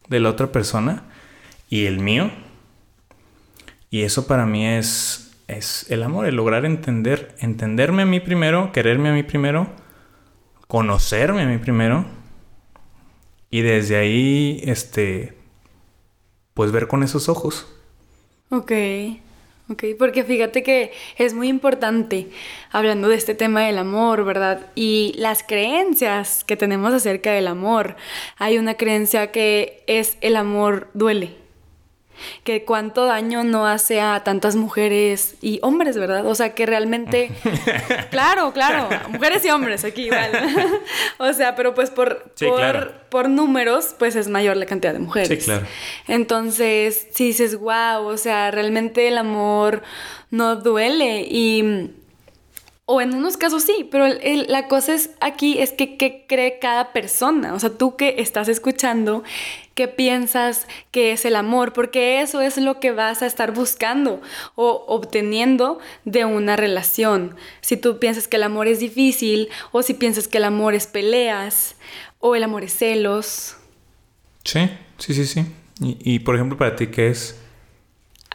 de 0.10 0.20
la 0.20 0.30
otra 0.30 0.51
persona 0.51 1.04
y 1.70 1.86
el 1.86 1.99
mío. 1.99 2.32
Y 3.89 4.04
eso 4.04 4.28
para 4.28 4.45
mí 4.45 4.66
es, 4.66 5.32
es 5.47 5.89
el 5.89 6.04
amor, 6.04 6.26
el 6.26 6.36
lograr 6.36 6.66
entender, 6.66 7.36
entenderme 7.39 8.04
a 8.04 8.06
mí 8.06 8.20
primero, 8.20 8.72
quererme 8.72 9.10
a 9.10 9.14
mí 9.14 9.24
primero, 9.24 9.68
conocerme 10.68 11.43
a 11.43 11.45
mí 11.45 11.58
primero 11.58 12.06
y 13.54 13.62
desde 13.62 13.97
ahí, 13.97 14.62
este, 14.64 15.38
pues 16.56 16.72
ver 16.72 16.88
con 16.88 17.04
esos 17.04 17.30
ojos. 17.30 17.68
Ok, 18.49 18.72
ok, 19.74 19.84
porque 19.99 20.24
fíjate 20.24 20.63
que 20.63 20.91
es 21.17 21.34
muy 21.34 21.49
importante 21.49 22.28
hablando 22.71 23.09
de 23.09 23.15
este 23.15 23.36
tema 23.36 23.61
del 23.65 23.78
amor, 23.78 24.24
¿verdad? 24.26 24.71
Y 24.76 25.13
las 25.17 25.43
creencias 25.43 26.43
que 26.43 26.57
tenemos 26.57 26.93
acerca 26.93 27.32
del 27.32 27.47
amor. 27.47 27.95
Hay 28.38 28.57
una 28.57 28.76
creencia 28.76 29.32
que 29.32 29.84
es 29.88 30.17
el 30.21 30.36
amor 30.36 30.89
duele 30.93 31.42
que 32.43 32.64
cuánto 32.64 33.05
daño 33.05 33.43
no 33.43 33.68
hace 33.68 34.01
a 34.01 34.24
tantas 34.24 34.55
mujeres 34.55 35.36
y 35.41 35.59
hombres, 35.61 35.97
¿verdad? 35.97 36.26
O 36.26 36.36
sea, 36.36 36.53
que 36.53 36.66
realmente, 36.66 37.32
claro, 38.11 38.53
claro, 38.53 38.89
mujeres 39.09 39.43
y 39.45 39.49
hombres 39.49 39.84
aquí 39.84 40.03
igual. 40.03 40.32
o 41.18 41.34
sea, 41.34 41.55
pero 41.55 41.74
pues 41.74 41.89
por, 41.89 42.34
por, 43.09 43.30
números, 43.30 43.95
pues 43.97 44.16
es 44.16 44.28
mayor 44.28 44.57
la 44.57 44.66
cantidad 44.66 44.93
de 44.93 44.99
mujeres. 44.99 45.30
Sí, 45.30 45.38
claro. 45.38 45.66
Entonces, 46.07 47.07
si 47.14 47.26
dices, 47.26 47.57
wow, 47.57 48.05
o 48.05 48.18
sea, 48.18 48.51
realmente 48.51 49.07
el 49.07 49.18
amor 49.18 49.82
no 50.30 50.55
duele 50.55 51.26
y... 51.30 51.91
O 52.86 52.99
en 52.99 53.13
unos 53.13 53.38
casos 53.38 53.63
sí, 53.63 53.88
pero 53.89 54.07
la 54.47 54.67
cosa 54.67 54.93
es 54.93 55.11
aquí 55.21 55.57
es 55.59 55.71
que 55.71 55.95
qué 55.95 56.25
cree 56.27 56.59
cada 56.59 56.91
persona. 56.91 57.53
O 57.53 57.59
sea, 57.59 57.69
tú 57.69 57.95
que 57.95 58.15
estás 58.17 58.49
escuchando 58.49 59.23
qué 59.73 59.88
piensas 59.88 60.67
que 60.91 61.13
es 61.13 61.23
el 61.23 61.38
amor, 61.38 61.71
porque 61.71 62.19
eso 62.21 62.41
es 62.41 62.57
lo 62.57 62.81
que 62.81 62.91
vas 62.91 63.21
a 63.21 63.25
estar 63.25 63.53
buscando 63.53 64.21
o 64.55 64.84
obteniendo 64.88 65.79
de 66.03 66.25
una 66.25 66.57
relación. 66.57 67.38
Si 67.61 67.77
tú 67.77 67.99
piensas 67.99 68.27
que 68.27 68.36
el 68.36 68.43
amor 68.43 68.67
es 68.67 68.81
difícil 68.81 69.47
o 69.71 69.81
si 69.81 69.93
piensas 69.93 70.27
que 70.27 70.39
el 70.39 70.43
amor 70.43 70.73
es 70.73 70.86
peleas 70.86 71.75
o 72.19 72.36
el 72.36 72.43
amor 72.43 72.65
es 72.65 72.75
celos. 72.75 73.55
Sí, 74.43 74.69
sí, 74.97 75.13
sí, 75.13 75.25
sí. 75.25 75.45
Y, 75.79 76.19
por 76.19 76.36
ejemplo, 76.36 76.57
para 76.57 76.75
ti, 76.75 76.88
¿qué 76.88 77.07
es? 77.07 77.39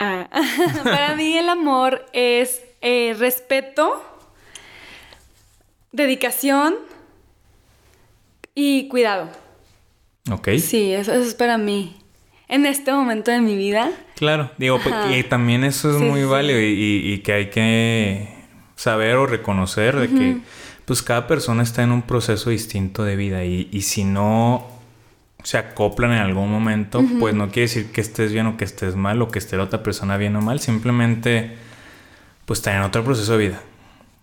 Ah, 0.01 0.29
para 0.85 1.17
mí 1.17 1.37
el 1.37 1.49
amor 1.49 2.07
es 2.13 2.63
eh, 2.81 3.15
respeto, 3.19 4.03
dedicación 5.93 6.75
y 8.55 8.89
cuidado. 8.89 9.29
Ok. 10.31 10.49
Sí, 10.59 10.93
eso, 10.93 11.13
es 11.13 11.35
para 11.35 11.59
mí. 11.59 11.97
En 12.49 12.65
este 12.67 12.93
momento 12.93 13.31
de 13.31 13.41
mi 13.41 13.57
vida. 13.57 13.91
Claro, 14.17 14.51
digo, 14.57 14.81
porque 14.83 15.23
también 15.25 15.65
eso 15.65 15.95
es 15.95 16.01
muy 16.01 16.25
válido 16.25 16.59
y, 16.61 17.21
que 17.23 17.33
hay 17.33 17.51
que 17.51 18.29
saber 18.75 19.17
o 19.17 19.27
reconocer 19.27 19.97
de 19.97 20.09
que 20.09 20.39
pues 20.87 21.03
cada 21.03 21.27
persona 21.27 21.63
está 21.63 21.83
en 21.83 21.93
un 21.93 22.01
proceso 22.01 22.49
distinto 22.49 23.05
de 23.05 23.17
vida 23.17 23.45
y, 23.45 23.83
si 23.83 24.05
no 24.05 24.67
se 25.45 25.59
acoplan 25.59 26.13
en 26.13 26.19
algún 26.19 26.51
momento, 26.51 27.05
pues 27.21 27.35
no 27.35 27.49
quiere 27.49 27.69
decir 27.69 27.93
que 27.93 28.01
estés 28.01 28.33
bien 28.33 28.47
o 28.47 28.57
que 28.57 28.65
estés 28.65 28.97
mal 28.97 29.21
o 29.21 29.29
que 29.29 29.39
esté 29.39 29.59
la 29.59 29.65
otra 29.65 29.83
persona 29.83 30.17
bien 30.17 30.35
o 30.37 30.41
mal, 30.41 30.59
simplemente 30.61 31.57
pues 32.47 32.61
está 32.61 32.75
en 32.75 32.83
otro 32.83 33.05
proceso 33.05 33.37
de 33.37 33.49
vida. 33.49 33.61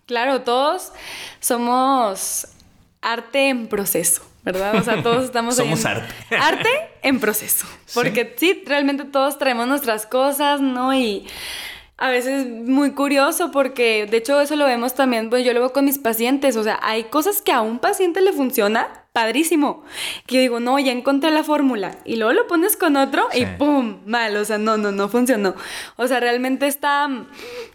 Claro, 0.06 0.42
todos 0.42 0.92
somos 1.40 2.48
arte 3.02 3.50
en 3.50 3.68
proceso. 3.68 4.22
¿verdad? 4.46 4.76
O 4.76 4.84
sea, 4.84 5.02
todos 5.02 5.26
estamos 5.26 5.56
Somos 5.56 5.84
arte. 5.86 6.14
Arte 6.36 6.70
en 7.02 7.20
proceso. 7.20 7.66
Porque 7.94 8.36
¿Sí? 8.38 8.64
realmente 8.66 9.04
todos 9.04 9.38
traemos 9.40 9.68
nuestras 9.68 10.06
cosas, 10.06 10.62
¿no? 10.62 10.94
Y 10.94 11.26
a 11.98 12.10
veces 12.10 12.46
muy 12.46 12.92
curioso 12.92 13.52
porque, 13.52 14.06
de 14.06 14.18
hecho, 14.18 14.40
eso 14.40 14.56
lo 14.56 14.66
vemos 14.66 14.94
también, 14.94 15.30
pues 15.30 15.46
yo 15.46 15.54
lo 15.54 15.62
veo 15.62 15.74
con 15.74 15.86
mis 15.86 15.98
pacientes. 15.98 16.56
O 16.58 16.64
sea, 16.64 16.80
hay 16.84 17.06
cosas 17.06 17.42
que 17.42 17.52
a 17.52 17.62
un 17.62 17.80
paciente 17.80 18.22
le 18.22 18.34
funciona 18.34 19.06
padrísimo. 19.14 19.84
Que 20.28 20.36
yo 20.36 20.42
digo, 20.42 20.60
no, 20.60 20.78
ya 20.78 20.92
encontré 20.92 21.32
la 21.32 21.44
fórmula. 21.44 21.98
Y 22.04 22.18
luego 22.18 22.34
lo 22.34 22.48
pones 22.48 22.76
con 22.76 22.98
otro 22.98 23.30
y 23.34 23.46
¡pum! 23.46 24.02
Mal. 24.06 24.36
O 24.36 24.46
sea, 24.46 24.58
no, 24.58 24.78
no, 24.78 24.92
no 24.92 25.10
funcionó. 25.10 25.56
O 25.96 26.08
sea, 26.08 26.20
realmente 26.20 26.68
está. 26.68 27.10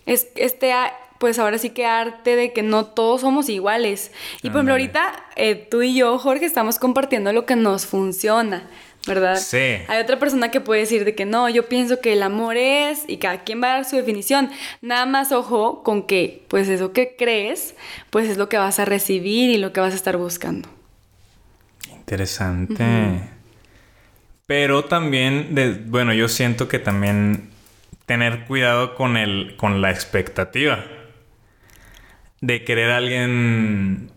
Es, 0.07 0.29
este 0.37 0.73
pues 1.21 1.39
ahora 1.39 1.59
sí 1.59 1.69
que 1.69 1.85
arte 1.85 2.35
de 2.35 2.55
que 2.55 2.63
no 2.63 2.87
todos 2.87 3.21
somos 3.21 3.51
iguales. 3.51 4.11
Y 4.39 4.49
por 4.49 4.57
ejemplo, 4.57 4.73
ahorita 4.73 5.13
eh, 5.37 5.55
tú 5.55 5.83
y 5.83 5.95
yo, 5.95 6.19
Jorge, 6.19 6.47
estamos 6.47 6.79
compartiendo 6.79 7.31
lo 7.35 7.45
que 7.45 7.57
nos 7.57 7.85
funciona. 7.85 8.67
¿verdad? 9.07 9.37
Sí. 9.37 9.83
Hay 9.89 10.01
otra 10.03 10.19
persona 10.19 10.51
que 10.51 10.61
puede 10.61 10.81
decir 10.81 11.05
de 11.05 11.15
que 11.15 11.27
no, 11.27 11.49
yo 11.51 11.69
pienso 11.69 12.01
que 12.01 12.15
el 12.15 12.23
amor 12.23 12.57
es 12.57 13.05
y 13.07 13.19
cada 13.19 13.45
quien 13.45 13.63
va 13.63 13.73
a 13.73 13.75
dar 13.77 13.85
su 13.85 13.97
definición. 13.97 14.51
Nada 14.81 15.05
más 15.05 15.31
ojo 15.31 15.83
con 15.83 16.07
que 16.07 16.45
pues 16.49 16.69
eso 16.69 16.93
que 16.93 17.17
crees, 17.19 17.75
pues 18.09 18.29
es 18.29 18.39
lo 18.39 18.49
que 18.49 18.57
vas 18.57 18.79
a 18.79 18.87
recibir 18.87 19.51
y 19.51 19.59
lo 19.59 19.75
que 19.75 19.81
vas 19.81 19.93
a 19.93 19.97
estar 19.97 20.17
buscando. 20.17 20.71
Interesante. 21.91 23.21
Pero 24.47 24.85
también, 24.85 25.55
de, 25.55 25.75
bueno, 25.75 26.15
yo 26.15 26.29
siento 26.29 26.67
que 26.67 26.79
también 26.79 27.51
tener 28.07 28.47
cuidado 28.47 28.95
con 28.95 29.19
el, 29.19 29.55
con 29.57 29.83
la 29.83 29.91
expectativa 29.91 30.85
de 32.41 32.65
querer 32.65 32.91
a 32.91 32.97
alguien 32.97 34.11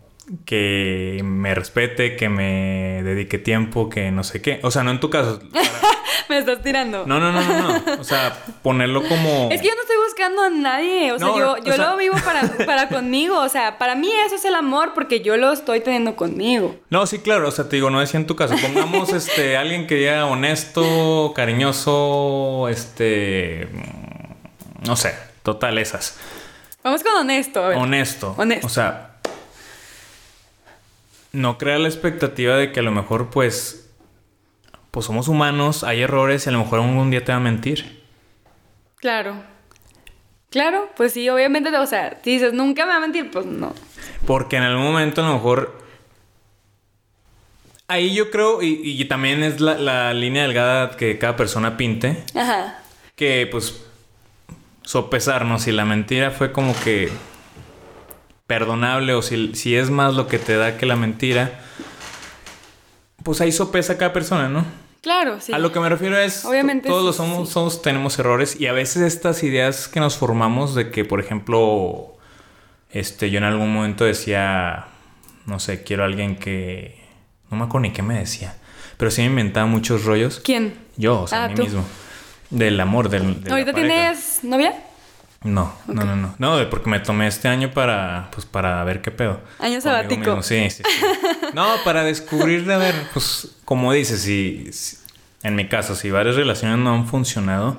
que 0.46 1.20
me 1.22 1.54
respete, 1.54 2.16
que 2.16 2.28
me 2.28 3.02
dedique 3.02 3.38
tiempo, 3.38 3.88
que 3.88 4.10
no 4.10 4.24
sé 4.24 4.40
qué. 4.40 4.60
O 4.62 4.70
sea, 4.70 4.82
no 4.82 4.90
en 4.90 5.00
tu 5.00 5.10
caso. 5.10 5.40
me 6.28 6.38
estás 6.38 6.62
tirando. 6.62 7.04
No, 7.06 7.20
no, 7.20 7.32
no, 7.32 7.42
no, 7.42 7.78
no. 7.78 8.00
O 8.00 8.04
sea, 8.04 8.36
ponerlo 8.62 9.06
como. 9.06 9.48
Es 9.52 9.60
que 9.60 9.68
yo 9.68 9.74
no 9.74 9.82
estoy 9.82 9.96
buscando 10.06 10.42
a 10.42 10.50
nadie. 10.50 11.12
O 11.12 11.18
sea, 11.18 11.28
yo, 11.28 11.58
yo 11.58 11.76
lo 11.76 11.96
vivo 11.96 12.16
para, 12.24 12.42
para 12.64 12.88
conmigo. 12.88 13.38
O 13.40 13.48
sea, 13.48 13.78
para 13.78 13.94
mí 13.94 14.10
eso 14.26 14.36
es 14.36 14.44
el 14.44 14.54
amor 14.54 14.92
porque 14.94 15.20
yo 15.20 15.36
lo 15.36 15.52
estoy 15.52 15.80
teniendo 15.80 16.16
conmigo. 16.16 16.76
No, 16.90 17.06
sí, 17.06 17.18
claro. 17.18 17.48
O 17.48 17.50
sea, 17.50 17.68
te 17.68 17.76
digo, 17.76 17.90
no 17.90 18.00
decía 18.00 18.18
en 18.18 18.26
tu 18.26 18.36
caso. 18.36 18.54
Pongamos 18.60 19.12
este 19.12 19.56
alguien 19.56 19.86
que 19.86 20.02
ya 20.02 20.26
honesto, 20.26 21.32
cariñoso, 21.34 22.68
este. 22.68 23.68
No 24.86 24.96
sé, 24.96 25.14
total, 25.42 25.78
esas. 25.78 26.18
Vamos 26.84 27.02
con 27.02 27.14
honesto. 27.14 27.62
Honesto. 27.62 28.34
Honesto. 28.36 28.66
O 28.66 28.70
sea, 28.70 29.16
no 31.32 31.56
crea 31.56 31.78
la 31.78 31.88
expectativa 31.88 32.56
de 32.56 32.72
que 32.72 32.80
a 32.80 32.82
lo 32.82 32.92
mejor, 32.92 33.30
pues, 33.30 33.90
pues 34.90 35.06
somos 35.06 35.28
humanos, 35.28 35.82
hay 35.82 36.02
errores 36.02 36.44
y 36.44 36.50
a 36.50 36.52
lo 36.52 36.58
mejor 36.58 36.80
algún 36.80 37.10
día 37.10 37.24
te 37.24 37.32
va 37.32 37.38
a 37.38 37.40
mentir. 37.40 38.04
Claro. 38.96 39.42
Claro, 40.50 40.90
pues 40.94 41.14
sí, 41.14 41.26
obviamente, 41.30 41.74
o 41.74 41.86
sea, 41.86 42.20
si 42.22 42.32
dices 42.32 42.52
nunca 42.52 42.84
me 42.84 42.92
va 42.92 42.98
a 42.98 43.00
mentir, 43.00 43.30
pues 43.30 43.46
no. 43.46 43.74
Porque 44.26 44.56
en 44.56 44.64
algún 44.64 44.84
momento 44.84 45.22
a 45.22 45.28
lo 45.28 45.34
mejor. 45.34 45.82
Ahí 47.88 48.14
yo 48.14 48.30
creo, 48.30 48.62
y, 48.62 48.80
y 48.82 49.04
también 49.06 49.42
es 49.42 49.58
la, 49.60 49.76
la 49.76 50.12
línea 50.12 50.42
delgada 50.42 50.96
que 50.98 51.18
cada 51.18 51.34
persona 51.34 51.78
pinte. 51.78 52.24
Ajá. 52.34 52.82
Que 53.16 53.48
pues 53.50 53.84
sopesarnos 54.84 55.62
si 55.62 55.72
la 55.72 55.84
mentira 55.84 56.30
fue 56.30 56.52
como 56.52 56.74
que 56.80 57.10
perdonable 58.46 59.14
o 59.14 59.22
si, 59.22 59.54
si 59.54 59.74
es 59.76 59.90
más 59.90 60.14
lo 60.14 60.26
que 60.26 60.38
te 60.38 60.56
da 60.56 60.76
que 60.76 60.86
la 60.86 60.96
mentira, 60.96 61.60
pues 63.22 63.40
ahí 63.40 63.52
sopesa 63.52 63.96
cada 63.96 64.12
persona, 64.12 64.48
¿no? 64.48 64.64
Claro, 65.00 65.40
sí. 65.40 65.52
A 65.52 65.58
lo 65.58 65.72
que 65.72 65.80
me 65.80 65.88
refiero 65.88 66.16
es, 66.16 66.44
Obviamente, 66.44 66.88
todos 66.88 67.04
los 67.04 67.16
somos, 67.16 67.50
somos, 67.50 67.82
tenemos 67.82 68.18
errores 68.18 68.58
y 68.58 68.66
a 68.66 68.72
veces 68.72 69.02
estas 69.02 69.42
ideas 69.42 69.88
que 69.88 70.00
nos 70.00 70.16
formamos 70.16 70.74
de 70.74 70.90
que, 70.90 71.04
por 71.04 71.20
ejemplo, 71.20 72.14
este, 72.90 73.30
yo 73.30 73.38
en 73.38 73.44
algún 73.44 73.72
momento 73.72 74.04
decía, 74.04 74.86
no 75.46 75.58
sé, 75.58 75.82
quiero 75.82 76.04
a 76.04 76.06
alguien 76.06 76.36
que, 76.36 77.02
no 77.50 77.58
me 77.58 77.64
acuerdo 77.64 77.88
ni 77.88 77.92
qué 77.92 78.02
me 78.02 78.18
decía, 78.18 78.56
pero 78.96 79.10
sí 79.10 79.20
me 79.22 79.28
inventaba 79.28 79.66
muchos 79.66 80.04
rollos. 80.04 80.40
¿Quién? 80.42 80.74
Yo, 80.96 81.22
o 81.22 81.26
sea, 81.26 81.44
a 81.44 81.48
mí 81.48 81.54
mismo. 81.54 81.84
Del 82.54 82.78
amor, 82.80 83.08
del... 83.08 83.42
¿Ahorita 83.50 83.72
tienes 83.72 84.40
novia? 84.44 84.74
No, 85.42 85.74
no, 85.88 86.04
no, 86.04 86.16
no. 86.16 86.34
No, 86.38 86.70
porque 86.70 86.88
me 86.88 87.00
tomé 87.00 87.26
este 87.26 87.48
año 87.48 87.72
para, 87.72 88.28
pues, 88.32 88.46
para 88.46 88.82
ver 88.84 89.02
qué 89.02 89.10
pedo. 89.10 89.40
Año 89.58 89.80
sabático. 89.80 90.42
Sí, 90.42 90.70
sí, 90.70 90.82
No, 91.54 91.66
para 91.84 92.04
descubrir, 92.04 92.70
a 92.70 92.78
ver, 92.78 92.94
pues, 93.12 93.56
como 93.64 93.92
dices, 93.92 94.22
si, 94.22 94.70
en 95.42 95.56
mi 95.56 95.68
caso, 95.68 95.94
si 95.96 96.10
varias 96.10 96.36
relaciones 96.36 96.78
no 96.78 96.94
han 96.94 97.06
funcionado, 97.08 97.76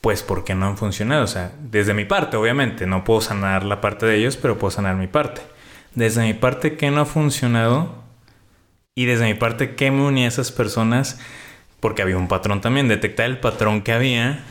pues 0.00 0.22
porque 0.22 0.54
no 0.54 0.66
han 0.66 0.76
funcionado. 0.76 1.24
O 1.24 1.26
sea, 1.26 1.52
desde 1.58 1.94
mi 1.94 2.04
parte, 2.04 2.36
obviamente, 2.36 2.86
no 2.86 3.02
puedo 3.02 3.22
sanar 3.22 3.64
la 3.64 3.80
parte 3.80 4.04
de 4.04 4.16
ellos, 4.16 4.36
pero 4.36 4.58
puedo 4.58 4.70
sanar 4.70 4.96
mi 4.96 5.06
parte. 5.06 5.40
desde 5.94 6.22
mi 6.22 6.34
parte, 6.34 6.76
qué 6.76 6.90
no 6.90 7.00
ha 7.00 7.06
funcionado 7.06 8.04
y 8.94 9.06
desde 9.06 9.24
mi 9.24 9.34
parte, 9.34 9.74
qué 9.74 9.90
me 9.90 10.02
unía 10.02 10.26
a 10.26 10.28
esas 10.28 10.52
personas, 10.52 11.18
porque 11.84 12.00
había 12.00 12.16
un 12.16 12.28
patrón 12.28 12.62
también, 12.62 12.88
detectar 12.88 13.26
el 13.26 13.40
patrón 13.40 13.82
que 13.82 13.92
había 13.92 14.42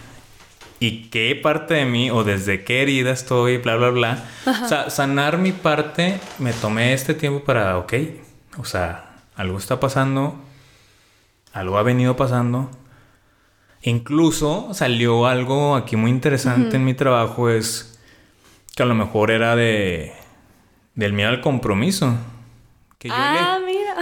y 0.80 1.05
qué 1.05 1.35
parte 1.41 1.73
de 1.73 1.84
mí 1.84 2.11
o 2.11 2.23
desde 2.23 2.64
qué 2.64 2.84
herida 2.84 3.10
estoy, 3.10 3.57
bla, 3.57 3.76
bla, 3.76 3.89
bla. 3.89 4.23
O 4.45 4.68
sea, 4.68 4.91
sanar 4.91 5.39
mi 5.39 5.51
parte, 5.51 6.19
me 6.38 6.53
tomé 6.53 6.93
este 6.93 7.15
tiempo 7.15 7.43
para, 7.43 7.80
ok, 7.80 7.91
o 8.60 8.65
sea, 8.65 9.15
algo 9.35 9.57
está 9.57 9.80
pasando, 9.80 10.35
algo 11.53 11.80
ha 11.80 11.81
venido 11.81 12.15
pasando. 12.15 12.69
Incluso 13.81 14.72
salió 14.76 15.26
algo 15.26 15.76
aquí 15.76 15.95
muy 15.95 16.11
interesante 16.11 16.76
en 16.76 16.85
mi 16.85 16.93
trabajo, 16.93 17.49
es 17.49 17.99
que 18.76 18.84
a 18.84 18.85
lo 18.85 18.93
mejor 18.93 19.31
era 19.31 19.55
de 19.55 20.14
del 20.93 21.14
miedo 21.14 21.30
al 21.30 21.41
compromiso. 21.41 22.15
Que 22.99 23.07
yo, 23.10 23.15
Ah. 23.18 23.57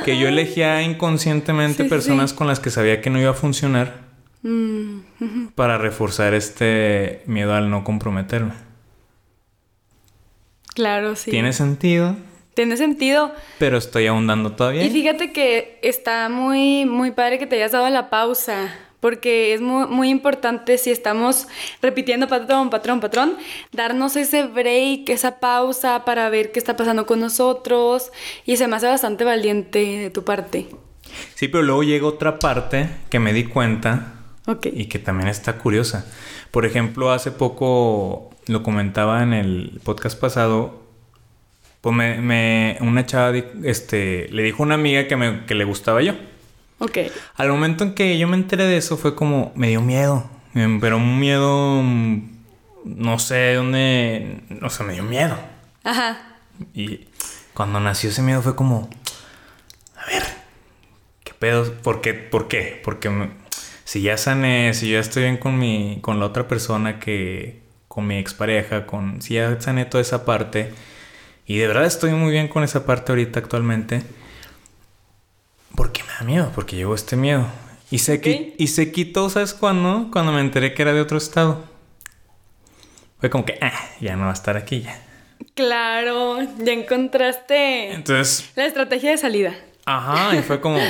Que 0.06 0.18
yo 0.18 0.28
elegía 0.28 0.82
inconscientemente 0.82 1.84
Sí, 1.84 1.90
personas 1.90 2.32
sí. 2.32 2.36
con 2.38 2.48
las 2.48 2.60
que 2.60 2.70
sabía 2.70 3.02
que 3.02 3.10
no 3.10 3.20
iba 3.20 3.32
a 3.32 3.36
funcionar 3.36 4.10
Mm, 4.44 5.02
para 5.54 5.78
reforzar 5.78 6.34
este 6.34 7.22
miedo 7.28 7.54
al 7.54 7.70
no 7.70 7.84
comprometerme. 7.84 8.54
claro, 10.74 11.16
sí. 11.16 11.30
Tiene 11.32 11.54
sentido, 11.54 12.16
Tiene 12.56 12.76
sentido. 12.78 13.34
pero 13.60 13.78
estoy 13.78 14.08
ahondando 14.08 14.54
todavía. 14.54 14.84
Y 14.84 14.90
fíjate 14.90 15.32
que 15.32 15.80
está 15.84 16.28
muy, 16.30 16.86
muy 16.86 17.12
padre 17.12 17.38
que 17.40 17.46
te 17.48 17.56
hayas 17.58 17.72
dado 17.72 17.88
la 17.90 18.10
pausa, 18.10 18.74
porque 19.02 19.54
es 19.54 19.60
muy, 19.60 19.88
muy 19.88 20.10
importante 20.10 20.78
si 20.78 20.90
estamos 20.92 21.48
repitiendo 21.82 22.30
patrón, 22.30 22.70
patrón, 22.70 23.02
patrón, 23.02 23.36
darnos 23.74 24.16
ese 24.16 24.44
break, 24.46 25.10
esa 25.10 25.40
pausa 25.42 26.06
para 26.06 26.30
ver 26.30 26.54
qué 26.54 26.60
está 26.60 26.78
pasando 26.78 27.06
con 27.06 27.20
nosotros. 27.20 28.12
Y 28.46 28.56
se 28.56 28.68
me 28.70 28.78
hace 28.78 28.88
bastante 28.88 29.26
valiente 29.26 29.80
de 29.80 30.10
tu 30.12 30.24
parte. 30.24 30.68
Sí, 31.36 31.50
pero 31.50 31.64
luego 31.64 31.84
llega 31.84 32.08
otra 32.08 32.40
parte 32.40 32.88
que 33.10 33.20
me 33.20 33.34
di 33.34 33.44
cuenta 33.44 34.14
y 34.64 34.86
que 34.86 35.00
también 35.00 35.28
está 35.28 35.58
curiosa. 35.58 36.06
Por 36.52 36.66
ejemplo, 36.66 37.12
hace 37.12 37.32
poco 37.32 38.30
lo 38.48 38.64
comentaba 38.64 39.22
en 39.24 39.34
el 39.34 39.82
podcast 39.84 40.20
pasado. 40.20 40.82
Pues 41.82 41.96
me, 41.96 42.22
me- 42.22 42.78
una 42.82 43.06
chava 43.06 43.32
di- 43.32 43.44
este, 43.64 44.28
le 44.32 44.44
dijo 44.44 44.62
a 44.62 44.66
una 44.68 44.76
amiga 44.76 45.08
que, 45.08 45.16
me, 45.16 45.46
que 45.46 45.56
le 45.56 45.64
gustaba 45.64 46.02
yo. 46.02 46.14
Ok. 46.82 46.98
Al 47.36 47.50
momento 47.50 47.84
en 47.84 47.94
que 47.94 48.18
yo 48.18 48.28
me 48.28 48.36
enteré 48.36 48.66
de 48.66 48.78
eso 48.78 48.98
fue 48.98 49.16
como, 49.16 49.52
me 49.56 49.70
dio 49.70 49.82
miedo. 49.82 50.30
Pero 50.54 50.98
un 50.98 51.20
miedo, 51.20 51.82
mm, 51.84 52.30
no 52.86 53.20
sé 53.20 53.36
de 53.36 53.56
dónde, 53.56 54.42
o 54.62 54.70
sea, 54.70 54.86
me 54.86 54.94
dio 54.94 55.04
miedo. 55.04 55.38
Ajá. 55.84 56.18
Y 56.74 57.08
cuando 57.54 57.80
nació 57.80 58.10
ese 58.10 58.22
miedo 58.22 58.42
fue 58.42 58.56
como, 58.56 58.90
a 59.96 60.06
ver, 60.08 60.24
¿qué 61.24 61.34
pedo? 61.34 61.72
¿Por 61.84 62.02
qué? 62.02 62.14
¿Por 62.14 62.48
qué? 62.48 62.82
Porque 62.84 63.10
me- 63.10 63.30
si 63.84 64.02
ya 64.02 64.18
sané, 64.18 64.74
si 64.74 64.92
ya 64.92 65.00
estoy 65.00 65.24
bien 65.24 65.38
con 65.38 65.58
mi, 65.60 66.00
con 66.02 66.20
la 66.20 66.26
otra 66.26 66.48
persona 66.48 67.00
que, 67.00 67.62
con 67.88 68.08
mi 68.08 68.18
expareja, 68.18 68.86
con, 68.88 69.22
si 69.22 69.36
ya 69.36 69.60
sané 69.62 69.86
toda 69.86 70.02
esa 70.02 70.26
parte, 70.26 70.74
y 71.46 71.58
de 71.58 71.68
verdad 71.68 71.86
estoy 71.86 72.12
muy 72.12 72.32
bien 72.32 72.48
con 72.48 72.64
esa 72.64 72.86
parte 72.86 73.12
ahorita 73.12 73.40
actualmente, 73.40 74.02
¿por 75.76 75.92
qué 75.92 76.04
me 76.04 76.10
da 76.14 76.22
miedo? 76.26 76.52
Porque 76.54 76.76
llevo 76.76 76.96
este 76.96 77.16
miedo. 77.16 77.46
Y 77.90 78.00
se, 78.00 78.22
qui- 78.22 78.54
y 78.58 78.68
se 78.68 78.92
quitó, 78.92 79.30
¿sabes 79.30 79.54
cuándo? 79.54 80.10
Cuando 80.12 80.32
me 80.32 80.40
enteré 80.42 80.74
que 80.74 80.82
era 80.82 80.94
de 80.94 81.02
otro 81.02 81.18
estado. 81.18 81.66
Fue 83.20 83.30
como 83.30 83.46
que, 83.46 83.58
ah, 83.62 83.72
ya 84.00 84.16
no 84.16 84.24
va 84.26 84.32
a 84.32 84.34
estar 84.34 84.58
aquí 84.58 84.82
ya. 84.82 85.00
Claro, 85.56 86.38
ya 86.60 86.72
encontraste 86.74 87.92
Entonces, 87.94 88.50
la 88.56 88.66
estrategia 88.66 89.12
de 89.12 89.18
salida. 89.18 89.56
Ajá, 89.86 90.36
y 90.36 90.42
fue 90.42 90.60
como. 90.62 90.80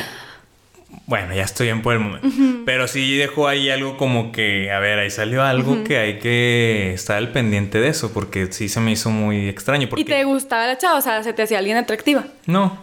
Bueno, 1.08 1.34
ya 1.34 1.44
estoy 1.44 1.68
bien 1.68 1.82
por 1.82 1.94
el 1.94 2.00
momento. 2.00 2.28
Pero 2.66 2.86
sí 2.88 3.16
dejó 3.18 3.48
ahí 3.48 3.70
algo 3.70 3.96
como 3.98 4.34
que, 4.34 4.72
a 4.72 4.80
ver, 4.80 5.00
ahí 5.00 5.10
salió 5.10 5.42
algo 5.42 5.84
que 5.86 5.98
hay 5.98 6.20
que 6.20 6.94
estar 6.94 7.16
al 7.18 7.32
pendiente 7.32 7.80
de 7.80 7.88
eso, 7.88 8.12
porque 8.14 8.52
sí 8.52 8.68
se 8.68 8.82
me 8.82 8.92
hizo 8.92 9.10
muy 9.10 9.48
extraño. 9.48 9.88
Porque... 9.88 10.02
¿Y 10.02 10.06
te 10.06 10.24
gustaba 10.26 10.68
la 10.68 10.78
chava? 10.78 10.98
O 10.98 11.02
sea, 11.02 11.24
¿se 11.24 11.32
te 11.32 11.44
hacía 11.44 11.60
alguien 11.60 11.78
atractiva? 11.78 12.26
No. 12.46 12.78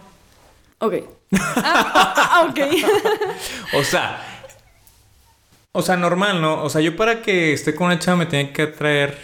Ok. 0.79 0.95
Ah, 1.33 2.47
ok. 2.49 2.59
O 3.77 3.83
sea. 3.83 4.25
O 5.71 5.81
sea, 5.81 5.95
normal, 5.97 6.41
¿no? 6.41 6.63
O 6.63 6.69
sea, 6.69 6.81
yo 6.81 6.95
para 6.95 7.21
que 7.21 7.53
esté 7.53 7.75
con 7.75 7.87
una 7.87 7.99
chava 7.99 8.17
me 8.17 8.25
tiene 8.25 8.51
que 8.51 8.63
atraer. 8.63 9.17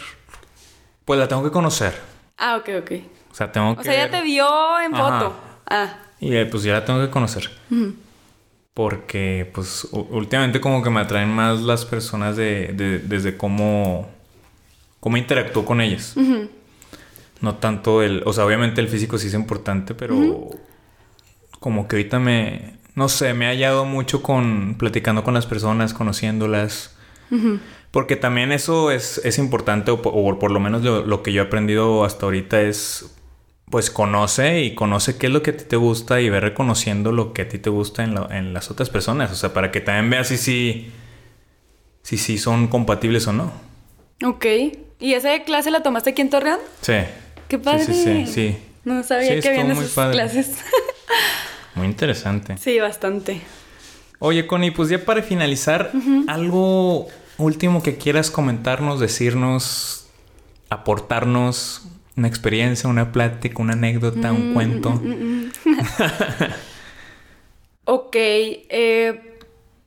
Pues 1.03 1.19
la 1.19 1.27
tengo 1.27 1.43
que 1.43 1.51
conocer. 1.51 1.93
ah, 2.37 2.57
ok, 2.57 2.69
ok. 2.81 2.91
O 3.31 3.35
sea, 3.35 3.51
tengo 3.51 3.75
que. 3.75 3.81
O 3.81 3.83
sea, 3.83 3.93
ya 3.95 4.09
te 4.09 4.21
vio 4.21 4.47
en 4.79 4.93
Ajá. 4.95 5.19
foto. 5.19 5.35
Ah, 5.67 5.97
Y 6.19 6.35
eh, 6.35 6.45
pues 6.45 6.63
ya 6.63 6.73
la 6.73 6.85
tengo 6.85 6.99
que 7.01 7.09
conocer. 7.09 7.49
Porque 8.73 9.49
pues 9.53 9.87
últimamente 9.91 10.59
como 10.59 10.83
que 10.83 10.89
me 10.89 10.99
atraen 10.99 11.29
más 11.29 11.61
las 11.61 11.85
personas 11.85 12.35
de, 12.35 12.73
de- 12.73 12.99
desde 12.99 13.37
cómo, 13.37 14.09
cómo 14.99 15.15
interactúo 15.17 15.63
con 15.65 15.79
ellas. 15.81 16.13
No 17.41 17.55
tanto 17.55 18.01
el, 18.03 18.21
o 18.25 18.33
sea, 18.33 18.45
obviamente 18.45 18.81
el 18.81 18.87
físico 18.89 19.17
sí 19.17 19.27
es 19.27 19.33
importante, 19.33 19.93
pero 19.95 20.49
como 21.65 21.87
que 21.87 21.95
ahorita 21.95 22.19
me, 22.19 22.75
no 22.93 23.09
sé, 23.09 23.33
me 23.33 23.45
he 23.45 23.47
hallado 23.47 23.85
mucho 23.85 24.21
con 24.21 24.75
platicando 24.77 25.23
con 25.23 25.33
las 25.33 25.47
personas, 25.47 25.95
conociéndolas. 25.95 26.95
Porque 27.89 28.15
también 28.15 28.51
eso 28.51 28.91
es, 28.91 29.19
es 29.25 29.39
importante, 29.39 29.89
o, 29.89 29.99
po- 30.03 30.11
o 30.11 30.37
por 30.37 30.51
lo 30.51 30.59
menos 30.59 30.83
lo, 30.83 31.03
lo 31.03 31.23
que 31.23 31.33
yo 31.33 31.41
he 31.41 31.45
aprendido 31.47 32.05
hasta 32.05 32.27
ahorita 32.27 32.61
es, 32.61 33.15
pues 33.71 33.89
conoce 33.89 34.61
y 34.61 34.75
conoce 34.75 35.17
qué 35.17 35.25
es 35.25 35.33
lo 35.33 35.41
que 35.41 35.49
a 35.49 35.57
ti 35.57 35.63
te 35.63 35.75
gusta 35.75 36.21
y 36.21 36.29
ve 36.29 36.39
reconociendo 36.39 37.11
lo 37.11 37.33
que 37.33 37.41
a 37.41 37.49
ti 37.49 37.57
te 37.57 37.71
gusta 37.71 38.03
en, 38.03 38.13
lo- 38.13 38.29
en 38.29 38.53
las 38.53 38.69
otras 38.69 38.91
personas. 38.91 39.31
O 39.31 39.35
sea, 39.35 39.53
para 39.53 39.71
que 39.71 39.81
también 39.81 40.11
veas 40.11 40.27
si 40.27 40.37
sí 40.37 40.91
si, 42.03 42.17
si 42.19 42.37
son 42.37 42.67
compatibles 42.67 43.25
o 43.25 43.33
no. 43.33 43.51
ok. 44.23 44.45
¿Y 44.99 45.13
esa 45.15 45.39
clase 45.43 45.71
la 45.71 45.81
tomaste 45.81 46.11
aquí 46.11 46.21
en 46.21 46.29
Torreón? 46.29 46.59
Sí. 46.81 46.93
¡Qué 47.47 47.57
padre! 47.57 47.85
Sí, 47.85 47.93
sí, 47.95 48.25
sí. 48.27 48.31
sí. 48.31 48.57
No 48.85 49.01
sabía 49.03 49.33
Sí, 49.33 49.39
que 49.41 49.49
habían 49.49 49.71
esas 49.71 49.89
padre. 49.89 50.13
clases. 50.13 50.51
Muy 51.75 51.87
interesante. 51.87 52.57
sí, 52.57 52.79
bastante. 52.79 53.41
Oye, 54.19 54.47
Connie, 54.47 54.71
pues 54.71 54.89
ya 54.89 55.03
para 55.03 55.21
finalizar, 55.21 55.91
algo 56.27 57.07
último 57.37 57.83
que 57.83 57.97
quieras 57.97 58.31
comentarnos, 58.31 58.99
decirnos, 59.01 60.07
aportarnos, 60.69 61.83
una 62.15 62.27
experiencia, 62.29 62.89
una 62.89 63.11
plática, 63.11 63.61
una 63.61 63.73
anécdota, 63.73 64.31
un 64.31 64.53
cuento. 64.53 65.01
Ok, 67.87 68.15
eh, 68.15 69.37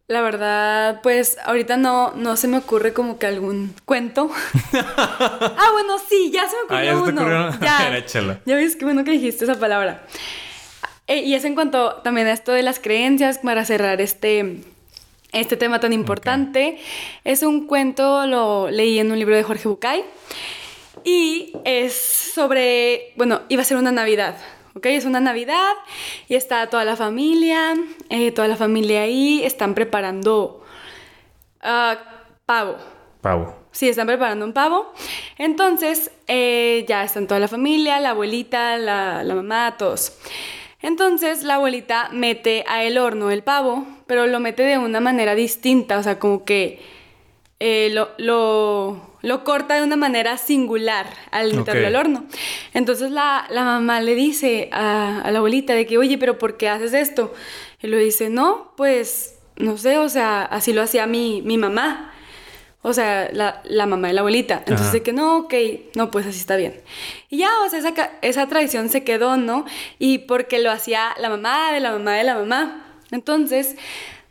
la 0.07 0.21
verdad, 0.23 1.01
pues 1.03 1.37
ahorita 1.45 1.77
no, 1.77 2.13
no 2.15 2.37
se 2.37 2.47
me 2.47 2.59
ocurre 2.59 2.93
como 2.93 3.19
que 3.19 3.27
algún 3.27 3.75
cuento. 3.85 4.31
ah, 4.73 5.69
bueno, 5.73 5.97
sí, 6.09 6.31
ya 6.33 6.49
se 6.49 6.55
me 6.57 6.63
ocurrió 6.63 6.79
Ah, 6.79 6.85
¿ya 6.85 6.93
te 6.93 7.11
uno. 7.11 7.21
ocurrió? 7.23 7.61
Ya. 7.61 8.39
Ya 8.47 8.55
ves 8.55 8.77
qué 8.77 8.85
bueno 8.85 9.03
que 9.03 9.11
dijiste 9.11 9.45
esa 9.45 9.57
palabra. 9.59 10.07
Eh, 11.09 11.23
y 11.23 11.35
es 11.35 11.45
en 11.45 11.55
cuanto 11.55 11.95
también 12.05 12.27
a 12.27 12.33
esto 12.33 12.53
de 12.53 12.63
las 12.63 12.79
creencias, 12.79 13.39
para 13.39 13.65
cerrar 13.65 14.01
este, 14.01 14.59
este 15.33 15.57
tema 15.57 15.81
tan 15.81 15.93
importante. 15.93 16.79
Es 17.25 17.43
un 17.43 17.67
cuento, 17.67 18.27
lo 18.27 18.71
leí 18.71 18.99
en 18.99 19.11
un 19.11 19.19
libro 19.19 19.35
de 19.35 19.43
Jorge 19.43 19.69
Bucay. 19.69 20.05
Y 21.05 21.53
es 21.65 21.95
sobre, 21.95 23.13
bueno, 23.17 23.41
iba 23.49 23.63
a 23.63 23.65
ser 23.65 23.79
una 23.79 23.93
Navidad, 23.93 24.37
¿ok? 24.75 24.87
Es 24.87 25.05
una 25.05 25.21
Navidad 25.21 25.73
y 26.29 26.35
está 26.35 26.69
toda 26.69 26.85
la 26.85 26.97
familia, 26.97 27.75
eh, 28.11 28.33
toda 28.33 28.49
la 28.49 28.57
familia 28.57 29.03
ahí, 29.03 29.43
están 29.45 29.75
preparando 29.75 30.63
ah, 31.63 31.97
pavo. 32.45 32.77
Pavo. 33.23 33.55
Sí, 33.71 33.89
están 33.89 34.07
preparando 34.07 34.45
un 34.45 34.53
pavo. 34.53 34.93
Entonces, 35.39 36.11
eh, 36.27 36.85
ya 36.89 37.05
están 37.05 37.27
toda 37.27 37.41
la 37.41 37.49
familia, 37.49 38.01
la 38.01 38.11
abuelita, 38.11 38.77
la, 38.77 39.23
la 39.23 39.35
mamá, 39.35 39.77
todos. 39.79 40.19
Entonces, 40.81 41.43
la 41.43 41.55
abuelita 41.57 42.09
mete 42.13 42.65
a 42.69 42.85
el 42.85 42.99
horno 42.99 43.31
el 43.31 43.43
pavo, 43.43 43.87
pero 44.07 44.27
lo 44.27 44.39
mete 44.39 44.63
de 44.63 44.79
una 44.79 45.01
manera 45.01 45.35
distinta, 45.35 45.99
o 45.99 46.03
sea, 46.03 46.19
como 46.19 46.45
que 46.45 46.81
eh, 47.59 47.91
lo, 47.93 48.11
lo, 48.19 49.01
lo 49.23 49.45
corta 49.45 49.75
de 49.75 49.83
una 49.83 49.97
manera 49.97 50.39
singular 50.39 51.09
al 51.33 51.55
meterlo 51.55 51.89
al 51.89 51.97
horno. 51.97 52.25
Entonces, 52.75 53.11
la, 53.11 53.47
la 53.51 53.65
mamá 53.65 54.01
le 54.01 54.15
dice 54.15 54.69
a, 54.73 55.23
a 55.23 55.31
la 55.33 55.39
abuelita 55.39 55.75
de 55.75 55.85
que, 55.85 55.99
oye, 55.99 56.17
pero 56.17 56.39
¿por 56.39 56.57
qué 56.57 56.69
haces 56.69 56.95
esto? 56.95 57.35
Y 57.83 57.89
lo 57.89 57.97
dice, 57.97 58.31
no, 58.31 58.73
pues, 58.77 59.37
no 59.57 59.77
sé, 59.79 59.99
o 59.99 60.09
sea, 60.09 60.43
así 60.43 60.73
lo 60.73 60.83
hacía 60.83 61.07
mi, 61.09 61.43
mi 61.43 61.59
mamá. 61.59 62.13
O 62.83 62.93
sea, 62.93 63.29
la, 63.33 63.61
la 63.65 63.87
mamá 63.87 64.09
de 64.09 64.15
la 64.15 64.21
abuelita. 64.21 64.59
Entonces, 64.59 64.87
Ajá. 64.87 64.93
de 64.93 65.03
que 65.03 65.13
no, 65.13 65.39
ok, 65.39 65.55
no, 65.95 66.11
pues 66.11 66.27
así 66.27 66.39
está 66.39 66.57
bien. 66.57 66.81
Y 67.29 67.39
ya, 67.39 67.51
o 67.67 67.69
sea, 67.69 67.81
esa, 67.81 68.11
esa 68.23 68.47
tradición 68.47 68.89
se 68.89 69.03
quedó, 69.03 69.37
¿no? 69.37 69.65
Y 69.99 70.19
porque 70.19 70.59
lo 70.61 70.71
hacía 70.71 71.15
la 71.19 71.29
mamá 71.29 71.73
de 71.73 71.81
la 71.81 71.93
mamá 71.93 72.15
de 72.15 72.25
la 72.25 72.37
mamá. 72.37 72.87
Entonces, 73.11 73.77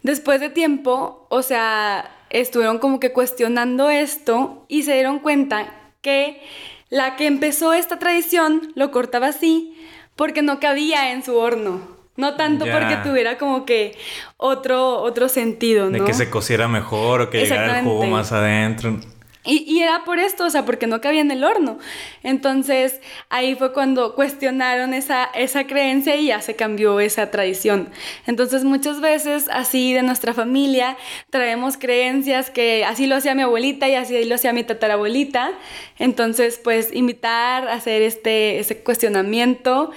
después 0.02 0.40
de 0.40 0.50
tiempo, 0.50 1.28
o 1.30 1.42
sea, 1.42 2.10
estuvieron 2.30 2.80
como 2.80 3.00
que 3.00 3.12
cuestionando 3.12 3.90
esto 3.90 4.66
y 4.68 4.84
se 4.84 4.94
dieron 4.94 5.20
cuenta 5.20 5.74
que 6.02 6.42
la 6.90 7.18
que 7.18 7.28
empezó 7.28 7.74
esta 7.74 8.00
tradición 8.00 8.72
lo 8.76 8.92
cortaba 8.92 9.28
así 9.28 9.76
porque 10.16 10.42
no 10.42 10.60
cabía 10.60 11.12
en 11.12 11.24
su 11.24 11.36
horno. 11.36 11.97
No 12.18 12.36
tanto 12.36 12.66
porque 12.66 12.98
tuviera 13.04 13.38
como 13.38 13.66
que 13.66 13.96
otro, 14.38 15.02
otro 15.02 15.30
sentido, 15.30 15.86
¿no? 15.86 15.92
De 15.92 16.04
que 16.04 16.14
se 16.14 16.30
cociera 16.30 16.68
mejor 16.68 17.22
o 17.22 17.30
que 17.30 17.44
llegara 17.44 17.80
el 17.80 17.86
jugo 17.86 18.08
más 18.08 18.32
adentro. 18.32 19.00
Y, 19.48 19.82
era 19.82 20.04
por 20.04 20.20
esto, 20.20 20.46
o 20.46 20.50
sea, 20.50 20.66
porque 20.66 20.88
no 20.88 21.00
cabía 21.00 21.22
en 21.22 21.32
el 21.32 21.46
horno. 21.46 21.80
Entonces 22.22 23.00
ahí 23.30 23.56
fue 23.56 23.72
cuando 23.72 24.14
cuestionaron 24.14 24.94
esa, 24.94 25.24
esa 25.34 25.66
creencia 25.66 26.18
y 26.18 26.28
ya 26.28 26.42
se 26.42 26.58
cambió 26.58 27.00
esa 27.00 27.32
tradición. 27.32 27.90
Entonces 28.26 28.66
muchas 28.66 29.00
veces 29.00 29.48
así 29.50 29.94
de 29.94 30.04
nuestra 30.04 30.34
familia 30.34 30.98
traemos 31.30 31.78
creencias 31.78 32.50
que 32.50 32.84
así 32.84 33.08
lo 33.08 33.16
hacía 33.16 33.36
mi 33.36 33.44
abuelita 33.44 33.88
y 33.88 33.96
así 33.96 34.26
lo 34.26 34.36
hacía 34.36 34.52
mi 34.52 34.64
tatarabuelita. 34.64 35.54
Entonces 35.98 36.60
pues 36.62 36.94
invitar 36.94 37.70
hacer 37.70 38.02
este, 38.02 38.60
este 38.60 38.80
cuestionamiento 38.84 39.92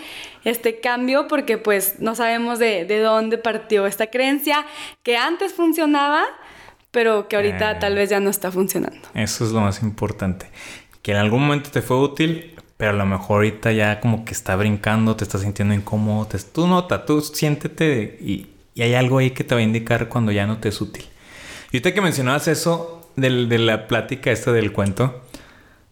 este 0.44 0.80
cambio 0.80 1.28
porque 1.28 1.58
pues 1.58 2.00
no 2.00 2.14
sabemos 2.14 2.58
de, 2.58 2.84
de 2.84 3.00
dónde 3.00 3.36
partió 3.36 3.86
esta 3.86 4.06
creencia 4.06 4.64
que 5.02 5.16
antes 5.16 5.52
funcionaba 5.52 6.24
pero 6.90 7.28
que 7.28 7.36
ahorita 7.36 7.72
eh. 7.72 7.76
tal 7.80 7.94
vez 7.94 8.10
ya 8.10 8.20
no 8.20 8.30
está 8.30 8.50
funcionando. 8.50 9.08
Eso 9.14 9.44
es 9.44 9.52
lo 9.52 9.60
más 9.60 9.82
importante. 9.82 10.50
Que 11.02 11.12
en 11.12 11.18
algún 11.18 11.42
momento 11.42 11.70
te 11.70 11.82
fue 11.82 11.98
útil, 11.98 12.56
pero 12.76 12.90
a 12.90 12.94
lo 12.94 13.06
mejor 13.06 13.36
ahorita 13.36 13.72
ya 13.72 14.00
como 14.00 14.24
que 14.24 14.32
está 14.32 14.56
brincando, 14.56 15.16
te 15.16 15.24
estás 15.24 15.42
sintiendo 15.42 15.74
incómodo. 15.74 16.26
Te, 16.26 16.38
tú 16.38 16.66
nota, 16.66 17.04
tú 17.06 17.20
siéntete 17.20 18.18
y, 18.20 18.48
y, 18.74 18.82
hay 18.82 18.94
algo 18.94 19.18
ahí 19.18 19.30
que 19.30 19.44
te 19.44 19.54
va 19.54 19.60
a 19.60 19.64
indicar 19.64 20.08
cuando 20.08 20.32
ya 20.32 20.46
no 20.46 20.58
te 20.58 20.70
es 20.70 20.80
útil. 20.80 21.04
Y 21.70 21.76
ahorita 21.76 21.94
que 21.94 22.00
mencionabas 22.00 22.48
eso 22.48 23.10
del, 23.16 23.48
de 23.48 23.58
la 23.58 23.86
plática 23.86 24.30
esta 24.30 24.52
del 24.52 24.72
cuento, 24.72 25.22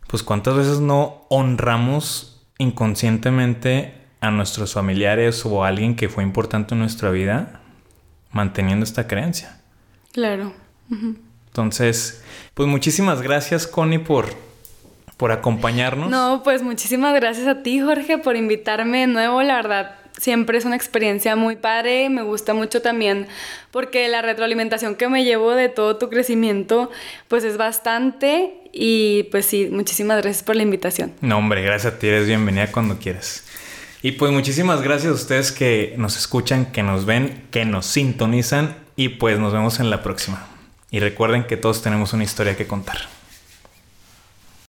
pues 0.08 0.22
cuántas 0.22 0.56
veces 0.56 0.80
no 0.80 1.26
honramos 1.28 2.46
inconscientemente 2.58 3.94
a 4.20 4.30
nuestros 4.30 4.72
familiares 4.72 5.46
o 5.46 5.64
a 5.64 5.68
alguien 5.68 5.94
que 5.94 6.08
fue 6.08 6.24
importante 6.24 6.74
en 6.74 6.80
nuestra 6.80 7.10
vida 7.10 7.60
manteniendo 8.32 8.84
esta 8.84 9.06
creencia. 9.06 9.60
Claro. 10.12 10.52
Entonces, 11.48 12.22
pues 12.54 12.68
muchísimas 12.68 13.22
gracias, 13.22 13.66
Connie, 13.66 13.98
por, 13.98 14.26
por 15.16 15.32
acompañarnos. 15.32 16.10
No, 16.10 16.42
pues 16.44 16.62
muchísimas 16.62 17.14
gracias 17.14 17.46
a 17.46 17.62
ti, 17.62 17.80
Jorge, 17.80 18.18
por 18.18 18.36
invitarme 18.36 19.00
de 19.00 19.06
nuevo. 19.06 19.42
La 19.42 19.56
verdad, 19.56 19.96
siempre 20.18 20.58
es 20.58 20.64
una 20.64 20.76
experiencia 20.76 21.36
muy 21.36 21.56
padre. 21.56 22.08
Me 22.10 22.22
gusta 22.22 22.54
mucho 22.54 22.82
también 22.82 23.26
porque 23.70 24.08
la 24.08 24.22
retroalimentación 24.22 24.94
que 24.96 25.08
me 25.08 25.24
llevo 25.24 25.54
de 25.54 25.68
todo 25.68 25.96
tu 25.96 26.08
crecimiento, 26.10 26.90
pues 27.28 27.44
es 27.44 27.56
bastante. 27.56 28.54
Y 28.72 29.24
pues 29.30 29.46
sí, 29.46 29.68
muchísimas 29.70 30.22
gracias 30.22 30.42
por 30.42 30.56
la 30.56 30.62
invitación. 30.62 31.12
No, 31.20 31.38
hombre, 31.38 31.62
gracias 31.62 31.94
a 31.94 31.98
ti. 31.98 32.08
Eres 32.08 32.26
bienvenida 32.26 32.70
cuando 32.70 32.98
quieras. 32.98 33.44
Y 34.02 34.12
pues 34.12 34.30
muchísimas 34.30 34.82
gracias 34.82 35.10
a 35.10 35.14
ustedes 35.14 35.50
que 35.50 35.94
nos 35.96 36.16
escuchan, 36.16 36.66
que 36.66 36.82
nos 36.82 37.04
ven, 37.04 37.44
que 37.50 37.64
nos 37.64 37.86
sintonizan. 37.86 38.76
Y 38.96 39.10
pues 39.10 39.38
nos 39.38 39.52
vemos 39.52 39.80
en 39.80 39.90
la 39.90 40.02
próxima. 40.02 40.46
Y 40.90 41.00
recuerden 41.00 41.44
que 41.44 41.56
todos 41.56 41.82
tenemos 41.82 42.12
una 42.12 42.24
historia 42.24 42.56
que 42.56 42.66
contar. 42.66 43.17